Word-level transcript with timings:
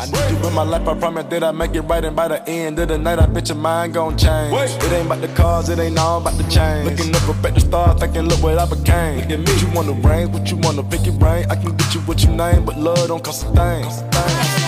I 0.00 0.06
need 0.06 0.30
you 0.30 0.48
in 0.48 0.54
my 0.54 0.62
life, 0.62 0.88
I 0.88 0.94
promise 0.98 1.26
that 1.26 1.44
I 1.44 1.52
make 1.52 1.74
it 1.74 1.82
right, 1.82 2.02
and 2.02 2.16
by 2.16 2.28
the 2.28 2.48
end 2.48 2.78
of 2.78 2.88
the 2.88 2.96
night, 2.96 3.18
I 3.18 3.26
bet 3.26 3.48
your 3.48 3.58
mind 3.58 3.92
gon' 3.92 4.16
change. 4.16 4.50
Wait. 4.50 4.70
It 4.70 4.92
ain't 4.92 5.04
about 5.04 5.20
the 5.20 5.28
cars, 5.28 5.68
it 5.68 5.78
ain't 5.78 5.98
all 5.98 6.22
about 6.22 6.38
the 6.38 6.44
change. 6.44 6.88
Looking 6.88 7.14
up 7.14 7.28
up 7.28 7.44
at 7.44 7.52
the 7.54 7.60
stars, 7.60 8.00
thinking, 8.00 8.22
look 8.22 8.42
what 8.42 8.56
I 8.56 8.64
became. 8.64 9.18
Look 9.20 9.30
at 9.30 9.40
me, 9.40 9.60
you 9.60 9.68
wanna 9.74 9.92
rain, 9.92 10.32
what 10.32 10.50
you 10.50 10.56
wanna 10.56 10.82
pick 10.84 11.06
it 11.06 11.20
rain. 11.20 11.44
I 11.50 11.54
can 11.54 11.76
get 11.76 11.94
you 11.94 12.00
what 12.08 12.24
you 12.24 12.30
name, 12.30 12.64
but 12.64 12.78
love 12.78 13.08
don't 13.08 13.22
cost 13.22 13.44
a 13.44 13.46
thing. 13.48 13.84
Cost 13.84 14.02
a 14.02 14.08
thing, 14.08 14.59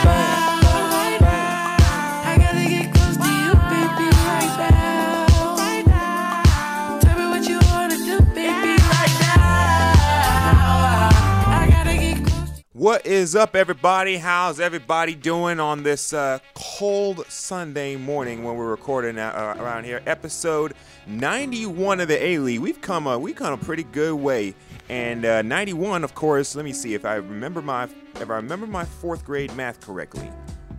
What 12.82 13.06
is 13.06 13.36
up, 13.36 13.54
everybody? 13.54 14.16
How's 14.16 14.58
everybody 14.58 15.14
doing 15.14 15.60
on 15.60 15.84
this 15.84 16.12
uh, 16.12 16.40
cold 16.54 17.24
Sunday 17.28 17.94
morning 17.94 18.42
when 18.42 18.56
we're 18.56 18.72
recording 18.72 19.20
uh, 19.20 19.54
around 19.60 19.84
here? 19.84 20.02
Episode 20.04 20.74
91 21.06 22.00
of 22.00 22.08
the 22.08 22.20
A 22.20 22.38
League. 22.38 22.58
We've 22.58 22.80
come 22.80 23.06
a 23.06 23.16
we've 23.16 23.36
come 23.36 23.52
a 23.52 23.56
pretty 23.56 23.84
good 23.84 24.16
way, 24.16 24.56
and 24.88 25.24
uh, 25.24 25.42
91, 25.42 26.02
of 26.02 26.16
course. 26.16 26.56
Let 26.56 26.64
me 26.64 26.72
see 26.72 26.94
if 26.94 27.04
I 27.04 27.14
remember 27.14 27.62
my 27.62 27.84
if 28.16 28.28
I 28.28 28.34
remember 28.34 28.66
my 28.66 28.84
fourth 28.84 29.24
grade 29.24 29.54
math 29.54 29.80
correctly. 29.80 30.28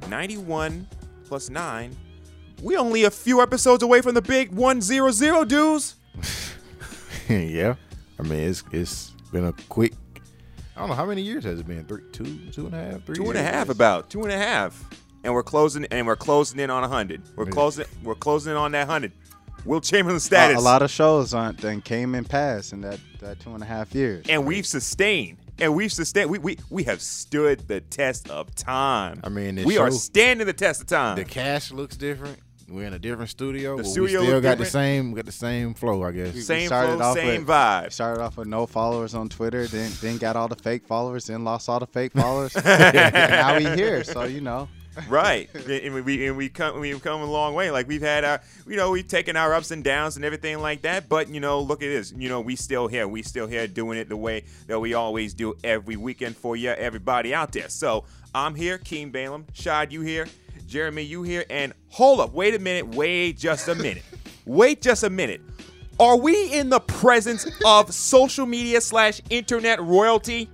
91 0.10 0.86
plus 1.24 1.50
nine. 1.50 1.96
We 2.62 2.76
only 2.76 3.06
a 3.06 3.12
few 3.12 3.42
episodes 3.42 3.82
away 3.82 4.02
from 4.02 4.14
the 4.14 4.22
big 4.22 4.52
100 4.52 5.48
dudes. 5.48 5.96
yeah. 7.30 7.76
I 8.20 8.24
mean, 8.24 8.40
it's 8.42 8.62
it's 8.74 9.12
been 9.32 9.46
a 9.46 9.54
quick. 9.70 9.94
I 10.76 10.80
don't 10.80 10.90
know 10.90 10.96
how 10.96 11.06
many 11.06 11.22
years 11.22 11.44
has 11.44 11.60
it 11.60 11.68
been. 11.68 11.86
Three, 11.86 12.02
two, 12.12 12.38
two 12.52 12.66
and 12.66 12.74
a 12.74 12.78
half, 12.78 13.04
three. 13.04 13.16
Two 13.16 13.30
and 13.30 13.38
a 13.38 13.44
half, 13.44 13.70
about 13.70 14.10
two 14.10 14.22
and 14.24 14.32
a 14.32 14.38
half, 14.38 14.84
and 15.24 15.34
we're 15.34 15.44
closing 15.44 15.86
and 15.92 16.08
we're 16.08 16.16
closing 16.16 16.60
in 16.60 16.70
on 16.70 16.84
a 16.84 16.88
hundred. 16.88 17.22
We're 17.36 17.46
Yeah. 17.46 17.52
closing. 17.52 17.86
We're 18.04 18.16
closing 18.16 18.52
in 18.52 18.58
on 18.58 18.72
that 18.72 18.88
hundred. 18.88 19.12
Wilt 19.66 19.84
Chamberlain 19.86 20.18
A, 20.18 20.20
status, 20.20 20.58
a 20.58 20.60
lot 20.60 20.82
of 20.82 20.92
shows 20.92 21.34
aren't 21.34 21.60
then 21.62 21.80
came 21.82 22.16
and 22.16 22.28
passed 22.30 22.74
in 22.74 22.82
that, 22.82 23.00
that 23.22 23.40
two 23.40 23.54
and 23.54 23.64
a 23.64 23.66
half 23.66 23.96
years. 23.96 24.26
and 24.28 24.46
we've 24.46 24.66
sustained, 24.66 25.38
and 25.58 25.74
we've 25.74 25.94
sustained. 25.94 26.30
We 26.32 26.40
we 26.40 26.58
we 26.70 26.84
have 26.84 27.02
stood 27.02 27.68
the 27.68 27.80
test 27.80 28.30
of 28.30 28.54
time. 28.56 29.22
I 29.24 29.30
mean, 29.30 29.60
it 29.60 29.66
we 29.66 29.78
are 29.78 29.90
standing 29.92 30.48
the 30.48 30.54
test 30.54 30.82
of 30.82 30.88
time. 30.88 31.16
The 31.16 31.24
cash 31.24 31.72
looks 31.72 31.96
different. 31.96 32.40
We're 32.70 32.88
in 32.88 32.94
a 32.94 33.00
different 33.00 33.30
studio. 33.30 33.78
The 33.78 33.84
but 33.84 33.90
studio 33.90 34.20
we 34.22 34.26
still 34.26 34.36
look 34.36 34.44
got 34.44 34.58
the 34.58 34.66
same. 34.66 35.12
We 35.12 35.18
got 35.18 35.26
the 35.26 35.32
same 35.32 35.74
flow, 35.74 36.04
I 36.04 36.12
guess. 36.12 36.46
same 36.46 36.68
started 36.68 36.98
flow, 36.98 37.06
off 37.06 37.18
same 37.18 37.42
with- 37.42 37.48
vibe. 37.48 37.92
Started 37.92 38.22
off 38.24 38.38
with 38.38 38.48
no 38.48 38.66
followers 38.66 39.14
on 39.14 39.30
Twitter, 39.30 39.68
then 39.68 39.92
then 40.02 40.18
got 40.18 40.36
all 40.36 40.48
the 40.48 40.56
fake 40.56 40.86
followers, 40.88 41.26
then 41.28 41.44
lost 41.44 41.68
all 41.70 41.80
the 41.80 41.88
fake 41.88 42.14
followers. 42.14 42.56
now 42.66 43.58
we 43.58 43.66
here, 43.76 44.04
so 44.04 44.24
you 44.24 44.42
know. 44.42 44.68
right 45.10 45.50
and 45.56 45.92
we- 45.96 46.02
we 46.02 46.28
and 46.28 46.38
we 46.38 46.48
come 46.48 46.80
we've 46.80 47.02
come 47.02 47.20
a 47.22 47.26
long 47.26 47.56
way 47.56 47.72
like 47.72 47.88
we've 47.88 48.04
had 48.04 48.24
our 48.24 48.40
you 48.68 48.76
know 48.76 48.92
we've 48.92 49.08
taken 49.08 49.36
our 49.36 49.52
ups 49.56 49.72
and 49.72 49.84
downs 49.84 50.18
and 50.18 50.24
everything 50.24 50.60
like 50.60 50.84
that 50.84 51.10
but 51.10 51.28
you 51.30 51.40
know 51.40 51.60
look 51.62 51.82
at 51.82 51.88
this 51.88 52.14
you 52.16 52.30
know 52.30 52.40
we 52.42 52.56
still 52.56 52.88
here 52.88 53.08
we 53.08 53.24
still 53.24 53.48
here 53.48 53.66
doing 53.66 53.98
it 53.98 54.08
the 54.08 54.16
way 54.16 54.44
that 54.68 54.80
we 54.80 54.94
always 54.94 55.34
do 55.34 55.56
every 55.64 55.96
weekend 55.96 56.38
for 56.38 56.56
you 56.56 56.70
everybody 56.70 57.34
out 57.34 57.52
there 57.54 57.70
so 57.70 58.04
i'm 58.36 58.54
here 58.54 58.78
Keem 58.78 59.12
Balaam 59.12 59.48
Shad 59.54 59.92
you 59.92 60.02
here 60.02 60.28
Jeremy 60.74 61.04
you 61.04 61.22
here 61.22 61.46
and 61.52 61.72
hold 61.90 62.20
up 62.20 62.34
wait 62.34 62.56
a 62.56 62.60
minute 62.60 62.88
wait 62.96 63.38
just 63.38 63.68
a 63.68 63.76
minute 63.76 64.02
wait 64.46 64.82
just 64.82 65.04
a 65.04 65.10
minute 65.10 65.40
are 66.00 66.18
we 66.18 66.52
in 66.52 66.70
the 66.70 66.80
presence 66.80 67.46
of 67.64 67.94
social 67.94 68.48
media 68.48 68.82
slash 68.82 69.22
internet 69.30 69.80
royalty 69.84 70.50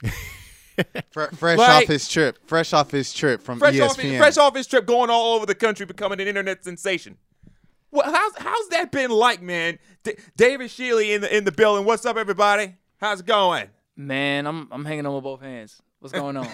fresh 1.10 1.58
Like- 1.58 1.58
off 1.82 1.88
his 1.88 2.08
trip, 2.08 2.38
fresh 2.46 2.72
off 2.72 2.92
his 2.92 3.12
trip 3.12 3.42
from 3.42 3.58
fresh 3.58 3.74
ESPN. 3.74 3.88
off, 3.88 3.96
his, 3.96 4.18
fresh 4.18 4.36
off 4.36 4.54
his 4.54 4.66
trip, 4.68 4.86
going 4.86 5.10
all 5.10 5.34
over 5.34 5.46
the 5.46 5.54
country, 5.54 5.84
becoming 5.84 6.20
an 6.20 6.28
internet 6.28 6.62
sensation. 6.64 7.16
Well, 7.90 8.10
how's 8.12 8.36
how's 8.38 8.68
that 8.68 8.90
been 8.92 9.10
like, 9.10 9.40
man? 9.42 9.78
D- 10.02 10.14
David 10.36 10.70
Schiele 10.70 11.14
in 11.14 11.20
the 11.22 11.36
in 11.36 11.44
the 11.44 11.52
building. 11.52 11.84
What's 11.84 12.04
up, 12.06 12.16
everybody? 12.16 12.74
How's 13.00 13.20
it 13.20 13.26
going? 13.26 13.68
Man, 13.96 14.46
I'm 14.46 14.68
I'm 14.72 14.84
hanging 14.84 15.06
on 15.06 15.14
with 15.14 15.24
both 15.24 15.40
hands. 15.40 15.80
What's 16.04 16.12
going 16.12 16.36
on? 16.36 16.46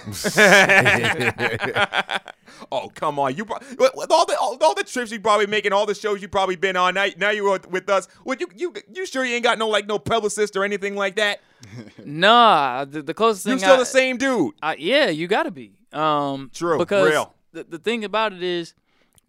oh, 2.70 2.88
come 2.94 3.18
on! 3.18 3.34
You 3.34 3.44
pro- 3.44 3.58
with 3.96 4.12
all 4.12 4.24
the 4.24 4.38
all, 4.38 4.56
all 4.60 4.76
the 4.76 4.84
trips 4.84 5.10
you 5.10 5.18
probably 5.18 5.48
making, 5.48 5.72
all 5.72 5.86
the 5.86 5.94
shows 5.96 6.22
you 6.22 6.28
probably 6.28 6.54
been 6.54 6.76
on. 6.76 6.94
Now, 6.94 7.06
now 7.18 7.30
you're 7.30 7.50
with- 7.50 7.68
with 7.68 7.90
us. 7.90 8.06
Would 8.24 8.40
you 8.40 8.46
you 8.54 8.72
you 8.94 9.06
sure 9.06 9.24
you 9.24 9.34
ain't 9.34 9.42
got 9.42 9.58
no 9.58 9.66
like 9.66 9.88
no 9.88 9.98
publicist 9.98 10.56
or 10.56 10.62
anything 10.62 10.94
like 10.94 11.16
that? 11.16 11.40
nah, 12.04 12.84
the, 12.84 13.02
the 13.02 13.12
closest 13.12 13.44
You 13.44 13.54
thing 13.54 13.58
still 13.58 13.74
I, 13.74 13.78
the 13.78 13.86
same 13.86 14.18
dude. 14.18 14.54
I, 14.62 14.76
yeah, 14.76 15.08
you 15.08 15.26
got 15.26 15.42
to 15.42 15.50
be. 15.50 15.72
Um, 15.92 16.52
True, 16.54 16.78
Because 16.78 17.10
real. 17.10 17.34
The, 17.50 17.64
the 17.64 17.78
thing 17.78 18.04
about 18.04 18.32
it 18.32 18.44
is, 18.44 18.74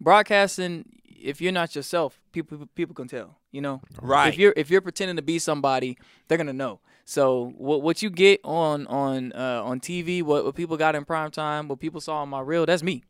broadcasting. 0.00 0.84
If 1.04 1.40
you're 1.40 1.50
not 1.50 1.74
yourself, 1.74 2.20
people 2.30 2.68
people 2.76 2.94
can 2.94 3.08
tell. 3.08 3.38
You 3.50 3.60
know, 3.60 3.80
Right. 4.00 4.28
If 4.28 4.38
you're 4.38 4.54
if 4.56 4.70
you're 4.70 4.82
pretending 4.82 5.16
to 5.16 5.22
be 5.22 5.40
somebody, 5.40 5.98
they're 6.28 6.38
gonna 6.38 6.52
know. 6.52 6.78
So 7.04 7.52
what 7.58 7.82
what 7.82 8.02
you 8.02 8.10
get 8.10 8.40
on 8.44 8.86
on 8.86 9.32
uh, 9.32 9.62
on 9.64 9.80
TV, 9.80 10.22
what 10.22 10.44
what 10.44 10.54
people 10.54 10.76
got 10.76 10.94
in 10.94 11.04
prime 11.04 11.30
time, 11.30 11.68
what 11.68 11.80
people 11.80 12.00
saw 12.00 12.22
on 12.22 12.28
my 12.28 12.40
reel, 12.40 12.64
that's 12.66 12.82
me. 12.82 13.02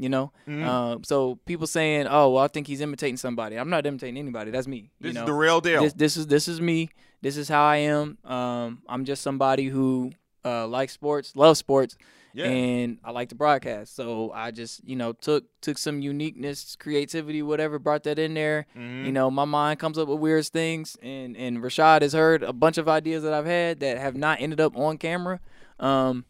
You 0.00 0.08
know, 0.08 0.30
Mm-hmm. 0.46 0.68
uh, 0.68 0.96
so 1.02 1.40
people 1.44 1.66
saying, 1.66 2.06
"Oh, 2.08 2.30
well, 2.30 2.44
I 2.44 2.48
think 2.48 2.68
he's 2.68 2.80
imitating 2.80 3.16
somebody." 3.16 3.56
I'm 3.56 3.68
not 3.70 3.84
imitating 3.84 4.16
anybody. 4.16 4.52
That's 4.52 4.68
me. 4.68 4.90
This 5.00 5.08
you 5.08 5.14
know? 5.14 5.22
is 5.22 5.26
the 5.26 5.32
real 5.32 5.60
deal. 5.60 5.82
This, 5.82 5.92
this 5.94 6.16
is 6.16 6.26
this 6.28 6.46
is 6.46 6.60
me. 6.60 6.90
This 7.20 7.36
is 7.36 7.48
how 7.48 7.64
I 7.64 7.76
am. 7.78 8.16
Um, 8.24 8.82
I'm 8.88 9.04
just 9.04 9.22
somebody 9.22 9.64
who 9.64 10.12
uh, 10.44 10.68
likes 10.68 10.92
sports, 10.92 11.34
loves 11.34 11.58
sports, 11.58 11.96
Yeah. 12.32 12.46
and 12.46 12.98
I 13.02 13.10
like 13.10 13.30
to 13.30 13.34
broadcast. 13.34 13.96
So 13.96 14.30
I 14.32 14.50
just 14.50 14.86
you 14.86 14.96
know 14.96 15.12
took 15.12 15.44
took 15.60 15.78
some 15.78 16.00
uniqueness, 16.00 16.76
creativity, 16.76 17.42
whatever, 17.42 17.78
brought 17.78 18.04
that 18.04 18.18
in 18.18 18.34
there. 18.34 18.66
Mm-hmm. 18.76 19.06
You 19.06 19.12
know, 19.12 19.30
my 19.30 19.44
mind 19.44 19.80
comes 19.80 19.98
up 19.98 20.08
with 20.08 20.18
weird 20.18 20.46
things, 20.46 20.96
and 21.02 21.36
and 21.36 21.58
Rashad 21.58 22.02
has 22.02 22.12
heard 22.12 22.42
a 22.42 22.52
bunch 22.52 22.78
of 22.78 22.88
ideas 22.88 23.22
that 23.22 23.32
I've 23.32 23.46
had 23.46 23.80
that 23.80 23.98
have 23.98 24.16
not 24.16 24.40
ended 24.40 24.60
up 24.60 24.76
on 24.76 24.98
camera. 24.98 25.40
Um, 25.80 26.24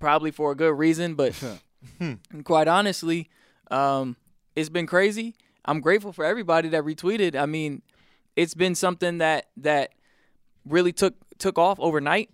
probably 0.00 0.30
for 0.30 0.52
a 0.52 0.54
good 0.54 0.72
reason, 0.78 1.14
but 1.14 1.34
quite 2.44 2.68
honestly, 2.68 3.28
um, 3.70 4.16
it's 4.56 4.68
been 4.68 4.86
crazy. 4.86 5.34
I'm 5.64 5.80
grateful 5.80 6.12
for 6.12 6.24
everybody 6.24 6.68
that 6.70 6.84
retweeted. 6.84 7.36
I 7.36 7.46
mean, 7.46 7.82
it's 8.36 8.54
been 8.54 8.74
something 8.74 9.18
that 9.18 9.46
that 9.58 9.90
really 10.64 10.92
took 10.92 11.14
took 11.38 11.58
off 11.58 11.78
overnight. 11.80 12.30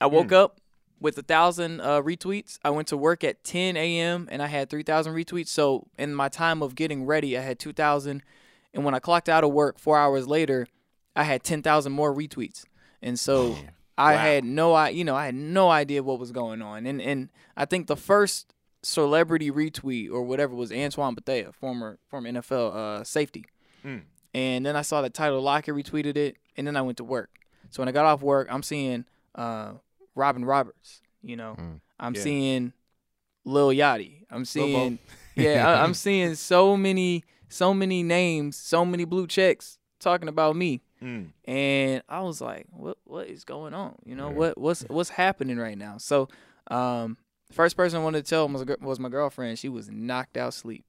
I 0.00 0.06
woke 0.06 0.30
up 0.32 0.57
with 1.00 1.16
a 1.18 1.22
thousand 1.22 1.80
uh, 1.80 2.02
retweets. 2.02 2.58
I 2.64 2.70
went 2.70 2.88
to 2.88 2.96
work 2.96 3.22
at 3.24 3.44
10 3.44 3.76
a.m. 3.76 4.28
and 4.30 4.42
I 4.42 4.46
had 4.46 4.68
3,000 4.70 5.12
retweets. 5.14 5.48
So 5.48 5.86
in 5.98 6.14
my 6.14 6.28
time 6.28 6.62
of 6.62 6.74
getting 6.74 7.06
ready, 7.06 7.36
I 7.38 7.42
had 7.42 7.58
2,000, 7.58 8.22
and 8.74 8.84
when 8.84 8.94
I 8.94 8.98
clocked 8.98 9.28
out 9.28 9.44
of 9.44 9.52
work 9.52 9.78
four 9.78 9.98
hours 9.98 10.26
later, 10.26 10.66
I 11.16 11.24
had 11.24 11.42
10,000 11.42 11.92
more 11.92 12.14
retweets. 12.14 12.64
And 13.02 13.18
so 13.18 13.56
I 13.96 14.12
had 14.14 14.44
no 14.44 14.72
I 14.74 14.90
you 14.90 15.04
know 15.04 15.16
I 15.16 15.26
had 15.26 15.34
no 15.34 15.70
idea 15.70 16.02
what 16.02 16.18
was 16.18 16.30
going 16.32 16.62
on. 16.62 16.86
And 16.86 17.00
and 17.02 17.30
I 17.56 17.64
think 17.64 17.86
the 17.86 17.96
first 17.96 18.54
celebrity 18.82 19.50
retweet 19.50 20.10
or 20.10 20.22
whatever 20.22 20.54
was 20.54 20.70
Antoine 20.72 21.14
Bethea, 21.14 21.52
former 21.52 21.98
former 22.08 22.30
NFL 22.30 22.74
uh, 22.74 23.04
safety. 23.04 23.44
And 24.34 24.64
then 24.66 24.76
I 24.76 24.82
saw 24.82 25.02
that 25.02 25.14
Tyler 25.14 25.40
Lockett 25.40 25.74
retweeted 25.74 26.16
it, 26.16 26.36
and 26.56 26.66
then 26.66 26.76
I 26.76 26.82
went 26.82 26.98
to 26.98 27.04
work. 27.04 27.30
So 27.70 27.80
when 27.82 27.88
I 27.88 27.92
got 27.92 28.04
off 28.04 28.22
work, 28.22 28.46
I'm 28.50 28.62
seeing 28.62 29.04
uh, 29.34 29.72
Robin 30.18 30.44
Roberts. 30.44 31.00
You 31.22 31.36
know, 31.36 31.56
I'm 31.98 32.14
Yeah. 32.14 32.20
seeing 32.22 32.72
Lil 33.44 33.68
Yachty. 33.68 34.24
I'm 34.30 34.44
seeing, 34.44 34.98
yeah, 35.36 35.66
I, 35.68 35.82
I'm 35.82 35.94
seeing 36.04 36.34
so 36.34 36.76
many, 36.76 37.24
so 37.48 37.72
many 37.72 38.02
names, 38.02 38.56
so 38.56 38.84
many 38.84 39.04
blue 39.04 39.26
checks 39.26 39.78
talking 40.00 40.28
about 40.28 40.54
me. 40.56 40.82
Mm. 41.02 41.28
And 41.44 42.02
I 42.08 42.20
was 42.22 42.40
like, 42.40 42.66
what 42.70 42.98
what 43.04 43.28
is 43.28 43.44
going 43.44 43.72
on? 43.72 43.94
You 44.04 44.16
know, 44.16 44.30
what 44.30 44.58
what's 44.58 44.82
what's 44.88 45.10
happening 45.10 45.56
right 45.56 45.78
now? 45.78 45.96
So, 45.98 46.28
um, 46.68 47.16
the 47.46 47.54
first 47.54 47.76
person 47.76 48.00
I 48.00 48.04
wanted 48.04 48.24
to 48.24 48.28
tell 48.28 48.48
was 48.48 48.64
was 48.80 48.98
my 48.98 49.08
girlfriend. 49.08 49.58
She 49.60 49.68
was 49.68 49.88
knocked 49.88 50.36
out 50.36 50.54
sleep. 50.54 50.84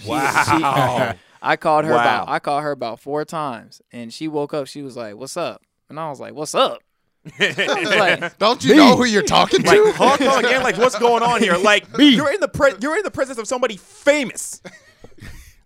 She- 0.00 0.08
Wow. 0.08 1.12
she- 1.12 1.18
I 1.42 1.56
called 1.56 1.84
her 1.84 1.92
Wow. 1.92 2.00
about 2.00 2.28
I 2.28 2.38
called 2.40 2.62
her 2.64 2.72
about 2.72 2.98
four 3.00 3.24
times, 3.24 3.80
and 3.92 4.12
she 4.12 4.26
woke 4.28 4.52
up. 4.54 4.66
She 4.66 4.82
was 4.82 4.96
like, 4.96 5.16
"What's 5.16 5.36
up?" 5.36 5.62
And 5.88 5.98
I 6.00 6.08
was 6.10 6.18
like, 6.20 6.34
"What's 6.34 6.54
up?" 6.56 6.82
I 7.38 7.80
was 7.80 7.90
like, 7.90 8.38
Don't 8.38 8.64
you 8.64 8.74
know 8.74 8.96
who 8.96 9.04
you're 9.04 9.22
talking 9.22 9.62
like 9.62 9.76
to? 9.76 9.92
Hong 9.92 10.18
Kong 10.18 10.44
again. 10.44 10.62
Like 10.62 10.76
what's 10.76 10.98
going 10.98 11.22
on 11.22 11.40
here? 11.40 11.56
Like 11.56 11.96
me. 11.96 12.14
you're 12.16 12.32
in 12.32 12.40
the 12.40 12.48
pre- 12.48 12.74
you're 12.80 12.96
in 12.96 13.04
the 13.04 13.10
presence 13.10 13.38
of 13.38 13.46
somebody 13.46 13.76
famous 13.76 14.60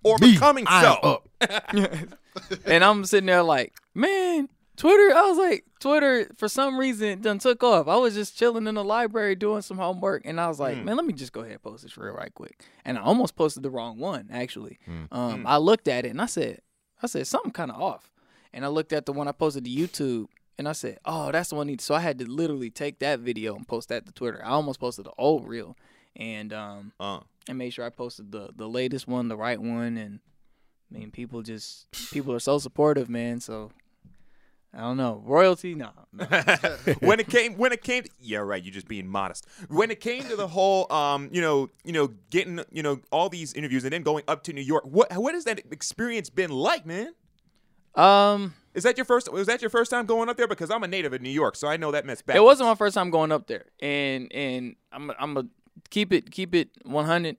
or 0.02 0.18
becoming 0.18 0.64
I'm 0.68 0.82
so. 0.82 0.90
up. 1.02 1.28
and 2.66 2.84
I'm 2.84 3.04
sitting 3.04 3.26
there 3.26 3.42
like, 3.42 3.74
man, 3.94 4.48
Twitter. 4.76 5.16
I 5.16 5.22
was 5.22 5.38
like, 5.38 5.64
Twitter 5.80 6.28
for 6.36 6.48
some 6.48 6.78
reason 6.78 7.20
done 7.22 7.38
took 7.38 7.62
off. 7.64 7.88
I 7.88 7.96
was 7.96 8.14
just 8.14 8.36
chilling 8.36 8.66
in 8.66 8.74
the 8.74 8.84
library 8.84 9.34
doing 9.34 9.62
some 9.62 9.78
homework, 9.78 10.22
and 10.24 10.40
I 10.40 10.48
was 10.48 10.60
like, 10.60 10.76
hmm. 10.76 10.84
man, 10.84 10.96
let 10.96 11.06
me 11.06 11.12
just 11.12 11.32
go 11.32 11.40
ahead 11.40 11.52
and 11.52 11.62
post 11.62 11.82
this 11.82 11.96
real 11.96 12.14
right 12.14 12.32
quick. 12.34 12.64
And 12.84 12.98
I 12.98 13.02
almost 13.02 13.36
posted 13.36 13.62
the 13.62 13.70
wrong 13.70 13.98
one 13.98 14.28
actually. 14.30 14.78
Hmm. 14.84 15.04
Um, 15.10 15.40
hmm. 15.40 15.46
I 15.46 15.56
looked 15.56 15.88
at 15.88 16.04
it 16.04 16.10
and 16.10 16.20
I 16.20 16.26
said, 16.26 16.60
I 17.02 17.06
said 17.06 17.26
something 17.26 17.52
kind 17.52 17.70
of 17.70 17.80
off. 17.80 18.12
And 18.52 18.64
I 18.64 18.68
looked 18.68 18.92
at 18.92 19.04
the 19.06 19.12
one 19.12 19.28
I 19.28 19.32
posted 19.32 19.64
to 19.64 19.70
YouTube. 19.70 20.28
And 20.58 20.68
I 20.68 20.72
said, 20.72 20.98
"Oh, 21.04 21.30
that's 21.32 21.50
the 21.50 21.54
one." 21.56 21.66
I 21.66 21.70
need. 21.70 21.80
So 21.80 21.94
I 21.94 22.00
had 22.00 22.18
to 22.18 22.24
literally 22.30 22.70
take 22.70 22.98
that 23.00 23.20
video 23.20 23.54
and 23.54 23.66
post 23.68 23.88
that 23.90 24.06
to 24.06 24.12
Twitter. 24.12 24.40
I 24.44 24.50
almost 24.50 24.80
posted 24.80 25.04
the 25.04 25.12
old 25.18 25.46
reel, 25.46 25.76
and 26.16 26.52
um, 26.52 26.92
Uh. 26.98 27.20
I 27.48 27.52
made 27.52 27.70
sure 27.70 27.84
I 27.84 27.90
posted 27.90 28.32
the 28.32 28.50
the 28.56 28.68
latest 28.68 29.06
one, 29.06 29.28
the 29.28 29.36
right 29.36 29.60
one, 29.60 29.96
and 29.96 30.20
I 30.90 30.98
mean, 30.98 31.10
people 31.10 31.42
just 31.42 31.86
people 32.10 32.32
are 32.32 32.40
so 32.40 32.58
supportive, 32.58 33.08
man. 33.08 33.40
So 33.40 33.70
I 34.74 34.80
don't 34.80 34.96
know 34.96 35.22
royalty, 35.24 35.74
no. 35.74 35.90
when 37.00 37.20
it 37.20 37.28
came 37.28 37.56
when 37.56 37.72
it 37.72 37.82
came 37.82 38.02
to, 38.02 38.10
yeah 38.20 38.38
right 38.38 38.62
you're 38.62 38.72
just 38.74 38.88
being 38.88 39.06
modest 39.06 39.46
when 39.68 39.90
it 39.90 40.00
came 40.00 40.24
to 40.24 40.36
the 40.36 40.48
whole 40.48 40.90
um 40.92 41.28
you 41.32 41.40
know 41.40 41.68
you 41.84 41.92
know 41.92 42.08
getting 42.30 42.60
you 42.70 42.82
know 42.82 43.00
all 43.10 43.28
these 43.28 43.52
interviews 43.54 43.84
and 43.84 43.92
then 43.92 44.02
going 44.02 44.22
up 44.28 44.42
to 44.42 44.52
new 44.52 44.60
york 44.60 44.84
what 44.84 45.14
what 45.16 45.34
has 45.34 45.44
that 45.44 45.60
experience 45.70 46.28
been 46.30 46.50
like 46.50 46.84
man 46.86 47.14
Um, 47.94 48.54
is 48.76 48.84
that 48.84 48.96
your 48.96 49.04
first 49.04 49.32
was 49.32 49.48
that 49.48 49.60
your 49.60 49.70
first 49.70 49.90
time 49.90 50.06
going 50.06 50.28
up 50.28 50.36
there 50.36 50.46
because 50.46 50.70
i'm 50.70 50.84
a 50.84 50.88
native 50.88 51.12
of 51.12 51.20
new 51.20 51.28
york 51.30 51.56
so 51.56 51.66
i 51.66 51.76
know 51.76 51.90
that 51.90 52.06
mess 52.06 52.22
back 52.22 52.36
it 52.36 52.42
wasn't 52.42 52.68
my 52.68 52.74
first 52.76 52.94
time 52.94 53.10
going 53.10 53.32
up 53.32 53.48
there, 53.48 53.64
and 53.80 54.32
and 54.32 54.76
I'm 54.92 55.10
I'm 55.18 55.34
gonna 55.34 55.48
keep 55.90 56.12
it 56.12 56.30
keep 56.30 56.54
it 56.54 56.70
100. 56.84 57.36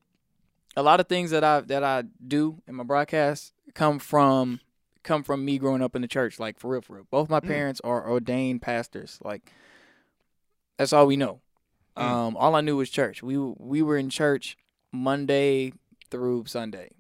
A 0.76 0.84
lot 0.84 1.00
of 1.00 1.08
things 1.08 1.32
that 1.32 1.44
I 1.44 1.62
that 1.62 1.84
I 1.84 2.04
do 2.26 2.62
in 2.68 2.76
my 2.76 2.84
broadcast 2.84 3.54
come 3.74 3.98
from 4.00 4.60
come 5.04 5.24
from 5.24 5.44
me 5.44 5.58
growing 5.58 5.82
up 5.82 5.96
in 5.96 6.02
the 6.02 6.08
church, 6.08 6.40
like 6.40 6.60
for 6.60 6.72
real, 6.72 6.82
for 6.82 6.98
real. 6.98 7.08
Both 7.10 7.30
my 7.30 7.40
parents 7.40 7.82
are 7.84 8.08
ordained 8.10 8.62
pastors. 8.62 9.18
Like 9.24 9.52
that's 10.78 10.94
all 10.94 11.08
we 11.08 11.16
know. 11.16 11.42
Um, 11.96 12.38
all 12.38 12.56
I 12.56 12.62
knew 12.62 12.78
was 12.78 12.92
church. 12.92 13.24
We 13.24 13.38
we 13.38 13.82
were 13.82 13.98
in 13.98 14.10
church 14.10 14.56
Monday 14.92 15.74
through 16.12 16.46
Sunday, 16.46 16.92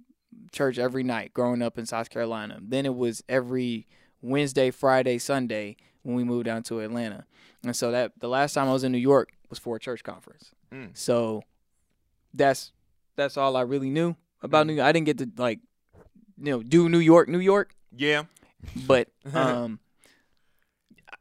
church 0.51 0.79
every 0.79 1.03
night 1.03 1.33
growing 1.33 1.61
up 1.61 1.77
in 1.77 1.85
South 1.85 2.09
Carolina. 2.09 2.59
Then 2.61 2.85
it 2.87 2.95
was 2.95 3.23
every 3.29 3.85
Wednesday, 4.21 4.71
Friday, 4.71 5.17
Sunday 5.17 5.75
when 6.03 6.15
we 6.15 6.23
moved 6.23 6.45
down 6.45 6.63
to 6.63 6.79
Atlanta. 6.79 7.25
And 7.63 7.75
so 7.75 7.91
that 7.91 8.13
the 8.19 8.27
last 8.29 8.53
time 8.53 8.67
I 8.69 8.73
was 8.73 8.83
in 8.83 8.91
New 8.91 8.97
York 8.97 9.31
was 9.49 9.59
for 9.59 9.75
a 9.75 9.79
church 9.79 10.03
conference. 10.03 10.51
Mm. 10.71 10.89
So 10.97 11.43
that's 12.33 12.71
that's 13.15 13.35
all 13.37 13.55
I 13.57 13.61
really 13.61 13.89
knew 13.89 14.15
about 14.41 14.67
New 14.67 14.73
York. 14.73 14.85
I 14.87 14.91
didn't 14.91 15.05
get 15.07 15.17
to 15.19 15.29
like 15.37 15.59
you 16.37 16.51
know 16.51 16.63
do 16.63 16.87
New 16.89 16.99
York, 16.99 17.27
New 17.29 17.39
York, 17.39 17.73
yeah 17.95 18.23
but 18.87 19.07
um 19.33 19.79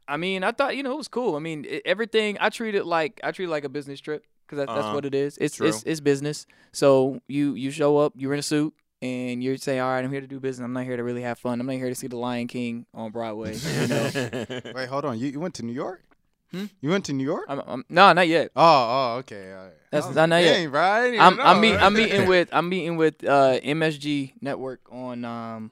I 0.07 0.15
mean, 0.17 0.43
I 0.43 0.51
thought 0.51 0.75
you 0.77 0.83
know 0.83 0.93
it 0.93 0.97
was 0.97 1.07
cool. 1.09 1.35
I 1.35 1.39
mean, 1.39 1.65
it, 1.67 1.81
everything 1.85 2.37
I 2.39 2.49
treat 2.49 2.75
it 2.75 2.85
like 2.85 3.19
I 3.23 3.31
treat 3.31 3.45
it 3.45 3.49
like 3.49 3.63
a 3.65 3.69
business 3.69 3.99
trip 3.99 4.25
because 4.45 4.57
that, 4.59 4.67
that's 4.67 4.85
Uh-huh. 4.85 4.95
what 4.95 5.05
it 5.05 5.13
is. 5.15 5.37
It's 5.37 5.59
it's 5.59 5.83
it's 5.85 5.99
business. 5.99 6.45
So 6.71 7.21
you 7.27 7.55
you 7.55 7.71
show 7.71 7.97
up, 7.97 8.13
you're 8.15 8.33
in 8.33 8.39
a 8.39 8.43
suit, 8.43 8.73
and 9.01 9.43
you're 9.43 9.57
saying, 9.57 9.79
"All 9.79 9.89
right, 9.89 10.03
I'm 10.03 10.11
here 10.11 10.21
to 10.21 10.27
do 10.27 10.39
business. 10.39 10.65
I'm 10.65 10.73
not 10.73 10.83
here 10.83 10.97
to 10.97 11.03
really 11.03 11.21
have 11.21 11.39
fun. 11.39 11.59
I'm 11.59 11.67
not 11.67 11.73
here 11.75 11.89
to 11.89 11.95
see 11.95 12.07
the 12.07 12.17
Lion 12.17 12.47
King 12.47 12.85
on 12.93 13.11
Broadway." 13.11 13.55
You 13.55 13.87
know, 13.87 14.71
Wait, 14.75 14.89
hold 14.89 15.05
on. 15.05 15.19
You, 15.19 15.27
you 15.27 15.39
went 15.39 15.55
to 15.55 15.63
New 15.63 15.73
York? 15.73 16.03
Hmm? 16.51 16.65
You 16.79 16.89
went 16.89 17.05
to 17.05 17.13
New 17.13 17.25
York? 17.25 17.45
I'm, 17.49 17.61
I'm, 17.67 17.85
no, 17.89 18.13
not 18.13 18.27
yet. 18.27 18.51
Oh, 18.55 18.61
oh, 18.63 19.15
okay. 19.19 19.51
All 19.51 19.63
right. 19.65 19.73
That's- 19.91 20.07
was 20.07 20.15
not 20.15 20.29
like, 20.29 20.45
yet. 20.45 20.53
Dang, 20.53 20.69
bro. 20.71 20.81
I 20.81 21.07
even 21.07 21.19
I'm 21.19 21.39
I'm, 21.41 21.59
meet. 21.61 21.75
I'm 21.75 21.93
meeting 21.93 22.27
with 22.29 22.49
I'm 22.51 22.69
meeting 22.69 22.95
with 22.97 23.23
uh, 23.23 23.59
MSG 23.59 24.33
Network 24.41 24.81
on 24.91 25.25
um 25.25 25.71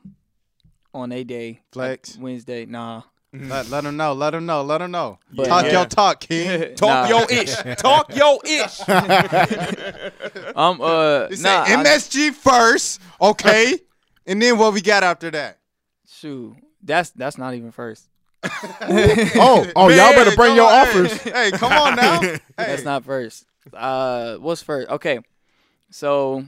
on 0.93 1.11
a 1.11 1.23
day 1.23 1.61
Flex. 1.71 2.17
Wednesday. 2.17 2.65
Nah, 2.65 3.03
Let, 3.49 3.69
let 3.69 3.83
him 3.85 3.97
know. 3.97 4.13
Let 4.13 4.33
him 4.33 4.45
know. 4.45 4.61
Let 4.63 4.81
him 4.81 4.91
know. 4.91 5.19
But- 5.33 5.47
talk 5.47 5.65
Yeah. 5.65 5.71
your 5.71 5.85
talk, 5.85 6.19
King. 6.19 6.75
talk 6.75 7.09
Nah. 7.09 7.19
yo 7.19 7.25
ish 7.29 7.55
talk 7.77 8.15
yo 8.15 8.39
ish 8.45 8.79
um 10.55 10.81
uh 10.81 11.27
They 11.27 11.35
say 11.35 11.43
nah, 11.49 11.63
I- 11.63 11.83
MSG 11.83 12.33
first, 12.33 13.01
okay? 13.21 13.77
and 14.25 14.41
then 14.41 14.57
what 14.57 14.73
we 14.73 14.81
got 14.81 15.03
after 15.03 15.31
that? 15.31 15.59
shoot, 16.07 16.55
that's 16.81 17.09
that's 17.11 17.37
not 17.37 17.53
even 17.53 17.71
first. 17.71 18.07
Oh, 18.43 19.65
oh, 19.75 19.89
y'all 19.89 20.13
better 20.13 20.35
bring 20.35 20.55
your 20.55 20.67
on, 20.67 20.87
offers. 20.87 21.11
Hey, 21.23 21.31
hey, 21.31 21.51
come 21.51 21.71
on 21.73 21.95
now. 21.95 22.21
Hey. 22.21 22.39
That's 22.57 22.83
not 22.83 23.03
first. 23.03 23.45
Uh, 23.73 24.35
what's 24.35 24.61
first? 24.61 24.87
Okay, 24.89 25.19
so 25.89 26.45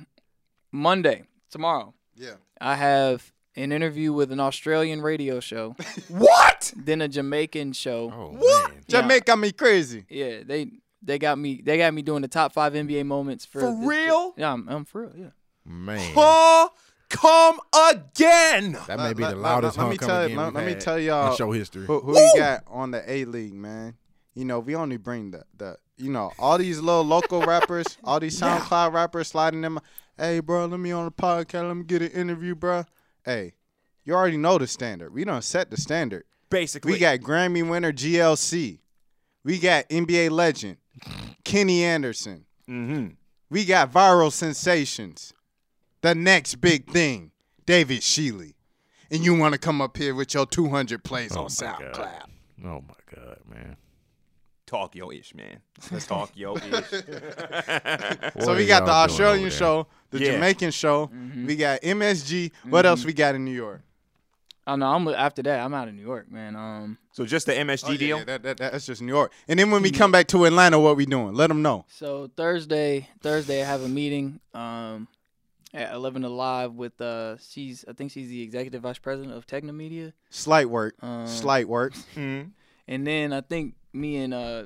Monday 0.71 1.23
tomorrow, 1.49 1.93
Yeah. 2.15 2.35
I 2.61 2.75
have 2.75 3.31
an 3.57 3.71
interview 3.74 4.13
with 4.13 4.31
an 4.31 4.39
Australian 4.39 5.01
radio 5.01 5.39
show, 5.42 5.75
what 6.07 6.71
then 6.77 7.01
a 7.01 7.07
Jamaican 7.07 7.74
show. 7.74 8.12
Oh, 8.15 8.36
What? 8.38 8.71
man. 8.71 8.83
Yeah. 8.88 9.01
Jamaica 9.01 9.36
me 9.38 9.51
crazy. 9.51 10.06
Yeah, 10.09 10.44
they 10.45 10.71
they 11.01 11.19
got 11.19 11.38
me 11.38 11.62
they 11.63 11.77
got 11.77 11.94
me 11.94 12.01
doing 12.01 12.21
the 12.21 12.27
top 12.27 12.54
five 12.54 12.74
NBA 12.74 13.06
moments 13.06 13.45
for 13.45 13.59
For 13.59 13.65
the- 13.71 13.88
real? 13.88 14.33
yeah, 14.38 14.54
I'm, 14.54 14.68
I'm 14.69 14.86
for 14.86 15.01
real. 15.07 15.13
Yeah. 15.18 15.30
Man. 15.65 16.13
huh 16.15 16.69
come 17.09 17.57
again 17.92 18.77
That 18.88 18.98
may 19.00 19.13
be 19.13 19.24
Let- 19.24 19.30
the 19.31 19.36
let- 19.36 19.38
loudest 19.38 19.77
let 19.77 19.89
me 19.89 19.98
tell- 19.98 20.27
game 20.27 20.38
let- 20.38 20.45
we've 20.48 20.56
let 20.56 20.65
me 20.65 20.71
had 20.74 20.81
tell 20.81 21.00
y'all 21.00 21.31
in 21.31 21.38
show 21.38 21.51
history. 21.51 21.86
Who, 21.86 22.00
who 22.01 22.12
Woo! 22.13 22.18
you 22.19 22.33
got 22.36 22.63
on 22.68 22.92
the 22.92 23.09
A 23.09 23.25
League, 23.25 23.54
man? 23.54 23.95
You 24.33 24.45
know, 24.45 24.59
we 24.59 24.75
only 24.75 24.98
bring 24.98 25.31
the 25.31 25.44
the 25.57 25.77
you 25.98 26.12
know 26.12 26.31
all 26.38 26.57
these 26.57 26.80
little 26.80 27.04
local 27.04 27.42
rappers, 27.42 27.98
all 28.04 28.19
these 28.19 28.39
SoundCloud 28.42 28.94
rappers 28.94 29.30
sliding 29.30 29.62
them. 29.62 29.80
Hey, 30.18 30.39
bro, 30.42 30.65
let 30.65 30.80
me 30.80 30.92
on 30.92 31.06
the 31.06 31.12
podcast. 31.12 31.68
Let 31.68 31.75
me 31.77 31.83
get 31.83 32.01
an 32.01 32.09
interview, 32.12 32.56
bro. 32.56 32.83
Hey, 33.27 33.56
you 34.06 34.13
already 34.13 34.38
know 34.38 34.57
the 34.57 34.68
standard. 34.68 35.13
We 35.13 35.25
don't 35.25 35.44
set 35.44 35.69
the 35.69 35.75
standard. 35.75 36.24
basically 36.50 36.94
We 36.94 36.97
got 36.97 37.19
Grammy 37.19 37.69
winner 37.69 37.91
GLC. 37.91 38.79
We 39.44 39.59
got 39.59 39.89
NBA 39.89 40.31
legend 40.31 40.77
Kenny 41.44 41.83
Anderson. 41.83 42.45
mm-hmm. 42.69 43.07
We 43.50 43.65
got 43.65 43.91
viral 43.91 44.31
sensations. 44.31 45.33
The 46.01 46.15
next 46.15 46.56
big 46.56 46.89
thing, 46.89 47.31
David 47.65 48.00
Schiele. 48.00 48.53
And 49.12 49.25
you 49.25 49.38
want 49.38 49.53
to 49.53 49.59
come 49.59 49.81
up 49.81 49.97
here 49.97 50.15
with 50.15 50.33
your 50.33 50.45
200 50.45 51.03
plays 51.03 51.35
Oh 51.35 51.44
on 51.44 51.47
SoundCloud. 51.50 51.94
God. 51.94 52.23
Oh 52.63 52.81
my 52.88 53.13
God, 53.13 53.38
man. 53.50 53.75
Talk 54.67 54.95
yo 54.95 55.09
ish 55.11 55.33
man 55.33 55.61
let's 55.91 56.05
talk 56.05 56.29
yo 56.35 56.55
ish 56.57 56.89
So 58.43 58.55
we 58.55 58.65
got 58.67 58.85
the 58.85 58.91
Australian 58.91 59.49
show, 59.49 59.87
the 60.11 60.19
Yeah. 60.19 60.31
Jamaican 60.33 60.71
show. 60.71 61.09
We 61.45 61.55
got 61.55 61.81
MSG. 61.81 62.51
What 62.69 62.85
else 62.85 63.05
we 63.05 63.13
got 63.13 63.33
in 63.35 63.45
New 63.45 63.55
York? 63.55 63.81
Oh 64.69 64.75
no, 64.75 64.87
I'm 64.87 65.07
after 65.07 65.41
that. 65.43 65.61
I'm 65.61 65.73
out 65.73 65.87
of 65.87 65.93
New 65.93 66.01
York, 66.01 66.29
man. 66.29 66.57
Um, 66.57 66.97
so 67.13 67.25
just 67.25 67.45
the 67.45 67.53
msg 67.53 67.85
Oh, 67.87 67.91
yeah, 67.93 67.97
deal 67.97 68.17
yeah, 68.19 68.23
that, 68.25 68.43
that, 68.43 68.57
that's 68.57 68.85
just 68.85 69.01
New 69.01 69.13
York. 69.13 69.31
And 69.47 69.57
then 69.57 69.71
when 69.71 69.81
we 69.81 69.89
come 69.91 70.11
back 70.11 70.27
to 70.27 70.43
Atlanta, 70.43 70.77
what 70.77 70.97
we 70.97 71.05
doing? 71.05 71.33
Let 71.33 71.47
them 71.47 71.61
know. 71.61 71.85
so 71.87 72.29
Thursday, 72.35 73.07
Thursday 73.21 73.61
I 73.61 73.65
have 73.65 73.81
a 73.81 73.87
meeting. 73.87 74.41
Um, 74.53 75.07
at 75.73 75.93
11 75.93 76.23
Alive 76.23 76.73
with 76.73 76.99
uh, 77.01 77.37
she's 77.37 77.85
I 77.87 77.93
think 77.93 78.11
she's 78.11 78.27
the 78.29 78.41
executive 78.41 78.81
vice 78.81 78.97
president 78.99 79.33
of 79.37 79.47
Tegna 79.47 79.73
Media. 79.73 80.11
Slight 80.29 80.69
work. 80.69 80.95
Um, 81.01 81.25
Slight 81.27 81.69
work. 81.69 81.93
Mhm. 82.15 82.51
And 82.89 83.05
then 83.05 83.31
I 83.33 83.41
think 83.41 83.75
me 83.97 84.17
and 84.17 84.33
uh 84.33 84.63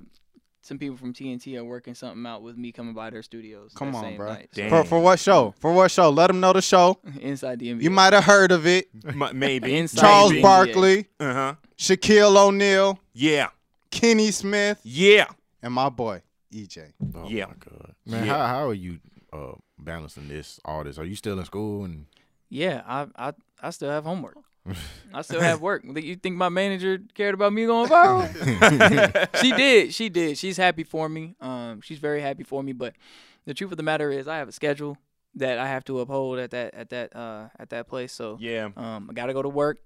some 0.63 0.77
people 0.77 0.95
from 0.95 1.11
TNT 1.11 1.57
are 1.57 1.63
working 1.63 1.95
something 1.95 2.23
out 2.27 2.43
with 2.43 2.55
me 2.55 2.71
coming 2.71 2.93
by 2.93 3.09
their 3.09 3.23
studios. 3.23 3.73
Come 3.73 3.93
that 3.93 3.97
on, 3.97 4.03
same 4.03 4.17
bro. 4.17 4.27
night. 4.33 4.49
So, 4.53 4.69
For, 4.69 4.83
for 4.83 4.99
what 4.99 5.19
show? 5.19 5.55
For 5.59 5.73
what 5.73 5.89
show? 5.89 6.09
Let 6.11 6.27
them 6.27 6.39
know 6.39 6.53
the 6.53 6.61
show. 6.61 6.99
inside 7.19 7.57
the 7.59 7.73
NBA. 7.73 7.81
You 7.81 7.89
might 7.89 8.13
have 8.13 8.25
heard 8.25 8.51
of 8.51 8.67
it. 8.67 8.89
M- 9.05 9.23
maybe 9.33 9.75
Inside 9.79 10.01
Charles 10.01 10.31
NBA. 10.33 10.41
Barkley, 10.43 11.07
uh-huh 11.19 11.55
Shaquille 11.77 12.37
O'Neal, 12.37 12.99
yeah 13.13 13.47
Kenny 13.89 14.29
Smith, 14.31 14.79
yeah 14.83 15.25
and 15.63 15.73
my 15.73 15.89
boy 15.89 16.21
EJ. 16.53 16.93
Oh 17.15 17.27
Yeah. 17.27 17.45
my 17.47 17.53
God, 17.59 17.95
man. 18.05 18.25
Yeah. 18.25 18.37
How 18.37 18.47
how 18.47 18.67
are 18.69 18.73
you 18.75 18.99
uh, 19.33 19.53
balancing 19.79 20.27
this 20.27 20.59
all 20.63 20.83
this? 20.83 20.99
Are 20.99 21.05
you 21.05 21.15
still 21.15 21.39
in 21.39 21.45
school 21.45 21.85
and 21.85 22.05
Yeah, 22.49 22.83
I 22.85 23.07
I 23.15 23.33
I 23.63 23.69
still 23.71 23.89
have 23.89 24.03
homework. 24.03 24.37
I 25.13 25.21
still 25.23 25.41
have 25.41 25.61
work. 25.61 25.83
You 25.83 26.15
think 26.15 26.35
my 26.37 26.49
manager 26.49 26.99
cared 27.15 27.33
about 27.33 27.53
me 27.53 27.65
going 27.65 27.89
viral? 27.89 29.33
she 29.41 29.51
did. 29.51 29.93
She 29.93 30.09
did. 30.09 30.37
She's 30.37 30.57
happy 30.57 30.83
for 30.83 31.09
me. 31.09 31.35
Um, 31.41 31.81
she's 31.81 31.99
very 31.99 32.21
happy 32.21 32.43
for 32.43 32.63
me. 32.63 32.71
But 32.71 32.93
the 33.45 33.53
truth 33.53 33.71
of 33.71 33.77
the 33.77 33.83
matter 33.83 34.09
is, 34.11 34.27
I 34.27 34.37
have 34.37 34.47
a 34.47 34.51
schedule 34.53 34.97
that 35.35 35.57
I 35.59 35.67
have 35.67 35.83
to 35.85 35.99
uphold 35.99 36.39
at 36.39 36.51
that 36.51 36.73
at 36.73 36.89
that 36.89 37.15
uh 37.15 37.47
at 37.57 37.69
that 37.69 37.87
place. 37.87 38.11
So 38.11 38.37
yeah 38.39 38.69
um, 38.75 39.07
I 39.09 39.13
gotta 39.13 39.33
go 39.33 39.41
to 39.41 39.49
work. 39.49 39.79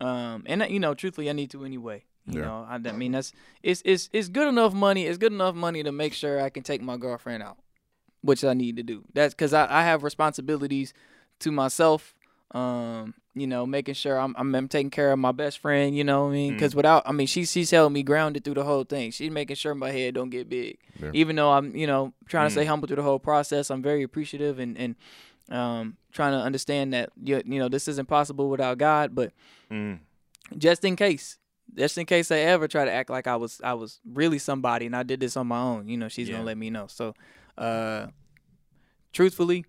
Um, 0.00 0.44
and 0.46 0.64
you 0.70 0.80
know, 0.80 0.94
truthfully, 0.94 1.28
I 1.30 1.32
need 1.32 1.50
to 1.50 1.64
anyway. 1.64 2.04
You 2.26 2.36
Yeah. 2.36 2.42
know, 2.42 2.66
I, 2.68 2.74
I 2.74 2.92
mean, 2.92 3.12
that's 3.12 3.32
it's 3.62 3.82
it's 3.84 4.10
it's 4.12 4.28
good 4.28 4.48
enough 4.48 4.74
money. 4.74 5.06
It's 5.06 5.18
good 5.18 5.32
enough 5.32 5.54
money 5.54 5.82
to 5.82 5.92
make 5.92 6.12
sure 6.12 6.40
I 6.40 6.50
can 6.50 6.62
take 6.62 6.82
my 6.82 6.96
girlfriend 6.96 7.42
out, 7.42 7.56
which 8.22 8.44
I 8.44 8.52
need 8.54 8.76
to 8.76 8.82
do. 8.82 9.04
That's 9.14 9.34
because 9.34 9.52
I, 9.54 9.66
I 9.80 9.82
have 9.84 10.02
responsibilities 10.02 10.92
to 11.40 11.50
myself. 11.50 12.14
Um, 12.52 13.14
you 13.40 13.46
know, 13.46 13.66
making 13.66 13.94
sure 13.94 14.18
I'm, 14.18 14.34
I'm 14.38 14.54
I'm 14.54 14.68
taking 14.68 14.90
care 14.90 15.12
of 15.12 15.18
my 15.18 15.32
best 15.32 15.58
friend. 15.58 15.96
You 15.96 16.04
know 16.04 16.24
what 16.24 16.30
I 16.30 16.32
mean? 16.32 16.52
Because 16.54 16.74
without, 16.74 17.02
I 17.06 17.12
mean, 17.12 17.26
she 17.26 17.44
she's 17.44 17.70
held 17.70 17.92
me 17.92 18.02
grounded 18.02 18.44
through 18.44 18.54
the 18.54 18.64
whole 18.64 18.84
thing. 18.84 19.10
She's 19.10 19.30
making 19.30 19.56
sure 19.56 19.74
my 19.74 19.90
head 19.90 20.14
don't 20.14 20.30
get 20.30 20.48
big. 20.48 20.78
Yeah. 21.00 21.10
Even 21.12 21.36
though 21.36 21.50
I'm, 21.52 21.74
you 21.76 21.86
know, 21.86 22.12
trying 22.26 22.46
to 22.46 22.50
stay 22.50 22.64
Mm. 22.64 22.68
humble 22.68 22.86
through 22.88 22.96
the 22.96 23.02
whole 23.02 23.18
process. 23.18 23.70
I'm 23.70 23.82
very 23.82 24.02
appreciative 24.02 24.58
and 24.58 24.76
and 24.78 24.96
um 25.50 25.96
trying 26.12 26.32
to 26.32 26.38
understand 26.38 26.92
that 26.92 27.10
you, 27.22 27.42
you 27.46 27.58
know 27.58 27.68
this 27.68 27.88
isn't 27.88 28.08
possible 28.08 28.50
without 28.50 28.78
God. 28.78 29.14
But 29.14 29.32
Mm. 29.70 29.98
just 30.56 30.84
in 30.84 30.96
case, 30.96 31.38
just 31.74 31.98
in 31.98 32.06
case 32.06 32.30
I 32.30 32.38
ever 32.38 32.66
try 32.68 32.84
to 32.84 32.90
act 32.92 33.10
like 33.10 33.26
I 33.26 33.36
was 33.36 33.60
I 33.62 33.74
was 33.74 34.00
really 34.04 34.38
somebody 34.38 34.86
and 34.86 34.96
I 34.96 35.02
did 35.02 35.20
this 35.20 35.36
on 35.36 35.46
my 35.46 35.60
own, 35.60 35.88
you 35.88 35.96
know, 35.96 36.08
she's 36.08 36.28
Yeah. 36.28 36.34
gonna 36.36 36.46
let 36.46 36.56
me 36.58 36.70
know. 36.70 36.86
So, 36.88 37.14
uh, 37.58 38.06
truthfully, 39.12 39.64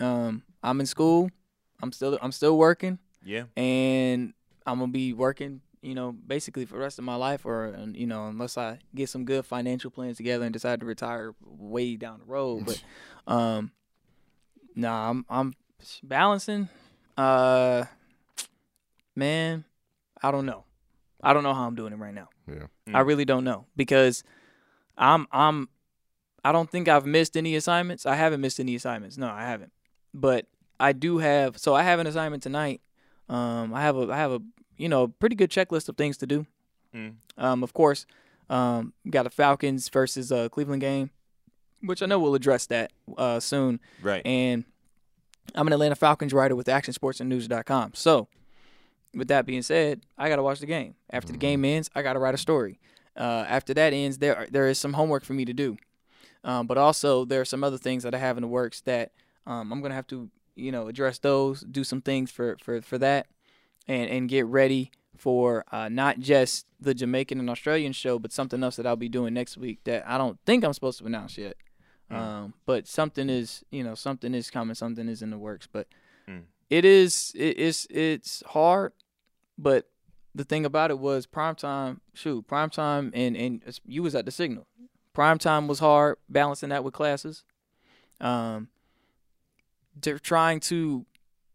um, 0.00 0.42
I'm 0.62 0.80
in 0.80 0.86
school. 0.86 1.30
I'm 1.82 1.92
still 1.92 2.18
I'm 2.20 2.32
still 2.32 2.56
working, 2.56 2.98
yeah 3.24 3.44
and 3.56 4.32
I'm 4.66 4.78
gonna 4.78 4.92
be 4.92 5.12
working 5.12 5.60
you 5.82 5.94
know, 5.94 6.12
basically 6.12 6.66
for 6.66 6.74
the 6.74 6.80
rest 6.80 6.98
of 6.98 7.04
my 7.04 7.14
life, 7.14 7.46
or 7.46 7.74
you 7.92 8.06
know, 8.06 8.26
unless 8.26 8.58
I 8.58 8.78
get 8.94 9.08
some 9.08 9.24
good 9.24 9.44
financial 9.46 9.90
plans 9.90 10.16
together 10.16 10.44
and 10.44 10.52
decide 10.52 10.80
to 10.80 10.86
retire 10.86 11.34
way 11.42 11.96
down 11.96 12.18
the 12.18 12.26
road. 12.26 12.66
But, 12.66 12.82
um, 13.26 13.72
nah, 14.74 15.10
I'm 15.10 15.24
I'm 15.28 15.54
balancing. 16.02 16.68
Uh, 17.16 17.84
man, 19.16 19.64
I 20.22 20.30
don't 20.30 20.46
know. 20.46 20.64
I 21.22 21.32
don't 21.32 21.42
know 21.42 21.54
how 21.54 21.66
I'm 21.66 21.74
doing 21.74 21.92
it 21.92 21.98
right 21.98 22.14
now. 22.14 22.28
Yeah. 22.46 22.66
I 22.92 23.00
really 23.00 23.24
don't 23.24 23.44
know 23.44 23.66
because 23.76 24.22
I'm 24.98 25.26
I'm 25.32 25.68
I 26.44 26.52
don't 26.52 26.70
think 26.70 26.88
I've 26.88 27.06
missed 27.06 27.36
any 27.36 27.56
assignments. 27.56 28.04
I 28.04 28.16
haven't 28.16 28.40
missed 28.40 28.60
any 28.60 28.74
assignments. 28.74 29.16
No, 29.16 29.28
I 29.28 29.42
haven't. 29.42 29.72
But 30.12 30.46
I 30.80 30.92
do 30.92 31.18
have 31.18 31.58
so 31.58 31.74
I 31.74 31.82
have 31.82 31.98
an 32.00 32.06
assignment 32.06 32.42
tonight. 32.42 32.80
Um 33.28 33.72
I 33.74 33.82
have 33.82 33.96
a 33.96 34.10
I 34.10 34.16
have 34.16 34.32
a 34.32 34.40
you 34.76 34.88
know, 34.88 35.08
pretty 35.08 35.36
good 35.36 35.50
checklist 35.50 35.88
of 35.88 35.96
things 35.96 36.16
to 36.18 36.26
do. 36.26 36.46
Mm. 36.94 37.14
Um 37.38 37.62
of 37.62 37.72
course, 37.72 38.06
um 38.48 38.92
got 39.08 39.26
a 39.26 39.30
Falcons 39.30 39.88
versus 39.88 40.32
uh 40.32 40.48
Cleveland 40.48 40.80
game, 40.80 41.10
which 41.82 42.02
I 42.02 42.06
know 42.06 42.18
we'll 42.18 42.34
address 42.34 42.66
that 42.66 42.92
uh 43.16 43.38
soon. 43.40 43.80
Right. 44.02 44.22
And 44.24 44.64
I'm 45.54 45.66
an 45.66 45.72
Atlanta 45.72 45.96
Falcons 45.96 46.32
writer 46.32 46.54
with 46.54 46.66
actionsportsandnews.com. 46.66 47.92
So, 47.94 48.28
with 49.14 49.28
that 49.28 49.46
being 49.46 49.62
said, 49.62 50.02
I 50.16 50.28
got 50.28 50.36
to 50.36 50.42
watch 50.42 50.60
the 50.60 50.66
game. 50.66 50.94
After 51.10 51.32
the 51.32 51.38
game 51.38 51.64
ends, 51.64 51.90
I 51.94 52.02
got 52.02 52.14
to 52.14 52.18
write 52.18 52.34
a 52.34 52.38
story. 52.38 52.78
Uh, 53.16 53.44
after 53.48 53.74
that 53.74 53.92
ends, 53.92 54.18
there 54.18 54.36
are, 54.36 54.46
there 54.50 54.68
is 54.68 54.78
some 54.78 54.92
homework 54.92 55.24
for 55.24 55.32
me 55.32 55.44
to 55.44 55.52
do. 55.52 55.76
Um, 56.44 56.66
but 56.66 56.78
also, 56.78 57.24
there 57.24 57.40
are 57.40 57.44
some 57.46 57.64
other 57.64 57.78
things 57.78 58.02
that 58.04 58.14
I 58.14 58.18
have 58.18 58.36
in 58.36 58.42
the 58.42 58.48
works 58.48 58.80
that 58.82 59.12
um, 59.46 59.72
I'm 59.72 59.80
going 59.80 59.90
to 59.90 59.96
have 59.96 60.06
to, 60.08 60.30
you 60.54 60.72
know, 60.72 60.88
address 60.88 61.18
those, 61.18 61.60
do 61.60 61.84
some 61.84 62.00
things 62.00 62.30
for, 62.30 62.56
for, 62.62 62.80
for 62.82 62.98
that, 62.98 63.26
and, 63.88 64.10
and 64.10 64.28
get 64.28 64.46
ready 64.46 64.90
for 65.16 65.64
uh, 65.72 65.88
not 65.88 66.18
just 66.18 66.66
the 66.80 66.94
Jamaican 66.94 67.38
and 67.38 67.50
Australian 67.50 67.92
show, 67.92 68.18
but 68.18 68.32
something 68.32 68.62
else 68.62 68.76
that 68.76 68.86
I'll 68.86 68.96
be 68.96 69.08
doing 69.08 69.34
next 69.34 69.56
week 69.56 69.80
that 69.84 70.08
I 70.08 70.16
don't 70.18 70.38
think 70.46 70.64
I'm 70.64 70.72
supposed 70.72 70.98
to 71.00 71.06
announce 71.06 71.36
yet. 71.36 71.56
Um, 72.10 72.54
but 72.66 72.88
something 72.88 73.28
is, 73.30 73.64
you 73.70 73.84
know, 73.84 73.94
something 73.94 74.34
is 74.34 74.50
coming, 74.50 74.74
something 74.74 75.08
is 75.08 75.22
in 75.22 75.30
the 75.30 75.38
works. 75.38 75.68
But 75.70 75.86
Mm. 76.28 76.42
it 76.68 76.84
is, 76.84 77.32
it, 77.34 77.58
it's, 77.58 77.86
it's 77.90 78.42
hard. 78.46 78.92
But 79.58 79.88
the 80.34 80.44
thing 80.44 80.64
about 80.64 80.90
it 80.90 80.98
was 80.98 81.26
prime 81.26 81.54
time. 81.54 82.00
Shoot, 82.14 82.46
prime 82.46 82.70
time, 82.70 83.10
and 83.14 83.36
and 83.36 83.62
you 83.84 84.02
was 84.02 84.14
at 84.14 84.24
the 84.24 84.30
signal. 84.30 84.66
Prime 85.12 85.38
time 85.38 85.68
was 85.68 85.80
hard 85.80 86.16
balancing 86.28 86.68
that 86.70 86.84
with 86.84 86.94
classes. 86.94 87.44
Um, 88.20 88.68
to 90.02 90.18
trying 90.18 90.60
to 90.60 91.06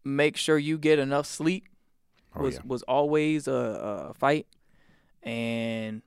make 0.04 0.36
sure 0.36 0.58
you 0.58 0.78
get 0.78 0.98
enough 0.98 1.26
sleep 1.26 1.64
Oh, 2.38 2.42
was 2.42 2.54
yeah. 2.56 2.60
was 2.66 2.82
always 2.82 3.48
a, 3.48 4.08
a 4.10 4.14
fight, 4.14 4.46
and 5.22 6.02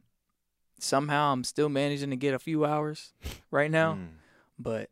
somehow 0.80 1.34
I'm 1.34 1.44
still 1.44 1.70
managing 1.70 2.12
to 2.12 2.16
get 2.16 2.34
a 2.34 2.40
few 2.40 2.66
hours 2.66 3.14
right 3.52 3.72
now. 3.72 3.94
Mm. 3.94 4.08
But 4.60 4.90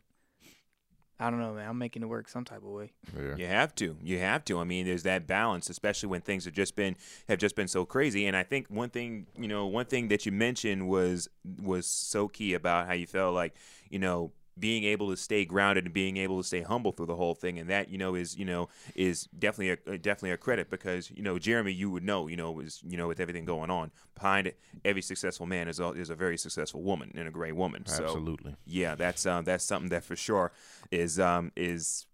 I 1.20 1.30
don't 1.30 1.40
know, 1.40 1.54
man. 1.54 1.70
I'm 1.70 1.78
making 1.78 2.04
it 2.04 2.08
work 2.08 2.28
some 2.28 2.46
type 2.46 2.60
of 2.60 2.70
way. 2.70 2.92
Yeah. 3.16 3.36
You 3.36 3.46
have 3.48 3.76
to. 3.76 3.98
You 4.02 4.20
have 4.20 4.46
to. 4.46 4.60
I 4.60 4.64
mean, 4.64 4.86
there's 4.86 5.04
that 5.04 5.28
balance, 5.28 5.70
especially 5.70 6.10
when 6.10 6.22
things 6.22 6.46
have 6.46 6.54
just 6.54 6.76
been 6.76 6.96
have 7.28 7.40
just 7.40 7.56
been 7.56 7.68
so 7.68 7.86
crazy. 7.86 8.26
And 8.26 8.36
I 8.36 8.44
think 8.44 8.68
one 8.70 8.90
thing, 8.90 9.28
you 9.38 9.48
know, 9.48 9.68
one 9.68 9.86
thing 9.86 10.08
that 10.08 10.26
you 10.26 10.32
mentioned 10.32 10.88
was 10.88 11.28
was 11.62 11.86
so 11.86 12.28
key 12.28 12.54
about 12.54 12.88
how 12.88 12.94
you 12.94 13.08
felt 13.08 13.34
like, 13.34 13.54
you 13.90 14.00
know, 14.00 14.32
being 14.60 14.84
able 14.84 15.10
to 15.10 15.18
stay 15.18 15.46
grounded 15.46 15.86
and 15.86 15.94
being 15.94 16.18
able 16.18 16.38
to 16.42 16.48
stay 16.48 16.62
humble 16.62 16.92
through 16.92 17.06
the 17.06 17.16
whole 17.16 17.36
thing, 17.36 17.60
and 17.60 17.70
that 17.70 17.90
you 17.90 17.98
know 17.98 18.16
is 18.16 18.38
you 18.38 18.46
know 18.46 18.70
is 18.96 19.26
definitely 19.38 19.70
a 19.72 19.94
uh, 19.94 19.98
definitely 19.98 20.32
a 20.32 20.38
credit 20.38 20.70
because 20.70 21.12
you 21.12 21.24
know 21.24 21.38
Jeremy, 21.40 21.72
you 21.72 21.90
would 21.90 22.04
know, 22.04 22.28
you 22.28 22.38
know, 22.38 22.52
was 22.52 22.82
you 22.86 22.98
know 22.98 23.08
with 23.08 23.20
everything 23.20 23.46
going 23.46 23.70
on 23.70 23.92
behind 24.16 24.48
it, 24.48 24.60
every 24.84 25.02
successful 25.02 25.46
man 25.46 25.68
is 25.68 25.80
a, 25.80 25.92
is 25.92 26.10
a 26.10 26.16
very 26.16 26.38
successful 26.38 26.82
woman 26.82 27.12
and 27.16 27.28
a 27.28 27.32
great 27.32 27.56
woman. 27.56 27.86
So 27.86 28.04
Absolutely. 28.04 28.56
yeah, 28.66 28.96
that's 28.96 29.26
um, 29.26 29.44
that's 29.46 29.64
something 29.64 29.90
that 29.90 30.04
for 30.04 30.16
sure 30.16 30.52
is 30.92 31.20
um, 31.20 31.52
is 31.56 32.06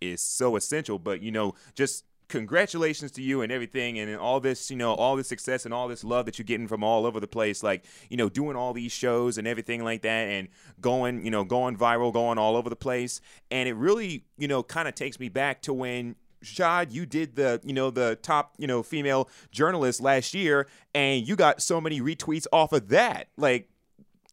is 0.00 0.20
so 0.20 0.56
essential. 0.56 0.98
But 0.98 1.22
you 1.22 1.30
know, 1.30 1.54
just 1.74 2.04
congratulations 2.28 3.10
to 3.12 3.22
you 3.22 3.42
and 3.42 3.50
everything, 3.50 3.98
and 3.98 4.16
all 4.16 4.40
this, 4.40 4.70
you 4.70 4.76
know, 4.76 4.94
all 4.94 5.16
this 5.16 5.28
success 5.28 5.64
and 5.64 5.74
all 5.74 5.88
this 5.88 6.04
love 6.04 6.26
that 6.26 6.38
you're 6.38 6.44
getting 6.44 6.68
from 6.68 6.84
all 6.84 7.06
over 7.06 7.20
the 7.20 7.26
place. 7.26 7.62
Like 7.62 7.84
you 8.08 8.16
know, 8.16 8.28
doing 8.28 8.56
all 8.56 8.72
these 8.72 8.92
shows 8.92 9.38
and 9.38 9.46
everything 9.46 9.82
like 9.82 10.02
that, 10.02 10.28
and 10.28 10.48
going, 10.80 11.24
you 11.24 11.30
know, 11.30 11.44
going 11.44 11.76
viral, 11.76 12.12
going 12.12 12.38
all 12.38 12.56
over 12.56 12.70
the 12.70 12.76
place. 12.76 13.20
And 13.50 13.68
it 13.68 13.74
really, 13.74 14.24
you 14.36 14.48
know, 14.48 14.62
kind 14.62 14.88
of 14.88 14.94
takes 14.94 15.18
me 15.18 15.28
back 15.28 15.62
to 15.62 15.72
when. 15.72 16.16
Shad, 16.40 16.92
you 16.92 17.04
did 17.04 17.34
the, 17.34 17.60
you 17.64 17.72
know, 17.72 17.90
the 17.90 18.16
top, 18.22 18.54
you 18.58 18.68
know, 18.68 18.84
female 18.84 19.28
journalist 19.50 20.00
last 20.00 20.34
year, 20.34 20.68
and 20.94 21.26
you 21.26 21.34
got 21.34 21.60
so 21.60 21.80
many 21.80 22.00
retweets 22.00 22.46
off 22.52 22.72
of 22.72 22.90
that. 22.90 23.26
Like, 23.36 23.68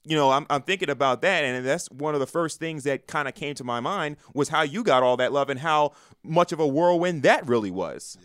you 0.06 0.16
know, 0.16 0.32
I'm, 0.32 0.46
I'm 0.50 0.62
thinking 0.62 0.90
about 0.90 1.22
that, 1.24 1.44
and 1.44 1.66
that's 1.66 1.90
one 1.90 2.14
of 2.14 2.20
the 2.20 2.28
first 2.28 2.60
things 2.60 2.84
that 2.84 3.08
kind 3.08 3.28
of 3.28 3.34
came 3.34 3.56
to 3.56 3.64
my 3.64 3.80
mind 3.80 4.18
was 4.34 4.50
how 4.50 4.62
you 4.62 4.84
got 4.84 5.04
all 5.04 5.18
that 5.18 5.34
love 5.34 5.50
and 5.50 5.60
how 5.60 5.94
much 6.24 6.52
of 6.52 6.60
a 6.60 6.68
whirlwind 6.68 7.24
that 7.24 7.48
really 7.48 7.72
was. 7.72 8.18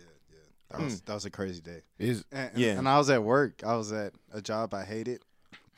That 0.69 0.81
was 0.81 0.93
hmm. 0.93 1.05
that 1.05 1.13
was 1.13 1.25
a 1.25 1.29
crazy 1.29 1.61
day. 1.61 1.81
Is 1.99 2.23
And, 2.31 2.51
Yeah. 2.55 2.77
and 2.77 2.87
I 2.87 2.97
was 2.97 3.09
at 3.09 3.23
work. 3.23 3.61
I 3.65 3.75
was 3.75 3.91
at 3.91 4.13
a 4.31 4.41
job 4.41 4.73
I 4.73 4.83
hated. 4.83 5.21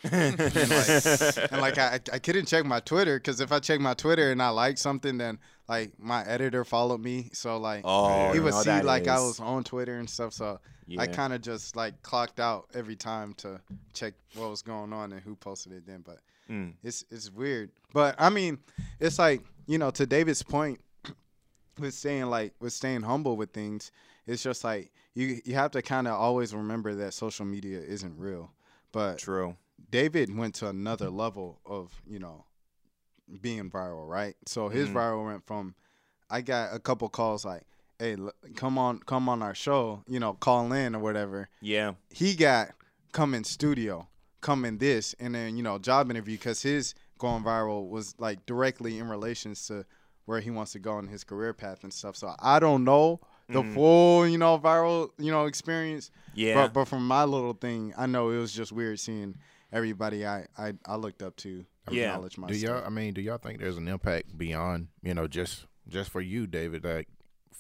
and 0.12 0.38
like, 0.38 1.51
and 1.51 1.62
like 1.62 1.77
I, 1.77 2.00
I 2.12 2.19
couldn't 2.19 2.45
check 2.48 2.65
my 2.65 2.81
Twitter 2.81 3.17
because 3.17 3.39
if 3.39 3.53
I 3.53 3.60
check 3.60 3.79
my 3.79 3.93
Twitter 3.93 4.31
and 4.31 4.41
I 4.41 4.50
like 4.50 4.77
something, 4.77 5.17
then 5.17 5.39
like 5.69 5.93
my 5.98 6.25
editor 6.25 6.65
followed 6.65 7.00
me, 7.00 7.29
so 7.31 7.57
like 7.57 7.83
Oh, 7.86 8.33
he 8.33 8.41
would 8.41 8.53
see 8.53 8.65
that 8.65 8.83
like 8.83 9.07
I 9.07 9.19
was 9.19 9.39
on 9.39 9.63
Twitter 9.63 9.98
and 9.98 10.10
stuff. 10.10 10.33
So 10.33 10.60
I 10.97 11.07
kind 11.07 11.33
of 11.33 11.41
just 11.41 11.75
like 11.75 12.01
clocked 12.01 12.39
out 12.39 12.69
every 12.73 12.95
time 12.95 13.33
to 13.35 13.61
check 13.93 14.13
what 14.35 14.49
was 14.49 14.61
going 14.61 14.93
on 14.93 15.11
and 15.13 15.21
who 15.21 15.35
posted 15.35 15.73
it 15.73 15.85
then. 15.85 16.01
But 16.05 16.19
Mm. 16.49 16.73
it's 16.83 17.05
it's 17.09 17.31
weird. 17.31 17.71
But 17.93 18.15
I 18.19 18.29
mean, 18.29 18.59
it's 18.99 19.17
like 19.19 19.41
you 19.65 19.77
know 19.77 19.91
to 19.91 20.05
David's 20.05 20.43
point 20.43 20.81
with 21.79 21.93
staying 21.93 22.25
like 22.25 22.53
with 22.59 22.73
staying 22.73 23.03
humble 23.03 23.37
with 23.37 23.51
things. 23.51 23.91
It's 24.27 24.43
just 24.43 24.63
like 24.63 24.91
you 25.13 25.41
you 25.45 25.55
have 25.55 25.71
to 25.71 25.81
kind 25.81 26.07
of 26.07 26.13
always 26.13 26.53
remember 26.53 26.93
that 26.95 27.13
social 27.13 27.45
media 27.45 27.79
isn't 27.79 28.17
real. 28.17 28.51
But 28.91 29.19
True. 29.19 29.55
David 29.89 30.35
went 30.35 30.55
to 30.55 30.67
another 30.69 31.09
level 31.09 31.59
of 31.65 31.91
you 32.07 32.19
know 32.19 32.45
being 33.41 33.69
viral, 33.69 34.07
right? 34.07 34.35
So 34.45 34.69
his 34.69 34.89
Mhm. 34.89 34.93
viral 34.93 35.25
went 35.25 35.45
from 35.47 35.75
I 36.29 36.41
got 36.41 36.73
a 36.73 36.79
couple 36.79 37.07
calls 37.09 37.45
like, 37.45 37.63
"Hey, 38.00 38.17
come 38.55 38.77
on, 38.77 39.00
come 39.00 39.29
on 39.29 39.41
our 39.41 39.55
show," 39.55 40.03
you 40.07 40.19
know, 40.19 40.33
call 40.33 40.71
in 40.73 40.95
or 40.95 41.00
whatever. 41.00 41.50
Yeah. 41.62 41.93
He 42.09 42.35
got 42.35 42.69
come 43.12 43.33
in 43.33 43.43
studio, 43.43 44.07
come 44.41 44.65
in 44.65 44.77
this, 44.79 45.13
and 45.19 45.35
then 45.35 45.57
you 45.57 45.63
know 45.63 45.77
job 45.79 46.09
interview 46.12 46.38
because 46.38 46.62
his 46.62 46.95
going 47.17 47.43
viral 47.43 47.88
was 47.89 48.15
like 48.19 48.45
directly 48.45 49.00
in 49.00 49.07
relations 49.07 49.67
to 49.67 49.85
where 50.25 50.39
he 50.39 50.50
wants 50.50 50.71
to 50.73 50.79
go 50.79 51.00
in 51.00 51.07
his 51.07 51.23
career 51.23 51.53
path 51.53 51.83
and 51.83 51.93
stuff. 51.93 52.15
So 52.15 52.33
I 52.39 52.59
don't 52.59 52.83
know 52.83 53.19
the 53.50 53.62
Mhm. 53.62 53.73
full 53.73 54.27
you 54.27 54.38
know 54.38 54.57
viral 54.57 55.09
you 55.17 55.31
know 55.31 55.45
experience, 55.45 56.12
Yeah. 56.33 56.55
but 56.55 56.73
but 56.73 56.85
from 56.85 57.07
my 57.07 57.23
little 57.25 57.53
thing, 57.53 57.93
I 57.97 58.05
know 58.07 58.29
it 58.31 58.38
was 58.38 58.53
just 58.53 58.71
weird 58.71 59.00
seeing 59.00 59.35
everybody 59.71 60.25
I 60.25 60.47
I, 60.57 60.73
I 60.85 60.95
looked 60.95 61.21
up 61.21 61.35
to 61.38 61.65
Yeah. 61.91 62.13
acknowledge 62.13 62.35
do 62.35 62.55
y'all? 62.55 62.83
I 62.85 62.89
mean, 62.89 63.13
do 63.13 63.21
y'all 63.21 63.38
think 63.38 63.59
there's 63.59 63.77
an 63.77 63.88
impact 63.88 64.38
beyond 64.38 64.88
you 65.01 65.13
know 65.13 65.27
just 65.27 65.65
just 65.88 66.09
for 66.09 66.21
you, 66.21 66.47
David? 66.47 66.83
Like 66.83 67.07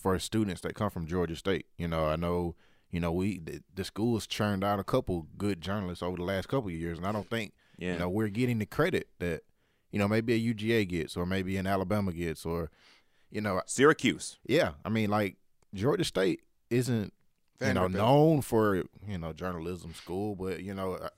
for 0.03 0.19
students 0.19 0.61
that 0.61 0.75
come 0.75 0.89
from 0.91 1.07
Georgia 1.07 1.35
State. 1.35 1.65
You 1.77 1.87
know, 1.87 2.05
I 2.05 2.15
know. 2.17 2.55
You 2.91 2.99
know, 2.99 3.11
we 3.11 3.39
the, 3.39 3.63
the 3.73 3.83
school's 3.83 4.27
churned 4.27 4.63
out 4.63 4.77
a 4.79 4.83
couple 4.83 5.25
good 5.35 5.61
journalists 5.61 6.03
over 6.03 6.15
the 6.17 6.23
last 6.23 6.47
couple 6.47 6.67
of 6.69 6.75
years, 6.75 6.99
and 6.99 7.07
I 7.07 7.11
don't 7.11 7.27
think 7.27 7.53
yeah. 7.79 7.93
you 7.93 7.99
know 7.99 8.07
we're 8.07 8.27
getting 8.27 8.59
the 8.59 8.67
credit 8.67 9.07
that 9.17 9.41
you 9.91 9.97
know 9.97 10.07
maybe 10.07 10.33
a 10.35 10.53
UGA 10.53 10.87
gets, 10.87 11.17
or 11.17 11.25
maybe 11.25 11.57
an 11.57 11.65
Alabama 11.65 12.11
gets, 12.13 12.45
or 12.45 12.69
you 13.31 13.41
know, 13.41 13.59
Syracuse. 13.65 14.37
yeah. 14.45 14.73
I 14.85 14.89
mean, 14.89 15.09
like 15.09 15.37
Georgia 15.73 16.03
State 16.03 16.41
isn't 16.69 17.11
you 17.61 17.73
know 17.73 17.87
known 17.87 18.41
for 18.41 18.83
you 19.07 19.17
know 19.17 19.33
journalism 19.33 19.95
school, 19.95 20.35
but 20.35 20.61
you 20.61 20.75
know, 20.75 20.93
uh, 20.93 21.09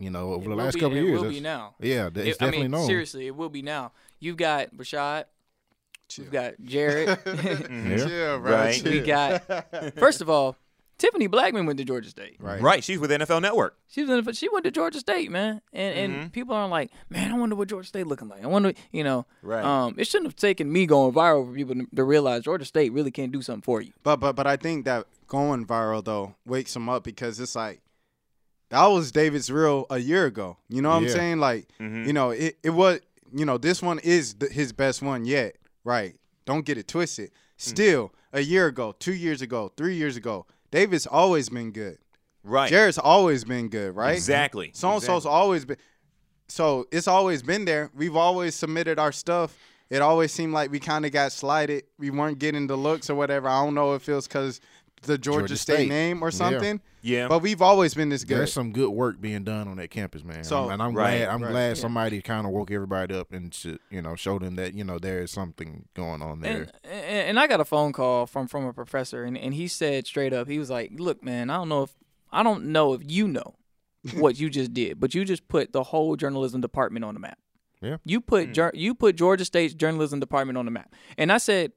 you 0.00 0.10
know 0.10 0.32
over 0.32 0.46
It 0.46 0.48
the 0.48 0.56
last 0.56 0.74
be- 0.74 0.80
couple 0.80 0.96
it 0.98 1.04
years, 1.04 1.20
will 1.22 1.30
be 1.30 1.38
now. 1.38 1.76
yeah, 1.78 2.08
it's 2.12 2.36
It- 2.40 2.42
I 2.42 2.50
mean, 2.50 2.72
known. 2.72 2.86
seriously, 2.88 3.28
it 3.28 3.36
will 3.36 3.48
be 3.50 3.62
now. 3.62 3.92
You've 4.18 4.38
got 4.38 4.74
Rashad. 4.74 5.26
Chill. 6.14 6.24
We've 6.24 6.32
got 6.32 6.54
Jared. 6.62 7.08
Yeah. 7.26 7.96
Chill, 7.96 8.40
bro. 8.40 8.52
Right. 8.52 8.82
we 8.82 9.00
got. 9.00 9.94
First 9.98 10.20
of 10.20 10.28
all, 10.30 10.56
Tiffany 10.98 11.26
Blackmon 11.28 11.66
went 11.66 11.78
to 11.78 11.84
Georgia 11.84 12.08
State. 12.10 12.36
right. 12.38 12.60
Right. 12.60 12.84
She's 12.84 12.98
with 12.98 13.10
NFL 13.10 13.42
Network. 13.42 13.76
She 13.88 14.04
was 14.04 14.10
in, 14.26 14.32
she 14.34 14.48
went 14.50 14.64
to 14.66 14.70
Georgia 14.70 15.00
State, 15.00 15.30
man, 15.32 15.60
and 15.72 16.12
and 16.12 16.32
people 16.32 16.54
are 16.54 16.68
like, 16.68 16.90
man, 17.10 17.32
I 17.32 17.36
wonder 17.38 17.56
what 17.56 17.68
Georgia 17.68 17.88
State 17.88 18.06
looking 18.06 18.28
like. 18.28 18.44
I 18.44 18.46
wonder, 18.46 18.72
you 18.92 19.02
know, 19.02 19.26
Right. 19.42 19.64
um, 19.64 19.94
it 19.98 20.06
shouldn't 20.06 20.28
have 20.28 20.36
taken 20.36 20.70
me 20.72 20.86
going 20.86 21.12
viral 21.12 21.48
for 21.48 21.54
people 21.54 21.74
to, 21.74 21.86
to 21.96 22.04
realize 22.04 22.42
Georgia 22.44 22.64
State 22.64 22.92
really 22.92 23.10
can't 23.10 23.32
do 23.32 23.42
something 23.42 23.62
for 23.62 23.80
you. 23.80 23.92
But 24.04 24.18
but 24.20 24.36
but 24.36 24.46
I 24.46 24.56
think 24.56 24.84
that 24.84 25.06
going 25.26 25.66
viral 25.66 26.04
though 26.04 26.36
wakes 26.46 26.72
them 26.74 26.88
up 26.88 27.02
because 27.04 27.40
it's 27.40 27.56
like 27.56 27.80
that 28.70 28.86
was 28.86 29.10
David's 29.12 29.50
real 29.50 29.86
a 29.90 29.98
year 29.98 30.26
ago. 30.26 30.56
You 30.68 30.82
know 30.82 30.90
what 30.90 30.96
I'm 31.02 31.08
saying? 31.08 31.38
Like 31.40 31.68
Mhm. 31.80 32.06
you 32.06 32.12
know 32.12 32.30
it 32.30 32.58
it 32.62 32.70
was 32.70 33.00
you 33.34 33.44
know 33.44 33.58
this 33.58 33.82
one 33.82 33.98
is 33.98 34.34
th- 34.34 34.52
his 34.52 34.72
best 34.72 35.02
one 35.02 35.24
yet. 35.24 35.56
Right? 35.84 36.14
Don't 36.44 36.64
get 36.64 36.78
it 36.78 36.88
twisted. 36.88 37.30
Hmm. 37.30 37.34
Still 37.56 38.12
a 38.32 38.40
year 38.40 38.66
ago, 38.66 38.94
two 38.98 39.14
years 39.14 39.42
ago, 39.42 39.72
three 39.76 39.94
years 39.96 40.16
ago, 40.16 40.46
David's 40.70 41.06
always 41.06 41.48
been 41.48 41.70
good. 41.70 41.98
Right. 42.44 42.68
Jared's 42.70 42.98
always 42.98 43.44
been 43.44 43.68
good, 43.68 43.94
right? 43.94 44.14
Exactly. 44.16 44.70
So 44.74 44.92
and 44.92 45.00
so's 45.02 45.18
Exactly. 45.22 45.30
always 45.30 45.64
been. 45.64 45.76
So 46.48 46.86
it's 46.90 47.06
always 47.06 47.42
been 47.42 47.64
there. 47.64 47.90
We've 47.94 48.16
always 48.16 48.54
submitted 48.54 48.98
our 48.98 49.12
stuff. 49.12 49.56
It 49.90 50.02
always 50.02 50.32
seemed 50.32 50.52
like 50.52 50.70
we 50.70 50.80
kind 50.80 51.04
of 51.06 51.12
got 51.12 51.32
slighted. 51.32 51.84
We 51.98 52.10
weren't 52.10 52.38
getting 52.38 52.66
the 52.66 52.76
looks 52.76 53.10
or 53.10 53.14
whatever. 53.14 53.48
I 53.48 53.62
don't 53.64 53.74
know 53.74 53.94
if 53.94 54.08
it 54.08 54.14
was 54.14 54.26
because 54.26 54.60
the 55.02 55.18
Georgia, 55.18 55.40
Georgia 55.40 55.56
State, 55.56 55.74
State. 55.74 55.88
name 55.88 56.22
or 56.22 56.30
something. 56.30 56.80
Yeah. 57.02 57.26
But 57.28 57.40
we've 57.40 57.60
always 57.60 57.94
been 57.94 58.08
this 58.08 58.22
good. 58.24 58.38
There's 58.38 58.52
some 58.52 58.72
good 58.72 58.90
work 58.90 59.20
being 59.20 59.42
done 59.44 59.66
on 59.68 59.76
that 59.78 59.90
campus, 59.90 60.22
man. 60.24 60.44
So- 60.44 60.66
So, 60.66 60.70
and 60.70 60.80
I'm 60.82 60.94
Right, 60.94 61.18
glad 61.18 61.28
I'm 61.28 61.42
right. 61.42 61.50
glad 61.50 61.78
somebody 61.78 62.22
kind 62.22 62.46
of 62.46 62.52
woke 62.52 62.70
everybody 62.70 63.14
up 63.14 63.32
and 63.32 63.52
to, 63.54 63.78
you 63.90 64.00
know 64.02 64.14
show 64.14 64.38
them 64.38 64.54
that 64.56 64.74
you 64.74 64.84
know 64.84 64.98
there 64.98 65.20
is 65.20 65.30
something 65.30 65.86
going 65.94 66.22
on 66.22 66.40
there. 66.40 66.62
And, 66.62 66.72
and, 66.84 67.28
and 67.30 67.40
I 67.40 67.46
got 67.46 67.60
a 67.60 67.64
phone 67.64 67.92
call 67.92 68.26
from 68.26 68.46
from 68.46 68.64
a 68.66 68.72
professor, 68.72 69.24
and, 69.24 69.36
and 69.36 69.54
he 69.54 69.66
said 69.68 70.06
straight 70.06 70.32
up, 70.32 70.46
he 70.48 70.58
was 70.58 70.70
like, 70.70 70.92
"Look, 70.94 71.24
man, 71.24 71.50
I 71.50 71.56
don't 71.56 71.68
know 71.68 71.82
if 71.82 71.94
I 72.30 72.42
don't 72.42 72.66
know 72.66 72.92
if 72.94 73.02
you 73.04 73.26
know 73.26 73.56
what 74.14 74.38
you 74.38 74.50
just 74.50 74.72
did, 74.72 75.00
but 75.00 75.14
you 75.14 75.24
just 75.24 75.48
put 75.48 75.72
the 75.72 75.82
whole 75.82 76.16
journalism 76.16 76.60
department 76.60 77.04
on 77.04 77.14
the 77.14 77.20
map. 77.20 77.38
Yeah. 77.80 77.96
You 78.04 78.20
put 78.20 78.46
hmm. 78.48 78.52
jour- 78.52 78.72
you 78.74 78.94
put 78.94 79.16
Georgia 79.16 79.44
State's 79.44 79.74
journalism 79.74 80.20
department 80.20 80.56
on 80.58 80.66
the 80.66 80.70
map." 80.70 80.94
And 81.18 81.32
I 81.32 81.38
said, 81.38 81.72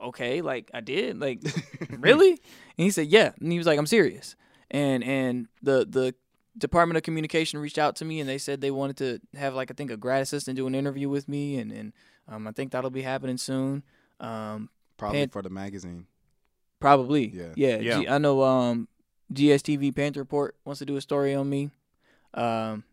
"Okay, 0.00 0.40
like 0.42 0.70
I 0.74 0.80
did, 0.80 1.20
like 1.20 1.40
really?" 1.90 2.30
And 2.30 2.38
he 2.76 2.90
said, 2.90 3.08
"Yeah." 3.08 3.32
And 3.40 3.50
he 3.52 3.58
was 3.58 3.66
like, 3.66 3.78
"I'm 3.78 3.86
serious." 3.86 4.36
And 4.70 5.02
and 5.04 5.48
the 5.62 5.86
the 5.88 6.14
Department 6.56 6.96
of 6.96 7.02
Communication 7.04 7.58
reached 7.60 7.78
out 7.78 7.96
to 7.96 8.04
me 8.04 8.18
and 8.20 8.28
they 8.28 8.38
said 8.38 8.60
they 8.60 8.70
wanted 8.72 8.96
to 8.98 9.20
have 9.38 9.54
like 9.54 9.70
I 9.70 9.74
think 9.74 9.90
a 9.90 9.96
grad 9.96 10.22
assistant 10.22 10.56
do 10.56 10.66
an 10.66 10.74
interview 10.74 11.08
with 11.08 11.28
me 11.28 11.56
and 11.58 11.70
and 11.72 11.92
um, 12.26 12.46
I 12.46 12.52
think 12.52 12.72
that'll 12.72 12.90
be 12.90 13.02
happening 13.02 13.36
soon. 13.38 13.82
Um, 14.20 14.68
Probably 14.96 15.20
Pan- 15.20 15.28
for 15.30 15.42
the 15.42 15.50
magazine. 15.50 16.06
probably. 16.80 17.28
Yeah. 17.28 17.52
Yeah. 17.56 17.78
Yeah. 17.78 18.00
G- 18.00 18.08
I 18.08 18.18
know. 18.18 18.42
Um, 18.42 18.88
GSTV 19.32 19.94
Panther 19.94 20.20
Report 20.20 20.56
wants 20.64 20.78
to 20.80 20.86
do 20.86 20.96
a 20.96 21.00
story 21.00 21.34
on 21.34 21.48
me. 21.48 21.70
Um, 22.34 22.84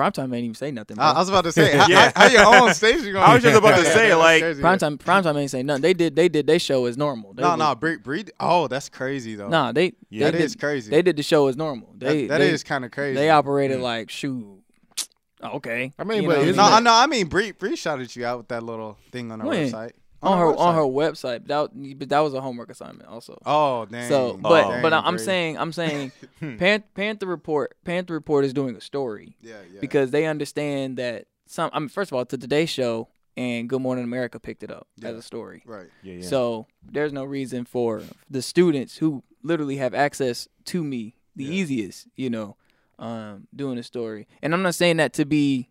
Primetime 0.00 0.24
ain't 0.34 0.44
even 0.44 0.54
say 0.54 0.70
nothing. 0.70 0.96
Bro. 0.96 1.04
I, 1.04 1.10
I 1.12 1.18
was 1.18 1.28
about 1.28 1.44
to 1.44 1.52
say, 1.52 1.76
how, 1.76 1.86
Yeah. 1.88 2.10
how, 2.14 2.22
how 2.22 2.28
your 2.28 2.62
own 2.62 2.74
station 2.74 3.02
going? 3.12 3.16
I 3.18 3.34
was 3.34 3.42
just 3.42 3.58
about 3.58 3.76
to 3.78 3.84
say, 3.92 4.14
like- 4.14 4.42
Primetime, 4.42 4.96
Primetime 4.98 5.36
ain't 5.40 5.50
say 5.50 5.62
nothing. 5.62 5.82
They 5.82 5.94
did. 5.94 6.16
They 6.16 6.28
did. 6.28 6.46
They 6.46 6.58
show 6.58 6.86
as 6.86 6.96
normal. 6.96 7.34
They 7.34 7.42
No, 7.42 7.50
was- 7.50 7.58
no, 7.58 7.74
breed, 7.74 8.02
breed. 8.02 8.32
Oh, 8.40 8.66
that's 8.68 8.88
crazy 8.88 9.34
though. 9.34 9.48
Nah, 9.48 9.72
they. 9.72 9.92
Yeah. 10.08 10.26
they 10.26 10.30
that 10.30 10.38
did, 10.38 10.40
is 10.44 10.56
crazy. 10.56 10.90
They 10.90 11.02
did 11.02 11.16
the 11.16 11.22
show 11.22 11.46
as 11.48 11.56
normal. 11.56 11.94
That- 11.98 12.06
They. 12.06 12.26
that 12.28 12.38
they, 12.38 12.50
is 12.50 12.64
kind 12.64 12.84
of 12.84 12.90
crazy. 12.90 13.14
They 13.16 13.30
operated 13.30 13.80
like 13.80 14.10
shoot. 14.10 14.56
Okay. 15.42 15.90
I 15.98 16.04
mean, 16.04 16.22
You 16.24 16.28
but 16.28 16.36
know, 16.36 16.42
isn't 16.42 16.84
No, 16.84 16.92
I 16.92 17.06
mean, 17.06 17.26
Bree, 17.28 17.52
Bree 17.52 17.74
shouted 17.74 18.14
you 18.14 18.26
out 18.26 18.36
with 18.36 18.48
that 18.48 18.62
little 18.62 18.98
thing 19.10 19.32
on 19.32 19.40
her 19.40 19.46
When? 19.46 19.70
website. 19.70 19.92
On 20.22 20.38
her 20.38 20.46
on 20.56 20.74
her 20.74 20.82
website. 20.82 21.44
website. 21.44 21.46
That 21.48 21.98
but 21.98 22.08
that 22.10 22.20
was 22.20 22.34
a 22.34 22.40
homework 22.40 22.70
assignment 22.70 23.08
also. 23.08 23.38
Oh, 23.46 23.86
dang. 23.86 24.08
So, 24.08 24.36
but 24.40 24.64
Oh. 24.66 24.78
but 24.82 24.92
I'm 24.92 25.16
Bree. 25.16 25.24
saying 25.24 25.58
I'm 25.58 25.72
saying 25.72 26.12
Pan, 26.58 26.84
Panther 26.94 27.26
Report 27.26 27.74
Panther 27.84 28.14
Report 28.14 28.44
is 28.44 28.52
doing 28.52 28.76
a 28.76 28.80
story 28.80 29.36
yeah, 29.40 29.54
yeah. 29.72 29.80
because 29.80 30.10
they 30.10 30.26
understand 30.26 30.96
that 30.98 31.26
some. 31.46 31.70
I 31.72 31.78
mean, 31.78 31.88
first 31.88 32.10
of 32.12 32.16
all, 32.16 32.24
to 32.26 32.36
Today 32.38 32.66
Show 32.66 33.08
and 33.36 33.68
Good 33.68 33.80
Morning 33.80 34.04
America 34.04 34.38
picked 34.38 34.62
it 34.62 34.70
up 34.70 34.86
as 35.02 35.16
a 35.16 35.22
story. 35.22 35.62
right. 35.64 35.86
Yeah, 36.02 36.14
yeah. 36.14 36.26
So 36.26 36.66
there's 36.84 37.12
no 37.12 37.24
reason 37.24 37.64
for 37.64 38.02
the 38.28 38.42
students 38.42 38.98
who 38.98 39.22
literally 39.42 39.76
have 39.76 39.94
access 39.94 40.48
to 40.66 40.84
me 40.84 41.14
the 41.36 41.44
Yeah. 41.44 41.52
easiest, 41.52 42.08
you 42.16 42.28
know, 42.28 42.56
um, 42.98 43.46
doing 43.54 43.78
a 43.78 43.82
story. 43.82 44.26
And 44.42 44.52
I'm 44.52 44.62
not 44.62 44.74
saying 44.74 44.98
that 44.98 45.12
to 45.14 45.24
be 45.24 45.70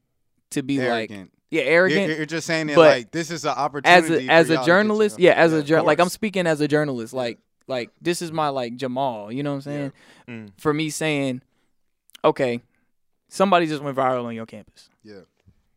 to 0.51 0.63
be 0.63 0.79
like 0.79 1.11
Arrogant. 1.11 1.31
Yeah 1.51 1.61
You're, 1.63 1.71
arrogant. 1.71 2.17
you're 2.17 2.25
just 2.25 2.45
saying 2.47 2.67
but 2.67 2.77
like 2.77 3.11
this 3.11 3.31
is 3.31 3.43
an 3.45 3.51
as 3.51 3.57
opportunity 3.57 4.27
a 4.27 4.31
as 4.31 4.49
a 4.49 4.53
to 4.53 4.57
get 4.59 4.65
journalist, 4.65 5.19
yeah, 5.19 5.31
as 5.33 5.53
a 5.53 5.57
of 5.59 5.65
jour- 5.65 5.81
like 5.81 5.99
I'm 5.99 6.09
speaking 6.09 6.45
as 6.47 6.61
a 6.61 6.67
journalist, 6.67 7.13
like 7.13 7.39
like 7.67 7.91
this 8.01 8.21
is 8.21 8.31
my 8.31 8.49
like 8.49 8.75
Jamal, 8.75 9.31
you 9.31 9.43
know 9.43 9.51
what 9.51 9.55
I'm 9.57 9.61
saying? 9.61 9.91
Mm. 10.27 10.51
For 10.57 10.73
me 10.73 10.89
saying, 10.89 11.41
okay, 12.23 12.61
somebody 13.27 13.67
just 13.67 13.81
went 13.83 13.95
viral 13.97 14.25
on 14.25 14.33
your 14.35 14.45
campus 14.47 14.89
Yeah. 15.03 15.21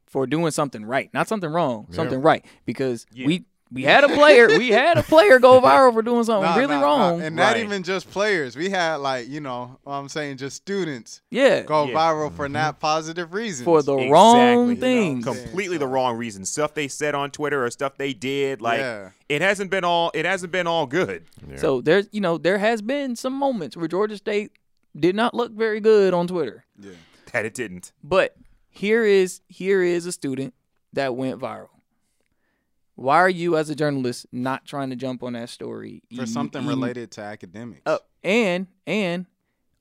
for 0.07 0.27
doing 0.27 0.51
something 0.53 0.85
right, 0.85 1.13
not 1.13 1.29
something 1.29 1.51
wrong, 1.51 1.87
Yeah. 1.91 1.97
something 1.97 2.21
right, 2.23 2.45
because 2.65 3.07
Yeah. 3.13 3.27
we 3.27 3.45
we 3.73 3.83
had 3.85 4.05
a 4.05 4.09
player, 4.09 4.49
we 4.59 4.69
had 4.69 4.99
a 4.99 5.03
player 5.03 5.39
go 5.39 5.61
viral 5.61 5.93
for 5.93 6.03
doing 6.03 6.25
something 6.25 6.49
Nah, 6.51 6.57
really 6.57 6.75
nah, 6.75 6.81
nah. 6.81 6.87
wrong. 6.87 7.23
And 7.23 7.37
not 7.37 7.55
Right. 7.55 7.65
even 7.65 7.83
just 7.83 8.11
players. 8.11 8.55
We 8.57 8.69
had 8.71 8.97
like, 8.97 9.29
you 9.29 9.41
know, 9.41 9.79
what 9.85 9.95
I'm 9.95 10.09
saying 10.09 10.37
just 10.37 10.57
students 10.57 11.23
yeah, 11.31 11.63
go 11.63 11.87
Yeah. 11.87 11.95
viral 11.95 12.35
for 12.35 12.45
mm-hmm. 12.47 12.53
not 12.55 12.81
positive 12.81 13.33
reasons. 13.33 13.65
for 13.65 13.83
the 13.83 13.95
Exactly. 13.95 14.13
wrong 14.13 14.69
You 14.69 14.75
know, 14.75 14.81
things. 14.81 15.25
completely 15.25 15.77
Yeah, 15.77 15.81
the 15.81 15.87
wrong 15.89 16.17
reason. 16.17 16.45
Stuff 16.45 16.75
they 16.75 16.89
said 16.89 17.15
on 17.15 17.31
Twitter 17.31 17.65
or 17.65 17.71
stuff 17.71 17.97
they 17.97 18.13
did, 18.13 18.61
like 18.61 18.81
Yeah. 18.81 19.11
it 19.29 19.43
hasn't 19.43 19.71
been 19.71 19.85
all 19.85 20.11
it 20.15 20.25
hasn't 20.25 20.53
been 20.53 20.67
all 20.67 20.87
good. 20.87 21.25
Yeah. 21.49 21.57
So 21.57 21.81
there's 21.81 22.09
you 22.13 22.21
know 22.21 22.39
there 22.39 22.59
has 22.59 22.83
been 22.83 23.17
some 23.17 23.33
moments 23.33 23.77
where 23.77 23.89
Georgia 23.89 24.17
State 24.17 24.53
did 24.99 25.17
not 25.17 25.35
look 25.35 25.53
very 25.53 25.81
good 25.81 26.13
on 26.13 26.27
Twitter. 26.27 26.65
Yeah. 26.79 26.91
That 27.33 27.47
it 27.47 27.55
didn't. 27.55 27.93
But 28.05 28.37
here 28.69 29.05
is 29.05 29.41
here 29.49 29.83
is 29.83 30.05
a 30.07 30.13
student 30.13 30.53
that 30.93 31.17
went 31.17 31.41
viral. 31.41 31.69
Why 33.03 33.17
are 33.19 33.29
you 33.29 33.57
as 33.57 33.69
a 33.71 33.75
journalist 33.75 34.27
not 34.33 34.65
trying 34.65 34.91
to 34.91 34.97
jump 34.97 35.23
on 35.23 35.33
that 35.35 35.49
story 35.51 36.03
For 36.15 36.23
Em- 36.23 36.27
something 36.27 36.63
em- 36.63 36.69
related 36.69 37.11
to 37.13 37.21
academics. 37.23 37.83
Uh, 37.87 37.99
and 38.23 38.67
and 38.87 39.27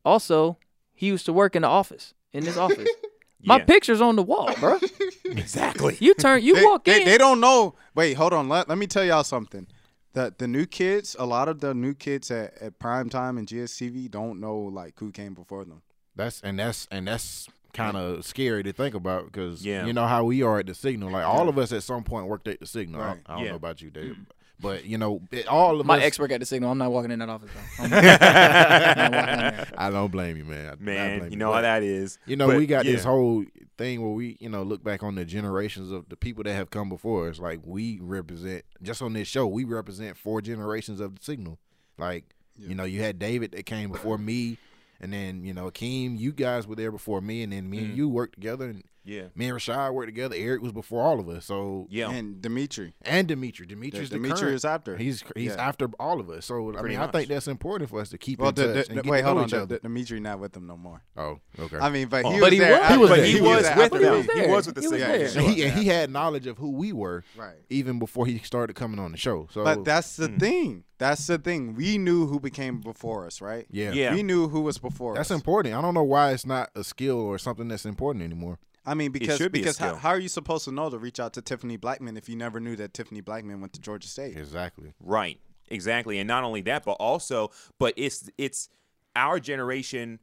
also 0.03 0.57
he 0.93 1.07
used 1.07 1.25
to 1.27 1.33
work 1.33 1.55
in 1.55 1.61
the 1.61 1.67
office 1.67 2.13
in 2.33 2.43
this 2.43 2.57
office. 2.57 2.89
My 3.43 3.57
Yeah. 3.57 3.65
picture's 3.65 4.01
on 4.01 4.15
the 4.15 4.23
wall, 4.23 4.53
bro. 4.59 4.77
Exactly. 5.25 5.95
You 6.01 6.13
turn 6.13 6.43
you 6.43 6.55
they, 6.55 6.65
walk 6.65 6.83
they, 6.83 6.99
in. 7.01 7.05
they 7.07 7.17
don't 7.17 7.39
know. 7.39 7.75
Wait, 7.95 8.13
hold 8.15 8.33
on. 8.33 8.49
Let, 8.49 8.67
let 8.67 8.77
me 8.77 8.85
tell 8.85 9.03
y'all 9.05 9.23
something. 9.23 9.65
The 10.13 10.33
the 10.37 10.45
new 10.47 10.65
kids, 10.65 11.15
a 11.17 11.25
lot 11.25 11.47
of 11.47 11.61
the 11.61 11.73
new 11.73 11.93
kids 11.93 12.29
at, 12.31 12.57
at 12.61 12.79
prime 12.79 13.09
time 13.09 13.37
and 13.37 13.47
GSTV 13.47 14.11
don't 14.11 14.41
know 14.41 14.57
like 14.57 14.99
who 14.99 15.09
came 15.11 15.33
before 15.33 15.63
them. 15.63 15.83
That's 16.17 16.41
and 16.41 16.59
that's 16.59 16.85
and 16.91 17.07
that's 17.07 17.47
kind 17.73 17.95
of 17.97 18.25
scary 18.25 18.63
to 18.63 18.73
think 18.73 18.95
about 18.95 19.25
because 19.25 19.65
Yeah. 19.65 19.85
you 19.85 19.93
know 19.93 20.05
how 20.07 20.23
we 20.23 20.43
are 20.43 20.59
at 20.59 20.67
the 20.67 20.73
signal. 20.75 21.09
Like 21.11 21.25
all 21.25 21.49
of 21.49 21.57
us 21.57 21.71
at 21.71 21.83
some 21.83 22.03
point 22.03 22.27
worked 22.27 22.47
at 22.47 22.59
the 22.59 22.65
signal. 22.65 23.01
I- 23.01 23.05
Right. 23.07 23.19
I, 23.25 23.35
don't 23.35 23.43
Yeah. 23.43 23.49
know 23.51 23.55
about 23.57 23.81
you, 23.81 23.89
Dave, 23.89 24.17
but 24.59 24.85
you 24.85 24.97
know 24.97 25.21
it, 25.31 25.47
all 25.47 25.79
of 25.79 25.85
My 25.85 25.97
us. 25.97 26.03
ex 26.03 26.19
work 26.19 26.31
at 26.31 26.39
the 26.39 26.45
signal. 26.45 26.71
I'm 26.71 26.77
not 26.77 26.91
walking 26.91 27.11
in 27.11 27.19
that 27.19 27.29
office. 27.29 27.49
Though. 27.77 27.83
I'm 27.85 27.89
not- 27.89 28.03
I'm 28.21 29.11
not 29.11 29.11
walking 29.57 29.73
in. 29.73 29.77
I 29.79 29.89
don't 29.89 30.11
blame 30.11 30.37
you, 30.37 30.45
man. 30.45 30.67
I- 30.69 30.71
I 30.73 30.75
Man, 30.77 31.31
you 31.31 31.37
know 31.37 31.49
But, 31.49 31.55
how 31.55 31.61
that 31.61 31.83
is. 31.83 32.17
You 32.25 32.35
know, 32.35 32.47
But, 32.47 32.57
we 32.57 32.65
got 32.65 32.85
this 32.85 33.03
whole 33.03 33.43
thing 33.77 34.01
where 34.01 34.11
we, 34.11 34.37
you 34.39 34.49
know, 34.49 34.63
look 34.63 34.83
back 34.83 35.01
on 35.03 35.15
the 35.15 35.25
generations 35.25 35.91
of 35.91 36.07
the 36.09 36.15
people 36.15 36.43
that 36.43 36.53
have 36.53 36.69
come 36.69 36.89
before 36.89 37.29
us. 37.29 37.39
Like 37.39 37.59
we 37.63 37.99
represent, 38.01 38.63
just 38.83 39.01
on 39.01 39.13
this 39.13 39.27
show, 39.27 39.47
we 39.47 39.63
represent 39.63 40.17
four 40.17 40.41
generations 40.41 40.99
of 40.99 41.15
the 41.17 41.23
signal. 41.23 41.57
Like, 41.97 42.25
you 42.59 42.75
know, 42.75 42.83
you 42.83 43.01
had 43.01 43.17
David 43.17 43.53
that 43.53 43.65
came 43.65 43.91
before 43.91 44.17
me, 44.19 44.57
and 45.01 45.11
then 45.11 45.43
you 45.43 45.53
know, 45.53 45.69
Akeem, 45.69 46.17
you 46.17 46.31
guys 46.31 46.65
were 46.65 46.75
there 46.75 46.91
before 46.91 47.19
me, 47.19 47.43
and 47.43 47.51
then 47.51 47.69
me 47.69 47.79
Mm. 47.79 47.85
and 47.85 47.97
you 47.97 48.07
worked 48.07 48.35
together, 48.35 48.69
and 48.69 48.83
Yeah. 49.03 49.23
me 49.35 49.47
and 49.47 49.57
Rashad 49.57 49.93
worked 49.93 50.07
together. 50.09 50.35
Eric 50.37 50.61
was 50.61 50.71
before 50.71 51.03
all 51.03 51.19
of 51.19 51.27
us, 51.27 51.45
so 51.45 51.87
Yeah. 51.89 52.11
And 52.11 52.41
Dimitri. 52.41 52.93
and 53.01 53.27
Dimitri, 53.27 53.65
Dimitri's 53.65 54.09
the 54.09 54.17
Dimitri 54.17 54.37
current. 54.39 54.55
is 54.55 54.65
after. 54.65 54.97
He's 54.97 55.23
he's 55.35 55.51
Yeah. 55.55 55.67
after 55.67 55.87
all 55.99 56.19
of 56.19 56.29
us. 56.29 56.45
So 56.45 56.69
I 56.69 56.73
Pretty 56.79 56.95
mean, 56.97 56.99
I 56.99 57.11
think 57.11 57.27
that's 57.29 57.47
important 57.47 57.89
for 57.89 57.99
us 57.99 58.09
to 58.09 58.17
keep 58.17 58.39
well, 58.39 58.49
in 58.49 58.55
the, 58.55 58.61
touch 58.73 58.73
the, 58.85 58.89
and 58.91 58.99
the- 58.99 59.03
get 59.03 59.11
wait, 59.11 59.17
to 59.21 59.23
hold 59.25 59.35
know 59.37 59.41
on. 59.41 59.47
each 59.47 59.51
The, 59.51 59.57
other. 59.61 59.75
the, 59.75 59.79
Dimitri 59.81 60.19
not 60.19 60.39
with 60.39 60.51
them 60.53 60.67
no 60.67 60.77
more. 60.77 61.01
oh, 61.17 61.39
okay. 61.59 61.77
I 61.77 61.89
mean, 61.89 62.07
but 62.09 62.25
he 62.25 62.31
Oh. 62.31 62.33
was 62.33 62.41
But 62.41 62.53
he 62.53 62.59
there. 62.59 62.71
was- 62.71 62.79
he 62.79 62.83
after- 62.83 62.99
was 62.99 63.09
but 63.09 63.15
there. 63.17 63.25
he 63.25 63.31
He 63.31 63.41
was 63.41 63.49
was 63.49 63.55
with 63.57 63.91
them. 63.91 64.01
he 64.01 64.07
was 64.09 64.25
He 64.25 64.39
there. 64.41 64.49
was 64.49 64.65
with 64.67 64.75
the 64.75 64.81
He 64.81 64.87
was 64.87 64.99
signal. 64.99 65.17
there. 65.17 65.27
for 65.29 65.39
and, 65.39 65.47
he, 65.49 65.63
and 65.63 65.73
he 65.79 65.85
had 65.87 66.09
knowledge 66.11 66.47
of 66.47 66.57
who 66.57 66.71
we 66.71 66.93
were 66.93 67.23
Right. 67.37 67.55
even 67.69 67.97
before 67.99 68.25
he 68.27 68.37
started 68.39 68.75
coming 68.75 68.99
on 68.99 69.11
the 69.11 69.17
show. 69.17 69.47
So 69.51 69.63
But 69.63 69.83
that's 69.83 70.15
the 70.15 70.27
Mm. 70.29 70.39
thing. 70.39 70.83
That's 70.97 71.25
the 71.25 71.39
thing. 71.39 71.73
We 71.73 71.97
knew 71.97 72.27
who 72.27 72.39
became 72.39 72.79
before 72.79 73.25
us, 73.25 73.41
right? 73.41 73.65
yeah, 73.71 73.91
Yeah. 73.91 74.13
We 74.13 74.21
knew 74.21 74.47
who 74.49 74.61
was 74.61 74.77
before 74.77 75.15
that's 75.15 75.31
us. 75.31 75.35
important. 75.35 75.73
I 75.73 75.81
don't 75.81 75.95
know 75.95 76.03
why 76.03 76.31
it's 76.31 76.45
not 76.45 76.69
a 76.75 76.83
skill 76.83 77.17
or 77.19 77.39
something 77.39 77.67
that's 77.67 77.85
important 77.87 78.23
anymore. 78.23 78.59
I 78.85 78.93
mean, 78.95 79.11
because 79.11 79.39
be 79.39 79.47
because 79.47 79.77
how, 79.77 79.95
how 79.95 80.09
are 80.09 80.19
you 80.19 80.29
supposed 80.29 80.65
to 80.65 80.71
know 80.71 80.89
to 80.89 80.97
reach 80.97 81.19
out 81.19 81.33
to 81.33 81.41
Tiffany 81.41 81.77
Blackmon 81.77 82.17
if 82.17 82.27
you 82.27 82.35
never 82.35 82.59
knew 82.59 82.75
that 82.77 82.93
Tiffany 82.93 83.21
Blackmon 83.21 83.59
went 83.59 83.73
to 83.73 83.81
Georgia 83.81 84.07
State? 84.07 84.35
Exactly. 84.37 84.93
Right. 84.99 85.39
Exactly. 85.69 86.19
And 86.19 86.27
not 86.27 86.43
only 86.43 86.61
that, 86.61 86.83
but 86.83 86.93
also, 86.93 87.51
but 87.79 87.93
it's 87.95 88.29
it's 88.37 88.69
our 89.15 89.39
generation 89.39 90.19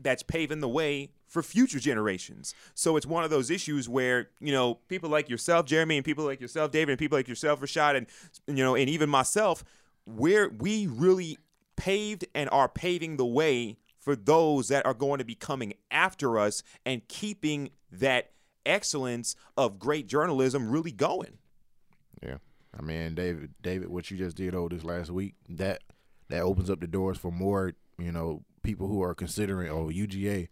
that's 0.00 0.22
paving 0.22 0.60
the 0.60 0.68
way 0.68 1.10
for 1.26 1.42
future 1.42 1.78
generations. 1.78 2.54
So 2.74 2.96
it's 2.96 3.06
one 3.06 3.22
of 3.22 3.30
those 3.30 3.50
issues 3.50 3.88
where, 3.88 4.30
you 4.40 4.52
know, 4.52 4.76
people 4.88 5.10
like 5.10 5.28
yourself, 5.28 5.66
Jeremy, 5.66 5.96
and 5.96 6.04
people 6.04 6.24
like 6.24 6.40
yourself, 6.40 6.70
David, 6.72 6.92
and 6.92 6.98
people 6.98 7.18
like 7.18 7.28
yourself, 7.28 7.60
Rashad, 7.60 7.96
and 7.96 8.06
you 8.46 8.64
know, 8.64 8.74
and 8.74 8.88
even 8.88 9.08
myself, 9.08 9.62
where 10.06 10.48
we 10.48 10.86
really 10.86 11.38
paved 11.76 12.24
and 12.34 12.50
are 12.50 12.68
paving 12.68 13.16
the 13.16 13.26
way 13.26 13.76
for 14.00 14.16
those 14.16 14.68
that 14.68 14.86
are 14.86 14.94
going 14.94 15.18
to 15.18 15.24
be 15.24 15.34
coming 15.34 15.74
after 15.90 16.38
us 16.38 16.62
and 16.84 17.06
keeping 17.08 17.70
that 17.92 18.30
excellence 18.66 19.36
of 19.56 19.78
great 19.78 20.06
journalism 20.06 20.70
really 20.70 20.92
going. 20.92 21.38
Yeah. 22.22 22.38
I 22.76 22.82
mean, 22.82 23.14
David, 23.14 23.54
David, 23.62 23.88
what 23.88 24.10
you 24.10 24.16
just 24.16 24.36
did 24.36 24.54
over 24.54 24.68
this 24.74 24.84
last 24.84 25.10
week, 25.10 25.34
that 25.48 25.82
that 26.28 26.42
opens 26.42 26.70
up 26.70 26.80
the 26.80 26.86
doors 26.86 27.18
for 27.18 27.32
more, 27.32 27.74
you 27.98 28.12
know, 28.12 28.44
people 28.62 28.86
who 28.86 29.02
are 29.02 29.14
considering, 29.14 29.70
oh, 29.70 29.88
UGA. 29.88 30.48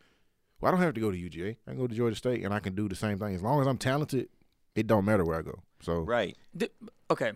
Well, 0.60 0.68
I 0.68 0.74
don't 0.74 0.82
have 0.82 0.94
to 0.94 1.00
go 1.00 1.12
to 1.12 1.16
UGA. 1.16 1.56
I 1.66 1.70
can 1.70 1.78
go 1.78 1.86
to 1.86 1.94
Georgia 1.94 2.16
State, 2.16 2.44
and 2.44 2.52
I 2.52 2.58
can 2.58 2.74
do 2.74 2.88
the 2.88 2.96
same 2.96 3.18
thing 3.18 3.34
as 3.34 3.42
long 3.42 3.60
as 3.60 3.66
I'm 3.68 3.78
talented. 3.78 4.28
It 4.74 4.88
don't 4.88 5.04
matter 5.04 5.24
where 5.24 5.38
I 5.38 5.42
go. 5.42 5.62
So 5.80 6.00
Right. 6.00 6.36
Di- 6.56 6.68
okay, 7.10 7.32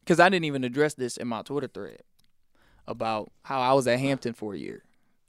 because 0.00 0.18
I 0.18 0.28
didn't 0.28 0.46
even 0.46 0.64
address 0.64 0.94
this 0.94 1.16
in 1.16 1.28
my 1.28 1.42
Twitter 1.42 1.68
thread 1.68 2.02
about 2.88 3.30
how 3.42 3.60
I 3.60 3.72
was 3.72 3.86
at 3.86 4.00
Hampton 4.00 4.32
for 4.32 4.54
a 4.54 4.58
year, 4.58 4.82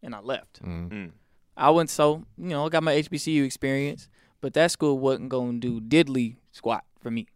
and 0.04 0.14
I 0.16 0.20
left. 0.20 0.62
Mm. 0.64 0.90
Mm. 0.90 1.12
I 1.56 1.70
went 1.72 1.90
so 1.90 2.24
you 2.38 2.50
know 2.50 2.66
I 2.66 2.70
got 2.70 2.84
my 2.84 2.94
HBCU 2.96 3.44
experience, 3.46 4.08
but 4.42 4.54
that 4.54 4.72
school 4.72 4.98
wasn't 5.00 5.30
going 5.30 5.60
to 5.62 5.80
do 5.80 5.82
diddly 6.04 6.36
squat 6.52 6.84
for 7.02 7.10
me. 7.12 7.28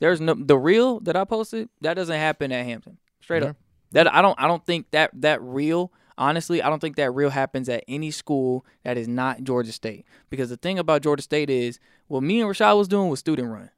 There's 0.00 0.20
no 0.20 0.34
the 0.34 0.58
real 0.58 1.00
that 1.00 1.16
I 1.16 1.24
posted 1.24 1.68
that 1.80 1.94
doesn't 1.94 2.18
happen 2.18 2.52
at 2.52 2.64
Hampton. 2.66 2.98
Straight 3.20 3.42
Yeah. 3.42 3.50
up. 3.50 3.56
That 3.92 4.12
I 4.12 4.22
don't 4.22 4.38
I 4.40 4.46
don't 4.46 4.64
think 4.66 4.90
that 4.90 5.10
that 5.14 5.40
real 5.42 5.92
honestly 6.18 6.60
I 6.62 6.68
don't 6.68 6.80
think 6.80 6.96
that 6.96 7.10
real 7.12 7.30
happens 7.30 7.68
at 7.68 7.84
any 7.88 8.10
school 8.10 8.64
that 8.82 8.96
is 8.98 9.08
not 9.08 9.42
Georgia 9.44 9.72
State 9.72 10.04
because 10.30 10.50
the 10.50 10.56
thing 10.56 10.78
about 10.78 11.02
Georgia 11.02 11.22
State 11.22 11.48
is 11.50 11.78
what 12.08 12.22
me 12.22 12.40
and 12.40 12.50
Rashad 12.50 12.76
was 12.76 12.88
doing 12.88 13.08
was 13.08 13.20
student 13.20 13.48
run 13.48 13.70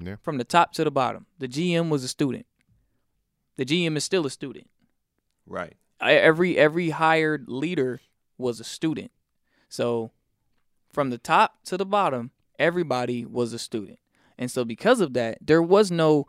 Yeah. 0.00 0.16
from 0.22 0.38
the 0.38 0.44
top 0.44 0.72
to 0.74 0.84
the 0.84 0.90
bottom. 0.90 1.26
The 1.38 1.48
GM 1.48 1.88
was 1.88 2.02
a 2.04 2.08
student. 2.08 2.46
The 3.56 3.64
GM 3.64 3.96
is 3.96 4.04
still 4.04 4.24
a 4.26 4.30
student 4.30 4.68
Right. 5.46 5.76
Every 6.00 6.56
every 6.56 6.90
hired 6.90 7.48
leader 7.48 8.00
was 8.36 8.60
a 8.60 8.64
student. 8.64 9.10
So 9.68 10.12
from 10.92 11.10
the 11.10 11.18
top 11.18 11.64
to 11.64 11.76
the 11.76 11.86
bottom, 11.86 12.30
everybody 12.58 13.24
was 13.24 13.52
a 13.52 13.58
student. 13.58 13.98
And 14.38 14.50
so 14.50 14.64
because 14.64 15.00
of 15.00 15.14
that, 15.14 15.38
there 15.40 15.62
was 15.62 15.90
no 15.90 16.26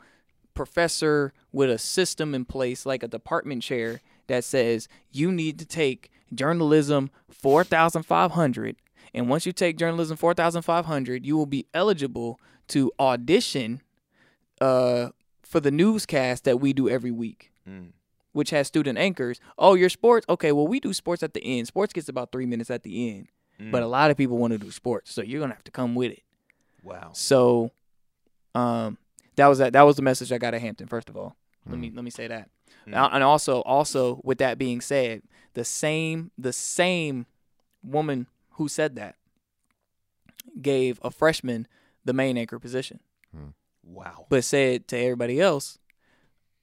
professor 0.53 1.31
with 1.51 1.69
a 1.69 1.77
system 1.77 2.35
in 2.35 2.43
place 2.45 2.85
like 2.85 3.03
a 3.03 3.07
department 3.07 3.63
chair 3.63 4.01
that 4.27 4.43
says 4.43 4.87
you 5.11 5.31
need 5.31 5.57
to 5.59 5.65
take 5.65 6.11
journalism 6.33 7.09
4500 7.29 8.75
and 9.13 9.29
once 9.29 9.45
you 9.45 9.53
take 9.53 9.77
journalism 9.77 10.17
4500 10.17 11.25
you 11.25 11.37
will 11.37 11.45
be 11.45 11.65
eligible 11.73 12.39
to 12.67 12.91
audition 12.99 13.81
uh, 14.59 15.09
for 15.41 15.59
the 15.61 15.71
newscast 15.71 16.43
that 16.43 16.59
we 16.59 16.73
do 16.73 16.89
every 16.89 17.11
week 17.11 17.51
Mm. 17.67 17.91
Which 18.31 18.51
has 18.51 18.67
student 18.67 18.97
anchors. 18.97 19.39
Oh, 19.57 19.73
your 19.73 19.89
sports? 19.89 20.25
Okay, 20.29 20.51
well, 20.51 20.67
we 20.67 20.79
do 20.79 20.93
sports 20.93 21.23
at 21.23 21.33
the 21.33 21.41
end. 21.43 21.67
Sports 21.67 21.93
gets 21.93 22.09
about 22.09 22.31
three 22.31 22.45
minutes 22.45 22.69
at 22.69 22.83
the 22.83 23.09
end. 23.09 23.27
But 23.71 23.83
a 23.83 23.85
mm. 23.85 23.89
lot 23.89 24.09
of 24.09 24.15
people 24.15 24.37
want 24.37 24.53
to 24.53 24.57
do 24.57 24.71
sports, 24.71 25.11
so 25.11 25.21
you're 25.21 25.41
gonna 25.41 25.53
have 25.53 25.65
to 25.65 25.71
come 25.71 25.93
with 25.93 26.13
it. 26.13 26.23
Wow. 26.81 27.11
So, 27.13 27.71
um, 28.55 28.97
that 29.35 29.47
was 29.47 29.57
that. 29.57 29.73
That 29.73 29.81
was 29.81 29.97
the 29.97 30.01
message 30.01 30.31
I 30.31 30.37
got 30.37 30.53
at 30.53 30.61
Hampton. 30.61 30.87
First 30.87 31.09
of 31.09 31.17
all, 31.17 31.35
let 31.65 31.77
me 31.77 31.91
mm. 31.91 31.95
let 31.95 32.05
me 32.05 32.09
say 32.09 32.27
that. 32.27 32.49
Mm. 32.87 32.91
Now- 32.91 33.09
And 33.09 33.21
also, 33.21 33.61
also 33.63 34.21
with 34.23 34.37
that 34.37 34.57
being 34.57 34.79
said, 34.79 35.23
the 35.55 35.65
same 35.65 36.31
the 36.37 36.53
same 36.53 37.25
woman 37.83 38.27
who 38.51 38.69
said 38.69 38.95
that 38.95 39.15
gave 40.61 40.99
a 41.03 41.11
freshman 41.11 41.67
the 42.05 42.13
main 42.13 42.37
anchor 42.37 42.59
position, 42.59 43.01
hmm. 43.35 43.49
Wow. 43.83 44.25
but 44.29 44.43
said 44.43 44.87
to 44.87 44.97
everybody 44.97 45.39
else, 45.39 45.79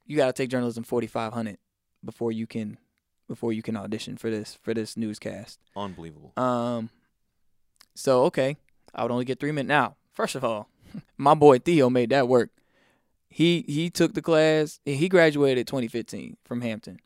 you 0.06 0.16
got 0.16 0.26
to 0.26 0.32
take 0.32 0.50
journalism 0.50 0.84
4500 0.84 1.58
before 2.04 2.32
you 2.32 2.46
can 2.46 2.78
before 3.28 3.52
you 3.52 3.62
can 3.62 3.76
audition 3.76 4.16
for 4.16 4.30
this 4.30 4.58
for 4.62 4.72
this 4.72 4.96
newscast. 4.96 5.58
Unbelievable. 5.76 6.32
Um, 6.36 6.90
so 7.94 8.24
okay, 8.24 8.56
I 8.94 9.02
would 9.02 9.12
only 9.12 9.24
get 9.24 9.40
three 9.40 9.52
minutes. 9.52 9.68
Now, 9.68 9.96
first 10.12 10.34
of 10.34 10.44
all, 10.44 10.68
my 11.16 11.34
boy 11.34 11.58
Theo 11.58 11.90
made 11.90 12.10
that 12.10 12.28
work. 12.28 12.50
He 13.28 13.64
he 13.66 13.90
took 13.90 14.14
the 14.14 14.22
class. 14.22 14.80
He 14.84 15.08
graduated 15.08 15.66
2015 15.66 16.36
from 16.44 16.60
Hampton. 16.62 17.00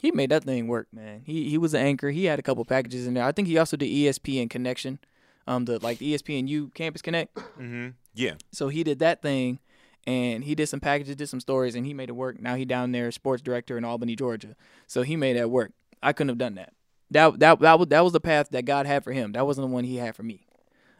He 0.00 0.10
made 0.12 0.30
that 0.30 0.44
thing 0.44 0.68
work, 0.68 0.88
man. 0.92 1.22
He 1.24 1.48
he 1.50 1.58
was 1.58 1.74
an 1.74 1.80
anchor. 1.80 2.10
He 2.10 2.26
had 2.26 2.38
a 2.38 2.42
couple 2.42 2.64
packages 2.64 3.06
in 3.06 3.14
there. 3.14 3.24
I 3.24 3.32
think 3.32 3.48
he 3.48 3.58
also 3.58 3.76
did 3.76 3.90
ESPN 3.90 4.48
Connection, 4.48 4.98
um, 5.46 5.64
the 5.64 5.78
like 5.78 5.98
the 5.98 6.14
ESPNU 6.14 6.72
Campus 6.74 7.02
Connect. 7.02 7.34
Mm-hmm. 7.34 7.88
Yeah. 8.14 8.34
So 8.52 8.68
he 8.68 8.84
did 8.84 9.00
that 9.00 9.20
thing, 9.20 9.58
and 10.06 10.44
he 10.44 10.54
did 10.54 10.68
some 10.68 10.80
packages, 10.80 11.16
did 11.16 11.28
some 11.28 11.40
stories, 11.40 11.74
and 11.74 11.84
he 11.84 11.92
made 11.92 12.08
it 12.08 12.16
work. 12.16 12.40
Now 12.40 12.54
he 12.54 12.64
down 12.64 12.92
there, 12.92 13.10
sports 13.10 13.42
director 13.42 13.76
in 13.76 13.84
Albany, 13.84 14.14
Georgia. 14.14 14.54
So 14.86 15.02
he 15.02 15.16
made 15.16 15.36
that 15.36 15.50
work. 15.50 15.72
I 16.02 16.12
couldn't 16.12 16.28
have 16.28 16.38
done 16.38 16.54
that. 16.54 16.72
That 17.10 17.38
that 17.40 17.60
that 17.60 17.78
was 17.78 17.88
that 17.88 18.04
was 18.04 18.12
the 18.12 18.20
path 18.20 18.50
that 18.50 18.64
God 18.64 18.86
had 18.86 19.04
for 19.04 19.12
him. 19.12 19.32
That 19.32 19.46
wasn't 19.46 19.68
the 19.68 19.72
one 19.72 19.84
He 19.84 19.96
had 19.96 20.14
for 20.14 20.22
me. 20.22 20.46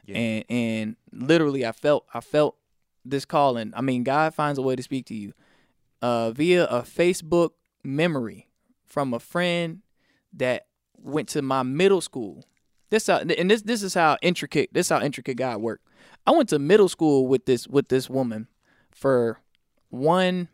Yeah. 0.07 0.16
And 0.16 0.45
and 0.49 0.97
literally, 1.12 1.64
I 1.64 1.73
felt 1.73 2.07
I 2.12 2.21
felt 2.21 2.57
this 3.05 3.25
calling. 3.25 3.73
I 3.77 3.81
mean, 3.81 4.05
God 4.05 4.35
finds 4.35 4.59
a 4.59 4.62
way 4.62 4.77
to 4.77 4.83
speak 4.83 5.07
to 5.07 5.14
you, 5.14 5.33
uh, 6.03 6.31
via 6.33 6.64
a 6.64 6.83
Facebook 6.83 7.51
memory 7.83 8.49
from 8.85 9.14
a 9.14 9.21
friend 9.21 9.83
that 10.33 10.66
went 10.97 11.29
to 11.31 11.42
my 11.42 11.62
middle 11.62 12.01
school. 12.01 12.45
This 12.90 13.09
how, 13.09 13.19
and 13.19 13.51
this 13.51 13.62
this 13.62 13.83
is 13.83 13.95
how 13.95 14.16
intricate 14.23 14.73
this 14.73 14.88
how 14.88 15.01
intricate 15.01 15.37
God 15.37 15.61
worked. 15.61 15.87
I 16.25 16.33
went 16.33 16.49
to 16.51 16.59
middle 16.59 16.88
school 16.88 17.27
with 17.27 17.47
this 17.47 17.66
with 17.66 17.88
this 17.88 18.09
woman 18.09 18.47
for 18.97 19.41
one 19.91 20.49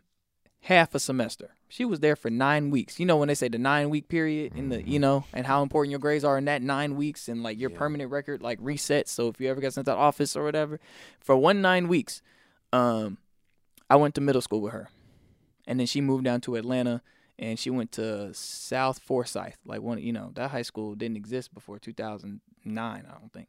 half 0.61 0.93
a 0.93 0.99
semester. 0.99 1.51
She 1.69 1.85
was 1.85 2.01
there 2.01 2.15
for 2.15 2.29
nine 2.29 2.69
weeks. 2.69 2.99
You 2.99 3.05
know 3.05 3.17
when 3.17 3.29
they 3.29 3.35
say 3.35 3.47
the 3.47 3.57
nine 3.57 3.89
week 3.89 4.09
period 4.09 4.53
in 4.55 4.69
the 4.69 4.87
you 4.87 4.99
know 4.99 5.23
and 5.33 5.47
how 5.47 5.63
important 5.63 5.91
your 5.91 5.99
grades 5.99 6.23
are 6.23 6.37
in 6.37 6.45
that 6.45 6.61
nine 6.61 6.95
weeks 6.95 7.27
and 7.27 7.41
like 7.41 7.59
your 7.59 7.71
permanent 7.71 8.11
record 8.11 8.43
like 8.43 8.59
resets. 8.59 9.07
So 9.07 9.29
if 9.29 9.39
you 9.39 9.49
ever 9.49 9.61
get 9.61 9.73
sent 9.73 9.87
out 9.87 9.93
of 9.93 9.99
office 9.99 10.35
or 10.35 10.43
whatever, 10.43 10.79
for 11.19 11.35
one 11.35 11.61
nine 11.61 11.87
weeks, 11.87 12.21
um, 12.71 13.17
I 13.89 13.95
went 13.95 14.13
to 14.15 14.21
middle 14.21 14.41
school 14.41 14.61
with 14.61 14.73
her, 14.73 14.89
and 15.65 15.79
then 15.79 15.87
she 15.87 16.01
moved 16.01 16.25
down 16.25 16.41
to 16.41 16.55
Atlanta 16.55 17.01
and 17.39 17.57
she 17.57 17.69
went 17.69 17.91
to 17.93 18.33
South 18.33 18.99
Forsyth. 18.99 19.57
Like 19.65 19.81
one, 19.81 19.99
you 19.99 20.13
know, 20.13 20.31
that 20.35 20.51
high 20.51 20.61
school 20.61 20.95
didn't 20.95 21.17
exist 21.17 21.53
before 21.53 21.79
2009, 21.79 22.41
I 22.75 23.19
don't 23.19 23.33
think. 23.33 23.47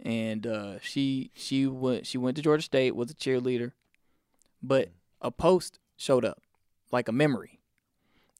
And 0.00 0.46
uh, 0.46 0.80
she 0.80 1.30
she 1.34 1.66
went 1.66 2.06
she 2.06 2.18
went 2.18 2.36
to 2.36 2.42
Georgia 2.42 2.62
State, 2.62 2.94
was 2.94 3.10
a 3.10 3.14
cheerleader, 3.14 3.72
but 4.62 4.90
a 5.20 5.30
post 5.30 5.78
showed 5.96 6.24
up, 6.24 6.42
like 6.90 7.08
a 7.08 7.12
memory, 7.12 7.60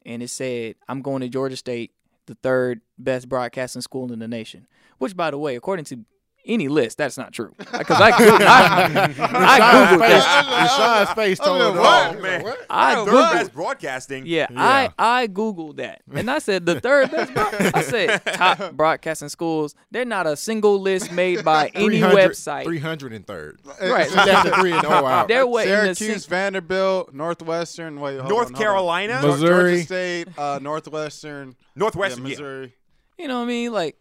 and 0.04 0.22
it 0.22 0.28
said, 0.28 0.76
"I'm 0.88 1.02
going 1.02 1.20
to 1.20 1.28
Georgia 1.28 1.56
State, 1.56 1.92
the 2.26 2.34
third 2.36 2.80
best 2.98 3.28
broadcasting 3.28 3.82
school 3.82 4.12
in 4.12 4.18
the 4.18 4.28
nation." 4.28 4.66
Which, 4.98 5.16
by 5.16 5.30
the 5.30 5.38
way, 5.38 5.56
according 5.56 5.84
to 5.86 6.04
any 6.46 6.68
list, 6.68 6.98
that's 6.98 7.18
not 7.18 7.32
true. 7.32 7.54
Because 7.78 8.00
I, 8.00 8.10
Goog- 8.18 8.42
I, 8.42 9.04
I 9.04 9.60
googled 9.60 9.98
that. 10.00 11.04
Rashad's 11.06 11.12
face 11.14 11.38
told 11.38 11.60
it 11.76 11.78
what? 11.78 12.16
all. 12.16 12.22
Man. 12.22 12.44
I 12.70 12.94
Third 12.94 13.08
googled 13.08 13.32
best 13.32 13.52
broadcasting. 13.54 14.24
Yeah, 14.26 14.46
Yeah. 14.50 14.90
I 14.98 15.20
I 15.22 15.26
googled 15.28 15.76
that, 15.76 16.02
and 16.12 16.30
I 16.30 16.38
said 16.38 16.66
the 16.66 16.80
third 16.80 17.10
best. 17.10 17.34
Bro- 17.34 17.70
I 17.74 17.82
said 17.82 18.18
top 18.34 18.72
broadcasting 18.72 19.28
schools. 19.28 19.74
They're 19.90 20.04
not 20.04 20.26
a 20.26 20.36
single 20.36 20.80
list 20.80 21.12
made 21.12 21.44
by 21.44 21.68
any 21.74 22.00
300 22.00 22.16
website. 22.32 22.64
303rd. 22.64 23.80
Right. 23.90 24.08
She 24.08 24.16
left 24.16 24.44
the 24.48 24.56
three 24.56 24.72
and 24.72 24.84
oh 24.86 24.90
out. 25.06 25.28
They're 25.28 25.46
what 25.46 25.66
in 25.68 25.86
the 25.88 25.94
Syracuse, 25.94 26.26
Vanderbilt, 26.26 27.12
Northwestern. 27.12 28.00
Wait, 28.00 28.18
hold 28.18 28.28
North 28.30 28.46
on, 28.48 28.54
hold 28.54 28.56
on. 28.56 28.60
Carolina, 28.62 29.14
Mis- 29.14 29.22
Georgia 29.22 29.42
Missouri. 29.42 29.82
State, 29.82 30.28
uh, 30.38 30.58
Northwestern, 30.62 31.56
Northwestern. 31.76 32.24
yeah, 32.24 32.28
Yeah, 32.28 32.30
Missouri. 32.30 32.74
You 33.18 33.28
know 33.28 33.36
what 33.38 33.44
I 33.44 33.48
mean? 33.48 33.72
Like 33.72 33.96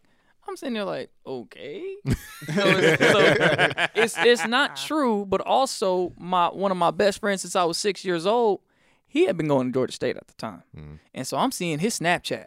I'm 0.47 0.57
sitting 0.57 0.73
there 0.73 0.85
like, 0.85 1.09
okay. 1.25 1.95
so 2.05 2.13
it's, 2.47 3.93
it's 3.95 4.17
it's 4.17 4.47
not 4.47 4.75
true, 4.75 5.25
but 5.25 5.41
also 5.41 6.13
my 6.17 6.47
one 6.47 6.71
of 6.71 6.77
my 6.77 6.91
best 6.91 7.19
friends 7.19 7.41
since 7.41 7.55
I 7.55 7.63
was 7.63 7.77
six 7.77 8.05
years 8.05 8.25
old, 8.25 8.61
he 9.07 9.25
had 9.25 9.37
been 9.37 9.47
going 9.47 9.67
to 9.67 9.73
Georgia 9.73 9.93
State 9.93 10.17
at 10.17 10.27
the 10.27 10.33
time, 10.33 10.63
hmm. 10.75 10.95
and 11.13 11.27
so 11.27 11.37
I'm 11.37 11.51
seeing 11.51 11.79
his 11.79 11.99
Snapchat, 11.99 12.45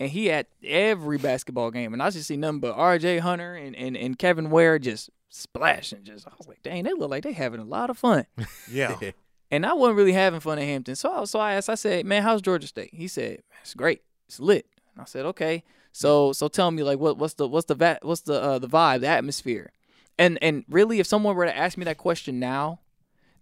and 0.00 0.10
he 0.10 0.30
at 0.30 0.48
every 0.62 1.18
basketball 1.18 1.70
game, 1.70 1.92
and 1.92 2.02
I 2.02 2.10
just 2.10 2.28
see 2.28 2.36
nothing 2.36 2.60
but 2.60 2.74
R.J. 2.76 3.18
Hunter 3.18 3.54
and 3.54 3.76
and, 3.76 3.96
and 3.96 4.18
Kevin 4.18 4.50
Ware 4.50 4.78
just 4.78 5.10
splashing. 5.34 6.04
Just 6.04 6.26
I 6.26 6.32
was 6.38 6.48
like, 6.48 6.62
dang, 6.62 6.84
they 6.84 6.92
look 6.92 7.10
like 7.10 7.24
they 7.24 7.32
having 7.32 7.60
a 7.60 7.64
lot 7.64 7.90
of 7.90 7.98
fun. 7.98 8.26
yeah. 8.70 8.98
And 9.50 9.64
I 9.64 9.72
wasn't 9.72 9.98
really 9.98 10.14
having 10.14 10.40
fun 10.40 10.58
at 10.58 10.64
Hampton. 10.64 10.96
So 10.96 11.12
I, 11.12 11.24
so 11.24 11.38
I 11.38 11.54
asked, 11.54 11.68
I 11.68 11.76
said, 11.76 12.06
man, 12.06 12.24
how's 12.24 12.42
Georgia 12.42 12.66
State? 12.66 12.90
He 12.92 13.06
said, 13.06 13.42
it's 13.60 13.74
great. 13.74 14.02
It's 14.26 14.40
lit. 14.40 14.66
And 14.92 15.02
I 15.02 15.04
said, 15.04 15.26
okay. 15.26 15.62
So 15.94 16.32
so 16.32 16.48
tell 16.48 16.72
me 16.72 16.82
like 16.82 16.98
what 16.98 17.18
what's 17.18 17.34
the 17.34 17.46
what's 17.46 17.66
the 17.66 17.76
va- 17.76 18.00
what's 18.02 18.22
the 18.22 18.42
uh, 18.42 18.58
the 18.58 18.66
vibe, 18.66 19.00
the 19.00 19.06
atmosphere? 19.06 19.70
And 20.18 20.38
and 20.42 20.64
really 20.68 20.98
if 20.98 21.06
someone 21.06 21.36
were 21.36 21.46
to 21.46 21.56
ask 21.56 21.78
me 21.78 21.84
that 21.84 21.98
question 21.98 22.40
now, 22.40 22.80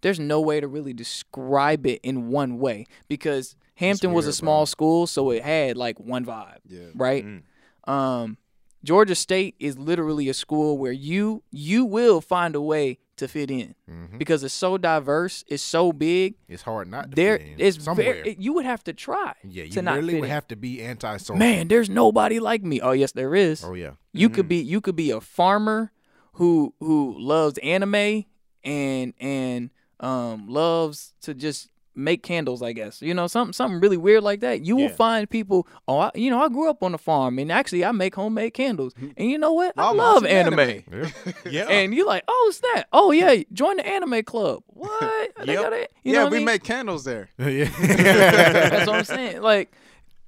there's 0.01 0.19
no 0.19 0.39
way 0.39 0.59
to 0.59 0.67
really 0.67 0.93
describe 0.93 1.87
it 1.87 1.99
in 2.03 2.29
one 2.29 2.59
way 2.59 2.85
because 3.07 3.55
Hampton 3.75 4.13
was 4.13 4.27
a 4.27 4.33
small 4.33 4.61
bro. 4.61 4.65
school, 4.65 5.07
so 5.07 5.31
it 5.31 5.41
had 5.41 5.77
like 5.77 5.99
one 5.99 6.25
vibe. 6.25 6.59
Yeah. 6.67 6.89
Right? 6.93 7.25
Mm. 7.25 7.91
Um 7.91 8.37
Georgia 8.83 9.15
State 9.15 9.55
is 9.59 9.77
literally 9.77 10.27
a 10.29 10.33
school 10.33 10.77
where 10.77 10.91
you 10.91 11.43
you 11.51 11.85
will 11.85 12.19
find 12.21 12.55
a 12.55 12.61
way 12.61 12.97
to 13.15 13.27
fit 13.27 13.51
in 13.51 13.75
Mhm. 13.89 14.17
because 14.17 14.43
it's 14.43 14.53
so 14.53 14.77
diverse, 14.77 15.43
it's 15.47 15.61
so 15.63 15.93
big. 15.93 16.35
It's 16.49 16.63
hard 16.63 16.87
not 16.89 17.11
to 17.11 17.15
There, 17.15 17.37
fit 17.37 17.47
in 17.47 17.55
it's 17.59 17.83
somewhere. 17.83 18.13
very. 18.23 18.35
You 18.39 18.53
would 18.53 18.65
have 18.65 18.83
to 18.85 18.93
try. 18.93 19.33
yeah, 19.47 19.63
you 19.63 19.69
to 19.71 19.81
not 19.81 19.93
literally 19.95 20.13
fit 20.13 20.19
would 20.21 20.25
in. 20.29 20.31
have 20.31 20.47
to 20.47 20.55
be 20.55 20.81
anti-social. 20.81 21.35
Man, 21.37 21.67
there's 21.67 21.89
nobody 21.89 22.39
like 22.39 22.63
me. 22.63 22.81
Oh 22.81 22.91
yes, 22.91 23.11
there 23.11 23.35
is. 23.35 23.63
Oh 23.63 23.73
yeah. 23.75 23.91
You 24.13 24.29
could 24.29 24.47
be 24.47 24.57
you 24.57 24.81
could 24.81 24.95
be 24.95 25.11
a 25.11 25.21
farmer 25.21 25.91
who 26.33 26.73
who 26.79 27.15
loves 27.19 27.57
anime 27.59 28.25
and 28.63 29.13
and 29.19 29.69
um 29.99 30.47
loves 30.47 31.13
to 31.21 31.33
just 31.33 31.69
make 31.95 32.23
candles, 32.23 32.61
I 32.61 32.73
guess. 32.73 33.01
You 33.01 33.13
know, 33.13 33.27
something 33.27 33.53
something 33.53 33.79
really 33.79 33.97
weird 33.97 34.23
like 34.23 34.39
that. 34.41 34.65
You 34.65 34.75
will 34.75 34.89
find 34.89 35.29
people, 35.29 35.67
oh, 35.87 35.99
I, 35.99 36.11
you 36.15 36.29
know, 36.31 36.41
I 36.41 36.49
grew 36.49 36.69
up 36.69 36.81
on 36.83 36.93
a 36.93 36.97
farm 36.97 37.37
and 37.39 37.51
actually 37.51 37.85
I 37.85 37.91
make 37.91 38.15
homemade 38.15 38.53
candles. 38.53 38.93
And 39.17 39.29
you 39.29 39.37
know 39.37 39.53
what? 39.53 39.73
I 39.77 39.81
Mama, 39.83 39.97
love 40.01 40.25
anime. 40.25 40.59
anime. 40.59 40.83
Yeah. 40.91 41.09
Yeah. 41.49 41.67
And 41.69 41.93
you're 41.93 42.07
like, 42.07 42.23
oh 42.27 42.51
snap. 42.55 42.87
Oh 42.91 43.11
yeah, 43.11 43.43
join 43.53 43.77
the 43.77 43.87
anime 43.87 44.23
club. 44.23 44.63
What? 44.73 45.31
They 45.45 45.53
Yep. 45.53 45.61
got 45.63 45.73
it. 45.73 45.91
You 46.03 46.13
know 46.13 46.19
yeah, 46.19 46.23
what 46.25 46.27
I 46.27 46.31
we 46.31 46.37
mean? 46.39 46.45
make 46.45 46.63
candles 46.63 47.03
there. 47.03 47.29
yeah. 47.37 47.65
That's 47.65 48.87
what 48.87 48.95
I'm 48.97 49.03
saying. 49.05 49.41
Like, 49.41 49.71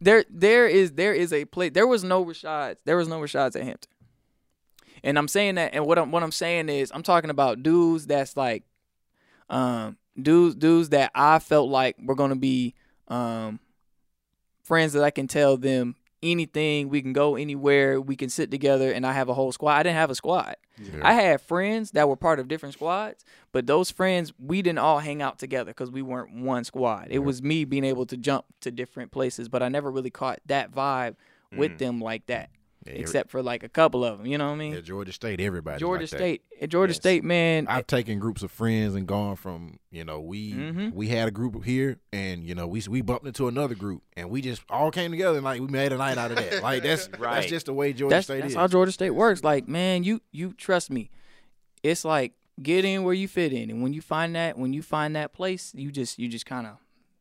there 0.01 0.23
there 0.29 0.67
is 0.67 0.91
there 0.93 1.13
is 1.13 1.33
a 1.33 1.45
place 1.45 1.71
there 1.73 1.87
was 1.87 2.03
no 2.03 2.23
Rashads 2.23 2.77
there 2.85 2.97
was 2.97 3.07
no 3.07 3.19
Rashads 3.19 3.55
at 3.55 3.63
Hampton. 3.63 3.89
And 5.03 5.17
I'm 5.17 5.27
saying 5.27 5.55
that 5.55 5.73
and 5.73 5.85
what 5.85 5.97
I'm 5.97 6.11
what 6.11 6.21
I'm 6.23 6.31
saying 6.31 6.69
is 6.69 6.91
I'm 6.93 7.03
talking 7.03 7.29
about 7.29 7.63
dudes 7.63 8.05
that's 8.07 8.35
like 8.37 8.63
um 9.49 9.97
dudes 10.19 10.55
dudes 10.55 10.89
that 10.89 11.11
I 11.13 11.39
felt 11.39 11.69
like 11.69 11.97
were 12.03 12.15
gonna 12.15 12.35
be 12.35 12.73
um 13.07 13.59
friends 14.63 14.93
that 14.93 15.03
I 15.03 15.11
can 15.11 15.27
tell 15.27 15.57
them 15.57 15.95
anything, 16.23 16.89
we 16.89 17.01
can 17.01 17.13
go 17.13 17.35
anywhere, 17.35 18.01
we 18.01 18.15
can 18.15 18.29
sit 18.29 18.49
together 18.49 18.91
and 18.91 19.05
I 19.05 19.11
have 19.11 19.29
a 19.29 19.33
whole 19.35 19.51
squad. 19.51 19.75
I 19.75 19.83
didn't 19.83 19.97
have 19.97 20.09
a 20.09 20.15
squad. 20.15 20.55
I 21.03 21.13
had 21.13 21.39
friends 21.41 21.91
that 21.91 22.09
were 22.09 22.15
part 22.15 22.39
of 22.39 22.47
different 22.47 22.73
squads, 22.73 23.23
but 23.51 23.67
those 23.67 23.91
friends 23.91 24.33
we 24.39 24.61
didn't 24.61 24.79
all 24.79 24.99
hang 24.99 25.21
out 25.21 25.37
together 25.37 25.69
because 25.71 25.91
we 25.91 26.01
weren't 26.01 26.33
one 26.33 26.63
squad. 26.63 27.07
It 27.11 27.19
was 27.19 27.43
me 27.43 27.63
being 27.63 27.83
able 27.83 28.05
to 28.07 28.17
jump 28.17 28.45
to 28.61 28.71
different 28.71 29.11
places, 29.11 29.49
but 29.49 29.61
I 29.61 29.69
never 29.69 29.91
really 29.91 30.09
caught 30.09 30.39
that 30.47 30.71
vibe 30.71 31.15
with 31.51 31.77
them 31.77 32.01
like 32.01 32.25
that, 32.25 32.49
Yeah, 32.49 32.55
except 32.85 33.31
for 33.31 33.41
like 33.41 33.63
a 33.63 33.69
couple 33.69 34.03
of 34.05 34.17
them. 34.17 34.27
You 34.27 34.37
know 34.37 34.47
what 34.47 34.53
I 34.53 34.57
mean? 34.57 34.73
Yeah, 34.73 34.81
Georgia 34.81 35.11
State, 35.11 35.39
everybody. 35.39 35.79
Georgia 35.79 36.03
like. 36.03 36.09
State, 36.09 36.41
at 36.61 36.69
Georgia 36.69 36.91
Yes. 36.91 36.97
State, 36.97 37.23
man. 37.23 37.65
I've 37.67 37.87
taken 37.87 38.19
groups 38.19 38.43
of 38.43 38.51
friends 38.51 38.95
and 38.95 39.07
gone 39.07 39.35
from 39.35 39.79
you 39.91 40.03
know 40.05 40.19
we 40.21 40.53
Mhm. 40.53 40.93
we 40.93 41.07
had 41.07 41.27
a 41.27 41.31
group 41.31 41.63
here 41.65 41.97
and 42.13 42.43
you 42.43 42.53
know 42.55 42.67
we 42.67 42.81
we 42.89 43.01
bumped 43.01 43.25
into 43.25 43.47
another 43.47 43.75
group 43.75 44.03
and 44.15 44.29
we 44.29 44.41
just 44.41 44.61
all 44.69 44.91
came 44.91 45.11
together 45.11 45.37
and 45.37 45.43
like 45.45 45.59
we 45.61 45.67
made 45.67 45.91
a 45.93 45.97
night 45.97 46.17
out 46.17 46.31
of 46.31 46.37
that. 46.37 46.61
Like 46.61 46.83
that's 46.83 47.09
Right. 47.19 47.35
that's 47.35 47.47
just 47.47 47.65
the 47.65 47.73
way 47.73 47.93
Georgia 47.93 48.15
that's 48.15 48.27
State 48.27 48.41
that's 48.41 48.51
is. 48.53 48.55
how 48.55 48.67
Georgia 48.67 48.91
State 48.91 49.11
works. 49.11 49.43
Like, 49.43 49.67
man, 49.67 50.03
you 50.03 50.21
you 50.31 50.53
trust 50.53 50.89
me. 50.91 51.09
It's 51.83 52.05
like 52.05 52.33
get 52.61 52.85
in 52.85 53.03
where 53.03 53.13
you 53.13 53.27
fit 53.27 53.51
in, 53.51 53.69
and 53.69 53.83
when 53.83 53.93
you 53.93 54.01
find 54.01 54.35
that 54.35 54.57
when 54.57 54.73
you 54.73 54.81
find 54.81 55.15
that 55.15 55.33
place, 55.33 55.73
you 55.75 55.91
just 55.91 56.17
you 56.17 56.27
just 56.29 56.45
kind 56.45 56.65
of, 56.65 56.77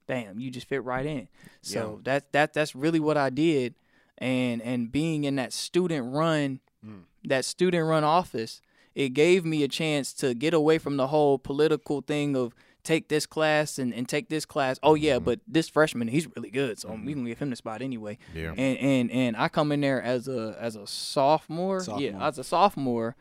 bam, 0.07 0.38
you 0.38 0.50
just 0.50 0.66
fit 0.68 0.85
right 0.85 1.05
in. 1.05 1.29
So 1.61 2.00
that 2.05 2.33
that 2.33 2.53
that's 2.55 2.74
really 2.74 3.00
what 3.00 3.16
I 3.16 3.31
did, 3.31 3.74
and 4.18 4.62
and 4.62 4.90
being 4.90 5.24
in 5.24 5.37
that 5.37 5.53
student 5.53 6.12
run, 6.14 6.61
hmm. 6.85 7.00
that 7.24 7.44
student 7.44 7.87
run 7.87 8.05
office, 8.05 8.61
it 8.94 9.11
gave 9.11 9.44
me 9.44 9.62
a 9.62 9.68
chance 9.68 10.12
to 10.14 10.35
get 10.35 10.55
away 10.55 10.79
from 10.79 10.96
the 10.96 11.09
whole 11.09 11.38
political 11.38 12.00
thing 12.00 12.37
of 12.37 12.55
take 12.85 13.09
this 13.09 13.27
class 13.27 13.79
and, 13.79 13.92
and 13.92 14.09
take 14.09 14.29
this 14.29 14.44
class. 14.44 14.79
Oh 14.83 14.94
yeah, 14.94 15.16
mm-hmm. 15.16 15.24
but 15.24 15.40
this 15.48 15.68
freshman 15.68 16.09
he's 16.09 16.29
really 16.37 16.50
good, 16.50 16.79
so 16.79 16.90
we 16.90 16.94
mm-hmm. 16.94 17.12
can 17.12 17.24
give 17.24 17.38
him 17.38 17.50
the 17.50 17.57
spot 17.57 17.83
anyway. 17.83 18.18
Yeah. 18.35 18.53
And 18.57 18.79
and 18.79 19.11
and 19.11 19.37
I 19.37 19.48
come 19.48 19.72
in 19.72 19.81
there 19.81 20.00
as 20.00 20.29
a 20.29 20.57
as 20.61 20.77
a 20.77 20.87
sophomore. 20.87 21.81
Sophomore. 21.81 22.03
Yeah, 22.03 22.27
as 22.27 22.38
a 22.38 22.44
sophomore, 22.44 23.16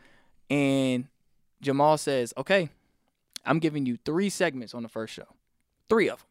and 0.50 1.08
Jamal 1.62 1.98
says, 1.98 2.34
"Okay, 2.38 2.70
I'm 3.46 3.60
giving 3.60 3.86
you 3.86 3.98
three 4.06 4.30
segments 4.30 4.74
on 4.74 4.84
the 4.84 4.90
first 4.90 5.14
show. 5.14 5.28
Three 5.90 6.10
of 6.10 6.20
them. 6.20 6.28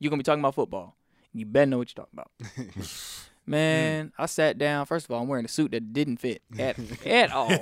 You're 0.00 0.10
gonna 0.10 0.20
be 0.20 0.24
talking 0.24 0.40
about 0.40 0.56
football. 0.56 0.96
You 1.32 1.46
better 1.46 1.66
know 1.66 1.78
what 1.78 1.94
you're 1.96 2.04
talking 2.04 2.18
about." 2.18 2.30
Man, 3.46 4.12
I 4.16 4.26
sat 4.26 4.56
down. 4.56 4.86
First 4.86 5.06
of 5.06 5.10
all, 5.10 5.20
I'm 5.22 5.28
wearing 5.28 5.44
a 5.44 5.48
suit 5.48 5.72
that 5.72 5.92
didn't 5.92 6.16
fit 6.16 6.42
at 6.58 6.78
at 7.06 7.30
all. 7.30 7.52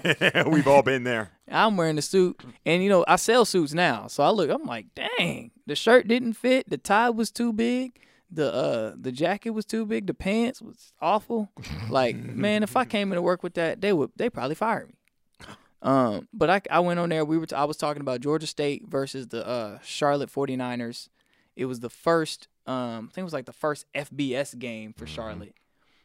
We've 0.47 0.69
all 0.69 0.83
been 0.83 1.05
there. 1.05 1.33
I'm 1.51 1.77
wearing 1.77 1.97
the 1.97 2.03
suit, 2.03 2.41
and 2.65 2.83
you 2.83 2.89
know 2.89 3.05
I 3.09 3.17
sell 3.17 3.45
suits 3.45 3.75
now. 3.75 4.07
So 4.07 4.23
I 4.23 4.31
look, 4.31 4.49
I'm 4.51 4.65
like, 4.65 4.87
dang, 4.95 5.51
the 5.67 5.75
shirt 5.75 6.07
didn't 6.07 6.35
fit, 6.35 6.71
the 6.71 6.79
tie 6.79 7.11
was 7.11 7.31
too 7.31 7.53
big, 7.53 7.99
the 8.31 8.53
uh 8.53 8.95
the 8.99 9.11
jacket 9.13 9.51
was 9.51 9.65
too 9.65 9.85
big, 9.85 10.07
the 10.07 10.15
pants 10.15 10.63
was 10.63 10.93
awful. 11.01 11.51
Like, 11.91 12.17
man, 12.17 12.63
if 12.63 12.77
I 12.77 12.85
came 12.85 13.11
into 13.13 13.23
work 13.23 13.43
with 13.43 13.55
that, 13.55 13.81
they 13.81 13.93
would 13.93 14.11
they 14.17 14.31
probably 14.31 14.55
fire 14.55 14.87
me. 14.87 14.95
Um, 15.83 16.29
but 16.33 16.49
I 16.49 16.63
I 16.71 16.79
went 16.79 17.01
on 17.01 17.09
there. 17.09 17.25
We 17.25 17.39
were 17.39 17.47
t- 17.47 17.57
I 17.57 17.65
was 17.65 17.77
talking 17.77 18.03
about 18.03 18.21
Georgia 18.21 18.47
State 18.47 18.85
versus 18.87 19.29
the 19.29 19.45
uh 19.47 19.79
Charlotte 19.83 20.31
49ers. 20.33 21.09
It 21.57 21.65
was 21.65 21.81
the 21.81 21.91
first 21.91 22.47
um 22.67 23.09
I 23.11 23.13
think 23.13 23.19
it 23.19 23.25
was 23.25 23.33
like 23.33 23.47
the 23.47 23.53
first 23.53 23.85
FBS 23.95 24.57
game 24.59 24.93
for 24.97 25.07
Charlotte. 25.09 25.55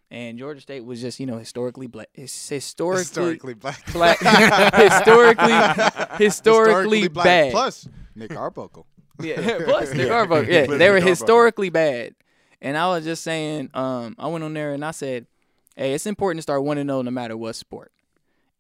And 0.10 0.40
Georgia 0.40 0.62
State 0.62 0.86
was 0.86 1.02
just, 1.02 1.20
you 1.20 1.26
know, 1.26 1.38
historically 1.38 1.88
black. 1.88 2.08
Historically, 2.14 3.00
Historically 3.02 3.54
black. 3.56 3.84
black, 3.94 4.20
historically, 4.76 6.26
historically, 6.26 7.08
black. 7.10 7.26
bad. 7.26 7.52
Plus 7.52 7.90
Nick 8.16 8.36
Arbuckle. 8.36 8.88
yeah, 9.20 9.60
plus 9.66 9.94
Nick 9.94 10.10
Arbuckle. 10.10 10.50
Yeah, 10.52 10.66
Plus 10.66 10.78
they 10.78 10.86
Nick 10.86 10.90
were 10.90 10.96
Arbuckle. 10.96 11.10
historically 11.10 11.70
bad. 11.70 12.16
And 12.62 12.78
I 12.78 12.88
was 12.88 13.04
just 13.04 13.24
saying, 13.24 13.70
um, 13.74 14.16
I 14.18 14.28
went 14.28 14.44
on 14.44 14.54
there 14.54 14.74
and 14.74 14.84
I 14.86 14.92
said, 14.92 15.28
hey, 15.76 15.94
it's 15.94 16.06
important 16.08 16.38
to 16.40 16.42
start 16.44 16.64
one 16.64 16.78
and 16.78 16.90
zero 16.90 17.02
no 17.02 17.12
matter 17.12 17.36
what 17.38 17.56
sport. 17.56 17.92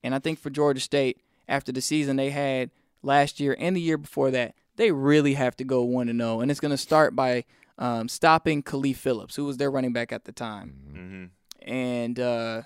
And 0.03 0.13
I 0.13 0.19
think 0.19 0.39
for 0.39 0.49
Georgia 0.49 0.81
State, 0.81 1.19
after 1.47 1.71
the 1.71 1.81
season 1.81 2.17
they 2.17 2.29
had 2.29 2.69
last 3.01 3.39
year 3.39 3.55
and 3.57 3.75
the 3.75 3.81
year 3.81 3.97
before 3.97 4.31
that, 4.31 4.53
they 4.75 4.91
really 4.91 5.33
have 5.35 5.55
to 5.57 5.63
go 5.63 5.81
one 5.83 6.09
and 6.09 6.19
zero. 6.19 6.41
And 6.41 6.51
it's 6.51 6.59
going 6.59 6.71
to 6.71 6.77
start 6.77 7.15
by 7.15 7.45
um, 7.79 8.09
stopping 8.09 8.61
Kalif 8.63 8.97
Phillips, 8.97 9.35
who 9.37 9.45
was 9.45 9.57
their 9.57 9.71
running 9.71 9.93
back 9.93 10.11
at 10.11 10.25
the 10.25 10.31
time. 10.33 10.75
hmm 10.91 11.25
And 11.67 12.19
uh, 12.19 12.61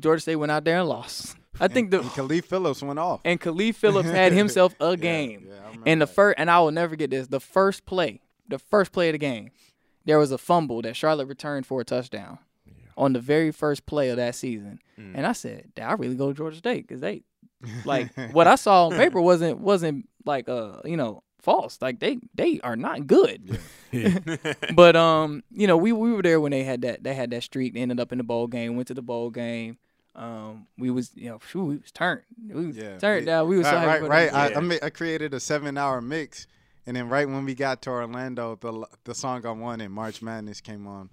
Georgia 0.00 0.20
State 0.20 0.36
went 0.36 0.52
out 0.52 0.64
there 0.64 0.78
and 0.78 0.88
lost. 0.88 1.36
I 1.60 1.68
think 1.68 1.90
the 1.90 2.00
And 2.00 2.10
Kalif 2.10 2.44
Phillips 2.46 2.82
went 2.82 2.98
off. 2.98 3.20
and 3.24 3.40
Kalif 3.40 3.76
Phillips 3.76 4.08
had 4.08 4.32
himself 4.42 4.74
a 4.80 4.96
game. 4.96 5.46
yeah, 5.48 5.54
remember 5.66 5.82
and 5.86 6.00
the 6.02 6.06
first, 6.06 6.38
and 6.38 6.50
I 6.50 6.58
will 6.60 6.72
never 6.72 6.96
get 6.96 7.10
this. 7.10 7.28
The 7.28 7.40
first 7.40 7.86
play, 7.86 8.20
the 8.48 8.58
first 8.58 8.92
play 8.92 9.08
of 9.08 9.14
the 9.14 9.18
game, 9.18 9.50
there 10.04 10.18
was 10.18 10.32
a 10.32 10.38
fumble 10.38 10.82
that 10.82 10.96
Charlotte 10.96 11.26
returned 11.28 11.66
for 11.66 11.80
a 11.80 11.84
touchdown 11.84 12.38
on 12.96 13.12
the 13.12 13.20
very 13.20 13.50
first 13.50 13.86
play 13.86 14.10
of 14.10 14.16
that 14.16 14.34
season. 14.36 14.78
Mm. 14.98 15.12
And 15.16 15.26
I 15.26 15.32
said, 15.32 15.72
"Dang, 15.74 15.86
I 15.86 15.92
really 15.94 16.14
go 16.14 16.28
to 16.28 16.34
Georgia 16.34 16.56
State 16.58 16.86
because 16.86 17.00
they, 17.00 17.22
like, 17.84 18.12
what 18.32 18.46
I 18.46 18.54
saw 18.54 18.86
on 18.86 18.92
paper 18.96 19.20
wasn't 19.20 19.58
wasn't 19.58 20.08
like 20.24 20.48
uh 20.48 20.80
you 20.84 20.96
know 20.96 21.22
false. 21.44 21.78
Like 21.80 22.00
they 22.00 22.18
they 22.34 22.58
are 22.64 22.76
not 22.76 23.06
good. 23.06 23.58
but 24.74 24.96
um, 24.96 25.42
you 25.52 25.66
know, 25.66 25.76
we 25.76 25.92
we 25.92 26.12
were 26.12 26.22
there 26.22 26.40
when 26.40 26.50
they 26.50 26.64
had 26.64 26.82
that 26.82 27.04
they 27.04 27.14
had 27.14 27.30
that 27.30 27.42
streak. 27.42 27.74
They 27.74 27.80
ended 27.80 28.00
up 28.00 28.12
in 28.12 28.18
the 28.18 28.24
bowl 28.24 28.46
game. 28.46 28.76
Went 28.76 28.88
to 28.88 28.94
the 28.94 29.02
bowl 29.02 29.30
game. 29.30 29.78
Um, 30.16 30.66
we 30.78 30.90
was 30.90 31.10
you 31.14 31.28
know, 31.28 31.38
phew, 31.38 31.64
we 31.64 31.76
was 31.78 31.90
turned. 31.90 32.22
We 32.48 32.66
was 32.66 32.76
Yeah, 32.76 32.98
turned 32.98 33.22
we- 33.22 33.26
down. 33.26 33.48
We 33.48 33.56
was 33.58 33.66
right, 33.66 33.78
happy 33.88 34.02
right. 34.02 34.10
right. 34.10 34.34
I, 34.34 34.48
Yeah. 34.50 34.58
I, 34.58 34.60
ma- 34.60 34.78
I 34.82 34.90
created 34.90 35.34
a 35.34 35.40
seven-hour 35.40 36.00
mix, 36.02 36.46
and 36.86 36.96
then 36.96 37.08
right 37.08 37.28
when 37.28 37.44
we 37.44 37.54
got 37.54 37.82
to 37.82 37.90
Orlando, 37.90 38.56
the 38.60 38.86
the 39.04 39.14
song 39.14 39.44
I 39.44 39.50
wanted, 39.50 39.88
March 39.90 40.22
Madness, 40.22 40.60
came 40.60 40.86
on, 40.86 41.08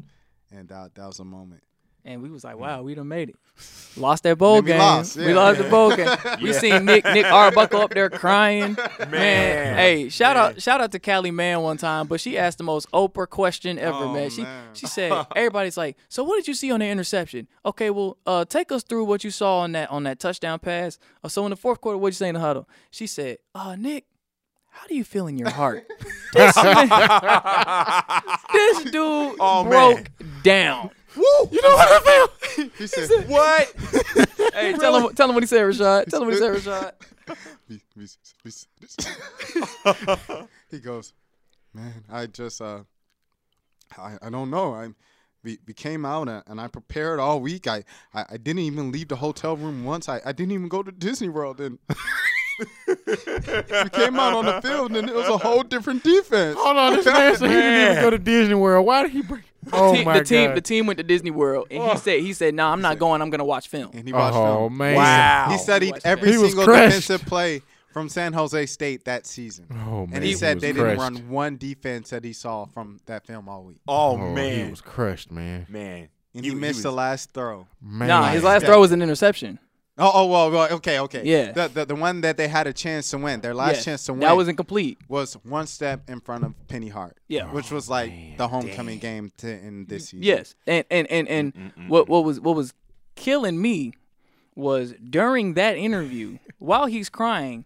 and 0.52 0.70
that 0.70 0.94
that 0.96 1.06
was 1.08 1.20
a 1.20 1.24
moment. 1.26 1.64
And 2.04 2.22
we 2.24 2.30
was 2.30 2.44
like, 2.44 2.58
wow, 2.58 2.82
we 2.82 2.96
done 2.96 3.08
made 3.08 3.30
it. 3.30 3.36
Lost 3.96 4.24
that 4.24 4.38
bowl 4.38 4.56
Then 4.56 4.64
we 4.64 4.70
game. 4.72 4.80
lost, 4.80 5.18
We 5.18 5.28
yeah. 5.28 5.34
lost 5.36 5.58
the 5.60 5.70
bowl 5.70 5.96
game. 5.96 6.10
We 6.42 6.52
seen 6.54 6.86
Nick 6.86 7.06
Nick 7.06 7.26
Arbuckle 7.26 7.82
up 7.82 7.94
there 7.94 8.10
crying. 8.10 8.76
Man, 9.00 9.12
Man. 9.12 9.76
hey, 9.76 10.10
shout 10.10 10.36
Man. 10.36 10.46
out 10.46 10.62
shout 10.62 10.82
out 10.82 10.92
to 10.94 11.00
Callie 11.00 11.30
Man 11.30 11.62
one 11.62 11.78
time, 11.78 12.08
but 12.08 12.20
she 12.20 12.38
asked 12.38 12.58
the 12.58 12.64
most 12.64 12.90
Oprah 12.92 13.30
question 13.30 13.78
ever, 13.78 13.96
Oh, 13.98 14.14
man. 14.14 14.30
She 14.32 14.42
man. 14.44 14.70
she 14.74 14.88
said, 14.88 15.12
everybody's 15.36 15.78
like, 15.78 15.96
so 16.10 16.24
what 16.24 16.38
did 16.38 16.48
you 16.48 16.54
see 16.56 16.72
on 16.72 16.80
the 16.80 16.88
interception? 16.88 17.48
Okay, 17.66 17.90
well, 17.92 18.18
uh, 18.26 18.46
take 18.46 18.72
us 18.72 18.82
through 18.84 19.04
what 19.06 19.24
you 19.24 19.30
saw 19.30 19.60
on 19.60 19.74
that 19.74 19.92
on 19.92 20.04
that 20.04 20.20
touchdown 20.20 20.58
pass. 20.60 20.98
Uh, 21.24 21.28
so 21.28 21.46
in 21.46 21.52
the 21.52 21.56
fourth 21.58 21.82
quarter, 21.82 21.98
what'd 22.00 22.14
you 22.16 22.18
say 22.18 22.30
in 22.30 22.36
the 22.36 22.42
huddle? 22.42 22.68
She 22.90 23.06
said, 23.08 23.38
uh, 23.54 23.76
Nick. 23.76 24.06
How 24.74 24.88
do 24.88 24.96
you 24.96 25.04
feel 25.04 25.28
in 25.28 25.38
your 25.38 25.50
heart? 25.50 25.86
this, 26.34 26.56
man- 26.56 26.88
this 28.54 28.84
dude 28.86 29.36
Oh, 29.40 29.64
man. 29.64 29.70
broke 29.70 30.10
down. 30.44 30.92
You 31.16 31.62
know 31.62 31.70
what 31.72 31.90
I 31.92 32.00
feel? 32.00 32.70
He 32.78 32.88
said, 32.88 33.10
What? 33.28 33.74
Hey, 34.54 34.74
tell 34.74 34.96
him, 35.08 35.16
tell 35.16 35.30
him 35.30 35.36
what 35.36 35.44
he 35.44 35.48
said, 35.48 35.62
Rashad. 35.62 36.10
Tell 36.10 36.22
him 36.22 36.28
what 36.28 36.34
he 36.36 36.40
said, 36.40 36.54
Rashad. 36.56 36.92
"We- 37.70 37.82
we- 37.96 38.08
we- 38.44 38.52
he 40.70 40.80
goes, 40.80 41.14
man, 41.74 42.04
I 42.12 42.26
just 42.28 42.62
uh, 42.62 42.80
I 43.98 44.18
I 44.22 44.30
don't 44.30 44.50
know. 44.50 44.74
I 44.74 44.90
we, 45.44 45.58
we 45.66 45.74
came 45.74 46.06
out 46.06 46.28
and, 46.28 46.44
and 46.48 46.60
I 46.62 46.68
prepared 46.68 47.20
all 47.20 47.40
week. 47.40 47.66
I, 47.68 47.84
I, 48.14 48.26
I 48.32 48.38
didn't 48.38 48.60
even 48.60 48.92
leave 48.92 49.08
the 49.08 49.16
hotel 49.16 49.56
room 49.58 49.84
once. 49.86 50.08
I, 50.10 50.22
I 50.26 50.34
didn't 50.34 50.52
even 50.52 50.68
go 50.68 50.84
to 50.84 50.92
Disney 50.92 51.30
World 51.30 51.60
and. 51.62 51.80
we 52.88 53.90
came 53.90 54.20
out 54.20 54.34
on 54.34 54.46
the 54.46 54.62
field 54.62 54.96
and 54.96 55.10
it 55.10 55.16
was 55.16 55.28
a 55.28 55.38
whole 55.38 55.64
different 55.64 56.04
defense. 56.04 56.58
Hold 56.60 56.78
on, 56.78 56.94
this 56.94 57.06
man 57.06 57.36
said 57.36 57.50
he 57.50 57.56
didn't 57.56 57.92
even 57.92 58.04
go 58.04 58.10
to 58.10 58.20
Disney 58.20 58.56
World. 58.56 58.86
Why 58.86 59.04
did 59.04 59.12
he 59.12 59.22
bring? 59.22 59.44
Oh 59.72 59.94
Team- 59.94 60.06
my 60.06 60.18
the 60.20 60.24
team, 60.26 60.50
god! 60.50 60.58
the 60.58 60.62
team 60.62 60.88
went 60.88 60.98
to 60.98 61.04
Disney 61.04 61.30
World, 61.30 61.68
and 61.70 61.84
he 61.84 61.90
oh. 61.90 61.96
said, 61.96 62.20
he 62.22 62.34
said, 62.34 62.56
"No, 62.56 62.68
I'm 62.68 62.82
not 62.82 62.98
going. 62.98 63.22
I'm 63.22 63.30
gonna 63.30 63.46
watch 63.46 63.68
film." 63.68 63.92
And 63.94 64.08
he 64.08 64.12
watched 64.12 64.36
oh 64.36 64.58
film. 64.58 64.78
man! 64.78 64.96
Wow. 64.96 65.48
He 65.52 65.58
studied 65.60 65.92
Watch 65.92 66.02
every 66.04 66.32
He 66.32 66.38
single 66.38 66.64
crushed. 66.64 66.96
defensive 66.96 67.28
play 67.28 67.62
from 67.94 68.10
San 68.10 68.34
Jose 68.34 68.66
State 68.66 69.06
that 69.06 69.28
season. 69.28 69.68
Oh 69.72 70.08
man! 70.08 70.16
And 70.16 70.24
he, 70.24 70.32
he 70.32 70.36
said 70.36 70.56
was 70.58 70.62
they 70.64 70.74
didn't 70.74 70.98
run 70.98 71.30
one 71.30 71.58
defense 71.58 72.10
that 72.10 72.24
he 72.24 72.34
saw 72.34 72.66
from 72.66 73.00
that 73.06 73.28
film 73.28 73.48
all 73.48 73.64
week. 73.64 73.78
Oh, 73.88 74.14
Oh, 74.14 74.18
man. 74.18 74.66
he 74.66 74.72
was 74.72 74.82
crushed, 74.82 75.30
man. 75.32 75.68
man. 75.70 76.10
And 76.34 76.44
he, 76.44 76.56
missed 76.56 76.82
the 76.82 76.90
was- 76.90 76.96
last 76.96 77.32
throw. 77.32 77.68
Man, 77.82 78.08
Nah, 78.08 78.30
his 78.30 78.44
last 78.44 78.64
Yeah. 78.64 78.70
throw 78.70 78.80
was 78.80 78.92
an 78.94 79.02
interception. 79.04 79.60
Oh, 80.02 80.12
oh 80.14 80.26
well, 80.26 80.52
well, 80.52 80.74
okay, 80.74 81.00
okay. 81.00 81.22
Yeah. 81.24 81.52
The, 81.52 81.68
the 81.68 81.86
the 81.86 81.96
one 81.96 82.22
that 82.22 82.36
they 82.38 82.48
had 82.48 82.66
a 82.68 82.74
chance 82.74 83.10
to 83.12 83.18
win, 83.18 83.42
their 83.42 83.54
last 83.54 83.76
Yes, 83.76 83.86
chance 83.86 84.06
to 84.06 84.14
win, 84.14 84.22
That 84.22 84.36
was 84.36 84.48
incomplete. 84.48 84.98
was 85.08 85.36
one 85.44 85.68
step 85.68 86.10
in 86.10 86.20
front 86.20 86.44
of 86.44 86.54
Penny 86.68 86.90
Hart. 86.90 87.18
Yeah. 87.28 87.52
Which 87.52 87.70
was 87.72 87.90
like 87.90 88.12
oh, 88.12 88.38
the 88.38 88.48
homecoming 88.48 89.00
game 89.00 89.32
to 89.38 89.48
in 89.50 89.86
this 89.86 90.06
season. 90.06 90.24
Yes, 90.24 90.56
and 90.66 90.86
and 90.90 91.10
and 91.12 91.28
and 91.30 91.54
mm, 91.54 91.60
mm, 91.60 91.74
mm, 91.78 91.88
what 91.90 92.10
what 92.10 92.24
was 92.26 92.40
what 92.40 92.56
was 92.56 92.74
killing 93.16 93.62
me 93.62 93.94
was 94.56 94.94
during 95.10 95.54
that 95.54 95.78
interview 95.78 96.38
while 96.60 96.86
he's 96.88 97.10
crying, 97.10 97.66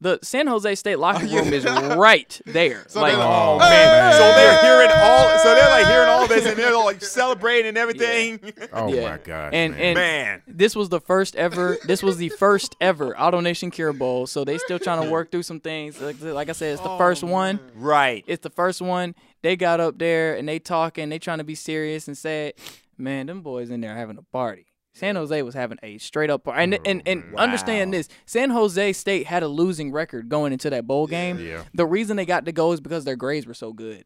the 0.00 0.18
San 0.22 0.46
Jose 0.46 0.74
State 0.74 0.98
locker 0.98 1.26
oh, 1.28 1.34
room 1.36 1.52
is 1.52 1.64
right 1.96 2.40
there. 2.44 2.84
So 2.88 3.00
like, 3.00 3.12
they're 3.12 3.18
like, 3.20 3.28
Oh 3.28 3.58
Hey, 3.60 3.70
man! 3.70 4.12
hey, 4.12 4.18
So 4.18 4.24
they're 4.34 4.62
hearing 4.62 4.90
all. 4.94 5.38
So 5.38 5.54
they're 5.54 5.70
like 5.70 5.86
hearing 5.86 6.08
all 6.08 6.26
this, 6.26 6.46
and 6.46 6.56
they're 6.58 6.76
like 6.76 7.02
celebrating 7.02 7.68
and 7.68 7.78
everything. 7.78 8.40
Oh 8.72 8.92
Yeah. 8.92 9.10
my 9.10 9.18
god, 9.18 9.54
And- 9.54 9.72
man. 9.74 9.82
and- 9.82 9.94
Man, 9.96 10.42
this 10.46 10.76
was 10.76 10.90
the 10.90 11.00
first 11.00 11.34
ever. 11.36 11.78
This 11.86 12.02
was 12.02 12.18
the 12.18 12.28
first 12.28 12.76
ever 12.80 13.18
Auto 13.18 13.40
Nation 13.40 13.70
Cure 13.70 13.92
Bowl. 13.94 14.26
So 14.26 14.44
they 14.44 14.58
still 14.58 14.78
trying 14.78 15.02
to 15.02 15.10
work 15.10 15.30
through 15.30 15.44
some 15.44 15.60
things. 15.60 16.00
Like, 16.00 16.20
like 16.20 16.48
I 16.50 16.52
said, 16.52 16.74
it's 16.74 16.82
the 16.82 16.90
Oh, 16.90 16.98
first 16.98 17.22
one. 17.24 17.58
right? 17.74 18.22
It's 18.26 18.42
the 18.42 18.50
first 18.50 18.82
one. 18.82 19.14
They 19.42 19.56
got 19.56 19.80
up 19.80 19.98
there 19.98 20.34
and 20.36 20.46
they 20.48 20.58
talking. 20.58 21.08
They 21.08 21.18
trying 21.18 21.38
to 21.38 21.44
be 21.44 21.54
serious 21.54 22.08
and 22.08 22.18
said, 22.18 22.54
"Man, 22.98 23.26
them 23.26 23.40
boys 23.42 23.70
in 23.70 23.80
there 23.80 23.94
having 23.96 24.18
a 24.18 24.22
party." 24.22 24.66
San 24.96 25.14
Jose 25.14 25.42
was 25.42 25.54
having 25.54 25.78
a 25.82 25.98
straight 25.98 26.30
up 26.30 26.44
party. 26.44 26.62
And 26.62 26.74
oh, 26.74 26.78
and, 26.86 27.02
and 27.04 27.32
Wow. 27.32 27.42
understand 27.42 27.92
this: 27.92 28.08
San 28.24 28.48
Jose 28.50 28.92
State 28.94 29.26
had 29.26 29.42
a 29.42 29.48
losing 29.48 29.92
record 29.92 30.28
going 30.30 30.52
into 30.54 30.70
that 30.70 30.86
bowl 30.86 31.06
game. 31.06 31.38
Yeah. 31.38 31.64
The 31.74 31.84
reason 31.86 32.16
they 32.16 32.24
got 32.24 32.46
to 32.46 32.52
go 32.52 32.72
is 32.72 32.80
because 32.80 33.04
their 33.04 33.16
grades 33.16 33.46
were 33.46 33.54
so 33.54 33.72
good. 33.74 34.04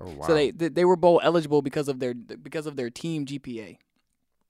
Oh 0.00 0.10
wow. 0.10 0.26
So 0.26 0.34
they 0.34 0.50
they 0.50 0.68
they 0.68 0.84
were 0.84 0.96
bowl 0.96 1.20
eligible 1.22 1.62
because 1.62 1.88
of 1.88 2.00
their 2.00 2.12
because 2.12 2.66
of 2.66 2.74
their 2.76 2.90
team 2.90 3.24
GPA. 3.24 3.78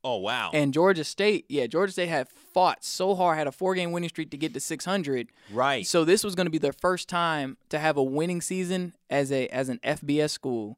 Oh 0.02 0.18
wow! 0.18 0.50
And 0.54 0.72
Georgia 0.72 1.02
State, 1.04 1.46
yeah, 1.48 1.66
Georgia 1.66 1.92
State 1.92 2.08
had 2.08 2.28
fought 2.28 2.84
so 2.84 3.14
hard, 3.16 3.36
had 3.38 3.46
a 3.48 3.52
four 3.52 3.74
game 3.74 3.90
winning 3.92 4.08
streak 4.08 4.30
to 4.30 4.36
get 4.36 4.54
to 4.54 4.60
600. 4.60 5.28
right. 5.52 5.84
So 5.84 6.04
this 6.04 6.22
was 6.22 6.34
going 6.36 6.46
to 6.46 6.50
be 6.50 6.58
their 6.58 6.72
first 6.72 7.08
time 7.08 7.56
to 7.70 7.78
have 7.80 7.96
a 7.96 8.02
winning 8.04 8.40
season 8.40 8.94
as 9.10 9.32
a 9.32 9.48
as 9.48 9.68
an 9.68 9.80
FBS 9.84 10.30
school, 10.30 10.76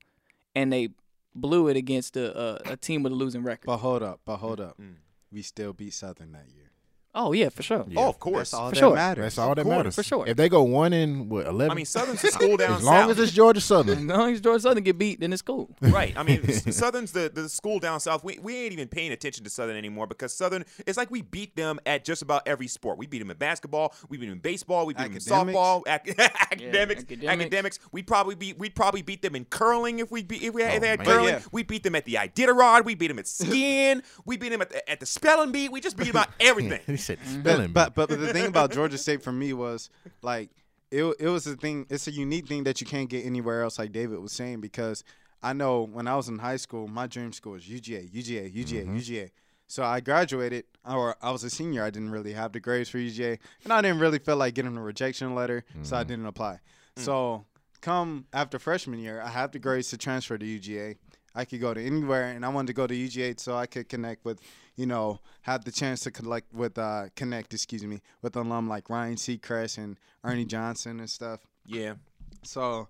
and 0.56 0.72
they 0.72 0.88
blew 1.34 1.68
it 1.68 1.76
against 1.76 2.16
a 2.16 2.68
a, 2.68 2.72
a 2.72 2.76
team 2.76 3.02
with 3.02 3.12
a 3.12 3.16
losing 3.16 3.42
record. 3.42 3.66
But 3.66 3.78
hold 3.78 4.02
up, 4.02 4.20
but 4.24 4.36
hold 4.38 4.60
up. 4.60 4.78
Mm. 4.80 4.96
We 5.30 5.42
still 5.42 5.72
beat 5.72 5.94
Southern 5.94 6.32
that 6.32 6.48
year. 6.48 6.70
Oh 7.14 7.32
yeah, 7.32 7.48
for 7.48 7.62
sure. 7.62 7.84
Yeah. 7.88 8.00
Oh, 8.00 8.08
of 8.08 8.18
course. 8.18 8.50
That's 8.50 8.54
all 8.54 8.68
For 8.70 8.74
that 8.74 8.80
sure. 8.80 8.94
matters. 8.94 9.22
That's 9.24 9.38
all 9.38 9.54
that 9.54 9.62
course. 9.64 9.76
matters 9.76 9.94
For 9.96 10.02
sure. 10.02 10.26
If 10.26 10.36
they 10.36 10.48
go 10.48 10.62
one 10.62 10.92
in 10.92 11.28
what 11.28 11.46
eleven, 11.46 11.70
I 11.70 11.74
mean, 11.74 11.84
Southern's 11.86 12.22
the 12.22 12.28
school 12.30 12.56
down 12.56 12.68
south. 12.70 12.78
as 12.80 12.84
long 12.84 12.94
south. 13.02 13.10
as 13.10 13.18
it's 13.20 13.32
Georgia 13.32 13.60
Southern. 13.60 13.98
As 14.10 14.16
long 14.18 14.32
as 14.32 14.40
Georgia 14.40 14.60
Southern 14.62 14.84
get 14.84 14.98
beat, 14.98 15.20
then 15.20 15.32
it's 15.32 15.42
cool. 15.42 15.70
Right. 15.80 16.16
I 16.16 16.22
mean, 16.22 16.46
Southern's 16.48 17.12
the, 17.12 17.30
the 17.32 17.48
school 17.48 17.78
down 17.78 17.98
south. 18.00 18.22
We, 18.22 18.38
we 18.40 18.56
ain't 18.56 18.72
even 18.72 18.88
paying 18.88 19.10
attention 19.12 19.42
to 19.44 19.50
Southern 19.50 19.76
anymore 19.76 20.06
because 20.06 20.32
Southern, 20.32 20.64
it's 20.86 20.96
like 20.98 21.10
we 21.10 21.22
beat 21.22 21.56
them 21.56 21.80
at 21.86 22.04
just 22.04 22.22
about 22.22 22.42
every 22.46 22.66
sport. 22.68 22.98
We 22.98 23.06
beat 23.06 23.18
them 23.20 23.30
in 23.30 23.36
basketball. 23.36 23.94
We 24.08 24.16
beat 24.18 24.26
them 24.26 24.34
in 24.34 24.38
baseball. 24.40 24.86
We 24.86 24.94
beat 24.94 25.04
them 25.04 25.12
in 25.12 25.18
softball. 25.18 25.82
Ac- 25.88 26.14
academics, 26.18 27.02
academics. 27.02 27.42
academics. 27.44 27.78
We'd 27.90 28.06
probably 28.06 28.34
beat 28.34 28.58
we'd 28.58 28.74
probably 28.74 29.02
beat 29.02 29.22
them 29.22 29.34
in 29.34 29.44
curling 29.46 29.98
if 30.00 30.10
we 30.10 30.22
beat 30.22 30.42
if 30.42 30.54
we 30.54 30.62
had, 30.62 30.72
Oh, 30.72 30.76
if 30.76 30.80
they 30.82 30.88
had 30.88 31.04
curling. 31.04 31.28
Yeah. 31.34 31.40
We 31.52 31.62
beat 31.62 31.82
them 31.82 31.94
at 31.94 32.04
the 32.04 32.14
Iditarod. 32.14 32.84
We 32.84 32.94
beat 32.94 33.08
them 33.08 33.18
at 33.18 33.26
skiing. 33.26 34.02
we 34.24 34.36
beat 34.36 34.50
them 34.50 34.60
at 34.62 34.70
the, 34.70 34.88
at 34.90 35.00
the 35.00 35.06
spelling 35.06 35.52
bee. 35.52 35.68
We 35.68 35.80
just 35.80 35.96
beat 35.96 36.12
them 36.12 36.16
at 36.16 36.30
everything. 36.40 36.97
He 36.98 37.02
said 37.02 37.18
Mm-hmm. 37.18 37.40
spelling. 37.40 37.72
But, 37.72 37.94
but 37.94 38.08
but 38.08 38.20
the 38.20 38.32
thing 38.32 38.46
about 38.46 38.72
Georgia 38.72 38.98
State 38.98 39.22
for 39.22 39.32
me 39.32 39.52
was 39.52 39.90
like 40.22 40.50
it 40.90 41.04
it 41.18 41.28
was 41.28 41.46
a 41.46 41.56
thing. 41.56 41.86
It's 41.90 42.06
a 42.06 42.12
unique 42.12 42.46
thing 42.46 42.64
that 42.64 42.80
you 42.80 42.86
can't 42.86 43.08
get 43.08 43.24
anywhere 43.24 43.62
else. 43.62 43.78
Like 43.78 43.92
David 43.92 44.18
was 44.20 44.32
saying, 44.32 44.60
because 44.60 45.04
I 45.42 45.52
know 45.52 45.82
when 45.82 46.06
I 46.06 46.16
was 46.16 46.28
in 46.28 46.38
high 46.38 46.56
school, 46.56 46.88
my 46.88 47.06
dream 47.06 47.32
school 47.32 47.52
was 47.52 47.64
UGA, 47.64 48.10
UGA, 48.10 48.54
UGA, 48.54 48.84
mm-hmm. 48.84 48.96
UGA. 48.96 49.30
So 49.70 49.84
I 49.84 50.00
graduated, 50.00 50.64
or 50.88 51.14
I 51.20 51.30
was 51.30 51.44
a 51.44 51.50
senior. 51.50 51.84
I 51.84 51.90
didn't 51.90 52.10
really 52.10 52.32
have 52.32 52.52
the 52.52 52.60
grades 52.60 52.88
for 52.88 52.96
UGA, 52.98 53.38
and 53.64 53.72
I 53.72 53.82
didn't 53.82 53.98
really 53.98 54.18
feel 54.18 54.36
like 54.36 54.54
getting 54.54 54.76
a 54.76 54.82
rejection 54.82 55.34
letter, 55.34 55.62
so 55.82 55.94
I 55.94 56.00
mm-hmm. 56.00 56.08
didn't 56.08 56.26
apply. 56.26 56.60
Mm. 56.96 57.02
So 57.02 57.44
come 57.82 58.24
after 58.32 58.58
freshman 58.58 58.98
year, 58.98 59.20
I 59.20 59.28
have 59.28 59.52
the 59.52 59.58
grades 59.58 59.90
to 59.90 59.98
transfer 59.98 60.38
to 60.38 60.46
UGA. 60.46 60.96
I 61.34 61.44
could 61.44 61.60
go 61.60 61.74
to 61.74 61.84
anywhere, 61.84 62.28
and 62.28 62.46
I 62.46 62.48
wanted 62.48 62.68
to 62.68 62.72
go 62.72 62.86
to 62.86 62.94
UGA 62.94 63.38
so 63.38 63.56
I 63.56 63.66
could 63.66 63.90
connect 63.90 64.24
with, 64.24 64.40
you 64.78 64.86
know, 64.86 65.18
have 65.42 65.64
the 65.64 65.72
chance 65.72 66.00
to 66.02 66.10
connect 66.12 66.54
with, 66.54 66.78
uh, 66.78 67.06
connect, 67.16 67.52
excuse 67.52 67.84
me, 67.84 68.00
with 68.22 68.36
alum 68.36 68.68
like 68.68 68.88
Ryan 68.88 69.16
Seacrest 69.16 69.76
and 69.76 69.98
Ernie 70.22 70.44
Johnson 70.44 71.00
and 71.00 71.10
stuff. 71.10 71.40
Yeah. 71.66 71.94
So, 72.44 72.86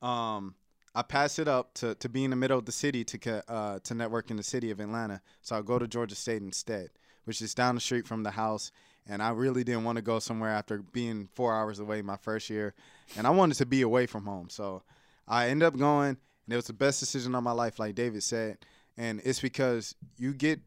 um, 0.00 0.54
I 0.94 1.02
pass 1.02 1.40
it 1.40 1.48
up 1.48 1.74
to, 1.74 1.96
to 1.96 2.08
be 2.08 2.22
in 2.22 2.30
the 2.30 2.36
middle 2.36 2.58
of 2.58 2.64
the 2.64 2.72
city 2.72 3.02
to 3.04 3.50
uh, 3.50 3.80
to 3.80 3.94
network 3.94 4.30
in 4.30 4.36
the 4.36 4.42
city 4.44 4.70
of 4.70 4.78
Atlanta. 4.78 5.20
So 5.40 5.56
I'll 5.56 5.64
go 5.64 5.80
to 5.80 5.88
Georgia 5.88 6.14
State 6.14 6.42
instead, 6.42 6.90
which 7.24 7.42
is 7.42 7.54
down 7.54 7.74
the 7.74 7.80
street 7.80 8.06
from 8.06 8.22
the 8.22 8.30
house. 8.30 8.70
And 9.08 9.20
I 9.20 9.30
really 9.30 9.64
didn't 9.64 9.82
want 9.82 9.96
to 9.96 10.02
go 10.02 10.20
somewhere 10.20 10.50
after 10.50 10.78
being 10.78 11.28
four 11.34 11.52
hours 11.56 11.80
away 11.80 12.02
my 12.02 12.16
first 12.16 12.48
year, 12.50 12.72
and 13.16 13.26
I 13.26 13.30
wanted 13.30 13.56
to 13.56 13.66
be 13.66 13.82
away 13.82 14.06
from 14.06 14.26
home. 14.26 14.48
So 14.48 14.84
I 15.26 15.48
end 15.48 15.64
up 15.64 15.76
going, 15.76 16.10
and 16.10 16.52
it 16.52 16.54
was 16.54 16.66
the 16.66 16.72
best 16.72 17.00
decision 17.00 17.34
of 17.34 17.42
my 17.42 17.50
life, 17.50 17.80
like 17.80 17.96
David 17.96 18.22
said. 18.22 18.58
And 18.96 19.20
it's 19.24 19.40
because 19.40 19.96
you 20.18 20.34
get 20.34 20.60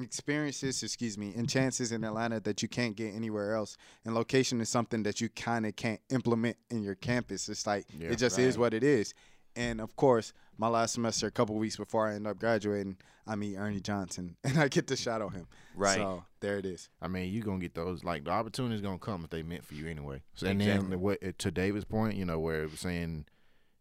experiences, 0.00 0.82
excuse 0.82 1.16
me, 1.16 1.32
and 1.36 1.48
chances 1.48 1.92
in 1.92 2.04
Atlanta 2.04 2.40
that 2.40 2.62
you 2.62 2.68
can't 2.68 2.96
get 2.96 3.14
anywhere 3.14 3.54
else. 3.54 3.76
And 4.04 4.14
location 4.14 4.60
is 4.60 4.68
something 4.68 5.02
that 5.04 5.20
you 5.20 5.28
kind 5.28 5.66
of 5.66 5.76
can't 5.76 6.00
implement 6.10 6.56
in 6.70 6.82
your 6.82 6.94
campus. 6.94 7.48
It's 7.48 7.66
like 7.66 7.86
Yeah. 7.98 8.10
it 8.10 8.16
just 8.16 8.38
is 8.38 8.58
what 8.58 8.74
it 8.74 8.82
is. 8.84 9.14
And 9.56 9.80
of 9.80 9.96
course, 9.96 10.32
my 10.56 10.68
last 10.68 10.94
semester, 10.94 11.26
a 11.26 11.30
couple 11.30 11.56
weeks 11.56 11.76
before 11.76 12.08
I 12.08 12.14
end 12.14 12.26
up 12.26 12.38
graduating, 12.38 12.96
I 13.26 13.34
meet 13.36 13.56
Ernie 13.56 13.80
Johnson, 13.80 14.36
and 14.44 14.58
I 14.58 14.68
get 14.68 14.86
to 14.88 14.96
shadow 14.96 15.28
him. 15.28 15.46
Right. 15.74 15.96
So 15.96 16.24
there 16.40 16.58
it 16.58 16.66
is. 16.66 16.88
I 17.02 17.08
mean, 17.08 17.32
you're 17.32 17.44
gonna 17.44 17.58
get 17.58 17.74
those 17.74 18.04
like 18.04 18.24
the 18.24 18.30
opportunities 18.30 18.80
gonna 18.80 18.98
come 18.98 19.24
if 19.24 19.30
they 19.30 19.42
meant 19.42 19.64
for 19.64 19.74
you 19.74 19.86
anyway. 19.88 20.22
So, 20.34 20.46
and 20.46 20.60
Exactly. 20.62 20.90
then 20.90 21.00
what 21.00 21.38
to 21.38 21.50
David's 21.50 21.84
point, 21.84 22.16
you 22.16 22.24
know, 22.24 22.38
where 22.38 22.62
it 22.64 22.70
was 22.70 22.80
saying, 22.80 23.26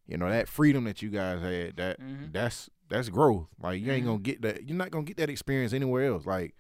you 0.08 0.18
know, 0.18 0.30
that 0.30 0.48
freedom 0.48 0.84
that 0.86 1.02
you 1.02 1.10
guys 1.10 1.42
had, 1.42 1.78
that 1.78 2.00
Mhm. 2.00 2.32
that's 2.34 2.70
that's 2.90 3.10
growth. 3.10 3.48
Like 3.62 3.82
you 3.82 3.92
ain't 3.92 4.02
mm-hmm. 4.02 4.12
gonna 4.12 4.22
get 4.22 4.42
that. 4.42 4.68
You're 4.68 4.78
not 4.78 4.92
gonna 4.92 5.06
get 5.06 5.18
that 5.18 5.30
experience 5.30 5.74
anywhere 5.74 6.06
else. 6.06 6.26
Like 6.26 6.56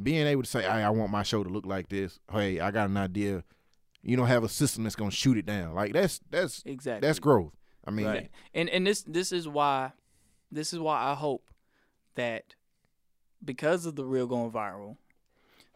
being 0.00 0.26
able 0.26 0.42
to 0.42 0.48
say, 0.48 0.62
"Hey, 0.62 0.68
I 0.82 0.90
want 0.90 1.10
my 1.10 1.22
show 1.22 1.42
to 1.42 1.50
look 1.50 1.66
like 1.66 1.88
this." 1.88 2.18
Hey, 2.30 2.60
I 2.60 2.70
got 2.70 2.90
an 2.90 2.96
idea. 2.96 3.44
You 4.02 4.16
don't 4.16 4.26
have 4.28 4.44
a 4.44 4.48
system 4.48 4.84
that's 4.84 4.96
gonna 4.96 5.10
shoot 5.10 5.36
it 5.36 5.46
down. 5.46 5.74
Like 5.74 5.92
that's 5.92 6.20
that's 6.30 6.62
Exactly. 6.64 7.06
that's 7.06 7.18
growth. 7.18 7.52
I 7.84 7.90
mean, 7.90 8.06
Right. 8.06 8.30
and 8.54 8.68
and 8.68 8.86
this 8.86 9.02
this 9.02 9.32
is 9.32 9.48
why 9.48 9.92
this 10.50 10.72
is 10.72 10.78
why 10.78 11.02
I 11.02 11.14
hope 11.14 11.50
that 12.14 12.54
because 13.44 13.86
of 13.86 13.96
the 13.96 14.04
real 14.04 14.26
going 14.26 14.50
viral 14.50 14.96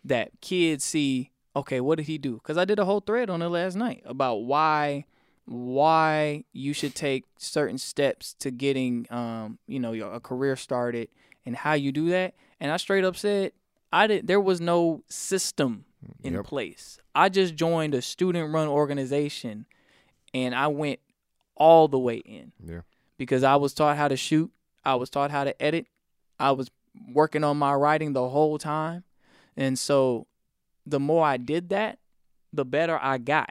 that 0.05 0.41
kids 0.41 0.85
see 0.85 1.31
okay 1.55 1.81
what 1.81 1.97
did 1.97 2.07
he 2.07 2.19
do 2.19 2.35
because 2.35 2.59
I 2.59 2.65
did 2.65 2.79
a 2.79 2.85
whole 2.85 3.01
thread 3.01 3.31
on 3.31 3.41
it 3.41 3.49
last 3.49 3.77
night 3.77 4.03
about 4.05 4.43
why 4.43 5.05
why 5.47 6.45
you 6.53 6.73
should 6.73 6.95
take 6.95 7.25
certain 7.37 7.79
steps 7.79 8.35
to 8.35 8.51
getting 8.51 9.07
um 9.11 9.59
you 9.67 9.81
know 9.81 9.93
your 9.93 10.13
a 10.13 10.21
career 10.21 10.57
started 10.57 11.09
and 11.45 11.57
how 11.57 11.73
you 11.73 11.91
do 11.93 12.11
that 12.11 12.35
and 12.61 12.71
I 12.71 12.77
straight 12.77 13.05
up 13.05 13.17
said 13.17 13.53
I 13.93 14.07
didn't. 14.07 14.27
there 14.27 14.41
was 14.41 14.61
no 14.61 15.03
system 15.09 15.85
in 16.23 16.35
Yep. 16.35 16.45
place 16.45 16.99
I 17.15 17.29
just 17.29 17.55
joined 17.57 17.95
a 17.95 18.03
student 18.03 18.53
run 18.55 18.69
organization 18.69 19.67
and 20.33 20.55
I 20.55 20.69
went 20.69 21.01
all 21.57 21.89
the 21.89 21.99
way 21.99 22.17
in 22.17 22.53
yeah, 22.65 22.81
because 23.19 23.43
I 23.43 23.57
was 23.57 23.75
taught 23.75 23.97
how 23.97 24.09
to 24.09 24.17
shoot, 24.17 24.51
I 24.85 24.95
was 24.95 25.11
taught 25.11 25.31
how 25.31 25.45
to 25.45 25.61
edit, 25.63 25.87
I 26.41 26.53
was 26.53 26.71
working 27.13 27.45
on 27.45 27.59
my 27.59 27.75
writing 27.75 28.15
the 28.15 28.29
whole 28.29 28.59
time. 28.59 29.05
And 29.57 29.79
so 29.79 30.27
the 30.87 30.99
more 30.99 31.25
I 31.25 31.37
did 31.37 31.69
that, 31.69 31.99
the 32.53 32.65
better 32.65 32.99
I 33.01 33.19
got 33.19 33.51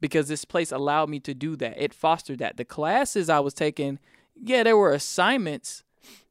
because 0.00 0.28
this 0.28 0.44
place 0.44 0.72
allowed 0.72 1.08
me 1.08 1.20
to 1.20 1.34
do 1.34 1.56
that. 1.56 1.80
It 1.80 1.94
fostered 1.94 2.38
that. 2.38 2.56
The 2.56 2.64
classes 2.64 3.28
I 3.28 3.40
was 3.40 3.54
taking, 3.54 3.98
yeah, 4.40 4.62
there 4.62 4.76
were 4.76 4.92
assignments 4.92 5.82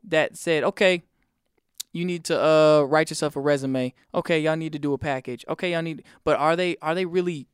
that 0.03 0.37
said, 0.37 0.63
okay, 0.63 1.03
you 1.91 2.03
need 2.05 2.23
to 2.25 2.41
uh, 2.41 2.81
write 2.83 3.09
yourself 3.09 3.35
a 3.35 3.39
resume. 3.39 3.93
Okay, 4.13 4.39
y'all 4.39 4.55
need 4.57 4.73
to 4.73 4.79
do 4.79 4.93
a 4.93 4.97
package. 4.97 5.45
Okay, 5.47 5.71
y'all 5.71 5.81
need, 5.81 6.03
but 6.23 6.37
are 6.37 6.55
they 6.55 6.75
are 6.81 6.93
they 6.93 7.05
really 7.05 7.47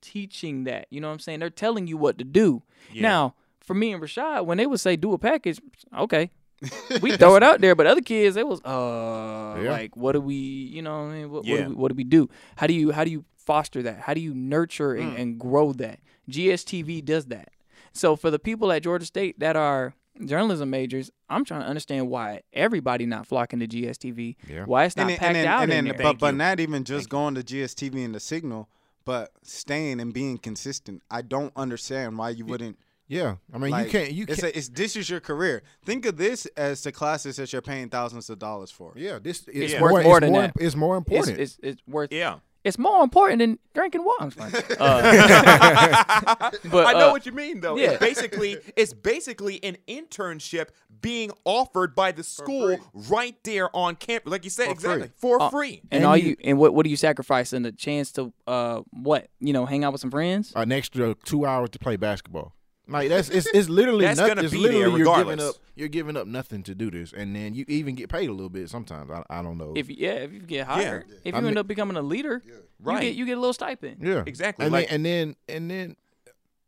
teaching 0.00 0.64
that? 0.64 0.86
You 0.90 1.00
know 1.00 1.08
what 1.08 1.14
I'm 1.14 1.18
saying? 1.20 1.40
They're 1.40 1.50
telling 1.50 1.86
you 1.86 1.96
what 1.96 2.18
to 2.18 2.24
do. 2.24 2.62
Yeah. 2.92 3.02
Now, 3.02 3.34
for 3.60 3.74
me 3.74 3.92
and 3.92 4.02
Rashad, 4.02 4.46
when 4.46 4.58
they 4.58 4.66
would 4.66 4.80
say 4.80 4.96
do 4.96 5.12
a 5.12 5.18
package, 5.18 5.60
okay, 5.96 6.30
we 7.02 7.16
throw 7.16 7.34
it 7.36 7.42
out 7.42 7.60
there. 7.60 7.74
But 7.74 7.86
other 7.88 8.00
kids, 8.00 8.36
it 8.36 8.46
was 8.46 8.60
uh, 8.62 9.60
Yeah. 9.62 9.70
like, 9.72 9.96
what 9.96 10.12
do 10.12 10.20
we, 10.20 10.34
you 10.36 10.80
know, 10.82 11.02
what, 11.04 11.10
I 11.10 11.12
mean? 11.14 11.30
what, 11.30 11.44
what, 11.44 11.44
do 11.44 11.68
we, 11.68 11.74
what 11.74 11.88
do 11.90 11.94
we 11.96 12.04
do? 12.04 12.28
How 12.56 12.66
do 12.68 12.74
you 12.74 12.92
how 12.92 13.04
do 13.04 13.10
you 13.10 13.24
foster 13.48 13.82
that? 13.82 14.00
How 14.00 14.12
do 14.14 14.20
you 14.20 14.34
nurture 14.34 14.92
and, 14.94 15.12
mm. 15.16 15.20
and 15.20 15.40
grow 15.40 15.72
that? 15.74 16.00
GSTV 16.30 17.02
does 17.04 17.26
that. 17.26 17.48
So 17.92 18.14
for 18.14 18.30
the 18.30 18.38
people 18.38 18.70
at 18.70 18.82
Georgia 18.82 19.06
State 19.06 19.40
that 19.40 19.56
are 19.56 19.94
journalism 20.24 20.68
majors, 20.68 21.10
I'm 21.30 21.44
trying 21.44 21.62
to 21.62 21.66
understand 21.66 22.10
why 22.10 22.42
everybody 22.52 23.06
not 23.06 23.26
flocking 23.26 23.60
to 23.60 23.66
GSTV. 23.66 24.36
Yeah. 24.46 24.64
Why 24.66 24.84
it's 24.84 24.96
not 24.96 25.08
and 25.10 25.18
packed 25.18 25.24
and 25.28 25.36
then, 25.36 25.46
out 25.46 25.62
and 25.62 25.72
in 25.72 25.84
there. 25.86 25.94
but 25.94 26.18
but 26.18 26.34
not 26.34 26.60
even 26.60 26.84
just 26.84 27.08
going 27.08 27.34
to 27.36 27.42
GSTV 27.42 28.04
and 28.04 28.14
the 28.14 28.20
signal, 28.20 28.68
but 29.06 29.30
staying 29.42 30.00
and 30.00 30.12
being 30.12 30.36
consistent. 30.36 31.02
I 31.10 31.22
don't 31.22 31.52
understand 31.56 32.18
why 32.18 32.30
you 32.30 32.44
wouldn't. 32.44 32.78
yeah. 33.08 33.36
I 33.54 33.58
mean, 33.58 33.70
Like, 33.70 33.86
you 33.86 33.90
can't. 33.90 34.12
You 34.12 34.26
it's, 34.28 34.40
can't. 34.42 34.54
a, 34.54 34.58
it's 34.58 34.68
this 34.68 34.94
is 34.96 35.08
your 35.08 35.20
career. 35.20 35.62
Think 35.84 36.04
of 36.04 36.18
this 36.18 36.44
as 36.56 36.82
the 36.82 36.92
classes 36.92 37.36
that 37.36 37.50
you're 37.52 37.62
paying 37.62 37.88
thousands 37.88 38.28
of 38.28 38.38
dollars 38.38 38.70
for. 38.70 38.92
yeah, 38.96 39.18
this 39.18 39.44
it's 39.48 39.72
Yeah. 39.72 39.80
more, 39.80 39.92
Worth 39.94 40.04
more 40.04 40.18
it's 40.18 40.24
than 40.26 40.32
more, 40.32 40.42
that. 40.42 40.52
It's 40.60 40.76
more 40.76 40.96
It's, 40.98 41.06
important. 41.08 41.38
it's, 41.40 41.58
it's 41.62 41.82
worth 41.88 42.12
Yeah. 42.12 42.40
It's 42.68 42.78
more 42.78 43.02
important 43.02 43.38
than 43.38 43.58
drinking 43.72 44.04
water. 44.04 44.24
I'm 44.24 44.30
just 44.30 44.52
playing. 44.52 44.64
Uh, 44.78 46.50
but 46.70 46.86
I 46.86 46.92
know 46.92 47.08
uh, 47.08 47.12
what 47.12 47.24
you 47.24 47.32
mean, 47.32 47.60
though. 47.60 47.76
yeah. 47.78 47.92
It's 47.92 47.98
basically 47.98 48.58
it's 48.76 48.92
basically 48.92 49.58
an 49.64 49.78
internship 49.88 50.68
being 51.00 51.30
offered 51.46 51.94
by 51.94 52.12
the 52.12 52.22
school 52.22 52.76
right 52.92 53.36
there 53.42 53.74
on 53.74 53.96
campus, 53.96 54.30
like 54.30 54.44
you 54.44 54.50
said, 54.50 54.70
exactly 54.70 55.10
for 55.16 55.40
uh, 55.40 55.48
free. 55.48 55.80
And, 55.90 56.02
And 56.02 56.04
all 56.04 56.16
you- 56.16 56.30
you 56.30 56.36
and 56.44 56.58
what 56.58 56.74
what 56.74 56.84
are 56.84 56.90
you 56.90 56.96
sacrificing? 56.96 57.62
The 57.62 57.72
chance 57.72 58.12
to 58.12 58.34
uh 58.46 58.82
what 58.90 59.28
you 59.40 59.54
know 59.54 59.64
hang 59.64 59.82
out 59.82 59.92
with 59.92 60.02
some 60.02 60.10
friends? 60.10 60.52
an 60.54 60.70
extra 60.70 61.14
two 61.24 61.46
hours 61.46 61.70
to 61.70 61.78
play 61.78 61.96
basketball. 61.96 62.52
Like 62.90 63.08
that's 63.10 63.28
it's, 63.28 63.46
it's 63.52 63.68
literally 63.68 64.06
That's 64.06 64.18
nothing. 64.18 64.36
gonna 64.36 64.44
it's 64.46 64.52
be 64.52 64.58
literally 64.58 65.02
there 65.02 65.06
you're 65.06 65.16
giving 65.24 65.40
up 65.40 65.54
you're 65.76 65.88
giving 65.88 66.16
up 66.16 66.26
nothing 66.26 66.62
to 66.64 66.74
do 66.74 66.90
this, 66.90 67.12
and 67.12 67.36
then 67.36 67.54
you 67.54 67.64
even 67.68 67.94
get 67.94 68.08
paid 68.08 68.28
a 68.28 68.32
little 68.32 68.48
bit 68.48 68.70
sometimes. 68.70 69.10
I, 69.10 69.22
I 69.28 69.42
don't 69.42 69.58
know. 69.58 69.74
If 69.76 69.90
yeah, 69.90 70.12
if 70.12 70.32
you 70.32 70.40
get 70.40 70.66
hired, 70.66 71.04
if 71.24 71.34
I 71.34 71.38
you 71.38 71.46
end 71.46 71.46
mean- 71.46 71.58
up 71.58 71.66
becoming 71.66 71.96
a 71.98 72.02
leader, 72.02 72.42
you 72.46 72.54
Right. 72.80 73.02
get 73.02 73.14
you 73.14 73.26
get 73.26 73.36
a 73.36 73.40
little 73.40 73.52
stipend. 73.52 73.98
yeah, 74.00 74.22
Exactly, 74.26 74.64
And 74.64 74.72
like- 74.72 74.88
then, 74.88 74.94
and 74.96 75.04
then 75.06 75.36
and 75.48 75.70
then 75.70 75.96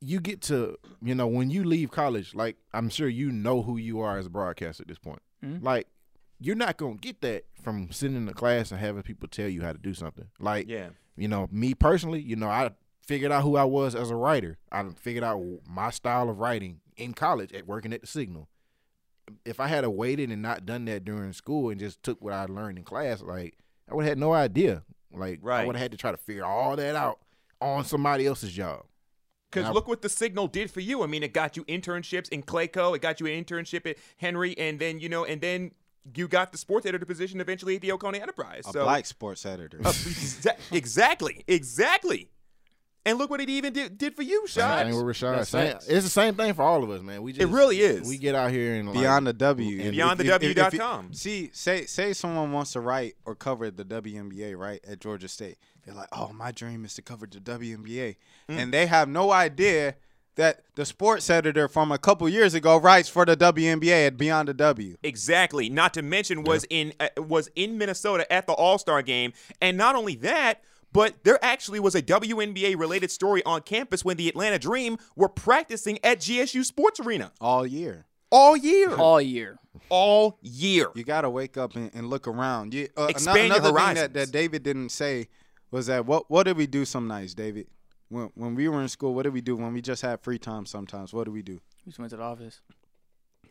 you 0.03 0.21
get 0.21 0.41
to 0.43 0.77
you 1.03 1.15
know 1.15 1.27
when 1.27 1.51
you 1.51 1.65
leave 1.65 1.91
college, 1.91 2.35
like 2.35 2.57
I'm 2.75 2.89
sure 2.91 3.09
you 3.09 3.31
know 3.33 3.63
who 3.63 3.77
you 3.79 4.01
are 4.01 4.19
as 4.19 4.27
a 4.27 4.31
broadcaster 4.31 4.83
at 4.83 4.89
this 4.89 4.99
point. 4.99 5.23
Mhm. 5.45 5.63
Like 5.63 5.87
you're 6.39 6.57
not 6.57 6.77
gonna 6.77 6.97
get 6.97 7.21
that 7.23 7.45
from 7.63 7.91
sitting 7.93 8.17
in 8.17 8.27
the 8.27 8.33
class 8.35 8.71
and 8.71 8.81
having 8.81 9.03
people 9.03 9.29
tell 9.29 9.49
you 9.49 9.63
how 9.63 9.73
to 9.73 9.79
do 9.79 9.95
something. 9.95 10.27
Like 10.39 10.69
Yeah. 10.69 10.91
you 11.17 11.29
know, 11.29 11.49
me 11.51 11.75
personally, 11.75 12.21
you 12.21 12.37
know, 12.37 12.49
I 12.49 12.71
figured 13.11 13.33
out 13.33 13.43
who 13.43 13.57
I 13.57 13.65
was 13.65 13.97
as 13.97 14.09
a 14.11 14.15
writer. 14.15 14.57
I 14.71 14.85
figured 14.91 15.25
out 15.25 15.43
my 15.69 15.91
style 15.91 16.31
of 16.31 16.39
writing 16.39 16.79
in 16.97 17.13
college 17.13 17.53
at 17.53 17.67
working 17.67 17.93
at 17.93 18.03
the 18.03 18.07
Signal. 18.07 18.49
If 19.45 19.59
I 19.59 19.67
had 19.67 19.85
waited 19.85 20.31
and 20.31 20.41
not 20.41 20.65
done 20.65 20.85
that 20.85 21.05
during 21.05 21.33
school 21.33 21.71
and 21.71 21.81
just 21.81 22.05
took 22.05 22.23
what 22.23 22.33
I 22.33 22.45
learned 22.45 22.79
in 22.79 22.85
class, 22.85 23.21
like 23.21 23.59
I 23.91 23.97
would 23.97 24.05
have 24.05 24.13
had 24.13 24.19
no 24.19 24.33
idea. 24.33 24.85
Like 25.13 25.45
I 25.45 25.67
would 25.67 25.75
have 25.75 25.83
had 25.83 25.91
to 25.91 25.99
try 25.99 26.13
to 26.13 26.17
figure 26.17 26.45
all 26.45 26.77
that 26.77 26.95
out 26.95 27.19
on 27.61 27.85
somebody 27.85 28.29
else's 28.29 28.53
job. 28.53 28.85
Because 29.51 29.75
look 29.75 29.89
what 29.89 30.03
the 30.03 30.09
signal 30.09 30.47
did 30.47 30.71
for 30.71 30.79
you. 30.79 31.03
I 31.03 31.09
mean, 31.09 31.25
it 31.25 31.33
got 31.33 31.57
you 31.57 31.65
internships 31.65 32.29
in 32.29 32.45
Clayco. 32.45 32.95
It 32.95 33.03
got 33.03 33.19
you 33.19 33.27
an 33.27 33.45
internship 33.45 33.91
at 33.91 33.97
Henry, 34.19 34.57
and 34.57 34.79
then 34.79 35.01
you 35.01 35.09
know, 35.09 35.25
and 35.25 35.41
then 35.41 35.73
you 36.15 36.29
got 36.29 36.53
the 36.53 36.59
sports 36.59 36.87
editor 36.87 37.05
position 37.05 37.41
eventually 37.41 37.75
at 37.75 37.83
the 37.83 37.91
Oconee 37.91 38.21
Enterprise. 38.21 38.63
A 38.69 38.71
so 38.71 38.85
black 38.85 39.07
sports 39.07 39.45
editor. 39.45 39.81
Uh, 39.85 39.91
exa- 39.91 40.57
exactly, 40.71 41.43
exactly. 41.49 42.31
And 43.07 43.17
look 43.17 43.31
what 43.31 43.41
it 43.41 43.49
even 43.49 43.73
did, 43.73 43.97
did 43.97 44.15
for 44.15 44.23
you, 44.23 44.47
Same 44.47 44.63
Shot. 44.63 44.87
thing 44.87 44.95
with 44.95 45.17
Rashad. 45.17 45.47
Same- 45.47 45.77
it's 45.89 46.05
the 46.05 46.11
same 46.11 46.35
thing 46.35 46.53
for 46.53 46.63
all 46.63 46.85
of 46.85 46.91
us, 46.91 47.01
man. 47.01 47.23
We 47.23 47.33
just 47.33 47.43
it 47.43 47.53
really 47.53 47.81
is. 47.81 48.07
We 48.07 48.19
get 48.19 48.35
out 48.35 48.51
here 48.51 48.75
and 48.75 48.89
like, 48.89 48.99
Beyond 48.99 49.27
the 49.27 49.33
W. 49.33 49.81
and 49.81 49.93
Beyond 49.93 50.21
the 50.21 50.25
W 50.25 50.53
dot 50.55 50.75
com. 50.77 51.15
See, 51.15 51.51
say 51.55 51.87
say 51.87 52.13
someone 52.13 52.53
wants 52.53 52.73
to 52.73 52.81
write 52.81 53.15
or 53.25 53.35
cover 53.35 53.71
the 53.71 53.85
WNBA, 53.87 54.57
right, 54.57 54.81
at 54.87 55.01
Georgia 55.01 55.29
State. 55.29 55.57
They're 55.85 55.95
like, 55.95 56.09
oh, 56.13 56.31
my 56.35 56.53
dream 56.53 56.85
is 56.85 56.93
to 56.95 57.03
cover 57.03 57.27
the 57.27 57.41
WNBA. 57.41 58.17
Mm. 58.51 58.59
And 58.59 58.75
they 58.75 58.85
have 58.87 59.09
no 59.09 59.33
idea 59.33 59.97
that 60.37 60.63
the 60.75 60.85
sports 60.85 61.29
editor 61.29 61.69
from 61.69 61.91
a 61.93 61.99
couple 61.99 62.29
years 62.29 62.55
ago 62.55 62.77
writes 62.77 63.09
for 63.09 63.25
the 63.25 63.37
WNBA 63.37 64.07
at 64.09 64.17
Beyond 64.17 64.49
the 64.49 64.55
W. 64.55 64.97
Exactly. 65.03 65.69
Not 65.69 65.95
to 65.95 66.03
mention 66.03 66.45
was 66.45 66.65
in 66.71 66.93
uh, 67.01 67.09
was 67.17 67.49
in 67.57 67.79
Minnesota 67.79 68.31
at 68.33 68.47
the 68.47 68.53
All 68.53 68.79
Star 68.79 69.03
game, 69.03 69.33
and 69.61 69.77
not 69.77 69.97
only 69.97 70.17
that, 70.17 70.63
but 70.93 71.23
there 71.25 71.39
actually 71.45 71.81
was 71.81 71.95
a 71.95 72.03
WNBA 72.03 72.79
related 72.79 73.11
story 73.11 73.43
on 73.45 73.63
campus 73.63 74.05
when 74.05 74.17
the 74.17 74.29
Atlanta 74.29 74.59
Dream 74.59 74.99
were 75.17 75.29
practicing 75.29 75.99
at 76.05 76.19
GSU 76.21 76.65
Sports 76.65 77.01
Arena 77.01 77.33
All 77.41 77.67
year. 77.67 78.07
all 78.31 78.57
year, 78.57 78.95
All 78.97 79.21
year. 79.21 79.59
all 79.89 80.39
year. 80.43 80.89
You 80.95 81.05
got 81.05 81.23
to 81.23 81.31
wake 81.31 81.57
up 81.57 81.77
and, 81.77 81.91
and 81.95 82.09
look 82.09 82.27
around. 82.29 82.75
You, 82.75 82.89
uh, 82.97 83.03
ano- 83.03 83.09
Expand 83.11 83.49
your 83.49 83.57
another 83.59 83.79
thing 83.79 83.95
that, 83.95 84.15
that 84.15 84.31
David 84.33 84.63
didn't 84.63 84.91
say 84.91 85.29
was 85.71 85.87
that 85.87 86.07
what 86.07 86.29
what 86.31 86.45
did 86.45 86.57
we 86.57 86.67
do 86.67 86.85
some 86.85 87.07
nights, 87.09 87.35
David? 87.35 87.67
When 88.09 88.31
when 88.35 88.55
we 88.57 88.69
were 88.69 88.81
in 88.83 88.89
school, 88.89 89.15
what 89.15 89.23
did 89.23 89.33
we 89.33 89.41
do 89.41 89.57
when 89.57 89.73
we 89.73 89.81
just 89.81 90.03
had 90.03 90.21
free 90.21 90.39
time 90.39 90.67
sometimes? 90.67 91.13
What 91.13 91.25
did 91.25 91.33
we 91.33 91.43
do? 91.43 91.61
We 91.87 91.91
just 91.91 91.99
went 92.01 92.11
to 92.11 92.17
the 92.17 92.23
office. 92.25 92.61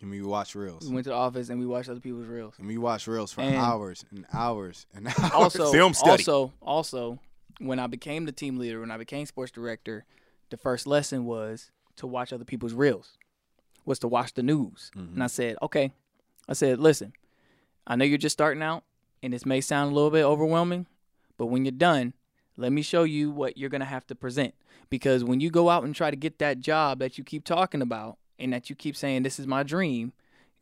And 0.01 0.09
we 0.09 0.21
watch 0.21 0.55
reels. 0.55 0.87
We 0.87 0.93
went 0.93 1.03
to 1.05 1.09
the 1.09 1.15
office 1.15 1.49
and 1.49 1.59
we 1.59 1.65
watched 1.65 1.89
other 1.89 1.99
people's 1.99 2.27
reels. 2.27 2.53
And 2.57 2.67
we 2.67 2.77
watched 2.77 3.05
reels 3.07 3.33
for 3.33 3.41
And- 3.41 3.55
hours 3.55 4.05
and 4.11 4.25
hours 4.33 4.85
and 4.93 5.07
hours. 5.19 5.31
Also, 5.33 5.71
Film 5.73 5.93
study. 5.93 6.11
also, 6.23 6.53
also, 6.61 7.19
when 7.59 7.79
I 7.79 7.87
became 7.87 8.25
the 8.25 8.31
team 8.31 8.57
leader, 8.57 8.79
when 8.79 8.91
I 8.91 8.97
became 8.97 9.25
sports 9.25 9.51
director, 9.51 10.05
the 10.49 10.57
first 10.57 10.87
lesson 10.87 11.25
was 11.25 11.71
to 11.97 12.07
watch 12.07 12.33
other 12.33 12.45
people's 12.45 12.73
reels. 12.73 13.17
Was 13.85 13.99
to 13.99 14.07
watch 14.07 14.33
the 14.33 14.43
news. 14.43 14.91
And 14.95 15.07
I 15.07 15.11
mm-hmm. 15.11 15.27
said, 15.27 15.57
okay. 15.61 15.91
I 16.47 16.53
said, 16.53 16.79
listen, 16.79 17.13
I 17.85 17.95
know 17.95 18.05
you're 18.05 18.17
just 18.17 18.33
starting 18.33 18.63
out, 18.63 18.83
and 19.21 19.33
this 19.33 19.45
may 19.45 19.61
sound 19.61 19.91
a 19.91 19.95
little 19.95 20.11
bit 20.11 20.23
overwhelming, 20.23 20.87
but 21.37 21.47
when 21.47 21.65
you're 21.65 21.71
done, 21.71 22.13
let 22.57 22.71
me 22.71 22.81
show 22.81 23.03
you 23.03 23.31
what 23.31 23.57
you're 23.57 23.69
gonna 23.69 23.85
have 23.85 24.05
to 24.07 24.15
present. 24.15 24.53
Because 24.89 25.23
when 25.23 25.39
you 25.39 25.49
go 25.49 25.69
out 25.69 25.83
and 25.83 25.95
try 25.95 26.11
to 26.11 26.17
get 26.17 26.39
that 26.39 26.59
job 26.59 26.99
that 26.99 27.17
you 27.17 27.23
keep 27.23 27.45
talking 27.45 27.81
about 27.81 28.17
and 28.37 28.51
that 28.53 28.69
you 28.69 28.75
keep 28.75 28.95
saying 28.95 29.23
this 29.23 29.39
is 29.39 29.47
my 29.47 29.63
dream, 29.63 30.13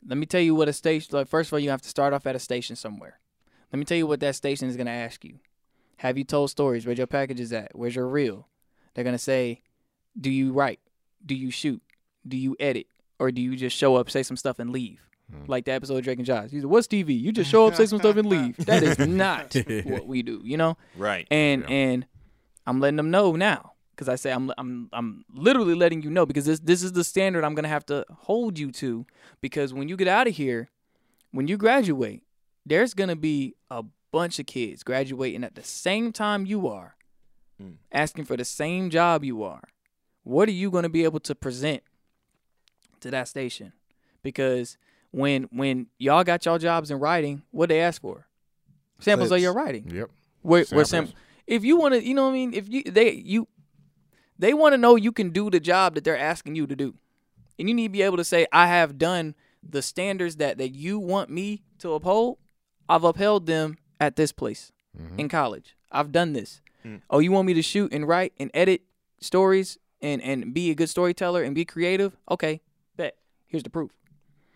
let 0.06 0.18
me 0.18 0.26
tell 0.26 0.42
you 0.42 0.54
what 0.54 0.70
a 0.70 0.74
station. 0.74 1.10
Like 1.12 1.28
first 1.28 1.50
of 1.50 1.54
all, 1.54 1.60
you 1.60 1.70
have 1.70 1.82
to 1.82 1.90
start 1.90 2.14
off 2.14 2.28
at 2.28 2.36
a 2.36 2.40
station 2.40 2.76
somewhere. 2.76 3.20
Let 3.74 3.80
me 3.80 3.86
tell 3.86 3.98
you 3.98 4.08
what 4.08 4.20
that 4.20 4.36
station 4.36 4.70
is 4.70 4.78
gonna 4.78 4.92
ask 4.92 5.26
you. 5.26 5.40
Have 5.98 6.18
you 6.18 6.24
told 6.24 6.50
stories? 6.50 6.86
Where's 6.86 6.98
your 6.98 7.08
packages 7.08 7.52
at? 7.54 7.72
Where's 7.74 7.96
your 7.96 8.08
reel? 8.08 8.48
They're 8.94 9.04
gonna 9.04 9.18
say, 9.18 9.62
do 10.20 10.30
you 10.30 10.54
write? 10.54 10.80
Do 11.26 11.36
you 11.36 11.52
shoot? 11.52 11.82
Do 12.28 12.38
you 12.38 12.56
edit? 12.60 12.88
Or 13.20 13.32
do 13.32 13.42
you 13.42 13.56
just 13.56 13.76
show 13.76 13.96
up, 13.96 14.10
say 14.10 14.24
some 14.24 14.38
stuff, 14.38 14.60
and 14.60 14.70
leave? 14.70 15.02
Hmm. 15.32 15.44
Like 15.48 15.66
the 15.66 15.72
episode 15.72 15.98
of 15.98 16.04
Drake 16.04 16.20
and 16.20 16.26
Josh. 16.26 16.52
He 16.52 16.60
said, 16.60 16.70
What's 16.70 16.88
TV? 16.88 17.20
You 17.20 17.32
just 17.32 17.50
show 17.50 17.68
up, 17.68 17.76
say 17.76 17.86
some 17.86 18.00
stuff, 18.00 18.16
and 18.16 18.30
leave. 18.30 18.58
That 18.58 18.84
is 18.84 19.00
not 19.08 19.56
what 19.84 20.08
we 20.08 20.22
do, 20.22 20.42
you 20.44 20.58
know? 20.58 20.78
Right. 20.96 21.28
and 21.32 21.70
and 21.70 22.06
I'm 22.66 22.80
letting 22.80 22.98
them 22.98 23.12
know 23.12 23.36
now 23.36 23.74
because 23.92 24.08
I 24.08 24.16
say 24.16 24.32
I'm 24.32 24.52
I'm 24.58 24.90
I'm 24.94 25.26
literally 25.34 25.74
letting 25.74 26.02
you 26.02 26.10
know 26.10 26.26
because 26.26 26.46
this 26.46 26.60
this 26.60 26.84
is 26.84 26.94
the 26.94 27.04
standard 27.04 27.44
I'm 27.44 27.56
gonna 27.56 27.68
have 27.68 27.86
to 27.88 28.06
hold 28.12 28.60
you 28.60 28.72
to 28.74 29.06
because 29.42 29.74
when 29.74 29.90
you 29.90 29.98
get 29.98 30.08
out 30.08 30.28
of 30.28 30.36
here, 30.36 30.70
when 31.32 31.48
you 31.48 31.58
graduate, 31.58 32.24
there's 32.66 32.94
gonna 32.94 33.16
be 33.16 33.56
a 33.70 33.84
bunch 34.18 34.40
of 34.40 34.48
kids 34.48 34.82
graduating 34.82 35.44
at 35.44 35.54
the 35.54 35.64
same 35.64 36.12
time 36.12 36.48
you 36.48 36.68
are, 36.68 36.96
mm. 37.62 37.76
asking 37.92 38.26
for 38.26 38.36
the 38.36 38.44
same 38.44 38.90
job 38.90 39.24
you 39.24 39.44
are. 39.44 39.62
What 40.24 40.50
are 40.50 40.54
you 40.54 40.72
gonna 40.72 40.90
be 40.90 41.04
able 41.04 41.20
to 41.20 41.36
present 41.36 41.84
to 43.02 43.12
that 43.12 43.28
station? 43.28 43.74
Because 44.24 44.78
when 45.12 45.44
when 45.52 45.86
y'all 46.00 46.24
got 46.24 46.46
y'all 46.46 46.58
jobs 46.58 46.90
in 46.90 47.00
writing, 47.00 47.44
what 47.52 47.70
they 47.70 47.80
ask 47.80 48.02
for? 48.02 48.26
Samples 49.00 49.32
of 49.32 49.40
your 49.40 49.54
writing 49.54 49.88
Yep. 49.94 50.10
where, 50.42 50.66
where 50.72 50.84
Samples. 50.86 51.14
some 51.14 51.22
if 51.46 51.64
you 51.64 51.78
want 51.78 51.94
to 51.94 52.04
you 52.04 52.16
know 52.16 52.24
what 52.24 52.32
i 52.32 52.34
mean 52.34 52.52
if 52.56 52.68
you 52.68 52.82
they 52.84 53.12
you 53.12 53.48
they 54.40 54.56
want 54.56 54.74
to 54.74 54.78
know 54.78 54.96
you 54.96 55.12
can 55.12 55.30
do 55.30 55.52
the 55.52 55.60
job 55.60 55.94
that 55.94 56.04
they're 56.04 56.18
asking 56.18 56.56
you 56.56 56.66
to 56.66 56.76
do 56.76 56.96
and 57.60 57.70
you 57.70 57.76
need 57.76 57.90
to 57.90 57.90
be 57.90 58.02
able 58.02 58.18
to 58.18 58.24
say 58.24 58.48
i 58.52 58.66
have 58.66 58.98
done 58.98 59.36
the 59.62 59.84
standards 59.84 60.38
that 60.38 60.58
that 60.58 60.70
you 60.70 60.98
want 60.98 61.30
me 61.30 61.62
to 61.78 61.94
uphold 61.94 62.40
i've 62.90 63.04
upheld 63.04 63.46
them 63.46 63.78
at 64.00 64.16
this 64.16 64.32
place 64.32 64.72
mm-hmm. 65.00 65.20
in 65.20 65.30
college 65.30 65.76
i've 65.92 66.12
done 66.12 66.34
this 66.34 66.62
mm. 66.86 67.02
oh 67.10 67.20
you 67.20 67.32
want 67.32 67.48
me 67.48 67.54
to 67.54 67.62
shoot 67.62 67.92
and 67.94 68.08
write 68.08 68.34
and 68.40 68.52
edit 68.54 68.82
stories 69.20 69.78
and 70.02 70.22
and 70.22 70.54
be 70.54 70.70
a 70.70 70.76
good 70.76 70.90
storyteller 70.90 71.44
and 71.44 71.56
be 71.56 71.66
creative 71.66 72.16
okay 72.30 72.62
bet 72.96 73.16
here's 73.48 73.64
the 73.64 73.70
proof 73.70 73.92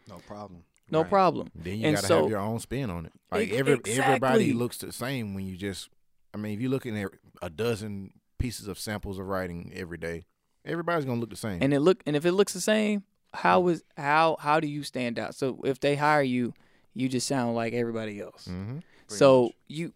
no 0.08 0.18
problem. 0.28 0.64
no 0.90 1.04
problem 1.04 1.52
Then 1.56 1.80
you 1.80 1.88
and 1.88 1.96
gotta 1.96 2.08
so 2.08 2.22
have 2.24 2.30
your 2.30 2.40
own 2.40 2.60
spin 2.60 2.90
on 2.90 3.06
it. 3.06 3.14
Like 3.32 3.50
Ex- 3.50 3.58
every 3.58 3.74
exactly. 3.76 4.04
everybody 4.04 4.54
looks 4.54 4.78
the 4.80 4.92
same 4.92 5.34
when 5.34 5.48
you 5.48 5.56
just. 5.56 5.90
I 6.34 6.38
mean, 6.38 6.54
if 6.54 6.60
you're 6.60 6.72
looking 6.72 6.98
at 6.98 7.12
a 7.42 7.50
dozen 7.50 8.12
pieces 8.40 8.68
of 8.68 8.78
samples 8.78 9.18
of 9.18 9.28
writing 9.28 9.72
every 9.74 9.98
day, 9.98 10.26
everybody's 10.66 11.06
gonna 11.06 11.20
look 11.20 11.30
the 11.30 11.36
same. 11.36 11.60
and 11.62 11.74
it 11.74 11.80
look 11.80 12.02
and 12.06 12.16
if 12.16 12.26
it 12.26 12.34
looks 12.34 12.54
the 12.54 12.62
same 12.62 13.04
how 13.34 13.64
mm. 13.64 13.72
is 13.72 13.84
how 13.98 14.38
how 14.40 14.60
do 14.60 14.68
you 14.68 14.84
stand 14.84 15.18
out 15.18 15.34
so 15.36 15.60
if 15.64 15.80
they 15.80 15.96
hire 15.96 16.22
you 16.22 16.54
you 16.94 17.08
just 17.08 17.28
sound 17.28 17.56
like 17.56 17.74
everybody 17.74 18.20
else 18.20 18.48
mm-hmm. 18.50 18.80
So 19.18 19.52
you 19.68 19.94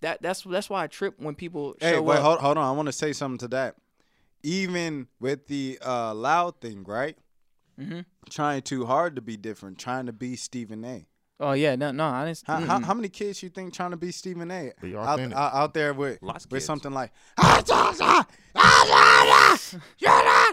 that 0.00 0.20
that's 0.22 0.42
that's 0.42 0.68
why 0.68 0.82
i 0.84 0.86
trip 0.86 1.14
when 1.18 1.34
people 1.34 1.74
Hey, 1.80 1.92
show 1.92 2.02
wait, 2.02 2.16
up 2.16 2.22
hold, 2.22 2.38
hold 2.40 2.58
on. 2.58 2.64
I 2.66 2.72
want 2.72 2.86
to 2.86 2.92
say 2.92 3.12
something 3.12 3.38
to 3.38 3.48
that. 3.48 3.76
Even 4.42 5.08
with 5.20 5.46
the 5.46 5.78
uh, 5.84 6.12
loud 6.14 6.60
thing, 6.60 6.84
right? 6.84 7.16
Mhm. 7.80 8.04
Trying 8.28 8.62
too 8.62 8.84
hard 8.84 9.16
to 9.16 9.22
be 9.22 9.36
different, 9.38 9.78
trying 9.78 10.06
to 10.06 10.12
be 10.12 10.36
Stephen 10.36 10.84
A. 10.84 11.06
oh 11.40 11.52
yeah 11.52 11.74
no 11.74 11.90
no 11.90 12.04
i 12.06 12.24
didn't 12.26 12.42
How, 12.46 12.60
how, 12.60 12.78
mm-mm. 12.78 12.84
how 12.84 12.94
many 12.94 13.08
kids 13.08 13.42
you 13.42 13.48
think 13.48 13.72
trying 13.74 13.90
to 13.90 13.96
be 13.96 14.12
Stephen 14.12 14.50
A. 14.50 14.72
Be 14.80 14.94
out, 14.94 15.18
out, 15.18 15.54
out 15.54 15.74
there 15.74 15.92
with 15.94 16.18
Lots 16.22 16.44
with 16.44 16.52
kids. 16.58 16.64
something 16.66 16.92
like 16.92 17.10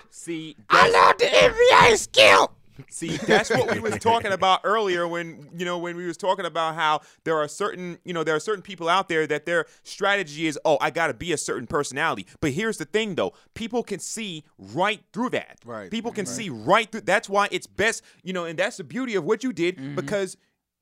See, 0.09 0.55
that's, 0.69 1.17
the 1.17 1.25
NBA 1.25 1.97
skill. 1.97 2.51
See, 2.89 3.17
that's 3.17 3.49
what 3.49 3.73
we 3.73 3.79
was 3.79 3.97
talking 3.99 4.31
about 4.31 4.61
earlier 4.63 5.07
when 5.07 5.49
you 5.55 5.65
know 5.65 5.77
when 5.77 5.95
we 5.95 6.05
was 6.05 6.17
talking 6.17 6.45
about 6.45 6.75
how 6.75 7.01
there 7.23 7.37
are 7.37 7.47
certain 7.47 7.97
you 8.03 8.13
know 8.13 8.23
there 8.23 8.35
are 8.35 8.39
certain 8.39 8.61
people 8.61 8.89
out 8.89 9.09
there 9.09 9.27
that 9.27 9.45
their 9.45 9.65
strategy 9.83 10.47
is 10.47 10.57
oh 10.65 10.77
I 10.81 10.89
got 10.89 11.07
to 11.07 11.13
be 11.13 11.31
a 11.33 11.37
certain 11.37 11.67
personality. 11.67 12.25
But 12.39 12.51
here's 12.51 12.77
the 12.77 12.85
thing 12.85 13.15
though, 13.15 13.33
people 13.53 13.83
can 13.83 13.99
see 13.99 14.43
right 14.57 15.01
through 15.13 15.31
that. 15.31 15.59
Right, 15.65 15.91
People 15.91 16.11
can 16.11 16.25
see 16.25 16.49
right 16.49 16.91
through. 16.91 17.01
That's 17.01 17.29
why 17.29 17.47
it's 17.51 17.67
best 17.67 18.03
you 18.23 18.33
know, 18.33 18.45
and 18.45 18.57
that's 18.57 18.77
the 18.77 18.83
beauty 18.83 19.15
of 19.15 19.23
what 19.23 19.43
you 19.43 19.53
did 19.53 19.95
because 19.95 20.37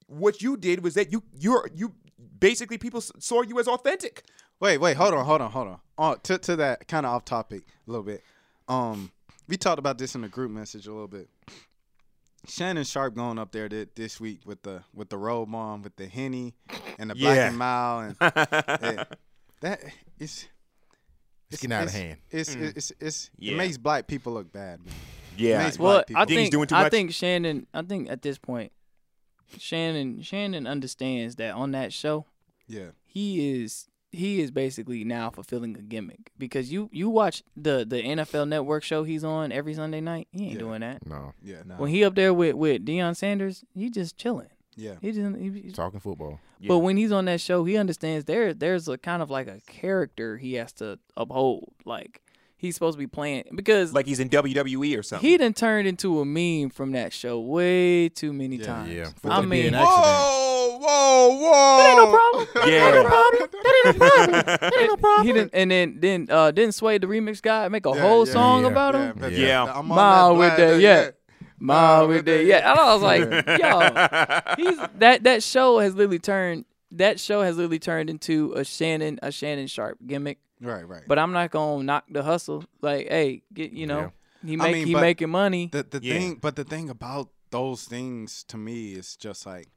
what 0.07 0.41
you 0.41 0.57
did 0.57 0.83
was 0.83 0.93
that 0.95 1.11
you 1.11 1.23
you're 1.39 1.69
you 1.73 1.93
basically 2.39 2.77
people 2.77 3.01
saw 3.01 3.41
you 3.41 3.59
as 3.59 3.67
authentic. 3.67 4.23
Wait, 4.59 4.77
wait, 4.77 4.97
hold 4.97 5.13
on, 5.13 5.25
hold 5.25 5.41
on, 5.41 5.51
hold 5.51 5.67
on. 5.67 5.79
On 5.97 6.19
to 6.21 6.37
to 6.37 6.55
that 6.57 6.87
kind 6.87 7.05
of 7.05 7.13
off 7.13 7.25
topic 7.25 7.63
a 7.87 7.91
little 7.91 8.03
bit. 8.03 8.23
Um, 8.67 9.11
we 9.47 9.57
talked 9.57 9.79
about 9.79 9.97
this 9.97 10.15
in 10.15 10.21
the 10.21 10.27
group 10.29 10.51
message 10.51 10.87
a 10.87 10.91
little 10.91 11.07
bit. 11.07 11.29
Shannon 12.47 12.83
Sharpe 12.83 13.15
going 13.15 13.37
up 13.37 13.51
there 13.51 13.67
this 13.69 14.19
week 14.19 14.41
with 14.45 14.61
the 14.63 14.83
with 14.93 15.09
the 15.09 15.17
robe 15.17 15.53
on, 15.53 15.81
with 15.81 15.95
the 15.97 16.07
henny 16.07 16.53
and 16.97 17.09
the 17.09 17.15
black 17.15 17.35
Yeah. 17.35 17.47
and 17.49 17.57
mild, 17.57 18.15
and 18.21 19.05
that 19.61 19.81
is 20.19 20.47
It's 21.51 21.61
getting 21.61 21.73
out 21.73 21.83
of 21.83 21.89
it's- 21.89 21.93
hand. 21.95 22.17
It's 22.31 22.55
it's 22.55 22.91
it's, 22.99 23.25
Mm. 23.25 23.29
Yeah. 23.39 23.53
it 23.53 23.57
makes 23.57 23.77
black 23.77 24.07
people 24.07 24.33
look 24.33 24.51
bad, 24.53 24.79
man. 24.85 24.93
Yeah. 25.37 25.63
Makes 25.63 25.77
Well, 25.79 26.03
black. 26.07 26.11
I 26.15 26.25
Think 26.25 26.29
he's 26.29 26.37
think 26.37 26.51
doing 26.51 26.67
too 26.67 26.75
I 26.75 26.89
think 26.89 27.11
Shannon. 27.13 27.67
I 27.73 27.81
think 27.81 28.09
at 28.09 28.21
this 28.21 28.37
point, 28.37 28.71
Shannon 29.57 30.21
Shannon 30.21 30.65
understands 30.65 31.35
that 31.37 31.53
on 31.55 31.71
that 31.71 31.91
show, 31.91 32.25
Yeah, 32.67 32.91
he 33.05 33.61
is 33.63 33.88
he 34.11 34.41
is 34.41 34.49
basically 34.51 35.03
now 35.03 35.29
fulfilling 35.29 35.75
a 35.77 35.81
gimmick 35.81 36.31
because 36.37 36.71
you 36.71 36.89
you 36.91 37.09
watch 37.09 37.43
the 37.55 37.85
the 37.87 38.01
NFL 38.01 38.47
Network 38.47 38.83
show 38.83 39.03
he's 39.03 39.23
on 39.23 39.51
every 39.51 39.73
Sunday 39.73 40.01
night. 40.01 40.27
He 40.31 40.45
ain't 40.45 40.53
Yeah. 40.53 40.59
doing 40.59 40.81
that. 40.81 41.05
No, 41.05 41.33
yeah, 41.43 41.57
When 41.77 41.89
he 41.91 42.03
up 42.03 42.15
there 42.15 42.33
with 42.33 42.55
with 42.55 42.85
Deion 42.85 43.15
Sanders, 43.15 43.63
he 43.75 43.89
just 43.89 44.17
chilling. 44.17 44.47
yeah. 44.75 44.95
He 45.01 45.11
just 45.11 45.35
he, 45.37 45.49
he- 45.49 45.71
talking 45.71 45.99
football. 45.99 46.39
Yeah. 46.59 46.67
But 46.69 46.79
when 46.79 46.97
he's 46.97 47.11
on 47.11 47.25
that 47.25 47.39
show, 47.39 47.63
he 47.65 47.77
understands 47.77 48.25
there 48.25 48.53
there's 48.53 48.87
a 48.87 48.97
kind 48.97 49.21
of 49.21 49.29
like 49.29 49.47
a 49.47 49.61
character 49.67 50.37
he 50.37 50.55
has 50.55 50.73
to 50.73 50.97
uphold. 51.15 51.71
Like 51.85 52.21
he's 52.57 52.73
supposed 52.75 52.95
to 52.95 52.99
be 52.99 53.07
playing 53.07 53.45
because 53.55 53.93
like 53.93 54.05
he's 54.07 54.19
in 54.19 54.27
WWE 54.29 54.97
or 54.97 55.03
something. 55.03 55.29
he 55.29 55.37
done 55.37 55.53
turned 55.53 55.87
into 55.87 56.19
a 56.19 56.25
meme 56.25 56.69
from 56.71 56.91
that 56.93 57.13
show 57.13 57.39
way 57.39 58.09
too 58.09 58.33
many 58.33 58.57
Yeah, 58.57 58.65
times. 58.65 58.91
Yeah, 58.93 59.09
I 59.23 59.37
It'd 59.37 59.49
be 59.49 59.57
mean, 59.57 59.67
an 59.67 59.75
accident. 59.75 60.03
whoa, 60.05 60.58
whoa, 60.79 61.37
whoa! 61.39 61.77
that 61.77 61.87
ain't 61.89 61.97
no 61.97 62.07
problem. 62.07 62.47
Yeah. 62.71 62.79
That 62.79 62.95
ain't 62.95 62.95
no 62.95 63.03
problem. 63.03 63.49
That 63.51 63.73
ain't 63.75 63.85
no 63.85 63.93
problem. 63.93 64.43
That 64.45 64.73
ain't 64.79 64.87
no 64.89 64.97
problem. 65.07 65.25
He 65.27 65.33
didn't, 65.33 65.51
and 65.53 65.71
then 65.71 65.97
then 65.99 66.27
uh 66.29 66.51
didn't 66.51 66.73
Sway 66.75 66.97
the 66.97 67.07
remix 67.07 67.41
guy 67.41 67.67
make 67.69 67.85
a 67.85 67.93
Yeah, 67.93 68.01
whole 68.01 68.25
yeah, 68.25 68.33
song 68.33 68.61
yeah, 68.61 68.67
about 68.67 68.95
yeah, 68.95 69.07
him. 69.11 69.17
but 69.19 69.31
Yeah. 69.33 69.63
I'm 69.63 69.91
on 69.91 69.95
Ma 69.95 70.29
that 70.29 70.37
with 70.37 70.57
that, 70.57 70.79
yeah. 70.81 71.09
Ma 71.59 72.05
with 72.05 72.25
that, 72.25 72.43
yeah. 72.45 72.71
And 72.71 72.79
I 72.79 72.93
was 72.93 73.01
like, 73.03 73.59
yo, 73.59 74.63
he's 74.63 74.79
that 74.99 75.23
that 75.23 75.43
show 75.43 75.79
has 75.79 75.95
literally 75.95 76.19
turned 76.19 76.65
that 76.91 77.19
show 77.19 77.41
has 77.41 77.57
literally 77.57 77.79
turned 77.79 78.09
into 78.09 78.53
a 78.53 78.63
Shannon 78.63 79.19
a 79.21 79.31
Shannon 79.31 79.67
Sharpe 79.67 79.99
gimmick. 80.07 80.39
Right, 80.61 80.87
right. 80.87 81.03
But 81.07 81.19
I'm 81.19 81.31
not 81.31 81.51
gonna 81.51 81.83
knock 81.83 82.05
the 82.09 82.23
hustle. 82.23 82.65
Like, 82.81 83.07
hey, 83.09 83.43
get 83.53 83.71
you 83.71 83.87
know, 83.87 84.11
he 84.45 84.55
make 84.57 84.73
mean, 84.73 84.87
he 84.87 84.95
making 84.95 85.29
money. 85.29 85.69
the 85.71 85.83
the 85.83 85.99
Yeah. 86.01 86.13
thing, 86.15 86.35
but 86.41 86.55
the 86.55 86.63
thing 86.63 86.89
about 86.89 87.29
those 87.51 87.83
things 87.85 88.43
to 88.45 88.57
me 88.57 88.93
is 88.93 89.15
just 89.15 89.45
like 89.45 89.67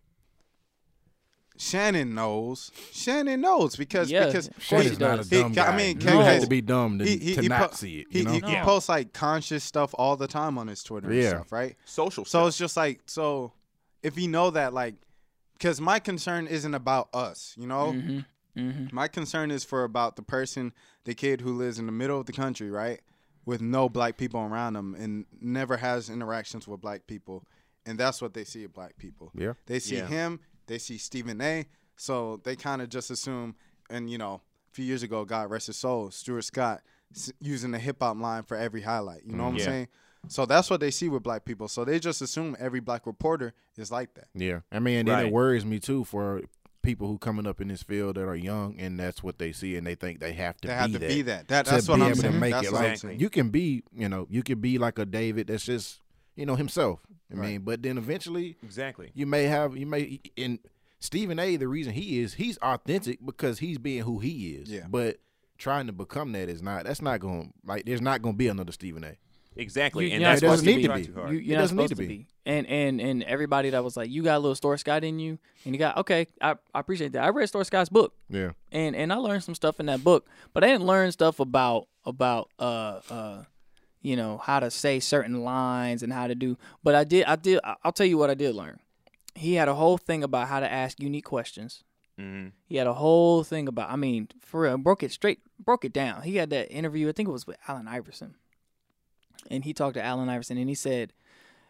Shannon 1.62 2.14
knows. 2.14 2.70
Shannon 2.92 3.40
knows 3.40 3.76
because 3.76 4.10
Yeah, 4.10 4.26
because 4.26 4.48
of 4.48 4.54
course 4.54 4.66
Shannon's 4.66 4.98
not 5.00 5.14
a 5.14 5.16
does. 5.18 5.30
He- 5.30 5.36
dumb 5.40 5.52
I 5.52 5.54
guy. 5.54 5.76
mean, 5.76 6.00
you 6.00 6.06
can- 6.06 6.20
have 6.24 6.42
to 6.42 6.48
be 6.48 6.60
dumb 6.60 6.98
to, 6.98 7.04
he, 7.04 7.16
he, 7.18 7.34
to 7.36 7.42
he 7.42 7.48
not 7.48 7.70
po- 7.70 7.76
see 7.76 8.00
it. 8.00 8.06
He, 8.10 8.18
You 8.20 8.24
know? 8.24 8.32
he, 8.32 8.40
he 8.40 8.56
posts 8.62 8.88
like 8.88 9.12
conscious 9.12 9.62
stuff 9.62 9.94
all 9.96 10.16
the 10.16 10.26
time 10.26 10.58
on 10.58 10.66
his 10.66 10.82
Twitter 10.82 11.10
and 11.10 11.24
stuff, 11.28 11.52
right? 11.52 11.76
social. 11.84 12.24
So 12.24 12.30
stuff. 12.40 12.48
it's 12.48 12.58
just 12.58 12.76
like 12.76 13.00
so 13.06 13.52
if 14.02 14.18
you 14.18 14.28
know 14.28 14.50
that 14.50 14.74
like 14.74 14.94
because 15.54 15.80
my 15.80 15.98
concern 16.00 16.46
isn't 16.48 16.74
about 16.74 17.08
us, 17.14 17.54
you 17.56 17.66
know. 17.66 17.92
hmm 17.92 18.18
hmm 18.56 18.86
My 18.92 19.08
concern 19.08 19.50
is 19.50 19.64
for 19.64 19.84
about 19.84 20.16
the 20.16 20.22
person, 20.22 20.72
the 21.04 21.14
kid 21.14 21.40
who 21.40 21.52
lives 21.54 21.78
in 21.78 21.86
the 21.86 21.92
middle 21.92 22.20
of 22.20 22.26
the 22.26 22.32
country, 22.34 22.70
right, 22.70 23.00
with 23.46 23.62
no 23.62 23.88
black 23.88 24.18
people 24.18 24.40
around 24.40 24.74
them 24.74 24.94
and 24.98 25.24
never 25.40 25.76
has 25.78 26.10
interactions 26.10 26.68
with 26.68 26.80
black 26.82 27.06
people, 27.06 27.44
and 27.86 27.96
that's 27.98 28.20
what 28.20 28.34
they 28.34 28.44
see 28.44 28.64
of 28.64 28.72
black 28.74 28.98
people. 28.98 29.30
Yeah. 29.34 29.52
They 29.66 29.78
see 29.78 29.96
Yeah. 29.96 30.06
him, 30.06 30.40
they 30.66 30.78
see 30.78 30.98
Stephen 30.98 31.40
A. 31.40 31.66
So 31.96 32.40
they 32.44 32.56
kind 32.56 32.82
of 32.82 32.88
just 32.88 33.10
assume, 33.10 33.54
and 33.90 34.10
you 34.10 34.18
know, 34.18 34.40
a 34.70 34.74
few 34.74 34.84
years 34.84 35.02
ago, 35.02 35.24
God 35.24 35.50
rest 35.50 35.66
his 35.68 35.76
soul, 35.76 36.10
Stuart 36.10 36.42
Scott 36.42 36.82
s- 37.14 37.32
using 37.40 37.70
the 37.70 37.78
hip 37.78 37.98
hop 38.00 38.18
line 38.18 38.42
for 38.42 38.56
every 38.56 38.82
highlight. 38.82 39.24
You 39.24 39.36
know 39.36 39.44
what 39.44 39.50
I'm 39.50 39.58
mm, 39.58 39.64
saying? 39.64 39.88
So 40.28 40.46
that's 40.46 40.70
what 40.70 40.80
they 40.80 40.90
see 40.90 41.08
with 41.08 41.22
black 41.22 41.44
people. 41.44 41.68
So 41.68 41.84
they 41.84 41.98
just 41.98 42.22
assume 42.22 42.56
every 42.58 42.80
black 42.80 43.06
reporter 43.06 43.54
is 43.76 43.90
like 43.92 44.14
that. 44.14 44.28
Yeah, 44.34 44.60
I 44.70 44.78
mean, 44.78 44.98
and 45.00 45.08
then 45.08 45.14
Right. 45.18 45.26
it 45.26 45.32
worries 45.32 45.64
me 45.66 45.78
too 45.80 46.04
for 46.04 46.42
people 46.82 47.06
who 47.06 47.16
coming 47.18 47.46
up 47.46 47.60
in 47.60 47.68
this 47.68 47.82
field 47.84 48.16
that 48.16 48.26
are 48.26 48.34
young 48.34 48.74
and 48.78 48.98
that's 48.98 49.22
what 49.22 49.38
they 49.38 49.52
see 49.52 49.76
and 49.76 49.86
they 49.86 49.94
think 49.94 50.18
they 50.18 50.32
have 50.32 50.56
to 50.60 50.66
They 50.68 50.74
be 50.74 50.78
have 50.80 50.92
to 50.92 50.98
that. 50.98 51.08
be 51.08 51.22
that. 51.22 51.48
That 51.48 51.64
to 51.66 51.70
that's 51.72 51.88
what 51.88 51.96
be 51.96 52.02
I'm 52.02 52.08
able 52.10 52.22
saying. 52.22 52.32
to 52.34 52.40
make 52.40 52.50
That's 52.52 52.66
it. 52.68 52.72
what 52.72 52.78
I'm 52.82 52.90
Like 52.90 52.98
saying. 52.98 53.20
you 53.20 53.30
can 53.30 53.50
be, 53.50 53.84
you 53.94 54.08
know, 54.08 54.26
you 54.30 54.42
can 54.42 54.60
be 54.60 54.78
like 54.78 54.98
a 54.98 55.04
David 55.06 55.46
that's 55.46 55.64
just, 55.64 56.00
you 56.36 56.46
know, 56.46 56.56
himself. 56.56 57.00
I 57.30 57.36
Right. 57.36 57.48
mean, 57.52 57.60
but 57.62 57.82
then 57.82 57.96
eventually 57.98 58.56
exactly. 58.62 59.10
you 59.14 59.26
may 59.26 59.44
have, 59.44 59.76
you 59.76 59.86
may, 59.86 60.20
in 60.36 60.58
Stephen 61.00 61.38
A. 61.38 61.56
The 61.56 61.66
reason 61.68 61.92
he 61.94 62.20
is, 62.20 62.34
he's 62.34 62.58
authentic 62.58 63.24
because 63.24 63.58
he's 63.60 63.78
being 63.78 64.02
who 64.02 64.18
he 64.18 64.50
is. 64.50 64.70
Yeah. 64.70 64.86
But 64.88 65.18
trying 65.58 65.86
to 65.86 65.92
become 65.92 66.32
that 66.32 66.48
is 66.48 66.62
not. 66.62 66.84
That's 66.84 67.00
not 67.02 67.20
going. 67.20 67.48
to 67.48 67.52
like. 67.64 67.84
There's 67.86 68.00
not 68.02 68.20
going 68.22 68.34
to 68.34 68.38
be 68.38 68.48
another 68.48 68.72
Stephen 68.72 69.04
A. 69.04 69.16
Exactly, 69.54 70.06
You- 70.06 70.12
and 70.12 70.20
you're 70.22 70.30
not 70.30 70.40
that's 70.40 70.42
why 70.42 70.56
supposed 70.56 70.64
to 70.64 70.76
be. 70.76 70.84
try 71.12 71.24
It 71.28 71.32
You, 71.34 71.38
you're 71.40 71.58
It 71.58 71.60
doesn't 71.60 71.76
need 71.76 71.88
to 71.88 71.94
to 71.94 72.00
be. 72.00 72.06
be. 72.06 72.26
And 72.46 72.66
and 72.66 73.00
and 73.00 73.22
everybody 73.24 73.68
that 73.70 73.84
was 73.84 73.96
like, 73.96 74.10
you 74.10 74.22
got 74.22 74.36
a 74.36 74.38
little 74.38 74.54
Stuart 74.54 74.78
Scott 74.78 75.04
in 75.04 75.18
you, 75.18 75.38
and 75.64 75.74
you 75.74 75.78
got 75.78 75.96
okay. 75.98 76.26
I, 76.40 76.52
I 76.74 76.80
appreciate 76.80 77.12
that. 77.12 77.22
I 77.22 77.28
read 77.28 77.48
Stuart 77.48 77.64
Scott's 77.64 77.90
book, 77.90 78.14
Yeah. 78.30 78.52
and 78.72 78.96
and 78.96 79.12
I 79.12 79.16
learned 79.16 79.44
some 79.44 79.54
stuff 79.54 79.78
in 79.78 79.86
that 79.86 80.02
book, 80.02 80.26
but 80.54 80.64
I 80.64 80.68
didn't 80.68 80.86
learn 80.86 81.12
stuff 81.12 81.38
about 81.38 81.86
about 82.06 82.48
uh 82.58 83.00
uh 83.10 83.42
you 84.02 84.16
know 84.16 84.38
how 84.38 84.60
to 84.60 84.70
say 84.70 85.00
certain 85.00 85.42
lines 85.44 86.02
and 86.02 86.12
how 86.12 86.26
to 86.26 86.34
do. 86.34 86.58
But 86.82 86.94
I 86.94 87.04
did 87.04 87.24
I 87.24 87.36
did 87.36 87.60
I'll 87.82 87.92
tell 87.92 88.06
you 88.06 88.18
what 88.18 88.30
I 88.30 88.34
did 88.34 88.54
learn. 88.54 88.80
He 89.34 89.54
had 89.54 89.68
a 89.68 89.74
whole 89.74 89.96
thing 89.96 90.22
about 90.22 90.48
how 90.48 90.60
to 90.60 90.70
ask 90.70 91.00
unique 91.00 91.24
questions. 91.24 91.84
hmm 92.18 92.48
He 92.66 92.76
had 92.76 92.86
a 92.86 92.94
whole 92.94 93.44
thing 93.44 93.66
about. 93.68 93.90
I 93.90 93.96
mean, 93.96 94.28
for 94.40 94.62
real, 94.62 94.76
broke 94.76 95.02
it 95.02 95.12
straight, 95.12 95.40
broke 95.58 95.84
it 95.84 95.92
down. 95.92 96.22
He 96.22 96.36
had 96.36 96.50
that 96.50 96.70
interview. 96.70 97.08
I 97.08 97.12
think 97.12 97.28
it 97.28 97.32
was 97.32 97.46
with 97.46 97.56
Allen 97.66 97.88
Iverson, 97.88 98.34
and 99.50 99.64
he 99.64 99.72
talked 99.72 99.94
to 99.94 100.02
Allen 100.04 100.28
Iverson, 100.28 100.58
and 100.58 100.68
he 100.68 100.74
said, 100.74 101.12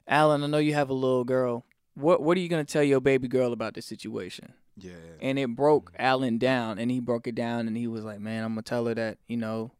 "Allen, 0.08 0.42
I 0.42 0.46
know 0.46 0.58
you 0.58 0.74
have 0.74 0.90
a 0.90 0.94
little 0.94 1.24
girl. 1.24 1.64
What 1.94 2.22
What 2.22 2.36
are 2.36 2.40
you 2.40 2.48
gonna 2.48 2.64
tell 2.64 2.82
your 2.82 3.00
baby 3.00 3.28
girl 3.28 3.52
about 3.52 3.74
this 3.74 3.86
situation?" 3.86 4.54
Yeah. 4.76 4.92
And 5.20 5.38
it 5.38 5.54
broke 5.54 5.92
Allen 5.98 6.38
down, 6.38 6.78
and 6.78 6.90
he 6.90 6.98
broke 6.98 7.26
it 7.26 7.34
down, 7.34 7.68
and 7.68 7.76
he 7.76 7.86
was 7.86 8.04
like, 8.04 8.20
"Man, 8.20 8.42
I'm 8.44 8.52
gonna 8.52 8.62
tell 8.62 8.86
her 8.86 8.94
that 8.94 9.18
you 9.28 9.36
know, 9.36 9.72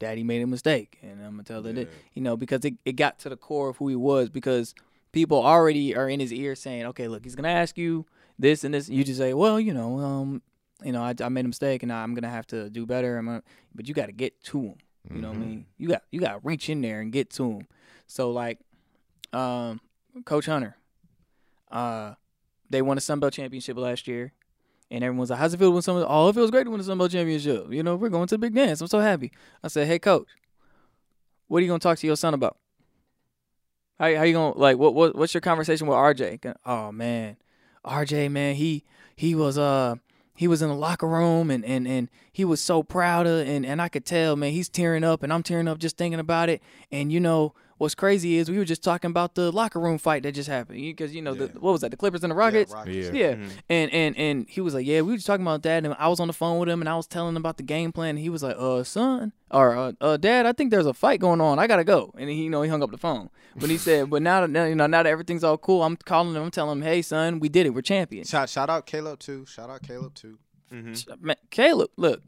Daddy 0.00 0.24
made 0.24 0.42
a 0.42 0.46
mistake, 0.48 0.98
and 1.02 1.22
I'm 1.24 1.32
gonna 1.32 1.44
tell 1.44 1.62
her 1.62 1.72
that 1.72 1.88
you 2.14 2.22
know 2.22 2.36
because 2.36 2.64
it 2.64 2.74
it 2.84 2.96
got 2.96 3.20
to 3.20 3.28
the 3.28 3.36
core 3.36 3.68
of 3.68 3.76
who 3.76 3.88
he 3.88 3.96
was 3.96 4.28
because." 4.28 4.74
People 5.12 5.44
already 5.44 5.96
are 5.96 6.08
in 6.08 6.20
his 6.20 6.32
ear 6.32 6.54
saying, 6.54 6.86
"Okay, 6.86 7.08
look, 7.08 7.24
he's 7.24 7.34
gonna 7.34 7.48
ask 7.48 7.76
you 7.76 8.06
this 8.38 8.62
and 8.62 8.72
this." 8.72 8.88
You 8.88 9.02
just 9.02 9.18
say, 9.18 9.34
"Well, 9.34 9.58
you 9.58 9.74
know, 9.74 9.98
um, 9.98 10.40
you 10.84 10.92
know, 10.92 11.02
I, 11.02 11.14
I 11.20 11.28
made 11.28 11.44
a 11.44 11.48
mistake 11.48 11.82
and 11.82 11.92
I'm 11.92 12.14
gonna 12.14 12.30
have 12.30 12.46
to 12.48 12.70
do 12.70 12.86
better. 12.86 13.18
I'm 13.18 13.26
gonna, 13.26 13.42
but 13.74 13.88
you 13.88 13.94
got 13.94 14.06
to 14.06 14.12
get 14.12 14.40
to 14.44 14.60
him. 14.60 14.74
You 15.12 15.20
know 15.22 15.30
what 15.30 15.38
I 15.38 15.40
mean? 15.40 15.66
You 15.78 15.88
got 15.88 16.02
you 16.12 16.20
got 16.20 16.32
to 16.34 16.40
reach 16.44 16.68
in 16.68 16.80
there 16.80 17.00
and 17.00 17.10
get 17.10 17.28
to 17.30 17.50
him. 17.50 17.66
So 18.06 18.30
like, 18.30 18.60
um, 19.32 19.80
Coach 20.24 20.46
Hunter, 20.46 20.76
uh, 21.72 22.14
they 22.68 22.82
won 22.82 22.98
a 22.98 23.00
Sun 23.00 23.18
Belt 23.18 23.32
championship 23.32 23.76
last 23.76 24.06
year, 24.06 24.32
and 24.90 25.04
everyone's 25.04 25.30
like, 25.30 25.38
"How's 25.38 25.54
it 25.54 25.58
feel 25.58 25.72
when 25.72 25.82
someone? 25.82 26.04
Oh, 26.08 26.28
it 26.28 26.34
feels 26.34 26.50
great 26.50 26.64
to 26.64 26.70
win 26.70 26.80
a 26.80 26.84
Sun 26.84 26.98
Belt 26.98 27.10
championship. 27.10 27.72
You 27.72 27.82
know, 27.82 27.96
we're 27.96 28.08
going 28.08 28.26
to 28.28 28.34
the 28.34 28.38
big 28.38 28.54
dance. 28.54 28.80
I'm 28.80 28.88
so 28.88 29.00
happy." 29.00 29.32
I 29.62 29.68
said, 29.68 29.86
"Hey, 29.86 29.98
Coach, 29.98 30.26
what 31.48 31.58
are 31.58 31.62
you 31.62 31.68
gonna 31.68 31.80
talk 31.80 31.98
to 31.98 32.06
your 32.06 32.16
son 32.16 32.32
about? 32.32 32.56
How 33.98 34.14
how 34.14 34.22
you 34.22 34.32
gonna 34.32 34.56
like 34.56 34.78
what 34.78 34.94
what 34.94 35.16
what's 35.16 35.34
your 35.34 35.40
conversation 35.40 35.86
with 35.86 35.96
RJ? 35.96 36.54
Oh 36.64 36.92
man, 36.92 37.36
RJ 37.84 38.30
man, 38.30 38.54
he 38.54 38.84
he 39.16 39.34
was 39.34 39.58
uh 39.58 39.96
he 40.36 40.48
was 40.48 40.62
in 40.62 40.68
the 40.68 40.74
locker 40.74 41.06
room 41.06 41.50
and 41.50 41.64
and 41.64 41.86
and 41.86 42.08
he 42.32 42.44
was 42.44 42.60
so 42.60 42.82
proud 42.82 43.26
of 43.26 43.46
and 43.46 43.66
and 43.66 43.82
I 43.82 43.88
could 43.88 44.06
tell 44.06 44.36
man 44.36 44.52
he's 44.52 44.70
tearing 44.70 45.04
up 45.04 45.22
and 45.22 45.32
I'm 45.32 45.42
tearing 45.42 45.68
up 45.68 45.78
just 45.78 45.98
thinking 45.98 46.20
about 46.20 46.48
it 46.48 46.62
and 46.90 47.12
you 47.12 47.20
know 47.20 47.52
what's 47.80 47.94
crazy 47.94 48.36
is 48.36 48.50
we 48.50 48.58
were 48.58 48.64
just 48.64 48.84
talking 48.84 49.10
about 49.10 49.34
the 49.34 49.50
locker 49.50 49.80
room 49.80 49.96
fight 49.96 50.22
that 50.24 50.32
just 50.32 50.48
happened 50.50 50.78
because 50.80 51.14
you 51.14 51.22
know 51.22 51.32
Yeah. 51.32 51.46
the, 51.46 51.60
what 51.60 51.72
was 51.72 51.80
that 51.80 51.90
the 51.90 51.96
Clippers 51.96 52.22
and 52.22 52.30
the 52.30 52.34
Rockets 52.34 52.72
Rockets. 52.72 53.10
Yeah. 53.12 53.30
yeah. 53.30 53.34
Mhm. 53.36 53.50
And 53.70 53.92
and 53.92 54.16
and 54.18 54.46
he 54.48 54.60
was 54.60 54.74
like, 54.74 54.86
yeah, 54.86 55.00
we 55.00 55.12
were 55.12 55.16
just 55.16 55.26
talking 55.26 55.44
about 55.44 55.62
that, 55.62 55.84
and 55.84 55.94
I 55.98 56.08
was 56.08 56.20
on 56.20 56.26
the 56.26 56.34
phone 56.34 56.58
with 56.60 56.68
him, 56.68 56.80
and 56.82 56.88
I 56.88 56.96
was 56.96 57.06
telling 57.06 57.30
him 57.30 57.38
about 57.38 57.56
the 57.56 57.62
game 57.62 57.90
plan. 57.90 58.10
And 58.10 58.18
he 58.18 58.28
was 58.28 58.42
like, 58.42 58.56
uh, 58.58 58.84
son, 58.84 59.32
or 59.50 59.76
uh, 59.76 59.92
uh, 60.00 60.16
dad, 60.18 60.44
I 60.46 60.52
think 60.52 60.70
there's 60.70 60.86
a 60.86 60.92
fight 60.94 61.20
going 61.20 61.40
on. 61.40 61.58
I 61.58 61.66
gotta 61.66 61.84
go. 61.84 62.12
And 62.18 62.28
he, 62.28 62.44
you 62.44 62.50
know, 62.50 62.60
he 62.62 62.68
hung 62.68 62.82
up 62.82 62.90
the 62.90 62.98
phone. 62.98 63.30
But 63.56 63.70
he 63.70 63.78
said, 63.78 64.10
but 64.10 64.22
now 64.22 64.42
that 64.42 64.50
now, 64.50 64.64
you 64.64 64.74
know, 64.74 64.86
now 64.86 65.02
that 65.02 65.10
everything's 65.10 65.42
all 65.42 65.58
cool, 65.58 65.82
I'm 65.82 65.96
calling 65.96 66.36
him, 66.36 66.42
I'm 66.42 66.50
telling 66.50 66.78
him, 66.78 66.82
hey, 66.82 67.02
son, 67.02 67.40
we 67.40 67.48
did 67.48 67.66
it. 67.66 67.70
We're 67.70 67.82
champions. 67.82 68.28
Shout, 68.28 68.48
shout 68.50 68.68
out 68.70 68.86
Caleb 68.86 69.18
too. 69.18 69.44
Shout 69.46 69.70
out 69.70 69.82
Caleb 69.82 70.14
too. 70.14 70.38
Man, 70.70 71.34
Caleb, 71.50 71.90
look, 71.96 72.22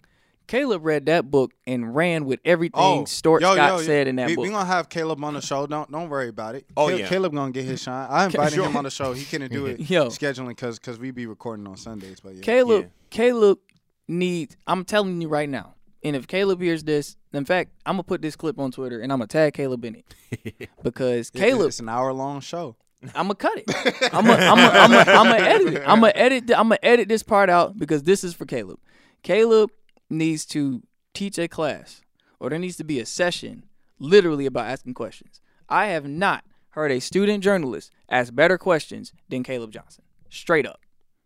Caleb 0.52 0.84
read 0.84 1.06
that 1.06 1.30
book 1.30 1.52
and 1.66 1.94
ran 1.94 2.26
with 2.26 2.38
everything 2.44 2.72
Oh, 2.78 3.06
Stuart 3.06 3.40
yo, 3.40 3.54
Scott 3.54 3.68
yo, 3.70 3.76
yo. 3.78 3.82
said 3.84 4.06
in 4.06 4.16
that 4.16 4.26
we, 4.26 4.36
book. 4.36 4.44
We're 4.44 4.50
gonna 4.50 4.66
have 4.66 4.90
Caleb 4.90 5.24
on 5.24 5.32
the 5.32 5.40
show. 5.40 5.66
Don't 5.66 5.90
don't 5.90 6.10
worry 6.10 6.28
about 6.28 6.56
it. 6.56 6.66
Oh, 6.76 6.88
Cal- 6.88 6.98
yeah. 6.98 7.08
Caleb 7.08 7.32
gonna 7.32 7.52
get 7.52 7.64
his 7.64 7.80
shine. 7.80 8.06
I 8.10 8.24
invited 8.26 8.56
Sure. 8.56 8.66
him 8.66 8.76
on 8.76 8.84
the 8.84 8.90
show. 8.90 9.14
He 9.14 9.24
couldn't 9.24 9.50
do 9.50 9.64
it 9.64 9.80
Yo. 9.90 10.08
scheduling 10.08 10.48
because 10.48 10.78
because 10.78 10.98
we 10.98 11.10
be 11.10 11.24
recording 11.24 11.66
on 11.66 11.78
Sundays. 11.78 12.20
But 12.20 12.34
yeah, 12.34 12.42
Caleb, 12.42 12.82
Yeah. 12.82 12.88
Caleb 13.08 13.60
needs. 14.08 14.54
I'm 14.66 14.84
telling 14.84 15.22
you 15.22 15.28
right 15.28 15.48
now. 15.48 15.74
And 16.04 16.14
if 16.14 16.26
Caleb 16.26 16.60
hears 16.60 16.84
this, 16.84 17.16
in 17.32 17.46
fact, 17.46 17.70
I'm 17.86 17.94
gonna 17.94 18.02
put 18.02 18.20
this 18.20 18.36
clip 18.36 18.58
on 18.58 18.72
Twitter 18.72 19.00
and 19.00 19.10
I'm 19.10 19.20
gonna 19.20 19.28
tag 19.28 19.54
Caleb 19.54 19.82
in 19.86 19.94
it 19.94 20.68
because 20.82 21.30
It- 21.32 21.38
Caleb, 21.38 21.68
it's 21.68 21.80
an 21.80 21.88
hour 21.88 22.12
long 22.12 22.40
show. 22.40 22.76
I'm 23.14 23.28
gonna 23.28 23.36
cut 23.36 23.56
it. 23.56 23.64
I'm 24.12 24.26
gonna, 24.26 24.44
I'm 24.44 24.56
gonna, 24.58 25.10
I'm 25.10 25.26
I'm 25.28 25.32
edit 25.32 25.74
it. 25.74 25.82
I'm 25.88 26.00
gonna 26.00 26.12
edit. 26.14 26.50
I'm 26.50 26.68
gonna 26.68 26.78
edit 26.82 27.08
this 27.08 27.22
part 27.22 27.48
out 27.48 27.78
because 27.78 28.02
this 28.02 28.22
is 28.22 28.34
for 28.34 28.44
Caleb. 28.44 28.78
Caleb 29.22 29.70
needs 30.12 30.44
to 30.46 30.82
teach 31.14 31.38
a 31.38 31.48
class 31.48 32.02
or 32.38 32.50
there 32.50 32.58
needs 32.58 32.76
to 32.76 32.84
be 32.84 33.00
a 33.00 33.06
session 33.06 33.64
literally 33.98 34.46
about 34.46 34.66
asking 34.66 34.94
questions. 34.94 35.40
I 35.68 35.86
have 35.86 36.06
not 36.06 36.44
heard 36.70 36.90
a 36.90 37.00
student 37.00 37.42
journalist 37.42 37.90
ask 38.08 38.34
better 38.34 38.58
questions 38.58 39.12
than 39.28 39.42
Caleb 39.42 39.72
Johnson. 39.72 40.04
Straight 40.28 40.66
up. 40.66 40.80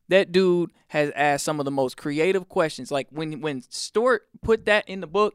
That 0.08 0.30
dude 0.30 0.70
has 0.88 1.10
asked 1.16 1.44
some 1.44 1.58
of 1.58 1.64
the 1.64 1.70
most 1.70 1.96
creative 1.96 2.48
questions. 2.48 2.90
Like 2.90 3.08
when 3.10 3.40
when 3.40 3.62
Stuart 3.70 4.28
put 4.42 4.66
that 4.66 4.88
in 4.88 5.00
the 5.00 5.06
book, 5.06 5.34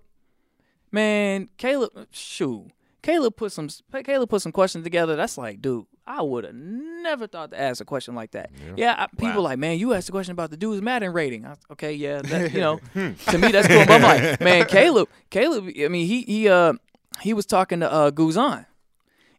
man, 0.92 1.50
Caleb, 1.58 2.08
shoot, 2.12 2.68
Caleb 3.04 3.36
put 3.36 3.52
some 3.52 3.70
Caleb 4.04 4.30
put 4.30 4.42
some 4.42 4.52
questions 4.52 4.84
together. 4.84 5.16
That's 5.16 5.38
like, 5.38 5.62
dude, 5.62 5.86
I 6.06 6.22
would 6.22 6.44
have 6.44 6.54
never 6.54 7.28
thought 7.28 7.52
to 7.52 7.60
ask 7.60 7.82
a 7.82 7.86
question 7.86 8.14
like 8.16 8.32
that. 8.32 8.52
Yeah, 8.76 8.96
I, 8.98 9.08
people 9.18 9.42
like, 9.42 9.58
man, 9.58 9.80
you 9.80 9.94
asked 9.94 10.10
a 10.10 10.12
question 10.12 10.34
about 10.34 10.52
the 10.52 10.58
dude's 10.58 10.82
Madden 10.82 11.12
rating. 11.14 11.46
I, 11.46 11.56
okay, 11.72 11.94
yeah, 11.94 12.22
that, 12.22 12.54
you 12.54 12.60
know, 12.60 12.80
to 12.94 13.38
me 13.38 13.52
that's 13.52 13.68
cool. 13.68 13.86
But 13.86 13.92
I'm 13.92 14.02
like, 14.02 14.42
man, 14.42 14.66
Caleb, 14.66 15.10
Caleb. 15.30 15.72
I 15.84 15.88
mean, 15.88 16.08
he 16.08 16.22
he 16.24 16.50
uh 16.50 16.74
he 17.22 17.34
was 17.34 17.46
talking 17.46 17.80
to 17.80 17.92
uh 17.92 18.12
Guzan, 18.12 18.66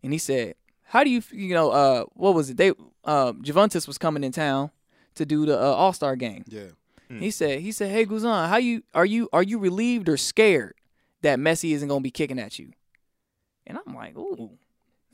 and 0.02 0.12
he 0.12 0.18
said, 0.18 0.54
how 0.84 1.04
do 1.04 1.10
you 1.10 1.22
you 1.30 1.54
know 1.54 1.70
uh 1.70 2.04
what 2.14 2.34
was 2.34 2.50
it? 2.50 2.56
They 2.56 2.72
uh 3.04 3.32
Juventus 3.42 3.86
was 3.86 3.98
coming 3.98 4.24
in 4.24 4.32
town 4.32 4.70
to 5.14 5.24
do 5.24 5.46
the 5.46 5.56
uh, 5.58 5.62
All 5.62 5.92
Star 5.92 6.16
game. 6.16 6.44
Yeah. 6.48 6.68
He 7.18 7.30
said, 7.30 7.60
he 7.60 7.72
said, 7.72 7.90
hey 7.90 8.06
Guzan, 8.06 8.48
how 8.48 8.56
you 8.56 8.82
are 8.94 9.04
you 9.04 9.28
are 9.34 9.42
you 9.42 9.58
relieved 9.58 10.08
or 10.08 10.16
scared 10.16 10.74
that 11.20 11.38
Messi 11.38 11.72
isn't 11.72 11.86
gonna 11.86 12.00
be 12.00 12.10
kicking 12.10 12.38
at 12.38 12.58
you? 12.58 12.72
And 13.66 13.78
I'm 13.86 13.94
like, 13.94 14.16
ooh. 14.16 14.50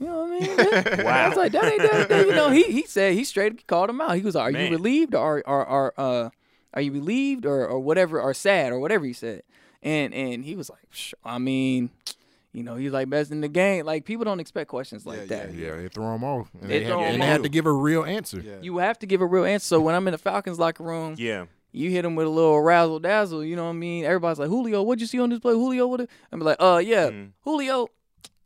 You 0.01 0.07
know 0.07 0.27
what 0.27 0.43
I 0.43 0.87
mean? 0.97 1.05
Wow. 1.05 1.11
I 1.25 1.29
was 1.29 1.37
like, 1.37 1.53
that 1.53 1.65
ain't 1.65 1.83
that, 1.83 2.09
that- 2.09 2.27
you 2.27 2.33
know, 2.33 2.51
he 2.51 2.63
he 2.65 2.83
said 2.85 3.15
he 3.15 3.25
straight 3.25 3.67
called 3.67 3.91
him 3.91 4.01
out. 4.01 4.15
He 4.17 4.23
was 4.23 4.37
like, 4.37 4.49
Are 4.49 4.53
Man. 4.53 4.67
you 4.67 4.71
relieved 4.77 5.15
or 5.15 5.43
or 5.47 5.67
or 5.67 5.93
uh 5.99 6.31
are 6.75 6.81
you 6.83 6.93
relieved 6.93 7.45
or 7.47 7.67
or 7.67 7.81
whatever 7.81 8.21
or 8.21 8.33
sad 8.33 8.71
or 8.73 8.79
whatever 8.79 9.05
he 9.05 9.13
said? 9.13 9.43
And 9.83 10.15
and 10.15 10.45
he 10.45 10.55
was 10.55 10.71
like, 10.71 10.87
"Sh- 10.91 11.15
I 11.25 11.39
mean, 11.39 11.91
you 12.53 12.63
know, 12.63 12.77
he's 12.77 12.93
like 12.93 13.11
best 13.11 13.33
in 13.33 13.41
the 13.41 13.49
game. 13.49 13.87
Like 13.87 14.05
people 14.05 14.25
don't 14.25 14.39
expect 14.39 14.69
questions 14.71 15.05
like 15.05 15.19
Yeah, 15.21 15.25
that. 15.27 15.55
Yeah, 15.55 15.77
they 15.77 15.89
throw 15.89 16.13
them 16.13 16.23
off, 16.25 16.49
and 16.61 16.71
They 16.71 16.81
they, 16.81 16.87
throw 16.87 16.99
had, 17.01 17.07
'em 17.09 17.13
and 17.15 17.23
they 17.23 17.27
had 17.27 17.43
to 17.43 17.49
give 17.49 17.67
a 17.67 17.73
real 17.73 18.05
answer. 18.05 18.39
Yeah. 18.41 18.57
You 18.63 18.79
have 18.79 18.99
to 19.01 19.07
give 19.07 19.21
a 19.21 19.27
real 19.27 19.45
answer. 19.45 19.67
So 19.67 19.81
when 19.81 19.95
I'm 19.97 20.07
in 20.07 20.13
the 20.13 20.19
Falcons 20.19 20.59
locker 20.61 20.85
room, 20.85 21.15
Yeah. 21.19 21.47
you 21.73 21.91
hit 21.91 22.05
him 22.05 22.15
with 22.15 22.27
a 22.29 22.31
little 22.31 22.61
razzle 22.61 23.01
dazzle. 23.01 23.45
You 23.45 23.57
know 23.57 23.65
what 23.65 23.71
I 23.71 23.75
mean? 23.75 24.05
Everybody's 24.05 24.39
like, 24.39 24.49
Julio, 24.49 24.83
what'd 24.85 25.01
you 25.01 25.07
see 25.09 25.19
on 25.21 25.31
this 25.31 25.41
play? 25.41 25.55
Julio, 25.55 25.87
what? 25.89 26.09
I'm 26.31 26.39
like, 26.41 26.57
uh, 26.61 26.81
yeah, 26.85 27.09
Mm. 27.11 27.31
Julio, 27.43 27.89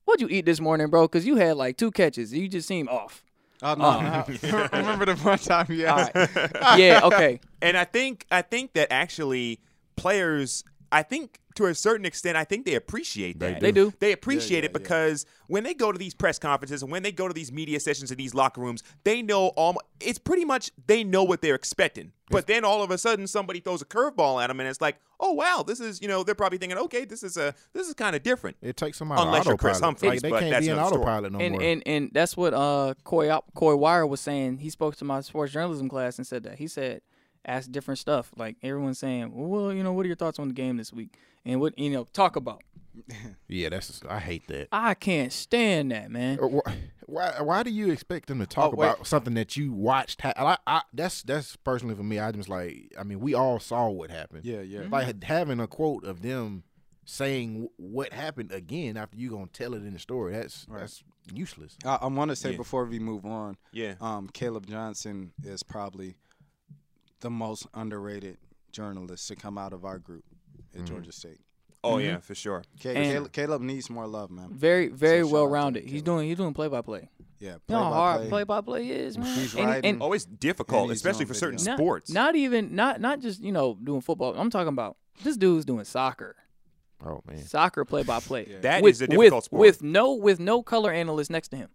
what'd 0.04 0.20
you 0.20 0.34
eat 0.34 0.44
this 0.46 0.60
morning, 0.60 0.88
bro? 0.88 1.02
Because 1.02 1.26
you 1.26 1.36
had 1.36 1.56
like 1.56 1.76
two 1.76 1.90
catches. 1.90 2.32
You 2.32 2.48
just 2.48 2.68
seem 2.68 2.88
off. 2.88 3.24
Oh 3.62 3.74
no! 3.74 4.00
no. 4.00 4.08
Uh-huh. 4.08 4.68
Remember 4.72 5.06
the 5.06 5.16
one 5.16 5.38
time 5.38 5.66
you 5.70 5.86
asked? 5.86 6.14
right. 6.14 6.78
yeah. 6.78 7.00
Okay. 7.04 7.40
And 7.62 7.76
I 7.76 7.84
think 7.84 8.26
I 8.28 8.42
think 8.42 8.72
that 8.72 8.92
actually 8.92 9.60
players 9.94 10.64
I 10.90 11.04
think 11.04 11.38
to 11.56 11.66
a 11.66 11.74
certain 11.74 12.06
extent 12.06 12.36
I 12.36 12.44
think 12.44 12.64
they 12.66 12.74
appreciate 12.74 13.38
that. 13.40 13.60
They 13.60 13.72
do. 13.72 13.92
They 13.98 14.12
appreciate 14.12 14.58
Yeah, 14.64 14.70
it 14.70 14.72
yeah, 14.72 14.78
yeah. 14.78 14.82
because 14.84 15.26
when 15.48 15.64
they 15.64 15.74
go 15.74 15.92
to 15.92 15.98
these 15.98 16.14
press 16.14 16.38
conferences 16.38 16.82
and 16.82 16.90
when 16.90 17.02
they 17.02 17.12
go 17.12 17.28
to 17.28 17.34
these 17.34 17.52
media 17.52 17.78
sessions 17.80 18.10
in 18.10 18.18
these 18.18 18.34
locker 18.34 18.60
rooms, 18.60 18.82
they 19.04 19.22
know 19.22 19.48
all 19.48 19.76
it's 20.00 20.18
pretty 20.18 20.44
much 20.44 20.70
they 20.86 21.04
know 21.04 21.22
what 21.24 21.42
they're 21.42 21.54
expecting. 21.54 22.12
But 22.30 22.46
then 22.46 22.64
all 22.64 22.82
of 22.82 22.90
a 22.90 22.96
sudden 22.96 23.26
somebody 23.26 23.60
throws 23.60 23.82
a 23.82 23.84
curveball 23.84 24.42
at 24.42 24.46
them 24.46 24.58
and 24.58 24.66
it's 24.66 24.80
like, 24.80 24.96
"Oh 25.20 25.32
wow, 25.32 25.62
this 25.66 25.80
is, 25.80 26.00
you 26.00 26.08
know, 26.08 26.22
they're 26.22 26.34
probably 26.34 26.56
thinking, 26.56 26.78
"Okay, 26.78 27.04
this 27.04 27.22
is 27.22 27.36
a 27.36 27.54
this 27.74 27.86
is 27.86 27.92
kind 27.92 28.16
of 28.16 28.22
different." 28.22 28.56
It 28.62 28.78
takes 28.78 28.98
them 28.98 29.12
out 29.12 29.18
of 29.18 29.26
Unless 29.26 29.44
you're 29.44 29.56
Kris 29.58 29.76
autopilot. 29.82 30.00
Humphries, 30.00 30.10
like, 30.12 30.22
they 30.22 30.30
but 30.30 30.40
can't 30.40 30.50
that's 30.52 30.64
be 30.66 30.70
an 30.70 30.78
another 30.78 30.88
story. 30.94 31.02
autopilot 31.02 31.32
no 31.32 31.38
and, 31.40 31.52
more. 31.52 31.62
and 31.62 31.82
and 31.84 32.10
that's 32.14 32.34
what 32.34 32.54
uh 32.54 32.94
Coy 33.04 33.30
Coy 33.54 33.76
Wire 33.76 34.06
was 34.06 34.20
saying. 34.22 34.58
He 34.58 34.70
spoke 34.70 34.96
to 34.96 35.04
my 35.04 35.20
sports 35.20 35.52
journalism 35.52 35.90
class 35.90 36.16
and 36.16 36.26
said 36.26 36.44
that 36.44 36.56
he 36.58 36.66
said 36.68 37.02
ask 37.44 37.70
different 37.70 37.98
stuff. 37.98 38.30
Like 38.36 38.56
everyone's 38.62 38.98
saying, 39.00 39.32
well, 39.34 39.72
you 39.72 39.82
know, 39.82 39.92
what 39.92 40.04
are 40.04 40.08
your 40.08 40.16
thoughts 40.16 40.38
on 40.38 40.48
the 40.48 40.54
game 40.54 40.76
this 40.78 40.92
week? 40.92 41.18
And 41.44 41.60
what 41.60 41.78
you 41.78 41.90
know, 41.90 42.06
talk 42.12 42.36
about. 42.36 42.62
yeah, 43.48 43.68
that's 43.68 44.02
I 44.08 44.18
hate 44.20 44.46
that. 44.48 44.68
I 44.70 44.94
can't 44.94 45.32
stand 45.32 45.90
that, 45.92 46.10
man. 46.10 46.38
Why, 47.06 47.34
why 47.40 47.62
do 47.62 47.70
you 47.70 47.90
expect 47.90 48.28
them 48.28 48.38
to 48.38 48.46
talk 48.46 48.70
Oh, 48.70 48.74
about 48.74 49.06
something 49.06 49.34
that 49.34 49.56
you 49.56 49.72
watched? 49.72 50.20
Ha- 50.22 50.34
I, 50.36 50.56
I, 50.66 50.82
that's 50.92 51.22
that's 51.22 51.56
personally 51.56 51.94
for 51.94 52.02
me. 52.04 52.18
I 52.18 52.30
just 52.32 52.48
like. 52.48 52.92
I 52.98 53.02
mean, 53.02 53.20
we 53.20 53.34
all 53.34 53.58
saw 53.58 53.88
what 53.88 54.10
happened. 54.10 54.44
Yeah, 54.44 54.60
yeah. 54.60 54.82
Like 54.90 55.22
having 55.24 55.58
a 55.60 55.66
quote 55.66 56.04
of 56.04 56.22
them 56.22 56.62
saying 57.04 57.68
what 57.76 58.12
happened 58.12 58.52
again 58.52 58.96
after 58.96 59.16
you 59.16 59.30
gonna 59.30 59.46
tell 59.52 59.74
it 59.74 59.78
in 59.84 59.92
the 59.92 59.98
story. 59.98 60.32
That's 60.34 60.64
Right. 60.68 60.80
that's 60.80 61.02
useless. 61.34 61.76
I, 61.84 61.96
I 62.02 62.06
want 62.06 62.30
to 62.30 62.36
say 62.36 62.52
Yeah. 62.52 62.56
before 62.58 62.84
we 62.84 62.98
move 62.98 63.26
on, 63.26 63.56
Yeah. 63.72 63.94
um, 64.00 64.28
Caleb 64.32 64.66
Johnson 64.66 65.32
is 65.42 65.62
probably 65.62 66.14
the 67.20 67.30
most 67.30 67.66
underrated 67.74 68.38
journalist 68.70 69.28
to 69.28 69.36
come 69.36 69.58
out 69.58 69.72
of 69.72 69.84
our 69.84 69.98
group 69.98 70.24
at 70.74 70.84
Georgia 70.84 71.02
mm-hmm. 71.02 71.10
State. 71.10 71.40
Oh 71.84 71.98
yeah, 71.98 72.12
mm-hmm. 72.12 72.20
for 72.20 72.34
sure. 72.34 72.62
Ca- 72.80 72.94
Caleb, 72.94 73.32
Caleb 73.32 73.62
needs 73.62 73.90
more 73.90 74.06
love, 74.06 74.30
man. 74.30 74.50
Very, 74.52 74.88
very 74.88 75.18
shout 75.18 75.26
out 75.26 75.28
to 75.28 75.32
well 75.34 75.46
rounded. 75.48 75.84
He's 75.84 76.02
doing 76.02 76.28
he's 76.28 76.36
doing 76.36 76.54
play 76.54 76.68
by 76.68 76.80
play. 76.80 77.10
Yeah, 77.40 77.54
You 77.54 77.74
know 77.74 77.82
how 77.82 77.92
hard 77.92 78.20
play 78.20 78.28
play-by-play. 78.28 78.88
is, 78.88 79.18
man. 79.18 79.36
He's 79.36 79.52
And- 79.56 79.66
writing. 79.66 79.90
and 79.90 80.00
Always 80.00 80.24
difficult, 80.24 80.84
And 80.84 80.92
especially 80.92 81.24
for 81.24 81.34
certain 81.34 81.58
video. 81.58 81.72
not, 81.72 81.78
sports. 81.78 82.10
Not 82.12 82.36
even 82.36 82.76
not 82.76 83.00
not 83.00 83.18
just 83.18 83.40
you 83.42 83.50
know 83.50 83.76
doing 83.82 84.00
football. 84.00 84.32
I'm 84.36 84.48
talking 84.48 84.68
about 84.68 84.96
this 85.24 85.36
dude's 85.36 85.64
doing 85.64 85.84
soccer, 85.84 86.36
Oh 87.04 87.20
man. 87.26 87.38
soccer 87.44 87.84
play 87.84 88.04
by 88.04 88.20
play. 88.20 88.46
Yeah. 88.48 88.60
That 88.60 88.82
with, 88.84 88.92
is 88.92 89.02
a 89.02 89.08
difficult 89.08 89.34
with, 89.34 89.44
sport. 89.44 89.60
with 89.60 89.82
no 89.82 90.14
with 90.14 90.38
no 90.38 90.62
color 90.62 90.92
analyst 90.92 91.32
next 91.32 91.48
to 91.48 91.56
him. 91.56 91.70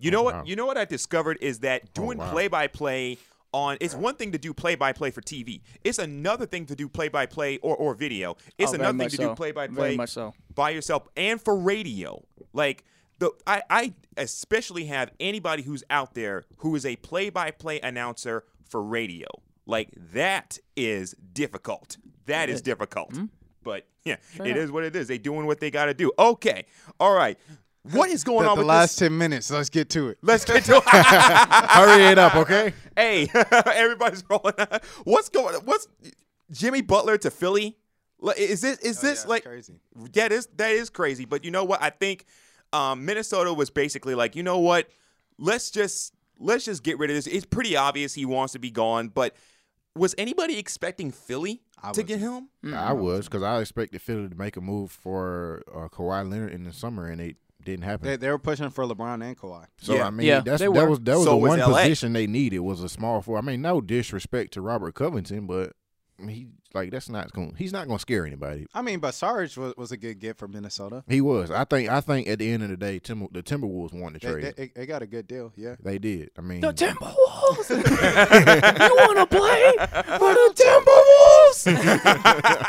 You 0.00 0.10
know 0.10 0.20
Oh, 0.20 0.24
what? 0.24 0.48
You 0.48 0.56
know 0.56 0.66
what 0.66 0.76
I 0.76 0.84
discovered 0.84 1.38
is 1.40 1.60
that 1.60 1.82
oh, 1.84 1.88
doing 1.94 2.18
play 2.18 2.48
by 2.48 2.66
play 2.66 3.18
on 3.52 3.78
it's 3.80 3.94
one 3.94 4.14
thing 4.14 4.32
to 4.32 4.38
do 4.38 4.52
play 4.52 4.74
by 4.74 4.92
play 4.92 5.10
for 5.10 5.20
TV. 5.22 5.62
It's 5.84 5.98
another 5.98 6.46
thing 6.46 6.66
to 6.66 6.76
do 6.76 6.88
play 6.88 7.08
by 7.08 7.26
play 7.26 7.58
or 7.58 7.76
or 7.76 7.94
video. 7.94 8.36
It's 8.58 8.72
Oh, 8.72 8.74
another 8.76 8.98
thing 8.98 9.08
to 9.10 9.16
so. 9.16 9.28
do 9.30 9.34
play 9.34 9.52
by 9.52 9.68
play 9.68 9.98
so. 10.06 10.34
by 10.54 10.70
yourself 10.70 11.08
and 11.16 11.40
for 11.40 11.56
radio. 11.56 12.22
Like 12.52 12.84
the 13.18 13.30
I 13.46 13.62
I 13.70 13.94
especially 14.16 14.84
have 14.86 15.10
anybody 15.18 15.62
who's 15.62 15.84
out 15.90 16.14
there 16.14 16.44
who 16.58 16.74
is 16.76 16.84
a 16.84 16.96
play 16.96 17.30
by 17.30 17.50
play 17.50 17.80
announcer 17.80 18.44
for 18.68 18.82
radio. 18.82 19.26
Like 19.66 19.90
that 20.12 20.58
is 20.76 21.14
difficult. 21.32 21.96
That 22.26 22.48
is 22.48 22.60
It 22.60 22.64
difficult. 22.64 23.18
But 23.62 23.86
yeah, 24.04 24.16
it 24.36 24.40
enough. 24.46 24.56
is 24.58 24.70
what 24.72 24.84
it 24.84 24.96
is. 24.96 25.08
They 25.08 25.18
doing 25.18 25.46
what 25.46 25.60
they 25.60 25.70
got 25.70 25.86
to 25.86 25.94
do. 25.94 26.10
Okay. 26.18 26.64
All 27.00 27.12
right. 27.12 27.38
What 27.92 28.10
is 28.10 28.24
going 28.24 28.44
the, 28.44 28.50
on 28.50 28.56
the 28.56 28.60
with 28.62 28.68
last 28.68 28.98
this? 28.98 29.08
ten 29.08 29.16
minutes. 29.18 29.50
Let's 29.50 29.70
get 29.70 29.88
to 29.90 30.08
it. 30.08 30.18
Let's 30.22 30.44
get 30.44 30.64
to 30.64 30.76
it. 30.84 30.84
Hurry 30.86 32.04
it 32.04 32.18
up, 32.18 32.34
okay? 32.36 32.72
Hey, 32.96 33.28
everybody's 33.66 34.24
rolling. 34.28 34.54
out. 34.58 34.84
What's 35.04 35.28
going? 35.28 35.54
What's 35.64 35.86
Jimmy 36.50 36.80
Butler 36.82 37.18
to 37.18 37.30
Philly? 37.30 37.76
Is 38.36 38.60
this 38.62 38.78
is 38.80 38.98
Oh, 38.98 39.06
this 39.06 39.24
yeah, 39.24 39.28
like 39.28 39.44
crazy? 39.44 39.80
that 40.14 40.32
is 40.32 40.48
that 40.56 40.72
is 40.72 40.90
crazy? 40.90 41.24
But 41.24 41.44
you 41.44 41.50
know 41.50 41.64
what? 41.64 41.80
I 41.82 41.90
think 41.90 42.24
um, 42.72 43.04
Minnesota 43.04 43.52
was 43.54 43.70
basically 43.70 44.14
like, 44.14 44.34
you 44.36 44.42
know 44.42 44.58
what? 44.58 44.88
Let's 45.38 45.70
just 45.70 46.14
let's 46.38 46.64
just 46.64 46.82
get 46.82 46.98
rid 46.98 47.10
of 47.10 47.16
this. 47.16 47.26
It's 47.26 47.46
pretty 47.46 47.76
obvious 47.76 48.14
he 48.14 48.24
wants 48.24 48.52
to 48.54 48.58
be 48.58 48.70
gone. 48.70 49.08
But 49.08 49.36
was 49.94 50.14
anybody 50.18 50.58
expecting 50.58 51.10
Philly 51.12 51.62
I 51.82 51.92
to 51.92 52.02
get 52.02 52.20
wasn't. 52.20 52.48
him? 52.64 52.74
I 52.74 52.92
was 52.92 53.26
because 53.26 53.42
I 53.44 53.60
expected 53.60 54.02
Philly 54.02 54.28
to 54.28 54.34
make 54.34 54.56
a 54.56 54.60
move 54.60 54.90
for 54.90 55.62
uh, 55.72 55.88
Kawhi 55.88 56.28
Leonard 56.28 56.52
in 56.52 56.64
the 56.64 56.72
summer, 56.72 57.06
and 57.06 57.20
it 57.20 57.36
didn't 57.68 57.84
happen. 57.84 58.06
They, 58.08 58.16
they 58.16 58.28
were 58.30 58.38
pushing 58.38 58.70
for 58.70 58.84
LeBron 58.84 59.22
and 59.24 59.38
Kawhi. 59.38 59.66
so 59.78 59.94
Yeah. 59.94 60.06
I 60.06 60.10
mean, 60.10 60.26
Yeah, 60.26 60.40
that's 60.40 60.60
that 60.60 60.72
were. 60.72 60.88
was 60.90 61.00
that 61.00 61.16
was 61.16 61.24
So 61.24 61.30
the 61.30 61.36
was 61.36 61.48
one 61.50 61.58
LA. 61.60 61.82
position 61.82 62.12
they 62.12 62.26
needed 62.26 62.58
was 62.60 62.82
a 62.82 62.88
small 62.88 63.20
four. 63.22 63.38
I 63.38 63.40
mean, 63.42 63.62
no 63.62 63.80
disrespect 63.80 64.52
to 64.54 64.60
Robert 64.60 64.94
Covington, 64.94 65.46
but 65.46 65.72
I 66.18 66.22
mean, 66.24 66.34
he 66.36 66.48
like 66.74 66.90
that's 66.90 67.08
not 67.08 67.32
going. 67.32 67.54
He's 67.56 67.72
not 67.72 67.86
going 67.86 67.96
to 67.96 68.02
scare 68.02 68.26
anybody. 68.26 68.66
I 68.74 68.82
mean, 68.82 68.98
but 68.98 69.14
Sarge 69.14 69.56
was, 69.56 69.72
was 69.76 69.90
a 69.92 69.96
good 69.96 70.18
get 70.18 70.36
for 70.36 70.46
Minnesota. 70.48 71.02
He 71.08 71.20
was. 71.22 71.50
I 71.50 71.64
think. 71.64 71.88
I 71.88 72.00
think 72.02 72.28
at 72.28 72.40
the 72.40 72.50
end 72.50 72.62
of 72.64 72.68
the 72.70 72.76
day, 72.76 72.98
Timber, 72.98 73.26
the 73.32 73.42
Timberwolves 73.42 73.94
won 73.94 74.12
the 74.12 74.18
They, 74.18 74.28
trade. 74.32 74.54
they, 74.56 74.72
they 74.74 74.84
got 74.86 75.00
a 75.00 75.06
good 75.06 75.26
deal. 75.28 75.52
Yeah. 75.56 75.76
They 75.82 75.98
did. 75.98 76.30
I 76.36 76.40
mean, 76.42 76.60
The 76.60 76.72
Timberwolves. 76.72 77.70
you 77.70 78.96
want 78.96 79.18
to 79.18 79.26
play 79.36 79.72
for 80.18 80.34
the 80.34 80.52
Timberwolves? 80.56 81.78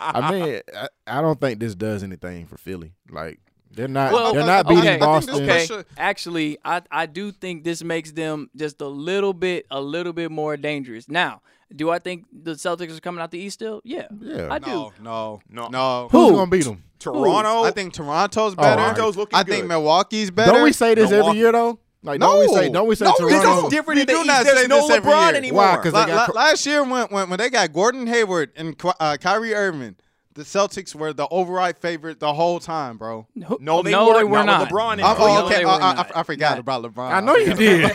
I 0.00 0.30
mean, 0.32 0.60
I, 0.74 0.88
I 1.06 1.20
don't 1.20 1.40
think 1.40 1.60
this 1.60 1.74
does 1.74 2.02
anything 2.02 2.46
for 2.46 2.56
Philly. 2.56 2.92
Like 3.10 3.38
they're 3.76 3.86
not. 3.88 4.12
Well, 4.12 4.32
they're 4.34 4.44
not 4.44 4.66
okay, 4.66 4.74
beating 4.74 4.88
I 4.88 4.92
think 4.92 5.00
Boston. 5.00 5.48
okay. 5.48 5.84
Actually, 5.96 6.58
I 6.64 6.82
I 6.90 7.06
do 7.06 7.30
think 7.30 7.62
this 7.64 7.84
makes 7.84 8.10
them 8.12 8.50
just 8.56 8.80
a 8.80 8.88
little 8.88 9.32
bit 9.32 9.66
a 9.70 9.80
little 9.80 10.12
bit 10.12 10.30
more 10.30 10.56
dangerous. 10.56 11.08
Now, 11.08 11.42
do 11.74 11.90
I 11.90 11.98
think 12.00 12.24
the 12.32 12.52
Celtics 12.52 12.96
are 12.96 13.00
coming 13.00 13.20
out 13.22 13.30
the 13.30 13.38
East 13.38 13.54
still? 13.54 13.80
Yeah. 13.84 14.06
Yeah. 14.20 14.48
I 14.50 14.58
do. 14.58 14.70
No, 14.70 14.92
no, 15.00 15.40
No. 15.50 15.68
no. 15.68 16.08
Who's 16.10 16.30
Who? 16.30 16.36
gonna 16.36 16.50
beat 16.50 16.64
them? 16.64 16.82
Toronto. 16.98 17.62
I 17.64 17.70
think 17.70 17.92
Toronto's 17.92 18.54
better. 18.54 18.80
Toronto's 18.80 19.16
looking 19.16 19.38
good. 19.38 19.46
I 19.46 19.56
think. 19.56 19.66
Milwaukee's 19.66 20.30
better. 20.30 20.52
Don't 20.52 20.62
we 20.64 20.72
say 20.72 20.94
this 20.94 21.10
Milwaukee. 21.10 21.28
every 21.28 21.38
year 21.40 21.52
though? 21.52 21.78
Like 22.02 22.20
don't 22.20 22.38
we 22.40 22.48
say? 22.48 22.66
No. 22.68 22.80
Don't 22.80 22.88
we 22.88 22.94
say 22.94 23.04
No, 23.04 23.10
this 23.18 23.42
Toronto? 23.42 23.66
is 23.66 23.70
different 23.72 23.96
We 23.96 24.00
in 24.02 24.06
the 24.06 24.12
do 24.12 24.18
East. 24.20 24.26
not 24.26 24.44
There's 24.44 24.60
say 24.60 24.66
no 24.68 24.80
this 24.86 24.90
every 24.96 25.10
LeBron 25.12 25.26
year. 25.28 25.34
anymore. 25.36 25.62
Why? 25.62 25.76
'Cause 25.76 25.92
they 25.92 25.98
La- 25.98 26.06
got 26.06 26.34
la- 26.34 26.40
last 26.42 26.64
year 26.66 26.82
when, 26.84 27.06
when 27.08 27.28
when 27.30 27.38
they 27.38 27.50
got 27.50 27.72
Gordon 27.72 28.06
Hayward 28.06 28.52
and 28.56 28.80
uh, 29.00 29.16
Kyrie 29.20 29.54
Irving, 29.54 29.96
the 30.36 30.42
Celtics 30.44 30.94
were 30.94 31.12
the 31.12 31.26
override 31.28 31.76
favorite 31.78 32.20
the 32.20 32.32
whole 32.32 32.60
time, 32.60 32.96
bro. 32.98 33.26
Who- 33.46 33.58
No, 33.60 33.82
they 33.82 33.90
no, 33.90 34.06
weren't. 34.06 34.18
they 34.18 34.24
were 34.24 34.36
Not 34.38 34.46
not. 34.46 34.60
with 34.60 34.70
LeBron 34.70 35.00
Oh, 35.02 35.10
it. 35.12 35.16
oh, 35.18 35.26
no, 35.40 35.46
okay. 35.46 35.56
they 35.56 35.64
I, 35.64 35.74
uh, 35.74 36.04
I- 36.14 36.20
I 36.20 36.22
forgot 36.22 36.50
Not- 36.50 36.58
about 36.60 36.82
LeBron. 36.84 37.10
I 37.10 37.20
know 37.20 37.36
you 37.36 37.54
did. 37.54 37.90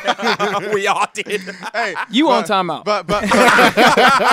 we 0.73 0.87
all 0.87 1.05
did. 1.13 1.27
Hey, 1.73 1.93
You 2.09 2.25
but, 2.25 2.51
on 2.51 2.65
timeout. 2.65 2.83
But 2.83 3.07
but, 3.07 3.21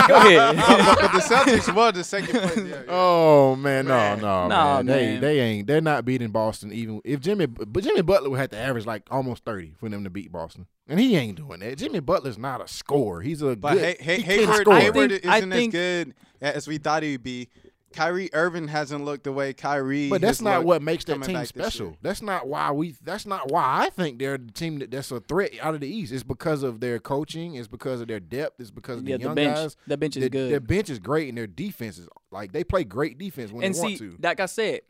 Go 0.09 0.15
ahead. 0.17 0.57
but, 0.57 0.99
but 1.01 1.13
the 1.13 1.19
Celtics 1.21 1.75
were 1.75 1.93
the 1.93 2.05
second 2.05 2.31
place. 2.41 2.57
Yeah, 2.57 2.65
yeah. 2.65 2.83
Oh 2.89 3.57
man, 3.57 3.87
no, 3.87 3.95
Man. 3.95 4.19
no, 4.21 4.49
Nah, 4.49 4.77
man. 4.83 4.87
They 4.87 5.07
man. 5.13 5.21
they 5.21 5.41
ain't 5.41 5.67
they're 5.67 5.81
not 5.81 6.05
beating 6.05 6.31
Boston 6.31 6.73
even 6.73 7.01
if 7.05 7.21
Jimmy 7.21 7.47
but 7.47 7.83
Jimmy 7.85 8.03
Butler 8.03 8.31
would 8.31 8.41
have 8.41 8.51
to 8.51 8.57
average 8.59 8.87
like 8.87 9.03
almost 9.11 9.45
thirty 9.45 9.75
for 9.79 9.89
them 9.89 10.05
to 10.05 10.11
beat 10.11 10.33
Boston. 10.33 10.67
And 10.89 10.99
he 10.99 11.17
ain't 11.17 11.37
doing 11.37 11.61
that. 11.61 11.77
Jimmy 11.77 12.01
Butler's 12.01 12.39
not 12.39 12.63
a 12.63 12.69
scorer. 12.69 13.21
He's 13.21 13.43
a 13.43 13.55
But 13.57 13.75
good 13.75 13.83
Hay- 13.83 13.97
Hay- 14.01 14.17
he 14.17 14.23
Hayward. 14.47 14.67
Hayward 14.69 15.13
isn't 15.13 15.51
think- 15.51 15.75
as 15.75 15.81
good 15.81 16.15
as 16.41 16.67
we 16.69 16.79
thought 16.79 17.03
he'd 17.03 17.23
be. 17.23 17.49
Kyrie 17.93 18.29
Irving 18.33 18.69
hasn't 18.69 19.05
looked 19.05 19.25
the 19.25 19.33
way 19.33 19.53
Kyrie. 19.53 20.09
But 20.11 20.21
that's 20.21 20.39
has 20.39 20.43
not 20.43 20.65
what 20.65 20.83
makes 20.83 21.05
that 21.07 21.23
team 21.23 21.45
special. 21.45 21.97
That's 22.03 22.23
not 22.23 22.47
why 22.47 22.71
we. 22.71 22.95
That's 23.03 23.27
not 23.27 23.51
why 23.51 23.85
I 23.87 23.91
think 23.91 24.19
they're 24.19 24.39
the 24.39 24.53
team 24.53 24.79
that, 24.81 24.91
that's 24.91 25.11
a 25.11 25.21
threat 25.21 25.53
out 25.63 25.75
of 25.75 25.81
the 25.81 25.89
East. 25.89 26.13
It's 26.13 26.23
because 26.23 26.63
of 26.63 26.81
their 26.81 26.99
coaching. 26.99 27.55
It's 27.55 27.69
because 27.69 28.01
of 28.01 28.09
their 28.09 28.21
depth. 28.21 28.61
It's 28.61 28.71
because 28.71 28.99
of 28.99 29.09
Yeah, 29.09 29.15
the 29.17 29.19
the 29.19 29.25
young 29.25 29.35
bench. 29.35 29.57
guys. 29.57 29.77
The 29.87 29.97
bench 29.97 30.17
is 30.17 30.21
Their- 30.21 30.29
good. 30.31 30.53
Their 30.53 30.61
bench 30.61 30.91
is 30.91 30.99
great, 30.99 31.29
and 31.29 31.39
their 31.39 31.47
defense 31.47 31.99
is 31.99 32.09
like 32.31 32.53
they 32.53 32.65
play 32.65 32.85
great 32.85 33.19
defense 33.19 33.51
when 33.53 33.65
and 33.65 33.75
they 33.75 33.79
see, 33.79 34.05
want 34.07 34.21
to. 34.21 34.27
like 34.29 34.41
I 34.41 34.47
said, 34.47 34.81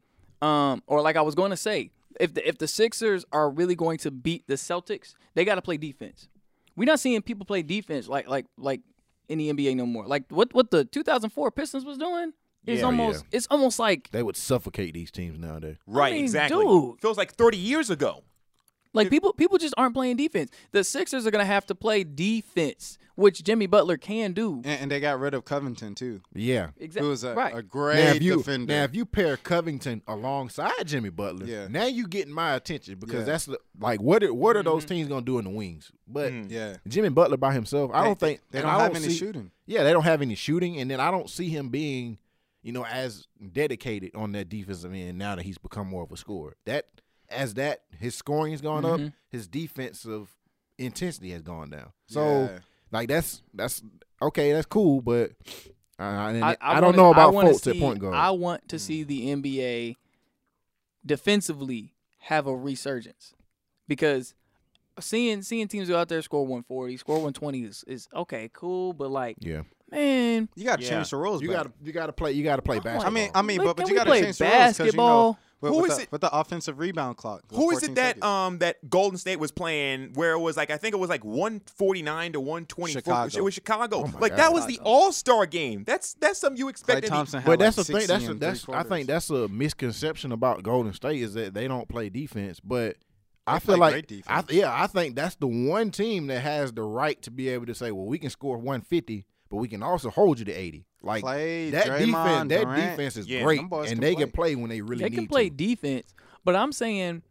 um, 0.42 0.82
or 0.86 1.00
like 1.00 1.16
I 1.16 1.22
was 1.22 1.34
going 1.34 1.50
to 1.50 1.56
say, 1.56 1.90
if 2.20 2.34
the 2.34 2.46
if 2.46 2.58
the 2.58 2.66
Sixers 2.68 3.24
are 3.32 3.48
really 3.50 3.74
going 3.76 3.98
to 3.98 4.10
beat 4.10 4.46
the 4.48 4.54
Celtics, 4.54 5.14
they 5.34 5.44
got 5.44 5.54
to 5.54 5.62
play 5.62 5.76
defense. 5.76 6.28
We're 6.76 6.84
not 6.86 7.00
seeing 7.00 7.22
people 7.22 7.46
play 7.46 7.62
defense 7.62 8.08
like 8.08 8.28
like 8.28 8.46
like 8.56 8.80
in 9.28 9.38
the 9.38 9.52
NBA 9.52 9.76
no 9.76 9.86
more. 9.86 10.06
Like 10.06 10.24
what 10.30 10.52
what 10.54 10.70
the 10.70 10.84
2004 10.84 11.50
Pistons 11.52 11.84
was 11.84 11.98
doing 11.98 12.32
is 12.68 12.80
Yeah, 12.80 12.86
almost 12.86 13.24
it's 13.32 13.46
almost 13.50 13.78
like 13.78 14.10
They 14.10 14.22
would 14.22 14.36
suffocate 14.36 14.94
these 14.94 15.10
teams 15.10 15.38
nowadays. 15.38 15.76
Right, 15.86 16.12
mean, 16.12 16.24
exactly. 16.24 16.64
dude. 16.64 17.00
Feels 17.00 17.16
like 17.18 17.32
30 17.34 17.56
years 17.58 17.90
ago. 17.90 18.24
like 18.94 19.10
people 19.10 19.32
people 19.34 19.58
just 19.58 19.74
aren't 19.76 19.94
playing 19.94 20.16
defense. 20.16 20.50
The 20.72 20.82
Sixers 20.82 21.26
are 21.26 21.30
gonna 21.30 21.44
have 21.44 21.66
to 21.66 21.74
play 21.74 22.04
defense, 22.04 22.98
which 23.16 23.44
Jimmy 23.44 23.66
Butler 23.66 23.96
can 23.98 24.32
do. 24.32 24.54
And, 24.64 24.82
and 24.82 24.90
they 24.90 24.98
got 24.98 25.20
rid 25.20 25.34
of 25.34 25.44
Covington 25.44 25.94
too, 25.94 26.22
Yeah. 26.34 26.68
who 26.78 26.84
Exactly. 26.84 27.08
was 27.08 27.22
a, 27.22 27.34
right. 27.34 27.54
a 27.54 27.62
great 27.62 28.02
Now 28.02 28.10
if 28.12 28.22
you 28.22 28.36
defender. 28.38 28.72
now 28.74 28.84
if 28.84 28.94
you 28.96 29.04
pair 29.04 29.36
Covington 29.36 30.02
alongside 30.08 30.72
Jimmy 30.86 31.10
Butler, 31.10 31.46
Yeah. 31.46 31.68
now 31.68 31.84
you 31.84 32.08
getting 32.08 32.32
my 32.32 32.54
attention 32.54 32.98
because 32.98 33.20
Yeah. 33.20 33.24
that's 33.24 33.44
the- 33.44 33.60
like 33.78 34.00
what 34.00 34.22
are, 34.24 34.32
what 34.34 34.56
are 34.56 34.62
those 34.62 34.84
Mm-hmm. 34.84 34.94
teams 34.94 35.08
gonna 35.08 35.22
do 35.26 35.38
in 35.38 35.44
the 35.44 35.50
wings? 35.50 35.92
But 36.06 36.32
Mm. 36.32 36.50
yeah, 36.50 36.76
Jimmy 36.88 37.10
Butler 37.10 37.36
by 37.36 37.52
himself, 37.52 37.90
I 37.92 38.00
They- 38.00 38.06
don't 38.08 38.18
think 38.20 38.40
they 38.50 38.58
and 38.60 38.66
don't 38.66 38.74
I 38.74 38.82
have 38.84 38.96
any 38.96 39.08
see- 39.10 39.16
shooting. 39.16 39.50
Yeah, 39.66 39.82
they 39.84 39.92
don't 39.92 40.04
have 40.04 40.22
any 40.22 40.34
shooting, 40.34 40.78
and 40.80 40.90
then 40.90 40.98
I 40.98 41.10
don't 41.10 41.28
see 41.28 41.50
him 41.50 41.68
being, 41.68 42.16
you 42.62 42.72
know, 42.72 42.84
as 42.84 43.26
dedicated 43.52 44.14
on 44.14 44.32
that 44.32 44.48
defensive 44.48 44.92
end 44.92 45.18
now 45.18 45.36
that 45.36 45.44
he's 45.44 45.58
become 45.58 45.86
more 45.88 46.02
of 46.02 46.12
a 46.12 46.16
scorer. 46.16 46.56
That 46.66 46.86
as 47.30 47.54
that 47.54 47.82
his 47.98 48.14
scoring 48.14 48.52
has 48.52 48.60
gone 48.60 48.82
Mhm. 48.84 49.06
up, 49.08 49.12
his 49.30 49.46
defensive 49.46 50.34
intensity 50.78 51.30
has 51.30 51.42
gone 51.42 51.70
down. 51.70 51.92
So 52.06 52.44
Yeah. 52.44 52.58
like 52.90 53.08
that's 53.08 53.42
that's 53.54 53.82
okay, 54.22 54.52
that's 54.52 54.66
cool, 54.66 55.00
but 55.02 55.32
uh, 56.00 56.02
and 56.02 56.44
I, 56.44 56.56
I, 56.60 56.74
don't 56.80 56.90
wanna- 56.90 56.96
know 56.96 57.10
about 57.10 57.34
wanna 57.34 57.50
at 57.50 57.78
point 57.78 57.98
guard. 57.98 58.14
I 58.14 58.30
want 58.30 58.68
to 58.68 58.78
see 58.78 59.02
the 59.02 59.28
NBA 59.30 59.96
defensively 61.04 61.94
have 62.18 62.46
a 62.46 62.56
resurgence 62.56 63.34
because 63.86 64.34
seeing 65.00 65.42
seeing 65.42 65.68
teams 65.68 65.88
go 65.88 65.96
out 65.98 66.08
there 66.08 66.22
score 66.22 66.42
140, 66.42 66.96
score 66.96 67.16
120 67.16 67.62
is, 67.64 67.84
is 67.86 68.08
okay, 68.14 68.50
cool, 68.52 68.92
but 68.92 69.10
like 69.10 69.36
yeah, 69.40 69.62
man, 69.90 70.48
you 70.54 70.64
got 70.64 70.78
to 70.78 70.84
Yeah. 70.84 70.90
change 70.90 71.10
the 71.10 71.16
rules. 71.16 71.42
you 71.42 71.48
back. 71.48 71.56
got 71.56 71.62
to 71.64 71.72
you 71.84 71.92
got 71.92 72.06
to 72.06 72.12
play 72.12 72.32
you 72.32 72.44
got 72.44 72.56
to 72.56 72.62
play 72.62 72.76
I 72.76 72.80
basketball. 72.80 73.06
I 73.06 73.10
mean, 73.10 73.30
I 73.34 73.42
mean, 73.42 73.58
Like, 73.58 73.66
but, 73.68 73.76
but 73.76 73.82
can 73.82 73.88
you 73.88 73.94
we 73.94 73.98
got 73.98 74.04
to 74.04 74.10
play 74.10 74.22
change 74.22 74.38
the 74.38 74.44
rules 74.44 74.54
because 74.56 74.78
you 74.78 74.84
know, 74.84 74.86
basketball? 74.86 75.38
with, 75.60 75.72
Who 75.72 75.82
with 75.82 75.90
is 75.90 75.96
the, 75.96 76.02
it- 76.04 76.12
with 76.12 76.20
the 76.20 76.38
offensive 76.38 76.78
rebound 76.78 77.16
clock. 77.16 77.42
the 77.48 77.56
Who 77.56 77.70
is 77.72 77.80
14 77.80 77.90
it 77.90 77.94
that 77.96 78.06
seconds. 78.08 78.24
um 78.24 78.58
that 78.58 78.88
Golden 78.90 79.18
State 79.18 79.40
was 79.40 79.50
playing 79.50 80.12
where 80.14 80.32
it 80.32 80.38
was 80.38 80.56
like 80.56 80.70
I 80.70 80.76
think 80.76 80.94
it 80.94 80.98
was 80.98 81.10
like 81.10 81.24
149 81.24 82.32
to 82.34 82.40
124 82.40 83.00
Chicago. 83.00 83.38
It 83.38 83.42
was 83.44 83.54
Chicago. 83.54 83.96
Oh 84.04 84.06
my 84.06 84.18
like 84.20 84.32
God. 84.32 84.38
that 84.38 84.52
was 84.52 84.66
the 84.66 84.78
All-Star 84.84 85.46
game. 85.46 85.84
That's 85.84 86.14
that's 86.14 86.38
something 86.38 86.58
you 86.58 86.66
Klay 86.66 86.70
expected. 86.70 87.08
Thompson 87.08 87.40
had 87.40 87.46
but 87.46 87.50
like 87.52 87.58
that's 87.60 87.76
the 87.76 87.84
60 87.84 87.98
thing. 87.98 88.06
That's 88.08 88.26
a, 88.26 88.30
in 88.30 88.38
that's 88.38 88.64
three 88.64 88.74
I 88.74 88.82
think 88.84 89.06
that's 89.08 89.30
a 89.30 89.48
misconception 89.48 90.32
about 90.32 90.62
Golden 90.62 90.92
State 90.92 91.22
is 91.22 91.34
that 91.34 91.54
they 91.54 91.66
don't 91.66 91.88
play 91.88 92.08
defense. 92.08 92.60
But 92.60 92.96
I 93.46 93.54
They 93.54 93.60
feel 93.60 93.74
play 93.76 93.80
like 93.80 93.92
great 93.94 94.06
defense. 94.08 94.46
I, 94.50 94.52
yeah, 94.52 94.72
I 94.82 94.86
think 94.86 95.16
that's 95.16 95.34
the 95.36 95.46
one 95.48 95.90
team 95.90 96.26
that 96.28 96.40
has 96.40 96.72
the 96.72 96.82
right 96.82 97.20
to 97.22 97.30
be 97.30 97.48
able 97.48 97.66
to 97.66 97.74
say, 97.74 97.90
well, 97.90 98.04
we 98.06 98.18
can 98.18 98.30
score 98.30 98.56
150, 98.58 99.24
but 99.50 99.56
we 99.56 99.68
can 99.68 99.82
also 99.82 100.10
hold 100.10 100.38
you 100.38 100.44
to 100.46 100.52
80. 100.52 100.84
Like 101.02 101.24
Klay, 101.24 101.70
that 101.70 101.86
Draymond, 101.86 101.98
defense, 102.06 102.48
that 102.48 102.60
Durant. 102.64 102.90
defense 102.90 103.16
is 103.16 103.28
Yeah, 103.28 103.42
great, 103.42 103.60
and 103.60 104.00
they 104.02 104.14
play. 104.14 104.24
can 104.24 104.30
play 104.32 104.54
when 104.56 104.68
they 104.68 104.80
really 104.80 105.04
they 105.04 105.08
need 105.08 105.12
They 105.12 105.16
can 105.16 105.26
play 105.28 105.48
to. 105.48 105.54
defense, 105.56 106.14
but 106.44 106.56
I'm 106.56 106.72
saying 106.72 107.22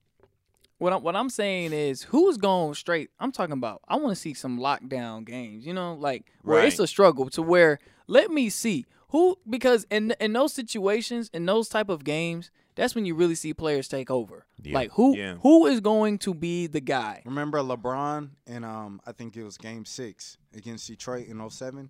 what 0.77 0.93
I'm 0.93 1.01
what 1.03 1.15
I'm 1.15 1.29
saying 1.29 1.73
is 1.73 2.03
who's 2.03 2.37
going 2.37 2.75
straight. 2.75 3.09
I'm 3.19 3.31
talking 3.31 3.53
about. 3.53 3.81
I 3.87 3.95
want 3.97 4.09
to 4.09 4.15
see 4.15 4.33
some 4.33 4.59
lockdown 4.59 5.25
games. 5.25 5.65
You 5.65 5.73
know, 5.73 5.93
like 5.95 6.25
where 6.43 6.63
it's 6.65 6.79
a 6.79 6.87
struggle 6.87 7.29
to 7.31 7.41
where 7.41 7.79
let 8.07 8.31
me 8.31 8.49
see 8.49 8.85
who 9.09 9.37
because 9.49 9.85
in 9.89 10.13
in 10.19 10.33
those 10.33 10.53
situations 10.53 11.29
in 11.33 11.45
those 11.45 11.67
type 11.69 11.89
of 11.89 12.03
games. 12.03 12.51
That's 12.75 12.93
when 12.93 13.07
you 13.07 13.15
really 13.15 13.33
see 13.33 13.55
players 13.55 13.87
take 13.87 14.11
over. 14.11 14.45
Yeah. 14.61 14.75
Like 14.75 14.91
who 14.91 15.17
Yeah. 15.17 15.37
who 15.37 15.65
is 15.65 15.79
going 15.79 16.19
to 16.19 16.35
be 16.35 16.67
the 16.67 16.79
guy? 16.79 17.23
Remember 17.25 17.57
LeBron 17.57 18.29
and 18.45 18.63
um 18.63 19.01
I 19.03 19.13
think 19.13 19.35
it 19.35 19.43
was 19.43 19.57
game 19.57 19.83
six 19.83 20.37
against 20.55 20.87
Detroit 20.87 21.25
in 21.27 21.39
07 21.49 21.89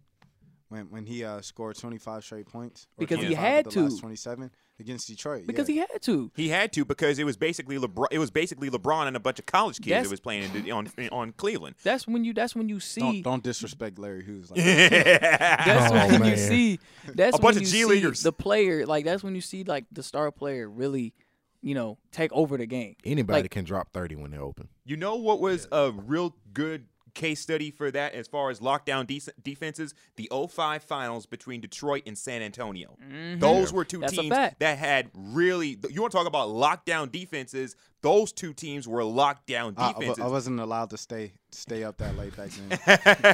when 0.69 0.89
when 0.89 1.05
he 1.05 1.23
uh 1.23 1.41
scored 1.41 1.77
25 1.77 2.23
straight 2.23 2.45
points. 2.47 2.87
Because 2.97 3.19
he 3.19 3.33
had 3.33 3.67
of 3.67 3.73
the 3.73 3.81
last 3.83 3.95
to. 3.95 4.01
27 4.01 4.51
against 4.79 5.07
Detroit. 5.07 5.47
Because 5.47 5.67
yeah. 5.69 5.73
he 5.73 5.79
had 5.79 6.01
to. 6.03 6.31
He 6.35 6.49
had 6.49 6.71
to 6.73 6.85
because 6.85 7.17
it 7.19 7.23
was 7.23 7.35
basically 7.37 7.77
LeBron. 7.79 8.07
It 8.11 8.19
was 8.19 8.29
basically 8.31 8.69
LeBron 8.69 9.07
and 9.07 9.15
a 9.15 9.19
bunch 9.19 9.39
of 9.39 9.45
college 9.45 9.77
kids 9.77 9.87
That's- 9.89 10.05
that 10.05 10.11
was 10.11 10.19
playing 10.19 10.53
in, 10.55 10.71
on 10.71 10.89
on 11.11 11.31
Cleveland. 11.33 11.75
That's 11.83 12.07
when 12.07 12.23
you. 12.23 12.33
That's 12.33 12.55
when 12.55 12.69
you 12.69 12.79
see. 12.79 13.01
don't 13.01 13.21
don't 13.23 13.43
disrespect 13.43 13.97
Larry 13.97 14.23
Hughes. 14.23 14.51
Like, 14.51 14.63
That's 14.65 15.91
Oh, 15.91 16.19
when 16.19 16.29
you 16.29 16.37
see. 16.37 16.79
That's 17.13 17.37
A 17.37 17.41
bunch 17.41 17.55
when 17.55 17.63
of 17.63 17.69
G 17.69 17.85
leaguers. 17.85 18.21
the 18.23 18.33
player. 18.33 18.85
Like 18.85 19.05
that's 19.05 19.23
when 19.23 19.35
you 19.35 19.41
see 19.41 19.63
like 19.63 19.85
the 19.91 20.03
star 20.03 20.31
player 20.31 20.69
really, 20.69 21.13
you 21.61 21.73
know, 21.73 21.97
take 22.11 22.31
over 22.33 22.57
the 22.57 22.65
game. 22.65 22.95
Anybody 23.03 23.43
Like- 23.43 23.51
can 23.51 23.65
drop 23.65 23.93
30 23.93 24.15
when 24.15 24.31
they're 24.31 24.41
open. 24.41 24.69
You 24.85 24.97
know 24.97 25.15
what 25.15 25.39
was 25.39 25.67
a 25.71 25.91
real 25.91 26.35
good 26.53 26.85
case 27.17 27.41
study 27.41 27.71
for 27.71 27.91
that 27.91 28.13
as 28.13 28.27
far 28.27 28.49
as 28.49 28.61
lockdown 28.61 29.05
de- 29.05 29.21
defenses? 29.43 29.93
The 30.15 30.29
05 30.31 30.83
finals 30.83 31.25
between 31.25 31.59
Detroit 31.59 32.03
and 32.05 32.17
San 32.17 32.41
Antonio. 32.41 32.95
Those 33.39 33.73
were 33.73 33.83
two 33.83 33.97
Mm-hmm. 33.97 34.01
That's 34.01 34.13
teams 34.13 34.55
that 34.59 34.77
had 34.77 35.09
really. 35.13 35.77
You 35.89 36.01
want 36.01 36.11
to 36.11 36.17
talk 36.17 36.27
about 36.27 36.49
lockdown 36.49 37.11
defenses? 37.11 37.75
Those 38.07 38.31
two 38.31 38.53
teams 38.53 38.87
were 38.87 39.03
locked 39.03 39.47
down 39.47 39.73
I 39.77 39.93
defenses. 39.93 40.23
I 40.23 40.27
wasn't 40.27 40.59
allowed 40.59 40.89
to 40.91 40.97
stay 40.97 41.33
stay 41.51 41.83
up 41.83 41.97
that 41.97 42.15
late 42.17 42.35
back 42.35 42.49
then. 42.49 42.79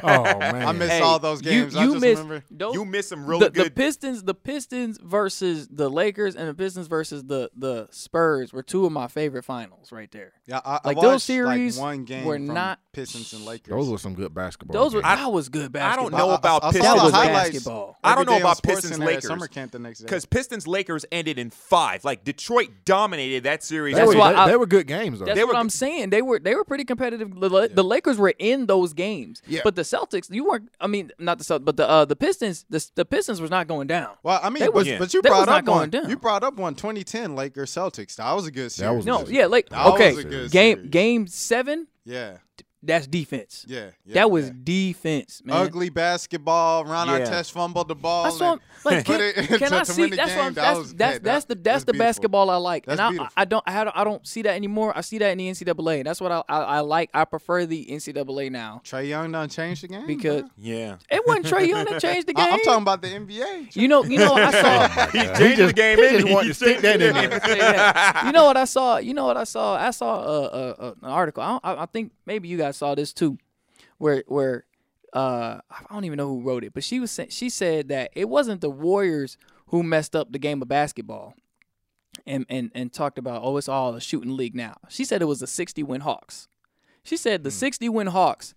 Oh 0.04 0.38
man, 0.38 0.66
I 0.68 0.72
missed 0.72 0.92
Hey, 0.92 1.00
all 1.00 1.18
those 1.18 1.42
games. 1.42 1.74
You, 1.74 1.80
I 1.80 1.84
just 1.86 2.00
missed 2.00 2.22
remember. 2.22 2.44
those- 2.50 2.74
you 2.74 2.84
missed 2.84 3.08
some 3.10 3.26
really 3.26 3.48
the, 3.48 3.64
the. 3.64 3.70
Pistons, 3.70 4.22
the 4.22 4.34
Pistons 4.34 4.98
versus 5.02 5.68
the 5.68 5.88
Lakers, 5.90 6.34
and 6.36 6.48
the 6.48 6.54
Pistons 6.54 6.86
versus 6.86 7.24
the 7.24 7.50
the 7.56 7.88
Spurs 7.90 8.52
were 8.52 8.62
two 8.62 8.86
of 8.86 8.92
my 8.92 9.08
favorite 9.08 9.44
finals 9.44 9.92
right 9.92 10.10
there. 10.12 10.32
Yeah, 10.46 10.60
I, 10.64 10.80
I 10.84 10.88
Like, 10.88 11.00
those 11.00 11.24
series 11.24 11.76
like 11.78 11.82
one 11.84 12.04
game 12.04 12.24
were 12.24 12.36
from 12.36 12.46
not- 12.46 12.78
Pistons 12.92 13.32
and 13.32 13.44
Lakers. 13.44 13.74
those 13.74 13.88
were 13.90 13.98
some 13.98 14.14
good 14.14 14.32
basketball. 14.32 14.80
Those 14.80 14.94
were 14.94 15.02
games. 15.02 15.18
that 15.18 15.32
was 15.32 15.48
good 15.48 15.64
I 15.64 15.68
basketball. 15.68 16.10
don't 16.10 16.18
know 16.18 16.28
I- 16.28 16.32
I- 16.32 16.38
about 16.38 16.64
I 16.64 16.72
Pistons. 16.72 17.02
Was 17.02 17.12
basketball. 17.12 17.96
I 18.04 18.14
don't 18.14 18.26
know 18.28 18.36
about 18.38 18.62
Pistons 18.62 18.98
Lakers. 18.98 19.26
Summer 19.26 19.48
camp 19.48 19.72
the 19.72 19.78
next 19.80 19.98
day. 20.00 20.04
Because 20.04 20.24
Pistons 20.26 20.66
Lakers 20.66 21.04
ended 21.10 21.38
in 21.38 21.50
five. 21.50 22.04
Like 22.04 22.24
Detroit 22.24 22.68
dominated 22.84 23.44
that 23.44 23.62
series. 23.64 23.96
They 23.96 24.00
That's 24.04 24.14
why 24.14 24.32
they, 24.32 24.38
I- 24.38 24.48
they 24.50 24.56
were 24.64 24.68
good 24.68 24.86
games 24.86 25.18
though. 25.18 25.26
That's 25.26 25.36
They 25.38 25.44
what 25.44 25.54
were 25.54 25.60
I'm 25.60 25.70
saying. 25.70 26.10
They 26.10 26.22
were 26.22 26.38
they 26.38 26.54
were 26.54 26.64
pretty 26.64 26.84
competitive. 26.84 27.38
The, 27.38 27.48
La- 27.50 27.66
the 27.68 27.84
Lakers 27.84 28.18
were 28.18 28.34
in 28.38 28.66
those 28.66 28.92
games, 28.92 29.42
Yeah. 29.46 29.60
but 29.64 29.76
the 29.76 29.82
Celtics, 29.82 30.30
you 30.32 30.44
weren't. 30.46 30.70
I 30.80 30.86
mean, 30.86 31.10
not 31.18 31.38
the 31.38 31.44
Celtics, 31.44 31.64
but 31.64 31.76
the 31.76 31.88
uh, 31.88 32.04
the 32.04 32.16
Pistons. 32.16 32.64
The, 32.70 32.84
the 32.94 33.04
Pistons 33.04 33.40
was 33.40 33.50
not 33.50 33.66
going 33.68 33.86
down. 33.86 34.10
Well, 34.22 34.40
I 34.42 34.50
mean, 34.50 34.60
They 34.60 34.66
but, 34.66 34.74
was- 34.74 34.88
but 34.98 35.14
you 35.14 35.22
they 35.22 35.30
was 35.30 35.44
brought 35.44 35.48
not 35.48 35.58
up 35.60 35.64
going 35.66 35.78
one. 35.80 35.90
down. 35.90 36.08
You 36.10 36.16
brought 36.16 36.42
up 36.42 36.54
one 36.56 36.74
2010 36.74 37.34
Lakers 37.36 37.70
Celtics. 37.70 38.16
That 38.16 38.32
was 38.32 38.46
a 38.46 38.50
good 38.50 38.72
series. 38.72 38.78
That 38.78 38.96
was 38.96 39.06
No, 39.06 39.24
good 39.24 39.34
yeah, 39.34 39.46
like 39.46 39.68
That 39.68 39.86
okay, 39.94 40.14
was 40.14 40.24
a 40.24 40.28
good 40.28 40.50
game 40.50 40.76
series. 40.76 40.90
game 40.90 41.26
seven. 41.26 41.86
yeah, 42.04 42.38
That's 42.86 43.06
defense. 43.06 43.64
yeah, 43.68 43.90
yeah. 44.04 44.14
that 44.14 44.30
was 44.30 44.46
yeah. 44.48 44.52
defense, 44.62 45.42
man. 45.44 45.56
ugly 45.56 45.88
basketball. 45.90 46.84
Ron 46.84 47.08
Yeah. 47.08 47.20
Artest 47.26 47.52
fumbled 47.52 47.88
the 47.88 47.94
ball. 47.94 48.24
That's 48.24 48.40
what 48.40 48.46
I'm, 48.52 48.60
like. 48.84 49.04
Can, 49.06 49.18
can 49.58 49.58
to- 49.70 49.76
I 49.76 49.82
see? 49.84 50.00
win 50.02 50.10
the 50.10 50.16
That's 50.16 50.34
what. 50.36 50.44
I'm, 50.44 50.54
That 50.54 50.62
that's 50.62 50.78
was- 50.78 50.94
that's 50.94 51.14
that- 51.18 51.24
that's 51.24 51.44
the 51.46 51.54
that's 51.54 51.64
that's 51.64 51.84
the 51.84 51.92
beautiful. 51.92 52.06
basketball 52.08 52.50
I 52.50 52.56
like, 52.56 52.86
That's 52.86 52.98
and 53.00 53.06
I, 53.06 53.10
beautiful. 53.10 53.32
I 53.36 53.44
don't 53.44 53.64
I, 53.66 53.70
had- 53.72 53.88
I 53.94 54.04
don't 54.04 54.26
see 54.26 54.42
that 54.42 54.54
anymore. 54.54 54.92
I 54.96 55.00
see 55.00 55.18
that 55.18 55.30
in 55.30 55.38
the 55.38 55.48
NCAA. 55.50 56.04
That's 56.04 56.20
what 56.20 56.30
I 56.32 56.42
I, 56.48 56.58
I 56.62 56.80
like. 56.80 57.10
I 57.14 57.24
prefer 57.24 57.66
the 57.66 57.86
NCAA 57.86 58.50
now 58.50 58.82
Trae 58.84 59.08
Young 59.08 59.32
done 59.32 59.48
changed 59.48 59.82
the 59.82 59.88
game 59.88 60.06
because 60.06 60.42
bro. 60.42 60.50
Yeah. 60.58 60.96
it 61.10 61.26
wasn't 61.26 61.46
Trae 61.46 61.66
Young 61.68 61.84
that 61.86 62.00
changed 62.00 62.28
the 62.28 62.34
game. 62.34 62.44
I, 62.46 62.48
am 62.50 62.60
talking 62.60 62.82
about 62.82 63.02
the 63.02 63.08
NBA. 63.08 63.74
You 63.76 63.88
know, 63.88 64.04
you 64.04 64.18
know, 64.18 64.34
I 64.34 64.50
saw. 64.50 64.88
Oh, 65.04 65.06
he 65.10 65.18
He 65.18 65.24
changed 65.24 65.40
the 65.40 65.56
just- 65.56 65.74
game. 65.76 65.98
he 65.98 66.08
just 66.18 66.28
wanted 66.32 66.48
to 66.48 66.54
stick 66.54 66.78
that 66.80 67.00
in 67.00 67.14
there. 67.14 67.40
Say 67.40 67.58
that. 67.58 68.22
You 68.26 68.32
know 68.32 68.44
what 68.44 68.56
I 68.56 68.64
saw? 68.64 68.98
You 68.98 69.14
know 69.14 69.24
what 69.26 69.36
I 69.36 69.44
saw? 69.44 69.76
I 69.76 69.90
saw 69.90 70.22
a, 70.22 70.42
a, 70.42 70.70
a, 70.70 70.88
an 71.02 71.10
article. 71.10 71.42
I, 71.42 71.48
don't- 71.52 71.64
I, 71.64 71.82
I 71.82 71.86
think 71.86 72.12
maybe 72.26 72.48
you 72.48 72.58
guys 72.58 72.73
saw 72.74 72.94
this 72.94 73.12
too, 73.12 73.38
where 73.98 74.24
where 74.26 74.64
uh 75.12 75.60
I 75.70 75.92
don't 75.92 76.04
even 76.04 76.16
know 76.16 76.28
who 76.28 76.42
wrote 76.42 76.64
it, 76.64 76.74
but 76.74 76.84
she 76.84 77.00
was 77.00 77.10
saying 77.10 77.30
she 77.30 77.48
said 77.48 77.88
that 77.88 78.10
it 78.14 78.28
wasn't 78.28 78.60
the 78.60 78.70
Warriors 78.70 79.36
who 79.68 79.82
messed 79.82 80.14
up 80.14 80.32
the 80.32 80.38
game 80.38 80.60
of 80.62 80.68
basketball, 80.68 81.34
and 82.26 82.46
and 82.48 82.70
and 82.74 82.92
talked 82.92 83.18
about 83.18 83.42
oh 83.44 83.56
it's 83.56 83.68
all 83.68 83.94
a 83.94 84.00
shooting 84.00 84.36
league 84.36 84.54
now. 84.54 84.76
She 84.88 85.04
said 85.04 85.22
it 85.22 85.26
was 85.26 85.40
the 85.40 85.46
60 85.46 85.82
win 85.82 86.02
Hawks. 86.02 86.48
She 87.02 87.16
said 87.16 87.44
the 87.44 87.50
60 87.50 87.88
win 87.88 88.08
Hawks 88.08 88.54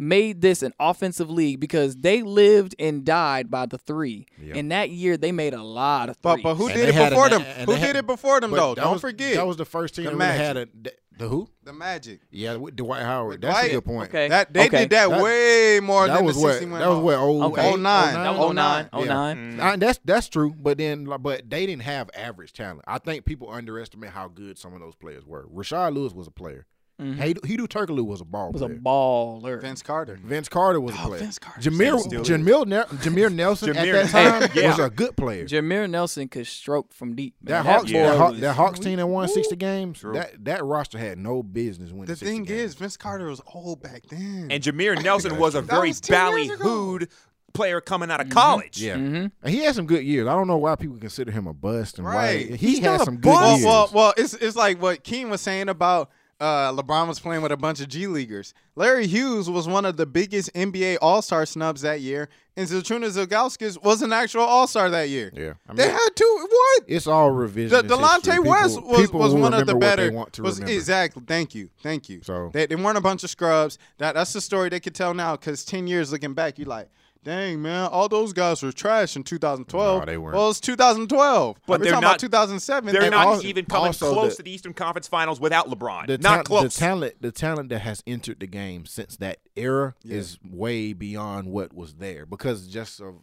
made 0.00 0.40
this 0.40 0.62
an 0.62 0.72
offensive 0.80 1.30
league 1.30 1.60
because 1.60 1.94
they 1.96 2.22
lived 2.22 2.74
and 2.78 3.04
died 3.04 3.50
by 3.50 3.66
the 3.66 3.76
three. 3.76 4.26
Yep. 4.42 4.56
And 4.56 4.72
that 4.72 4.88
year 4.90 5.18
they 5.18 5.30
made 5.30 5.52
a 5.52 5.62
lot 5.62 6.08
of 6.08 6.20
But 6.22 6.36
threes. 6.36 6.42
but 6.42 6.54
who 6.54 6.66
And 6.68 6.74
did 6.76 6.88
it 6.88 6.94
had 6.94 7.12
a- 7.12 7.16
before 7.16 7.28
them? 7.28 7.42
Who 7.42 7.72
had- 7.72 7.86
did 7.86 7.96
it 7.96 8.06
before 8.06 8.40
them 8.40 8.50
though? 8.52 8.74
Don't 8.74 8.92
was- 8.94 9.00
forget. 9.02 9.34
that 9.34 9.46
was 9.46 9.58
the 9.58 9.66
first 9.66 9.94
team 9.94 10.06
the 10.06 10.10
that 10.12 10.16
really 10.16 10.38
had 10.38 10.56
a 10.56 10.66
the, 10.82 10.92
the 11.18 11.28
who? 11.28 11.50
the 11.64 11.74
Magic. 11.74 12.20
Yeah, 12.30 12.56
with 12.56 12.76
Dwight 12.76 13.02
Howard. 13.02 13.28
With 13.32 13.40
That's 13.42 13.58
Dwight. 13.58 13.70
a 13.70 13.74
good 13.74 13.84
point. 13.84 14.08
Okay. 14.08 14.28
That 14.28 14.54
they 14.54 14.66
Okay. 14.68 14.78
did 14.80 14.90
that, 14.90 15.10
That- 15.10 15.22
way 15.22 15.80
more 15.82 16.06
That 16.06 16.14
than 16.16 16.24
was 16.24 16.36
the 16.36 16.42
what 16.42 16.60
that 16.60 16.88
was 16.88 16.98
what 16.98 17.14
oh 17.16 17.42
Okay. 17.52 17.68
eight, 17.68 17.78
09. 17.78 18.14
that 18.14 18.38
was 18.38 18.54
09, 18.54 18.88
09. 18.94 19.06
Yeah. 19.06 19.28
And 19.28 19.60
mm. 19.60 19.80
that's 19.80 20.00
that's 20.02 20.28
true, 20.30 20.54
but 20.58 20.78
then 20.78 21.04
but 21.20 21.50
they 21.50 21.66
didn't 21.66 21.82
have 21.82 22.08
average 22.16 22.54
talent. 22.54 22.80
I 22.86 22.96
think 22.96 23.26
people 23.26 23.50
underestimate 23.50 24.12
how 24.12 24.28
good 24.28 24.56
some 24.56 24.72
of 24.72 24.80
those 24.80 24.94
players 24.94 25.26
were. 25.26 25.46
Rashard 25.54 25.92
Lewis 25.94 26.14
was 26.14 26.26
a 26.26 26.30
player. 26.30 26.64
Hey, 27.00 27.34
Hedo 27.34 27.66
Turkoglu 27.66 28.04
was 28.04 28.20
a 28.20 28.24
ball 28.24 28.52
was 28.52 28.62
a 28.62 28.68
baller. 28.68 29.60
Vince 29.60 29.82
Carter. 29.82 30.18
Vince 30.22 30.48
Carter 30.48 30.80
was 30.80 30.94
a 30.94 30.98
Oh, 31.02 31.06
player. 31.06 31.20
Vince 31.20 31.38
Carter. 31.38 31.60
Jameer 31.60 32.02
Jameer, 32.24 32.66
Nel- 32.66 32.84
Jameer 32.86 33.32
Nelson 33.32 33.70
Jameer- 33.74 34.02
at 34.04 34.12
that 34.12 34.40
time 34.40 34.50
Yeah. 34.54 34.68
was 34.70 34.78
a 34.78 34.90
good 34.90 35.16
player. 35.16 35.44
Jameer 35.46 35.88
Nelson 35.88 36.28
could 36.28 36.46
stroke 36.46 36.92
from 36.92 37.14
deep. 37.16 37.34
That 37.42 37.64
Man, 37.64 37.74
Hawks, 37.74 37.90
boy 37.92 37.98
that, 37.98 38.18
was- 38.32 38.40
that 38.40 38.54
Hawks 38.56 38.78
team 38.80 38.96
that 38.98 39.06
won 39.06 39.28
sixty 39.28 39.56
games, 39.56 40.00
True. 40.00 40.12
that 40.14 40.44
that 40.44 40.64
roster 40.64 40.98
had 40.98 41.18
no 41.18 41.42
business 41.42 41.90
winning. 41.90 42.06
The 42.06 42.16
60 42.16 42.26
thing 42.26 42.44
games. 42.44 42.60
is, 42.60 42.74
Vince 42.74 42.96
Carter 42.96 43.26
was 43.26 43.40
old 43.54 43.82
back 43.82 44.02
then. 44.08 44.48
And 44.50 44.62
Jameer 44.62 45.02
Nelson 45.02 45.36
was 45.38 45.54
a 45.54 45.62
very 45.62 45.88
was 45.88 46.00
10 46.00 46.16
ballyhooed 46.16 47.10
player 47.52 47.80
coming 47.80 48.10
out 48.12 48.20
of 48.20 48.28
college. 48.28 48.80
yeah, 48.80 48.94
Mhm. 48.96 49.32
and 49.42 49.52
he 49.54 49.60
had 49.64 49.74
some 49.74 49.86
good 49.86 50.04
years. 50.04 50.28
I 50.28 50.34
don't 50.34 50.46
know 50.46 50.56
why 50.58 50.76
people 50.76 50.98
consider 50.98 51.32
him 51.32 51.46
a 51.48 51.52
bust 51.52 51.98
and 51.98 52.06
Right. 52.06 52.48
why 52.50 52.56
he 52.56 52.74
He's 52.74 52.78
had 52.78 53.00
some 53.00 53.16
good 53.16 53.24
bust. 53.32 53.40
well, 53.42 53.56
years. 53.56 53.64
well, 53.66 53.90
well, 53.92 54.14
it's 54.16 54.34
it's 54.34 54.54
like 54.56 54.80
what 54.80 55.02
Keen 55.02 55.30
was 55.30 55.40
saying 55.40 55.68
about 55.68 56.10
uh, 56.40 56.72
LeBron 56.72 57.06
was 57.06 57.20
playing 57.20 57.42
with 57.42 57.52
a 57.52 57.56
bunch 57.56 57.80
of 57.80 57.88
G 57.88 58.06
leaguers. 58.06 58.54
Larry 58.74 59.06
Hughes 59.06 59.50
was 59.50 59.68
one 59.68 59.84
of 59.84 59.96
the 59.96 60.06
biggest 60.06 60.52
NBA 60.54 60.96
All 61.02 61.20
Star 61.22 61.44
snubs 61.44 61.82
that 61.82 62.00
year, 62.00 62.28
and 62.56 62.66
Zydrunas 62.68 63.22
Ilgauskas 63.22 63.82
was 63.82 64.00
an 64.02 64.12
actual 64.12 64.42
All 64.42 64.66
Star 64.66 64.88
that 64.90 65.08
year. 65.10 65.30
yeah, 65.34 65.52
I 65.68 65.72
mean, 65.72 65.76
They 65.76 65.88
had 65.90 66.08
two. 66.14 66.46
What? 66.50 66.82
it's 66.86 67.06
all 67.06 67.30
revisionist. 67.30 67.70
The. 67.70 67.82
Delonte 67.82 68.30
People- 68.32 68.50
West 68.50 68.82
was, 68.82 69.00
people 69.00 69.20
was 69.20 69.34
one 69.34 69.52
of 69.54 69.66
the 69.66 69.74
remember 69.74 70.16
what 70.16 70.32
they 70.32 70.40
better. 70.40 70.42
was 70.42 70.58
exactly. 70.60 71.22
Thank 71.26 71.54
you. 71.54 71.68
Thank 71.82 72.08
you. 72.08 72.20
So- 72.22 72.50
they, 72.52 72.66
they 72.66 72.76
weren't 72.76 72.98
a 72.98 73.02
bunch 73.02 73.22
of 73.24 73.30
scrubs. 73.30 73.78
That 73.98 74.14
that's 74.14 74.32
the 74.32 74.40
story 74.40 74.68
they 74.70 74.80
could 74.80 74.94
tell 74.94 75.12
now. 75.14 75.36
Because 75.36 75.64
ten 75.64 75.86
years 75.86 76.10
looking 76.12 76.34
back, 76.34 76.58
you 76.58 76.64
like, 76.64 76.88
dang 77.22 77.60
man, 77.62 77.88
all 77.90 78.08
those 78.08 78.32
guys 78.32 78.62
were 78.62 78.72
trash 78.72 79.16
in 79.16 79.22
2012. 79.24 80.00
No, 80.00 80.04
they 80.06 80.16
weren't. 80.18 80.36
Well, 80.36 80.50
it's 80.50 80.60
2012. 80.60 81.56
But 81.66 81.80
We're 81.80 81.84
they're 81.84 81.92
talking 81.92 82.02
not- 82.02 82.10
about 82.12 82.20
2007. 82.20 82.92
They're 82.92 83.02
And 83.02 83.10
not 83.10 83.26
all- 83.26 83.44
even 83.46 83.64
coming 83.66 83.92
close 83.92 84.30
the- 84.32 84.36
to 84.36 84.42
the 84.42 84.50
Eastern 84.50 84.72
Conference 84.74 85.06
Finals 85.08 85.40
without 85.40 85.68
LeBron. 85.68 86.06
the 86.06 86.18
not 86.18 86.36
ta- 86.38 86.42
close. 86.44 86.74
The 86.74 86.80
talent, 86.80 87.14
the 87.20 87.32
talent 87.32 87.68
that 87.70 87.80
has 87.80 88.02
entered 88.06 88.40
the 88.40 88.46
game 88.46 88.86
since 88.86 89.16
that 89.18 89.38
era 89.56 89.94
is 90.04 90.38
way 90.48 90.92
beyond 90.92 91.48
what 91.48 91.72
was 91.74 91.94
there 91.94 92.24
because 92.26 92.66
just 92.68 93.00
of 93.00 93.16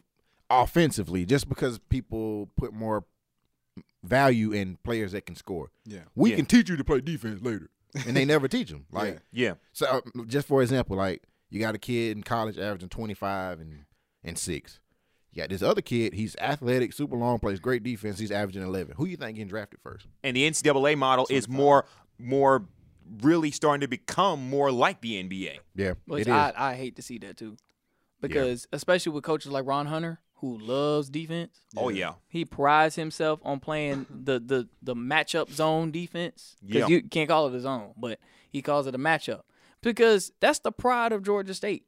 offensively, 0.49 1.25
just 1.25 1.49
because 1.49 1.79
people 1.89 2.49
put 2.55 2.71
more 2.73 3.03
value 4.03 4.51
in 4.51 4.77
players 4.83 5.11
that 5.11 5.25
can 5.25 5.35
score. 5.35 5.71
Yeah. 5.85 5.99
We 6.15 6.31
Yeah. 6.31 6.37
can 6.37 6.45
teach 6.45 6.69
you 6.69 6.77
to 6.77 6.83
play 6.83 7.01
defense 7.01 7.41
later, 7.41 7.69
and 8.05 8.15
they 8.15 8.25
never 8.25 8.47
teach 8.47 8.69
them. 8.69 8.85
Like 8.91 9.19
yeah. 9.31 9.55
so, 9.73 9.85
uh, 9.87 10.01
just 10.27 10.47
for 10.47 10.61
example, 10.61 10.95
like 10.97 11.23
you 11.49 11.59
got 11.59 11.75
a 11.75 11.77
kid 11.77 12.17
in 12.17 12.23
college 12.23 12.57
averaging 12.57 12.89
twenty 12.89 13.13
five 13.13 13.59
and 13.59 13.85
and 14.23 14.37
six. 14.37 14.79
You 15.31 15.43
got 15.43 15.49
this 15.49 15.61
other 15.61 15.81
kid. 15.81 16.13
He's 16.13 16.35
athletic, 16.37 16.93
super 16.93 17.15
long, 17.15 17.37
plays 17.39 17.59
great 17.59 17.83
defense. 17.83 18.17
He's 18.19 18.31
averaging 18.31 18.63
eleven. 18.63 18.95
Who 18.97 19.05
you 19.05 19.17
think 19.17 19.35
getting 19.35 19.49
drafted 19.49 19.79
first? 19.81 20.07
And 20.23 20.35
the 20.35 20.49
NCAA 20.49 20.97
model 20.97 21.27
is 21.29 21.47
more 21.47 21.85
more 22.17 22.65
really 23.21 23.51
starting 23.51 23.81
to 23.81 23.87
become 23.87 24.49
more 24.49 24.71
like 24.71 25.01
the 25.01 25.23
NBA. 25.23 25.59
Yeah, 25.75 25.93
Which 26.05 26.21
it 26.21 26.27
is. 26.27 26.33
I, 26.33 26.53
I 26.55 26.75
hate 26.75 26.95
to 26.97 27.01
see 27.01 27.17
that 27.19 27.37
too, 27.37 27.55
because 28.21 28.67
especially 28.73 29.11
with 29.13 29.23
coaches 29.23 29.51
like 29.51 29.65
Ron 29.65 29.85
Hunter, 29.85 30.19
who 30.35 30.57
loves 30.57 31.09
defense, 31.09 31.61
Oh 31.75 31.89
yeah. 31.89 32.13
he 32.27 32.43
prides 32.43 32.95
himself 32.95 33.39
on 33.43 33.59
playing 33.59 34.05
the 34.23 34.39
the 34.39 34.67
the 34.81 34.95
matchup 34.95 35.51
zone 35.51 35.91
defense. 35.91 36.55
Yeah. 36.61 36.73
Because 36.73 36.89
you 36.89 37.03
can't 37.03 37.29
call 37.29 37.47
it 37.47 37.55
a 37.55 37.59
zone, 37.61 37.93
but 37.97 38.19
he 38.49 38.61
calls 38.61 38.87
it 38.87 38.95
a 38.95 38.99
matchup 38.99 39.41
because 39.81 40.31
that's 40.39 40.59
the 40.59 40.71
pride 40.71 41.11
of 41.11 41.23
Georgia 41.23 41.53
State. 41.53 41.85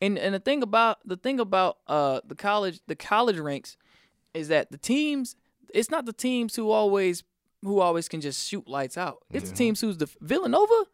And 0.00 0.18
and 0.18 0.34
the 0.34 0.38
thing 0.40 0.62
about 0.62 0.98
the 1.06 1.16
thing 1.16 1.40
about 1.40 1.78
uh 1.86 2.20
the 2.24 2.34
college 2.34 2.80
the 2.86 2.96
college 2.96 3.38
ranks 3.38 3.76
is 4.34 4.48
that 4.48 4.70
the 4.70 4.78
teams 4.78 5.36
it's 5.74 5.90
not 5.90 6.06
the 6.06 6.12
teams 6.12 6.56
who 6.56 6.70
always 6.70 7.22
who 7.62 7.80
always 7.80 8.08
can 8.08 8.20
just 8.22 8.48
shoot 8.48 8.66
lights 8.66 8.96
out. 8.96 9.18
It's 9.30 9.50
the 9.50 9.56
teams 9.56 9.80
who's 9.80 9.98
the 9.98 10.08
Villanova 10.20 10.84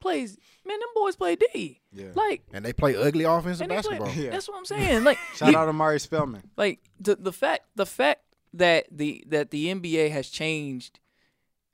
plays 0.00 0.36
man 0.66 0.80
them 0.80 0.88
boys 0.94 1.14
play 1.14 1.36
D. 1.36 1.80
Yeah. 1.92 2.08
Like 2.14 2.42
and 2.52 2.64
they 2.64 2.72
play 2.72 2.96
ugly 2.96 3.24
offensive 3.24 3.70
and 3.70 3.82
play- 3.84 3.98
basketball. 3.98 4.24
Yeah. 4.24 4.30
That's 4.30 4.48
what 4.48 4.56
I'm 4.58 4.64
saying. 4.64 5.04
Like 5.04 5.18
Shout 5.36 5.52
you- 5.52 5.58
out 5.58 5.66
to 5.66 5.72
Mari 5.72 6.00
Spellman. 6.00 6.50
like 6.56 6.80
the 6.98 7.16
the 7.16 7.32
fact 7.32 7.66
the 7.76 7.86
fact 7.86 8.22
that 8.54 8.86
the 8.90 9.22
that 9.28 9.50
the 9.52 9.66
NBA 9.66 10.10
has 10.10 10.28
changed 10.28 10.98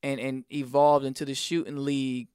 and 0.02 0.20
and 0.20 0.44
evolved 0.52 1.06
into 1.06 1.24
the 1.24 1.34
shooting 1.34 1.84
league 1.84 2.28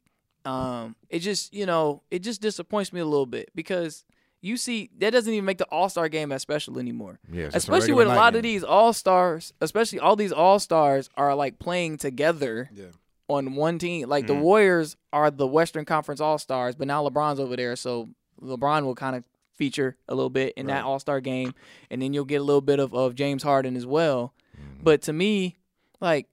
um 0.46 0.96
it 1.10 1.20
just 1.20 1.54
you 1.54 1.66
know 1.66 2.02
it 2.12 2.20
just 2.20 2.42
disappoints 2.42 2.92
me 2.92 3.00
a 3.00 3.06
little 3.06 3.26
bit 3.26 3.50
because 3.56 4.04
you 4.42 4.58
see 4.58 4.90
that 4.98 5.12
doesn't 5.12 5.32
even 5.34 5.46
make 5.46 5.60
the 5.60 5.66
all-star 5.66 6.10
game 6.10 6.32
as 6.32 6.42
special 6.42 6.80
anymore 6.80 7.20
Yeah, 7.32 7.46
it's 7.46 7.54
just 7.54 7.68
a 7.68 7.72
especially 7.72 7.94
with 7.94 8.08
a 8.08 8.10
night 8.10 8.16
lot 8.16 8.36
of 8.36 8.42
these 8.44 8.64
all-stars 8.64 9.54
especially 9.62 10.00
all 10.00 10.16
these 10.16 10.32
all-stars 10.32 11.10
are 11.16 11.36
like 11.36 11.60
playing 11.60 11.98
together 11.98 12.70
Yeah. 12.74 12.86
on 13.30 13.54
one 13.56 13.78
team 13.78 14.10
like 14.10 14.26
the 14.26 14.34
Mhm. 14.34 14.42
warriors 14.42 14.96
are 15.14 15.30
the 15.30 15.46
western 15.48 15.86
conference 15.86 16.20
all-stars 16.20 16.76
but 16.76 16.88
now 16.88 17.08
lebron's 17.08 17.40
over 17.40 17.56
there 17.56 17.76
so 17.76 18.10
lebron 18.42 18.84
will 18.84 18.96
kind 18.96 19.16
of 19.16 19.24
feature 19.54 19.96
a 20.08 20.16
little 20.16 20.32
bit 20.32 20.54
in 20.58 20.66
that 20.66 20.84
all-star 20.86 21.22
game 21.22 21.54
and 21.92 22.02
then 22.02 22.14
you'll 22.14 22.26
get 22.26 22.42
a 22.42 22.44
little 22.44 22.62
bit 22.62 22.80
of, 22.80 22.96
of 22.96 23.14
james 23.14 23.44
harden 23.44 23.76
as 23.76 23.86
well 23.86 24.34
Mm-hmm. 24.60 24.84
but 24.84 25.02
to 25.04 25.14
me 25.14 25.56
like 26.02 26.28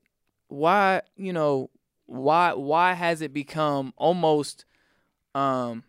why 0.49 1.03
you 1.17 1.33
know 1.33 1.71
why 2.09 2.55
why 2.55 2.95
has 2.95 3.21
it 3.23 3.33
become 3.33 3.93
almost 3.97 4.65
um 5.35 5.85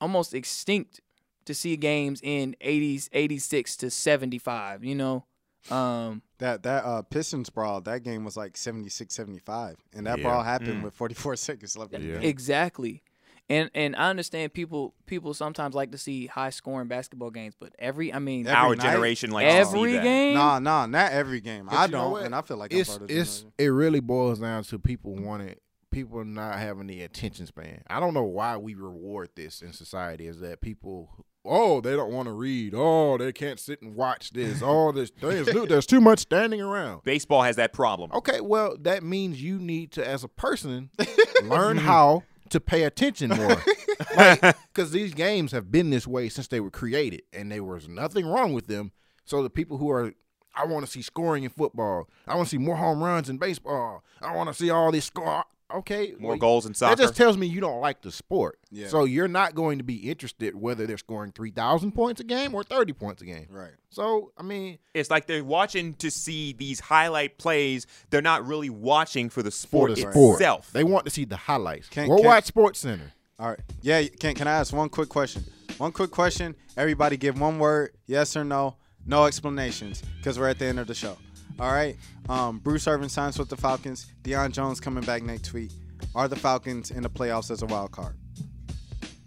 almost 0.00 0.32
extinct 0.32 1.00
to 1.44 1.54
see 1.54 1.76
games 1.76 2.20
in 2.22 2.54
80s 2.60 3.10
86 3.12 3.76
to 3.78 3.90
75 3.90 4.84
you 4.84 4.94
know 4.94 5.24
um 5.70 6.22
That 6.38 6.62
that 6.62 6.84
uh 6.84 7.02
Pistons 7.02 7.50
brawl, 7.50 7.80
that 7.82 8.02
game 8.02 8.24
was 8.24 8.36
like 8.36 8.56
76 8.56 9.12
75. 9.14 9.76
And 9.94 10.06
that 10.06 10.18
Yeah. 10.18 10.22
brawl 10.22 10.42
happened 10.42 10.80
Mm. 10.80 10.84
with 10.84 10.94
44 10.94 11.36
seconds 11.48 11.76
left. 11.76 11.92
Yeah. 11.92 12.20
exactly 12.20 13.02
and 13.50 13.70
and 13.74 13.94
i 13.96 14.08
understand 14.08 14.52
people 14.54 14.94
people 15.06 15.34
sometimes 15.34 15.74
like 15.74 15.90
to 15.92 15.98
see 15.98 16.26
high 16.26 16.48
scoring 16.50 16.88
basketball 16.88 17.30
games 17.30 17.54
but 17.58 17.74
every 17.78 18.12
i 18.14 18.18
mean 18.18 18.46
Every 18.46 18.56
Our 18.56 18.76
night? 18.76 18.82
generation 18.84 19.30
likes 19.32 19.52
to 19.52 19.64
see 19.66 19.76
every 19.78 19.92
that. 19.94 20.02
game 20.02 20.34
Nah, 20.34 20.58
nah, 20.60 20.86
not 20.86 21.12
every 21.12 21.40
game. 21.40 21.66
But 21.66 21.74
I 21.74 21.84
you 21.86 21.90
know 21.92 21.98
don't, 22.04 22.10
what? 22.12 22.22
and 22.24 22.34
I 22.34 22.40
feel 22.42 22.56
like 22.56 22.72
it's 22.72 22.88
I'm 22.90 22.92
part 23.00 23.02
of 23.02 23.08
the 23.08 23.18
it's 23.20 23.38
generation. 23.40 23.52
it 23.58 23.66
really 23.68 24.00
boils 24.00 24.38
down 24.38 24.62
to 24.64 24.78
people 24.78 25.14
wanting 25.16 25.56
people 25.90 26.24
not 26.24 26.56
having 26.58 26.86
the 26.86 27.02
attention 27.02 27.46
span. 27.46 27.82
I 27.90 27.98
don't 27.98 28.14
know 28.14 28.22
why 28.22 28.56
we 28.56 28.74
reward 28.74 29.30
this 29.34 29.60
in 29.60 29.72
society 29.72 30.28
is 30.28 30.38
that 30.40 30.60
people 30.60 31.10
oh 31.44 31.80
they 31.80 31.96
don't 31.96 32.12
want 32.12 32.26
to 32.28 32.32
read 32.32 32.74
oh 32.76 33.16
they 33.16 33.32
can't 33.32 33.58
sit 33.58 33.80
and 33.82 33.96
watch 33.96 34.30
this 34.30 34.60
oh 34.64 34.92
there's 34.92 35.10
there's, 35.20 35.46
there's 35.68 35.86
too 35.86 36.00
much 36.00 36.20
standing 36.20 36.60
around. 36.60 37.02
Baseball 37.02 37.42
has 37.42 37.56
that 37.56 37.72
problem. 37.72 38.10
Okay, 38.12 38.40
well 38.40 38.76
that 38.82 39.02
means 39.02 39.42
you 39.42 39.58
need 39.58 39.90
to 39.92 40.06
as 40.06 40.22
a 40.22 40.28
person 40.28 40.90
learn 41.44 41.76
how 41.78 42.22
to 42.50 42.60
pay 42.60 42.84
attention 42.84 43.30
more. 43.30 43.62
Because 44.00 44.92
these 44.92 45.12
games 45.12 45.52
have 45.52 45.70
been 45.70 45.90
this 45.90 46.06
way 46.06 46.28
since 46.30 46.48
they 46.48 46.60
were 46.60 46.70
created, 46.70 47.22
and 47.32 47.52
there 47.52 47.62
was 47.62 47.86
nothing 47.86 48.26
wrong 48.26 48.52
with 48.54 48.66
them. 48.66 48.92
So 49.24 49.42
the 49.42 49.50
people 49.50 49.76
who 49.76 49.90
are, 49.90 50.14
I 50.54 50.64
want 50.64 50.86
to 50.86 50.90
see 50.90 51.02
scoring 51.02 51.44
in 51.44 51.50
football. 51.50 52.08
I 52.26 52.34
want 52.34 52.48
to 52.48 52.50
see 52.50 52.58
more 52.58 52.76
home 52.76 53.02
runs 53.02 53.28
in 53.28 53.36
baseball. 53.36 54.02
I 54.22 54.34
want 54.34 54.48
to 54.48 54.54
see 54.54 54.70
all 54.70 54.90
this 54.90 55.04
score. 55.04 55.44
Okay, 55.74 56.14
More 56.18 56.30
well, 56.32 56.38
goals 56.38 56.66
in 56.66 56.74
soccer. 56.74 56.96
That 56.96 57.02
just 57.02 57.16
tells 57.16 57.36
me 57.36 57.46
you 57.46 57.60
don't 57.60 57.80
like 57.80 58.02
the 58.02 58.10
sport. 58.12 58.58
Yeah. 58.70 58.88
So 58.88 59.04
you're 59.04 59.28
not 59.28 59.54
going 59.54 59.78
to 59.78 59.84
be 59.84 60.10
interested 60.10 60.54
whether 60.54 60.86
they're 60.86 60.98
scoring 60.98 61.32
three 61.32 61.50
thousand 61.50 61.92
points 61.92 62.20
a 62.20 62.24
game 62.24 62.54
or 62.54 62.62
thirty 62.62 62.92
points 62.92 63.22
a 63.22 63.24
game. 63.24 63.46
Right. 63.50 63.72
So 63.90 64.32
I 64.36 64.42
mean, 64.42 64.78
it's 64.94 65.10
like 65.10 65.26
they're 65.26 65.44
watching 65.44 65.94
to 65.94 66.10
see 66.10 66.52
these 66.52 66.80
highlight 66.80 67.38
plays. 67.38 67.86
They're 68.10 68.22
not 68.22 68.46
really 68.46 68.70
watching 68.70 69.30
for 69.30 69.42
the 69.42 69.50
for 69.50 69.56
sport 69.56 69.90
the 69.94 70.00
sport, 70.00 70.34
itself. 70.40 70.70
they 70.72 70.84
want 70.84 71.04
to 71.04 71.10
see 71.10 71.24
the 71.24 71.36
highlights. 71.36 71.88
Can- 71.88 72.08
Go 72.08 72.16
can- 72.16 72.26
watch 72.26 72.44
Sports 72.44 72.80
Center. 72.80 73.12
All 73.38 73.48
right. 73.48 73.60
Yeah, 73.80 74.02
can 74.18 74.34
can 74.34 74.46
I 74.46 74.52
ask 74.52 74.72
one 74.72 74.88
quick 74.88 75.08
question? 75.08 75.44
One 75.78 75.92
quick 75.92 76.10
question. 76.10 76.54
Everybody 76.76 77.16
give 77.16 77.40
one 77.40 77.58
word, 77.58 77.92
yes 78.06 78.36
or 78.36 78.44
no. 78.44 78.76
No 79.06 79.24
explanations, 79.24 80.02
because 80.18 80.38
we're 80.38 80.48
at 80.48 80.58
the 80.58 80.66
end 80.66 80.78
of 80.78 80.86
the 80.86 80.94
show. 80.94 81.16
All 81.60 81.70
right. 81.70 81.94
Um, 82.30 82.58
Bruce 82.58 82.88
Irvin 82.88 83.10
signs 83.10 83.38
with 83.38 83.50
the 83.50 83.56
Falcons. 83.56 84.06
Deion 84.22 84.50
Jones 84.50 84.80
coming 84.80 85.04
back 85.04 85.22
next 85.22 85.52
week. 85.52 85.70
Are 86.14 86.26
the 86.26 86.36
Falcons 86.36 86.90
in 86.90 87.02
the 87.02 87.10
playoffs 87.10 87.50
as 87.50 87.60
a 87.62 87.66
wild 87.66 87.90
card? 87.90 88.16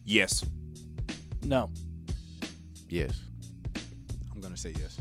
yes. 0.03 0.43
no 1.43 1.69
Yes. 2.89 3.21
I'm 4.31 4.41
gonna 4.41 4.57
say 4.57 4.73
yes. 4.79 4.97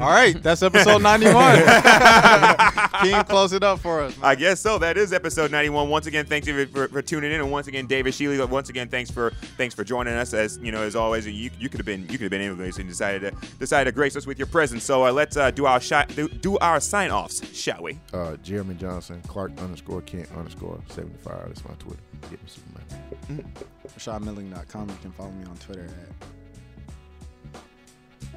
All 0.00 0.08
right, 0.08 0.42
that's 0.42 0.62
episode 0.62 1.02
91. 1.02 1.58
King, 3.02 3.22
close 3.24 3.52
it 3.52 3.62
up 3.62 3.80
for 3.80 4.00
us. 4.00 4.16
man. 4.16 4.30
I 4.30 4.34
guess 4.34 4.58
so. 4.58 4.78
That 4.78 4.96
is 4.96 5.12
episode 5.12 5.50
91. 5.50 5.90
Once 5.90 6.06
again, 6.06 6.24
thanks 6.24 6.46
you 6.46 6.64
for, 6.66 6.88
for 6.88 7.02
tuning 7.02 7.30
in, 7.32 7.40
and 7.40 7.52
once 7.52 7.66
again, 7.66 7.86
David 7.86 8.14
Schiele. 8.14 8.48
Once 8.48 8.70
again, 8.70 8.88
thanks 8.88 9.10
for 9.10 9.30
thanks 9.58 9.74
for 9.74 9.84
joining 9.84 10.14
us. 10.14 10.32
As 10.32 10.58
you 10.62 10.72
know, 10.72 10.80
as 10.82 10.96
always, 10.96 11.26
you, 11.26 11.50
you 11.58 11.68
could 11.68 11.80
have 11.80 11.86
been 11.86 12.00
you 12.02 12.12
could 12.12 12.22
have 12.22 12.30
been 12.30 12.40
anyways, 12.40 12.78
and 12.78 12.88
decided 12.88 13.20
to 13.30 13.48
decided 13.58 13.90
to 13.90 13.94
grace 13.94 14.16
us 14.16 14.26
with 14.26 14.38
your 14.38 14.46
presence. 14.46 14.84
So 14.84 15.04
uh, 15.04 15.12
let's 15.12 15.36
uh, 15.36 15.50
do 15.50 15.66
our 15.66 15.80
shot 15.80 16.08
do, 16.16 16.28
do 16.28 16.56
our 16.58 16.80
sign 16.80 17.10
offs, 17.10 17.46
shall 17.54 17.82
we? 17.82 17.98
Uh, 18.14 18.36
Jeremy 18.36 18.76
Johnson, 18.76 19.20
Clark 19.28 19.52
underscore 19.58 20.00
Kent 20.00 20.30
underscore 20.34 20.80
75. 20.88 21.46
That's 21.46 21.62
my 21.64 21.74
Twitter. 21.74 22.00
Get 22.22 22.32
me 22.32 22.38
Superman. 22.46 23.52
RashadMilling.com. 23.98 24.88
You 24.88 24.96
can 25.02 25.12
follow 25.12 25.30
me 25.32 25.44
on 25.44 25.56
Twitter 25.58 25.84
at 25.84 26.39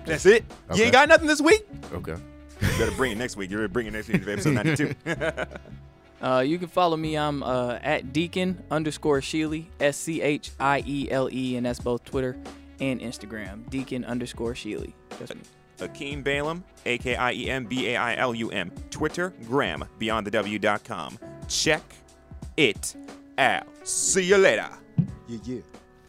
That's 0.06 0.26
it. 0.26 0.46
You 0.74 0.84
ain't 0.84 0.94
got 0.94 1.10
nothing 1.10 1.28
this 1.28 1.42
week. 1.42 1.66
Okay. 1.94 2.16
You 2.62 2.68
better 2.78 2.92
bring 2.92 3.12
it 3.12 3.18
next 3.18 3.36
week. 3.36 3.50
You 3.52 3.58
better 3.58 3.68
bring 3.68 3.88
it 3.88 3.94
next 3.94 4.08
week 4.08 4.24
for 4.24 4.32
episode 4.32 4.54
92. 4.54 4.94
Uh, 6.24 6.40
you 6.40 6.58
can 6.58 6.70
follow 6.70 6.96
me. 6.96 7.18
I'm 7.18 7.44
uh, 7.44 7.80
at 7.84 8.14
Deacon 8.14 8.64
underscore 8.72 9.20
Schiele, 9.20 9.66
S 9.82 9.98
C 9.98 10.22
H 10.22 10.52
I 10.58 10.82
E 10.88 11.12
L 11.12 11.30
E, 11.30 11.58
and 11.58 11.66
that's 11.66 11.80
both 11.80 12.06
Twitter 12.06 12.38
and 12.80 13.02
Instagram. 13.02 13.70
Deacon 13.70 14.06
underscore 14.06 14.54
Schiele. 14.54 14.94
Just 15.20 15.36
me. 15.36 15.42
Akiem 15.80 16.24
Bailum, 16.24 16.64
A 16.86 16.98
K 16.98 17.16
I 17.18 17.34
E 17.34 17.50
M 17.50 17.66
B 17.66 17.90
A 17.90 17.98
I 17.98 18.16
L 18.16 18.34
U 18.34 18.50
M. 18.52 18.72
Twitter, 18.90 19.34
Gram, 19.48 19.84
beyondthew.com. 20.00 21.20
Check 21.50 21.84
it 22.56 22.96
out. 23.38 23.68
See 23.86 24.24
you 24.24 24.38
later. 24.38 24.70
yeah, 25.28 25.40
yeah. 25.44 25.60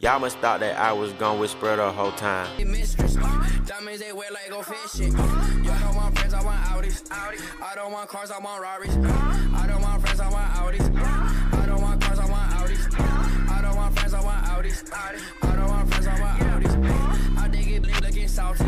Y'all 0.01 0.19
must 0.19 0.39
thought 0.39 0.61
that 0.61 0.79
I 0.79 0.93
was 0.93 1.13
gone 1.15 1.39
whisper 1.39 1.77
the 1.77 1.91
whole 1.91 2.13
time. 2.13 2.47
Uh, 2.59 3.49
diamonds 3.65 4.01
they 4.01 4.13
like 4.13 4.51
go 4.51 4.63
fishing. 4.63 5.13
Y'all 5.13 5.79
don't 5.81 5.95
want 5.97 6.19
friends, 6.19 6.35
I 6.35 6.45
want 6.45 6.65
Audis. 6.67 7.11
I 7.11 7.75
don't 7.75 7.93
want 7.93 8.09
cars, 8.09 8.31
I 8.31 8.39
want 8.39 8.61
Rarries. 8.63 8.97
I 8.97 9.67
don't 9.67 9.81
want 9.81 10.03
friends, 10.03 10.21
I 10.21 10.29
want 10.31 10.53
Audis. 10.55 11.55
I 11.55 11.67
don't 11.67 11.81
want 11.81 12.01
cars, 12.03 12.19
I 12.19 12.27
want 12.27 12.51
Audis. 12.53 13.01
I 13.51 13.63
don't 13.63 13.77
want 13.77 13.99
friends, 13.99 14.15
I 14.15 14.21
want 14.21 14.47
Audis. 14.47 14.93
I 14.93 15.57
don't 15.57 15.69
want 15.69 15.89
friends, 15.89 16.07
I 16.07 16.21
want 16.21 16.41
Audis. 16.41 17.39
I 17.39 17.49
dig 17.49 17.69
it, 17.69 18.03
looking 18.03 18.29
salty. 18.29 18.65